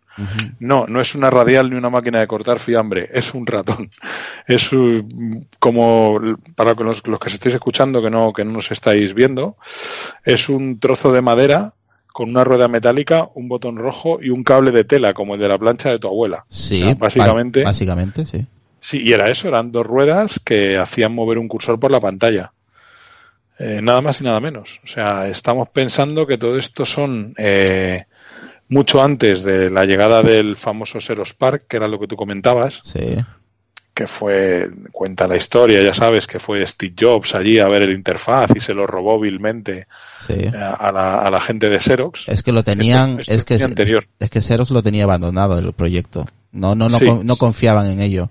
[0.60, 3.90] No, no es una radial ni una máquina de cortar fiambre, es un ratón.
[4.48, 6.20] Es un- como,
[6.56, 9.56] para los, los que se estéis escuchando que no, que no nos estáis viendo,
[10.26, 11.74] es un trozo de madera
[12.12, 15.48] con una rueda metálica, un botón rojo y un cable de tela, como el de
[15.48, 16.46] la plancha de tu abuela.
[16.50, 17.64] Sí, básicamente.
[17.64, 18.46] básicamente, sí.
[18.86, 22.52] Sí, y era eso, eran dos ruedas que hacían mover un cursor por la pantalla.
[23.58, 24.82] Eh, nada más y nada menos.
[24.84, 28.04] O sea, estamos pensando que todo esto son eh,
[28.68, 32.82] mucho antes de la llegada del famoso Xerox Park, que era lo que tú comentabas,
[32.84, 33.16] Sí.
[33.94, 37.94] que fue, cuenta la historia, ya sabes, que fue Steve Jobs allí a ver el
[37.94, 39.88] interfaz y se lo robó vilmente
[40.28, 40.34] Sí.
[40.34, 42.28] eh, a la, a la gente de Xerox.
[42.28, 44.06] Es que lo tenían, Esto- esto es que, anterior.
[44.20, 46.26] es que Xerox lo tenía abandonado el proyecto.
[46.52, 47.06] No, no, no, Sí.
[47.24, 48.30] no confiaban en ello.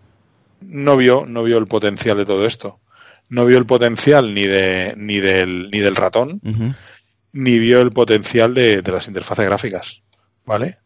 [0.72, 2.80] No vio, no vio el potencial de todo esto.
[3.28, 6.40] No vio el potencial ni de, ni del, ni del ratón,
[7.32, 10.02] ni vio el potencial de, de las interfaces gráficas.
[10.44, 10.78] ¿Vale?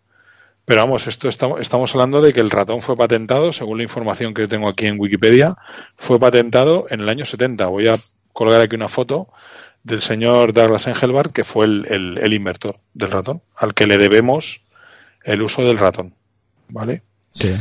[0.64, 4.34] Pero vamos, esto estamos, estamos hablando de que el ratón fue patentado, según la información
[4.34, 5.54] que yo tengo aquí en Wikipedia,
[5.96, 7.66] fue patentado en el año 70.
[7.68, 7.94] Voy a
[8.32, 9.28] colgar aquí una foto
[9.84, 13.98] del señor Douglas Engelbart, que fue el, el, el inventor del ratón, al que le
[13.98, 14.62] debemos
[15.22, 16.14] el uso del ratón.
[16.68, 17.02] ¿Vale?
[17.30, 17.54] Sí.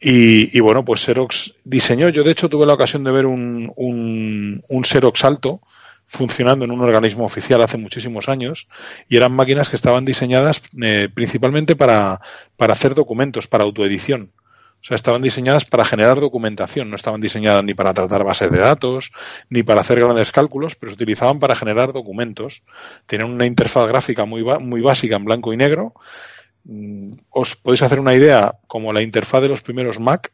[0.00, 3.72] Y, y bueno, pues Xerox diseñó, yo de hecho tuve la ocasión de ver un,
[3.76, 5.60] un, un Xerox alto
[6.06, 8.68] funcionando en un organismo oficial hace muchísimos años
[9.08, 12.20] y eran máquinas que estaban diseñadas eh, principalmente para,
[12.56, 14.32] para hacer documentos, para autoedición.
[14.82, 18.58] O sea, estaban diseñadas para generar documentación, no estaban diseñadas ni para tratar bases de
[18.58, 19.10] datos,
[19.50, 22.62] ni para hacer grandes cálculos, pero se utilizaban para generar documentos.
[23.06, 25.94] Tenían una interfaz gráfica muy, muy básica en blanco y negro
[27.30, 30.32] os podéis hacer una idea como la interfaz de los primeros Mac,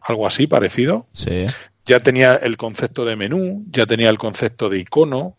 [0.00, 1.06] algo así parecido.
[1.12, 1.46] Sí.
[1.86, 5.36] Ya tenía el concepto de menú, ya tenía el concepto de icono,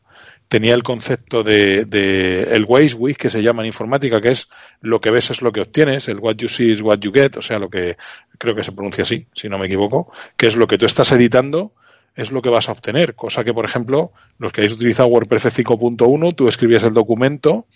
[0.47, 4.49] tenía el concepto de, de el WYSIWYG, que se llama en informática, que es
[4.81, 7.37] lo que ves es lo que obtienes, el what you see is what you get,
[7.37, 7.95] o sea, lo que
[8.37, 11.11] creo que se pronuncia así, si no me equivoco, que es lo que tú estás
[11.13, 11.73] editando,
[12.15, 15.45] es lo que vas a obtener, cosa que, por ejemplo, los que habéis utilizado WordPress
[15.45, 17.67] 5.1, tú escribías el documento,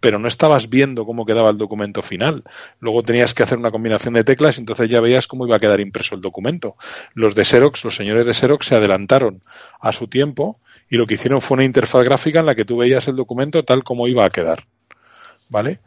[0.00, 2.44] pero no estabas viendo cómo quedaba el documento final.
[2.80, 5.60] Luego tenías que hacer una combinación de teclas y entonces ya veías cómo iba a
[5.60, 6.76] quedar impreso el documento.
[7.14, 9.40] Los de Xerox, los señores de Xerox se adelantaron
[9.80, 10.58] a su tiempo
[10.90, 13.64] y lo que hicieron fue una interfaz gráfica en la que tú veías el documento
[13.64, 14.64] tal como iba a quedar.
[15.48, 15.80] ¿Vale?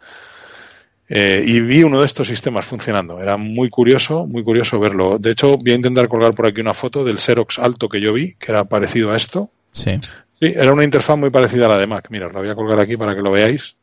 [1.13, 3.19] Eh, y vi uno de estos sistemas funcionando.
[3.19, 5.19] Era muy curioso, muy curioso verlo.
[5.19, 8.13] De hecho, voy a intentar colgar por aquí una foto del Xerox alto que yo
[8.13, 9.49] vi, que era parecido a esto.
[9.73, 9.99] Sí.
[10.39, 12.07] Sí, era una interfaz muy parecida a la de Mac.
[12.09, 13.75] Mira, os la voy a colgar aquí para que lo veáis.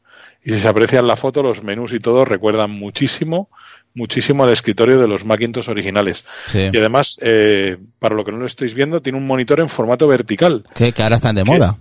[0.45, 3.51] Y si se aprecia en la foto, los menús y todo recuerdan muchísimo,
[3.95, 6.25] muchísimo al escritorio de los Macintosh originales.
[6.47, 6.71] Sí.
[6.73, 10.07] Y además, eh, para lo que no lo estáis viendo, tiene un monitor en formato
[10.07, 10.65] vertical.
[10.75, 11.77] Que, que ahora están de moda.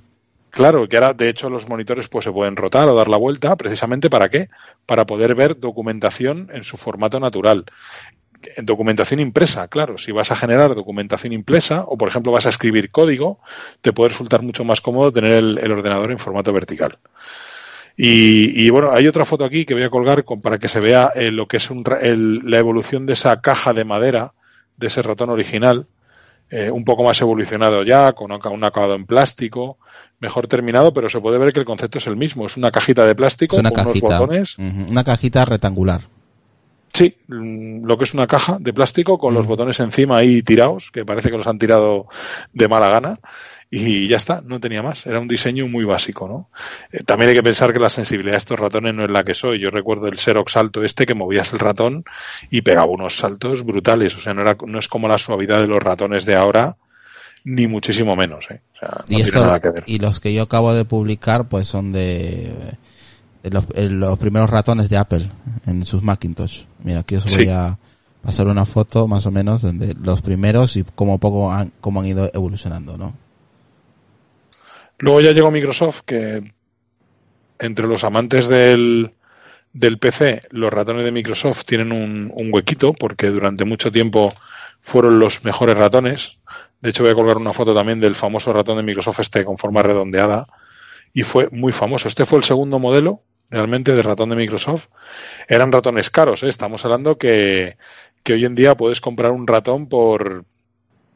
[0.50, 3.56] Claro, que ahora de hecho los monitores pues se pueden rotar o dar la vuelta,
[3.56, 4.50] precisamente para qué?
[4.86, 7.66] Para poder ver documentación en su formato natural.
[8.56, 12.50] En documentación impresa, claro, si vas a generar documentación impresa o por ejemplo vas a
[12.50, 13.40] escribir código,
[13.82, 16.98] te puede resultar mucho más cómodo tener el, el ordenador en formato vertical.
[18.00, 20.80] Y, y, bueno, hay otra foto aquí que voy a colgar con, para que se
[20.80, 24.34] vea eh, lo que es un, el- la evolución de esa caja de madera,
[24.78, 25.88] de ese ratón original,
[26.52, 29.80] eh, un poco más evolucionado ya, con un acabado en plástico,
[30.20, 32.46] mejor terminado, pero se puede ver que el concepto es el mismo.
[32.46, 34.06] Es una cajita de plástico una con cajita.
[34.08, 34.58] unos botones.
[34.60, 36.02] Una cajita rectangular.
[36.94, 40.90] Sí, mm, lo que es una caja de plástico con los botones encima ahí tirados,
[40.92, 42.08] que parece que los han tirado
[42.54, 43.20] de mala gana.
[43.70, 45.06] Y ya está, no tenía más.
[45.06, 46.50] Era un diseño muy básico, ¿no?
[46.92, 49.36] Eh, también hay que pensar que la sensibilidad de estos ratones no es la que
[49.36, 49.60] soy.
[49.60, 52.06] Yo recuerdo el Xerox salto este que movías el ratón
[52.50, 54.16] y pegaba unos saltos brutales.
[54.16, 56.78] O sea, no, era, no es como la suavidad de los ratones de ahora,
[57.44, 58.62] ni muchísimo menos, ¿eh?
[58.76, 59.84] O sea, no y, tiene esto- nada que ver.
[59.86, 62.54] y los que yo acabo de publicar pues son de,
[63.44, 65.30] de los, eh, los primeros ratones de Apple
[65.66, 66.64] en sus Macintosh.
[66.84, 67.50] Mira, aquí os voy Sí.
[67.50, 67.78] a
[68.22, 72.06] pasar una foto más o menos de los primeros y cómo poco han, cómo han
[72.08, 73.14] ido evolucionando, ¿no?
[75.00, 76.54] Luego ya llegó Microsoft, que
[77.60, 79.14] entre los amantes del,
[79.74, 84.34] del PC, los ratones de Microsoft tienen un, huequito, porque durante mucho tiempo
[84.82, 86.40] fueron los mejores ratones.
[86.82, 89.58] De hecho, voy a colgar una foto también del famoso ratón de Microsoft este con
[89.58, 90.48] forma redondeada.
[91.14, 92.08] Y fue muy famoso.
[92.08, 94.88] Este fue el segundo modelo, realmente, de ratón de Microsoft.
[95.48, 96.50] Eran ratones caros, ¿eh?
[96.50, 97.78] Estamos hablando que,
[98.24, 100.46] que hoy en día puedes comprar un ratón por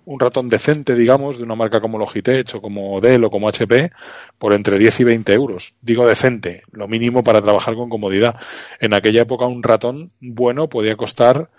[0.05, 3.91] un ratón decente, digamos, de una marca como Logitech o como Dell o como HP,
[4.37, 5.75] por entre 10 y 20 euros.
[5.81, 8.35] Digo decente, lo mínimo para trabajar con comodidad.
[8.79, 11.49] En aquella época un ratón bueno podía costar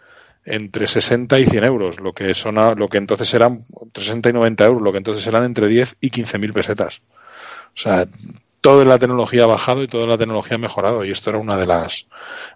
[0.44, 4.32] entre 60 y 100 euros, lo que son lo que entonces eran entre 60 y
[4.32, 7.00] 90 euros, lo que entonces eran entre 10 y 15 mil pesetas.
[7.76, 8.08] O sea,
[8.60, 11.56] toda la tecnología ha bajado y toda la tecnología ha mejorado y esto era una
[11.56, 12.06] de las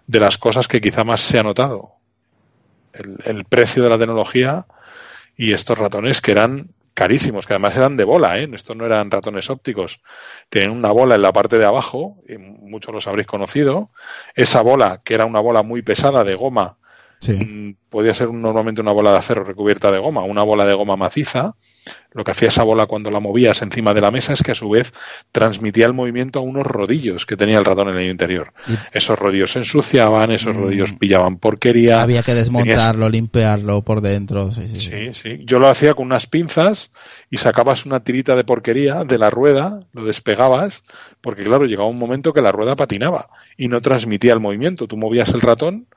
[0.05, 1.93] de las cosas que quizá más se ha notado.
[2.91, 4.65] El, el precio de la tecnología
[5.37, 8.49] y estos ratones que eran carísimos, que además eran de bola, ¿eh?
[8.53, 10.01] Estos no eran ratones ópticos.
[10.49, 13.91] Tenían una bola en la parte de abajo, y muchos los habréis conocido.
[14.33, 16.79] Esa bola, que era una bola muy pesada de goma,
[17.19, 17.33] Sí.
[17.33, 20.95] mm, podía ser normalmente una bola de acero recubierta de goma, una bola de goma
[20.97, 21.55] maciza.
[22.11, 24.55] Lo que hacía esa bola cuando la movías encima de la mesa es que a
[24.55, 24.91] su vez
[25.31, 28.53] transmitía el movimiento a unos rodillos que tenía el ratón en el interior.
[28.91, 30.59] Esos rodillos se ensuciaban, esos Mm.
[30.59, 32.01] rodillos pillaban porquería.
[32.01, 34.51] Había que Tenías- desmontarlo, limpiarlo por dentro.
[34.51, 34.89] Sí, sí, sí.
[34.91, 35.39] Sí, sí.
[35.45, 36.91] Yo lo hacía con unas pinzas
[37.29, 40.83] y sacabas una tirita de porquería de la rueda, lo despegabas,
[41.21, 44.87] porque claro, llegaba un momento que la rueda patinaba y no transmitía el movimiento.
[44.87, 45.87] Tú movías el ratón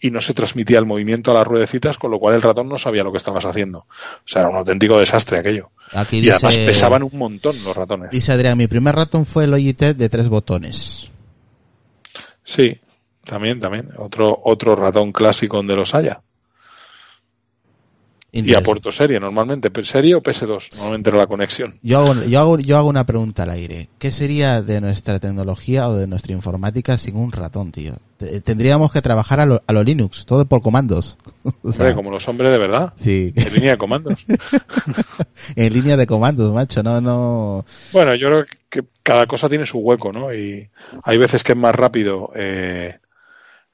[0.00, 2.78] y no se transmitía el movimiento a las ruedecitas, con lo cual el ratón no
[2.78, 3.80] sabía lo que estabas haciendo.
[3.80, 3.86] O
[4.24, 5.70] sea, era un auténtico desastre aquello.
[5.92, 8.10] Aquí Y dice, además pesaban un montón los ratones.
[8.10, 11.10] dice Adrián, mi primer ratón fue el Logitech de tres botones.
[12.44, 12.80] Sí,
[13.24, 13.90] también, también.
[13.98, 16.22] Otro, otro ratón clásico donde los haya.
[18.32, 18.64] Y a Interesante.
[18.66, 19.70] puerto serie, normalmente.
[19.84, 20.74] ¿Serie o PS2?
[20.76, 21.78] Normalmente era la conexión.
[21.82, 23.88] Yo hago, yo, hago, yo hago una pregunta al aire.
[23.98, 27.94] ¿Qué sería de nuestra tecnología o de nuestra informática sin un ratón, tío?
[28.18, 31.18] Te- Tendríamos que trabajar a lo, a lo Linux, todo por comandos.
[31.62, 32.92] O sea, Hombre, como los hombres de verdad.
[32.96, 34.14] sí, En línea de comandos.
[35.56, 37.64] en línea de comandos, macho, no, no.
[37.92, 40.32] Bueno, yo creo que cada cosa tiene su hueco, ¿no?
[40.34, 40.68] Y
[41.02, 42.98] hay veces que es más rápido eh,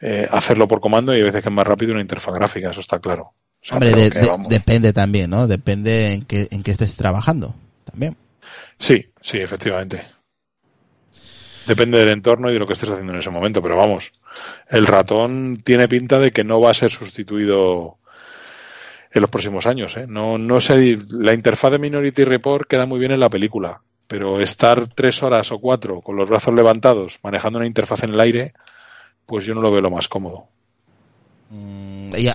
[0.01, 2.81] eh, hacerlo por comando y hay veces que es más rápido una interfaz gráfica, eso
[2.81, 3.33] está claro.
[3.67, 5.49] Sea, Hombre, de- de- depende también, ¿no?
[5.49, 8.17] Depende en qué, en qué estés trabajando, también.
[8.79, 10.03] Sí, sí, efectivamente.
[11.67, 14.13] Depende del entorno y de lo que estés haciendo en ese momento, pero vamos,
[14.69, 17.99] el ratón tiene pinta de que no va a ser sustituido
[19.11, 19.97] en los próximos años.
[19.97, 20.07] ¿eh?
[20.09, 24.41] No, no sé, la interfaz de Minority Report queda muy bien en la película, pero
[24.41, 28.53] estar tres horas o cuatro con los brazos levantados manejando una interfaz en el aire,
[29.27, 30.47] pues yo no lo veo lo más cómodo.
[31.51, 31.86] Mm, ¿y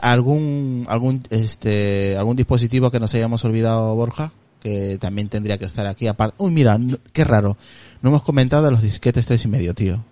[0.01, 4.31] algún, algún, este, algún dispositivo que nos hayamos olvidado, Borja?
[4.59, 6.35] Que también tendría que estar aquí aparte.
[6.37, 6.77] Uy, mira,
[7.13, 7.57] qué raro.
[8.01, 10.03] No hemos comentado los disquetes tres y medio, tío.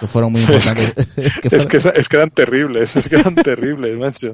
[0.00, 0.94] Que fueron muy importantes.
[1.42, 4.30] Que Es que, es que eran terribles, es que eran terribles, macho.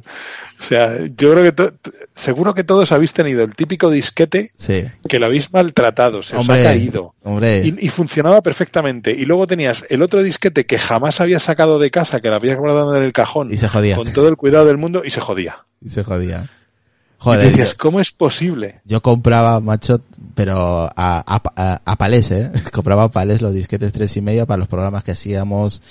[0.59, 1.73] O sea, yo creo que to-
[2.15, 4.85] seguro que todos habéis tenido el típico disquete Sí.
[5.09, 7.15] que lo habéis maltratado, se os ha caído.
[7.23, 7.63] Hombre.
[7.67, 9.11] Y, y funcionaba perfectamente.
[9.13, 12.57] Y luego tenías el otro disquete que jamás habías sacado de casa, que lo habías
[12.57, 13.97] guardado en el cajón, Y se jodía.
[13.97, 15.65] con todo el cuidado del mundo, y se jodía.
[15.85, 16.51] Y se jodía.
[17.21, 18.81] Y Joder, decías, yo, ¿cómo es posible?
[18.85, 20.01] yo compraba, macho,
[20.35, 22.51] pero a, a, a, a palés, eh.
[22.73, 25.83] compraba a palés los disquetes tres y medio para los programas que hacíamos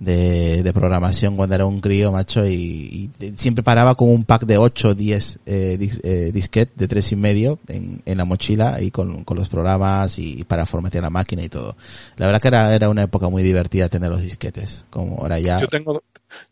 [0.00, 4.44] de, de programación cuando era un crío, macho, y, y siempre paraba con un pack
[4.46, 8.24] de 8 o 10 eh, dis, eh, disquet de tres y medio en, en la
[8.24, 11.76] mochila y con, con los programas y, para formatear la máquina y todo.
[12.16, 15.60] La verdad que era, era una época muy divertida tener los disquetes, como ahora ya
[15.60, 16.02] Yo tengo,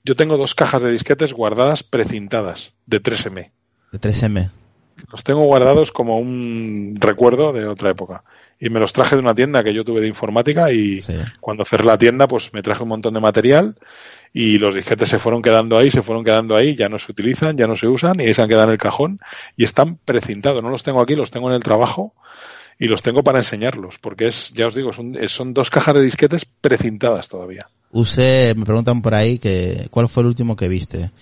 [0.04, 3.50] yo tengo dos cajas de disquetes guardadas precintadas de 3M.
[3.92, 4.50] De 3M.
[5.12, 8.24] Los tengo guardados como un recuerdo de otra época.
[8.60, 11.14] y me los traje de una tienda que yo tuve de informática y Sí.
[11.38, 13.76] cuando cerré la tienda pues me traje un montón de material
[14.32, 17.56] y los disquetes se fueron quedando ahí, se fueron quedando ahí, ya no se utilizan,
[17.56, 19.18] ya no se usan y ahí se han quedado en el cajón
[19.56, 20.60] y están precintados.
[20.60, 22.14] No los tengo aquí, los tengo en el trabajo
[22.80, 26.02] y los tengo para enseñarlos porque es, ya os digo, son, son dos cajas de
[26.02, 27.68] disquetes precintadas todavía.
[27.92, 31.12] Usé, me preguntan por ahí que, ¿cuál fue el último que viste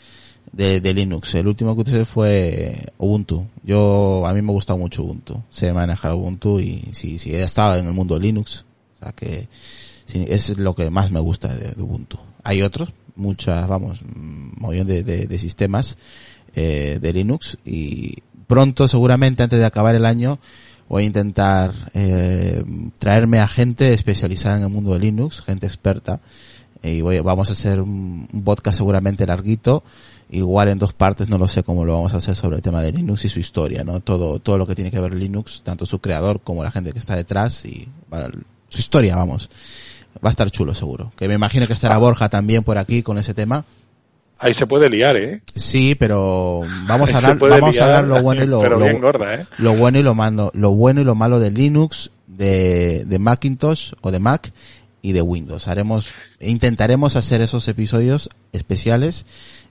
[0.52, 1.34] de, Linux?
[1.34, 3.46] El último que usé fue Ubuntu.
[3.62, 5.42] Yo, a mí me gusta mucho Ubuntu.
[5.50, 8.64] Sé manejar Ubuntu y sí, sí, he estado en el mundo de Linux.
[8.96, 9.48] O sea que,
[10.12, 12.18] es lo que más me gusta de, Ubuntu.
[12.42, 15.96] Hay otros, muchas, vamos, montón de, de, de sistemas,
[16.54, 20.38] eh, de Linux y pronto, seguramente antes de acabar el año,
[20.88, 22.64] voy a intentar eh,
[22.98, 26.20] traerme a gente especializada en el mundo de Linux, gente experta,
[26.82, 29.82] y voy, vamos a hacer un, podcast seguramente larguito,
[30.30, 32.82] igual en dos partes, no lo sé cómo lo vamos a hacer sobre el tema
[32.82, 34.00] de Linux y su historia, ¿no?
[34.00, 36.98] Todo, todo lo que tiene que ver Linux, tanto su creador como la gente que
[36.98, 37.88] está detrás y
[38.68, 39.48] su historia, vamos.
[40.24, 41.12] Va a estar chulo seguro.
[41.16, 43.64] Que me imagino que estará Borja también por aquí con ese tema.
[44.38, 45.40] Ahí se puede liar, ¿eh?
[45.54, 49.46] Sí, pero vamos a hablar, vamos a hablar lo bueno y lo, lo- gorda, ¿eh?
[49.58, 53.92] lo bueno y lo malo, lo bueno y lo malo de Linux, de, de Macintosh
[54.02, 54.52] o de Mac
[55.06, 55.68] y de Windows.
[55.68, 56.08] Haremos,
[56.40, 59.24] intentaremos hacer esos episodios especiales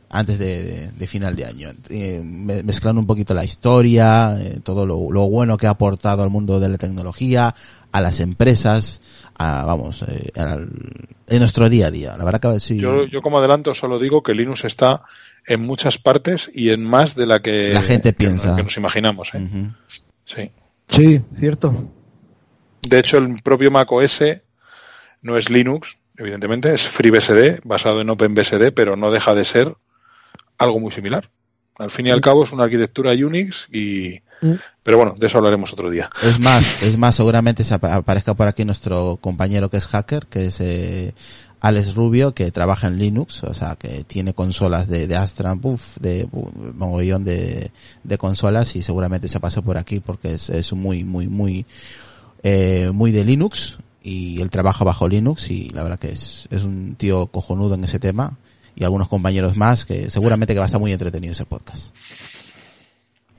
[0.09, 4.59] antes de, de- de final de año, eh, me- mezclando un poquito la historia, eh,
[4.63, 7.53] todo lo, lo bueno que ha aportado al mundo de la tecnología,
[7.91, 9.01] a las empresas,
[9.37, 10.69] a, vamos, eh, al-
[11.27, 12.15] en nuestro día a día.
[12.17, 15.03] La verdad que sí, Yo, yo como adelanto solo digo que Linux está
[15.47, 18.55] en muchas partes y en más de la que La gente que- piensa.
[18.55, 19.33] que nos imaginamos.
[19.33, 19.39] ¿eh?
[19.39, 19.71] Ujú.
[20.23, 20.51] Sí.
[20.87, 21.91] Sí, cierto.
[22.87, 24.21] De hecho, el propio Mac OS
[25.25, 29.75] no es Linux, evidentemente, es FreeBSD, basado en OpenBSD, pero no deja de ser
[30.59, 31.29] algo muy similar.
[31.77, 34.19] Al fin y al cabo es una arquitectura Unix y...
[34.41, 34.53] Mm.
[34.83, 36.09] Pero bueno, de eso hablaremos otro día.
[36.21, 40.27] Es más, es más, seguramente se apa- aparezca por aquí nuestro compañero que es hacker,
[40.27, 41.15] que es eh,
[41.59, 45.55] Alex Rubio, que trabaja en Linux, o sea, que tiene consolas de, de Astra,
[45.99, 46.27] de
[46.75, 47.71] mogollón de,
[48.03, 51.65] de consolas y seguramente se pase por aquí porque es, es muy, muy, muy,
[52.43, 56.61] eh, muy de Linux y él trabaja bajo Linux y la verdad que es, es
[56.63, 58.37] un tío cojonudo en ese tema
[58.75, 61.87] y algunos compañeros más que seguramente que va a estar muy entretenido ese podcast.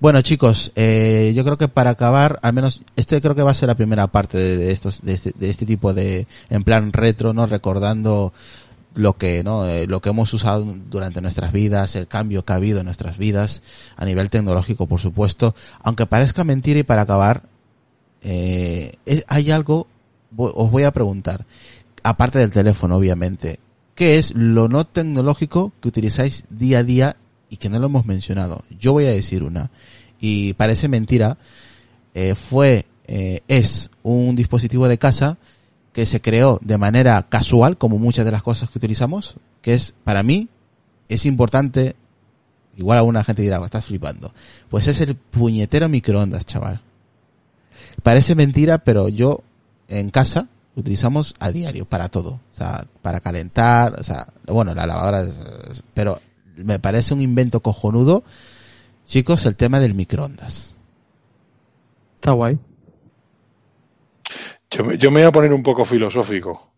[0.01, 3.55] Bueno chicos, eh, yo creo que para acabar, al menos este creo que va a
[3.55, 7.33] ser la primera parte de, estos, de este, de este tipo de, en plan retro,
[7.33, 7.47] ¿no?
[7.47, 8.33] Recordando
[8.95, 9.67] lo que, ¿no?
[9.67, 13.19] Eh, lo que hemos usado durante nuestras vidas, el cambio que ha habido en nuestras
[13.19, 13.63] vidas,
[13.97, 15.55] a nivel tecnológico, por supuesto.
[15.83, 17.43] Aunque parezca mentira y para acabar,
[18.23, 19.87] eh, es- hay algo,
[20.37, 21.47] os voy a preguntar,
[22.03, 23.59] aparte del teléfono, obviamente,
[23.95, 27.17] ¿qué es lo no tecnológico que utilizáis día a día
[27.51, 28.65] y que no lo hemos mencionado?
[28.79, 29.71] Yo voy a decir una,
[30.21, 31.39] y parece mentira,
[32.15, 35.39] eh, fue, eh, es un dispositivo de casa
[35.93, 39.95] que se creó de manera casual, como muchas de las cosas que utilizamos, que es,
[40.05, 40.49] para mí,
[41.09, 41.97] es importante,
[42.77, 44.33] igual alguna gente dirá, estás flipando,
[44.69, 46.83] pues es el puñetero microondas, chaval.
[48.03, 49.41] Parece mentira, pero yo
[49.89, 54.87] en casa utilizamos a diario para todo, o sea, para calentar, o sea, bueno, la
[54.87, 56.21] lavadora, es- pero
[56.57, 58.25] me parece un invento cojonudo,
[59.07, 60.75] chicos, el tema del microondas.
[62.17, 62.59] Está guay.
[64.71, 66.71] Yo, me- yo me voy a poner un poco filosófico.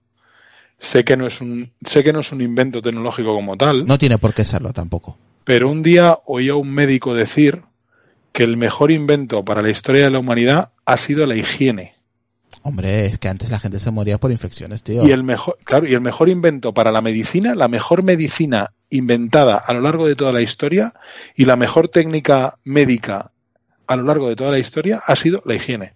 [0.78, 3.98] Sé que no es un, sé que no es un invento tecnológico como tal, No
[3.98, 5.16] tiene por qué serlo tampoco.
[5.44, 7.62] pero un día oí a un médico decir
[8.32, 11.96] que el mejor invento para la historia de la humanidad ha sido la higiene.
[12.62, 15.06] Hombre, es que antes la gente se moría por infecciones, tío.
[15.06, 19.56] Y el mejor, claro, y el mejor invento para la medicina, la mejor medicina inventada
[19.56, 20.94] a lo largo de toda la historia
[21.36, 23.32] y la mejor técnica médica
[23.86, 25.94] a lo largo de toda la historia ha sido la higiene.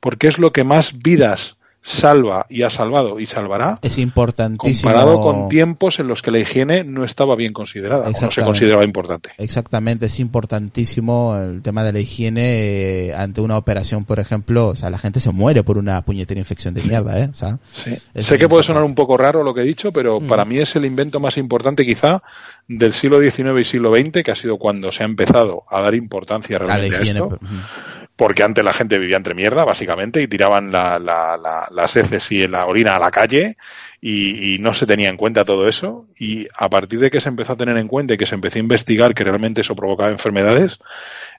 [0.00, 4.90] Porque es lo que más vidas salva y ha salvado y salvará Es importantísimo.
[4.90, 8.42] comparado con tiempos en los que la higiene no estaba bien considerada o no se
[8.42, 9.30] consideraba importante.
[9.36, 14.68] Exactamente, es importantísimo el tema de la higiene eh, ante una operación, por ejemplo.
[14.68, 17.28] O sea, la gente se muere por una puñetera infección de mierda, ¿eh?
[17.30, 17.94] O sea, Sí.
[18.14, 20.26] Sé que puede sonar un poco raro lo que he dicho, pero Mm.
[20.26, 22.22] para mí es el invento más importante quizá
[22.66, 25.94] del siglo XIX y siglo XX, que ha sido cuando se ha empezado a dar
[25.94, 27.18] importancia a la realmente a, higiene.
[27.20, 27.60] esto, pero- ujú.
[28.16, 32.30] Porque antes la gente vivía entre mierda, básicamente, y tiraban la- la- la- las heces
[32.30, 33.56] y la orina a la calle,
[34.00, 37.28] y, y no se tenía en cuenta todo eso, y a partir de que se
[37.30, 40.10] empezó a tener en cuenta y que se empezó a investigar que realmente eso provocaba
[40.10, 40.78] enfermedades,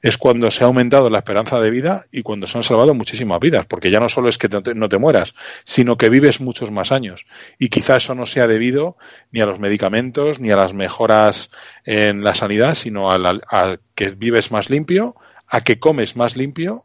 [0.01, 3.39] es cuando se ha aumentado la esperanza de vida y cuando se han salvado muchísimas
[3.39, 6.71] vidas, porque ya no solo es que te- no te mueras, sino que vives muchos
[6.71, 7.25] más años.
[7.59, 8.97] Y quizá eso no sea debido
[9.31, 11.51] ni a los medicamentos, ni a las mejoras
[11.85, 15.15] en la sanidad, sino a, a que vives más limpio,
[15.55, 16.83] a que comes más limpio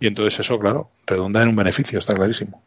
[0.00, 2.60] Y entonces eso, claro, redunda en un beneficio, está clarísimo.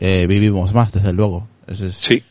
[0.00, 1.46] Eh, vivimos más, desde luego.
[1.66, 2.22] Eso es- Sí,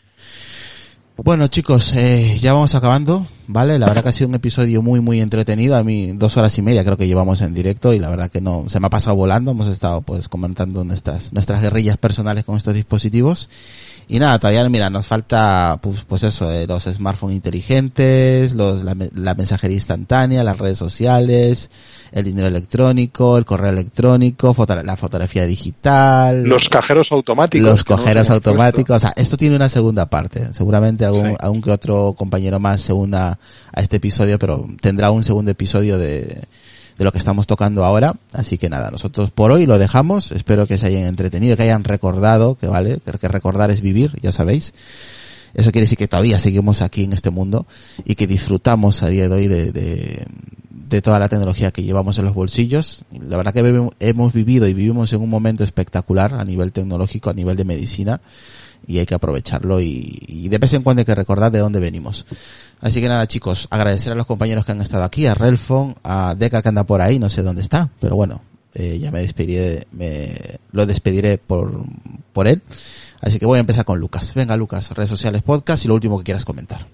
[1.16, 3.78] Bueno chicos, eh, ya vamos acabando, ¿vale?
[3.78, 6.64] La verdad que ha sido un episodio muy muy entretenido, a mí dos horas y
[6.64, 9.16] media creo que llevamos en directo y la verdad que no, se me ha pasado
[9.16, 13.48] volando, hemos estado pues comentando nuestras, nuestras guerrillas personales con estos dispositivos
[14.08, 18.96] y nada, todavía mira, nos falta pues, pues eso, eh, los smartphones inteligentes, los, la,
[19.16, 21.70] la mensajería instantánea, las redes sociales,
[22.12, 27.70] el dinero electrónico, el correo electrónico, foto- la fotografía digital, los cajeros automáticos.
[27.70, 28.98] los no hemos automáticos.
[28.98, 30.54] O sea, esto tiene una segunda parte.
[30.54, 31.36] Seguramente algún, Sí.
[31.40, 33.40] algún que otro compañero más se una
[33.74, 36.44] a este episodio, pero tendrá un segundo episodio de,
[36.98, 38.14] de lo que estamos tocando ahora.
[38.34, 40.32] Así que nada, nosotros por hoy lo dejamos.
[40.32, 44.18] Espero que se hayan entretenido, que hayan recordado, que vale, que, que recordar es vivir,
[44.22, 44.74] ya sabéis.
[45.54, 47.68] Eso quiere decir que todavía seguimos aquí en este mundo
[48.06, 50.26] y que disfrutamos a día de hoy de,
[50.94, 53.04] de toda la tecnología que llevamos en los bolsillos.
[53.12, 57.34] La verdad que hemos vivido y vivimos en un momento espectacular a nivel tecnológico, a
[57.34, 58.22] nivel de medicina
[58.86, 61.80] y hay que aprovecharlo y, y de vez en cuando hay que recordar de dónde
[61.80, 62.26] venimos.
[62.80, 66.36] Así que nada chicos, agradecer a los compañeros que han estado aquí, a Relfon, a
[66.36, 68.42] Deca que anda por ahí, no sé dónde está, pero bueno,
[68.76, 70.36] eh, ya me despediré, me
[70.72, 71.86] lo despediré por,
[72.34, 72.62] por él.
[73.22, 74.34] Así que voy a empezar con Lucas.
[74.36, 76.88] Venga Lucas, redes sociales, podcast y lo último que quieras comentar.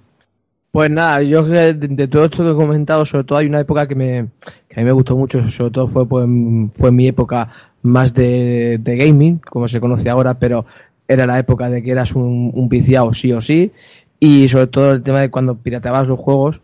[0.72, 3.88] Pues nada, yo de, de todo esto que he comentado, sobre todo hay una época
[3.88, 4.28] que me,
[4.68, 6.28] que a mí me gustó mucho, sobre todo fue, pues,
[6.76, 7.50] fue mi época
[7.82, 10.66] más de, gaming, como se conoce ahora, pero
[11.08, 13.72] era la época de que eras un, un viciado sí o sí,
[14.20, 16.62] y sobre todo el tema de cuando pirateabas los juegos,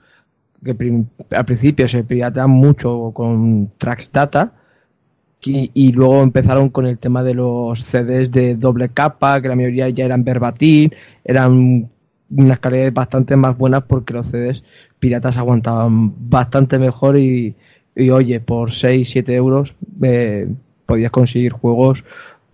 [0.63, 0.75] que
[1.31, 4.53] al principio se pirateaban mucho con Trax Data,
[5.41, 9.55] y, y luego empezaron con el tema de los CDs de doble capa, que la
[9.55, 10.89] mayoría ya eran verbatim,
[11.23, 11.89] eran
[12.29, 14.63] unas calidades bastante más buenas porque los CDs
[14.99, 17.55] piratas aguantaban bastante mejor y,
[17.95, 20.47] y oye, por 6, 7 euros eh,
[20.85, 22.03] podías conseguir juegos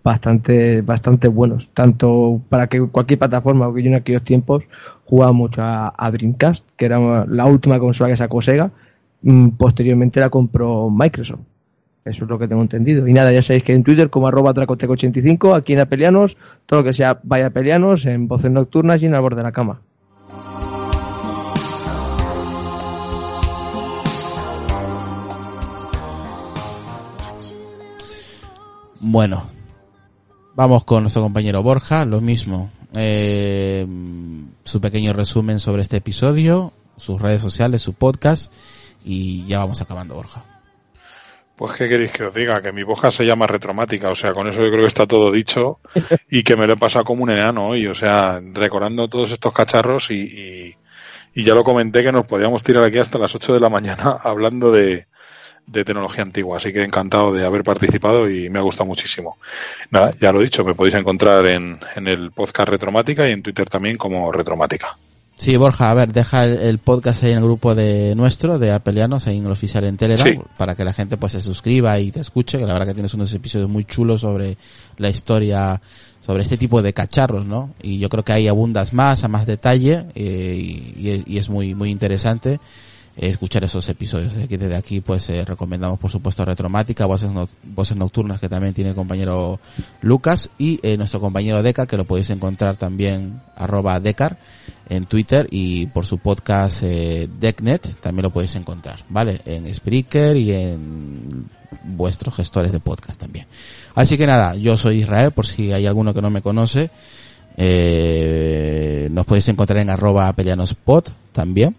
[0.04, 4.64] bastante bastante buenos, tanto para que cualquier plataforma, porque yo en aquellos tiempos
[5.04, 8.72] jugaba mucho a, a Dreamcast, que era la última consola que sacó Sega,
[9.22, 11.51] mm, posteriormente la compró Microsoft.
[12.04, 13.06] Eso es lo que tengo entendido.
[13.06, 16.84] Y nada, ya sabéis que en Twitter como arroba tracoteco85, aquí en Apelianos, todo lo
[16.84, 19.80] que sea vaya Apelianos, en voces nocturnas y en el borde de la cama.
[29.04, 29.48] Bueno,
[30.54, 32.70] vamos con nuestro compañero Borja, lo mismo.
[32.94, 33.86] Eh,
[34.64, 38.52] su pequeño resumen sobre este episodio, sus redes sociales, su podcast
[39.04, 40.51] y ya vamos acabando, Borja.
[41.56, 44.48] Pues qué queréis que os diga, que mi boca se llama retromática, o sea, con
[44.48, 45.80] eso yo creo que está todo dicho
[46.30, 49.52] y que me lo he pasado como un enano hoy, o sea, recordando todos estos
[49.52, 50.76] cacharros y, y,
[51.34, 54.16] y ya lo comenté que nos podíamos tirar aquí hasta las 8 de la mañana
[54.22, 55.06] hablando de,
[55.66, 59.38] de tecnología antigua, así que encantado de haber participado y me ha gustado muchísimo.
[59.90, 63.42] Nada, ya lo he dicho, me podéis encontrar en, en el podcast Retromática y en
[63.42, 64.96] Twitter también como Retromática.
[65.36, 68.70] Sí, Borja, a ver, deja el, el podcast ahí en el grupo de nuestro, de
[68.70, 70.38] Apelianos, ahí en el oficial en Telegram, Sí.
[70.56, 73.12] para que la gente pues se suscriba y te escuche, que la verdad que tienes
[73.14, 74.56] unos episodios muy chulos sobre
[74.98, 75.80] la historia,
[76.20, 77.74] sobre este tipo de cacharros, ¿no?
[77.82, 81.74] Y yo creo que ahí abundas más, a más detalle, eh, y, y es muy,
[81.74, 82.60] muy interesante
[83.16, 84.34] eh, escuchar esos episodios.
[84.34, 88.48] Desde aquí, desde aquí pues eh, recomendamos por supuesto Retromática, Voces, No- Voces Nocturnas que
[88.48, 89.58] también tiene el compañero
[90.02, 94.38] Lucas y eh, nuestro compañero Decar que lo podéis encontrar también arroba Decar
[94.92, 99.40] en Twitter y por su podcast eh, Decknet también lo podéis encontrar, ¿vale?
[99.46, 101.46] En Spreaker y en
[101.84, 103.46] vuestros gestores de podcast también.
[103.94, 106.90] Así que nada, yo soy Israel por si hay alguno que no me conoce.
[107.56, 111.74] Eh, nos podéis encontrar en arroba pelianospot también.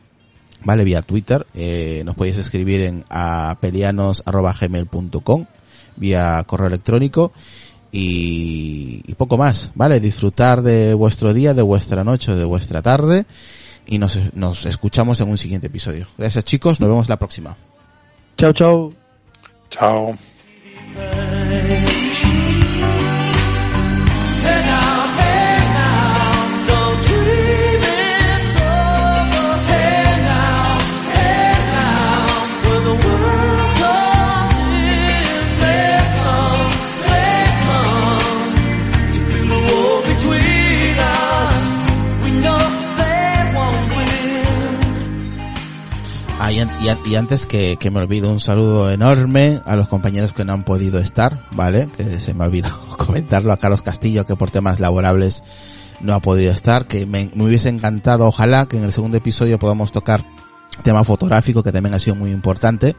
[0.63, 0.83] ¿vale?
[0.83, 1.45] Vía Twitter.
[1.53, 5.45] Eh, nos podéis escribir en apelianos.gmail.com
[5.95, 7.31] vía correo electrónico
[7.93, 9.99] y, y poco más, ¿vale?
[9.99, 13.25] Disfrutar de vuestro día, de vuestra noche, de vuestra tarde
[13.85, 16.07] y nos, nos escuchamos en un siguiente episodio.
[16.17, 17.55] Gracias chicos, nos vemos la próxima.
[18.37, 18.91] Chao, chao.
[19.69, 20.17] Chao.
[46.63, 50.33] Y, an- y an- y antes que, me olvido, un saludo enorme a los compañeros
[50.33, 51.87] que no han podido estar, ¿vale?
[51.95, 55.43] Que se me ha olvidado comentarlo a Carlos Castillo, que por temas laborables
[56.01, 59.91] no ha podido estar, que me, hubiese encantado, ojalá que en el segundo episodio podamos
[59.91, 60.25] tocar
[60.83, 62.95] tema fotográfico, que también ha sido muy importante.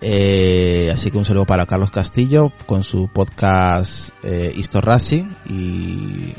[0.00, 4.52] Eh, así que un saludo para Carlos Castillo con su podcast eh,
[5.48, 6.34] y,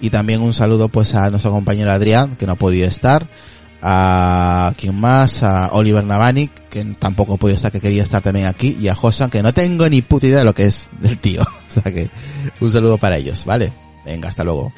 [0.00, 3.28] y también un saludo pues a nuestro compañero Adrián que no ha podido estar
[3.86, 8.78] a quien más, a Oliver Navani, que tampoco pudo estar, que quería estar también aquí,
[8.80, 11.42] y a Josan, que no tengo ni puta idea de lo que es del tío.
[11.68, 12.08] O sea que
[12.60, 13.72] un saludo para ellos, ¿vale?
[14.06, 14.72] Venga, hasta luego.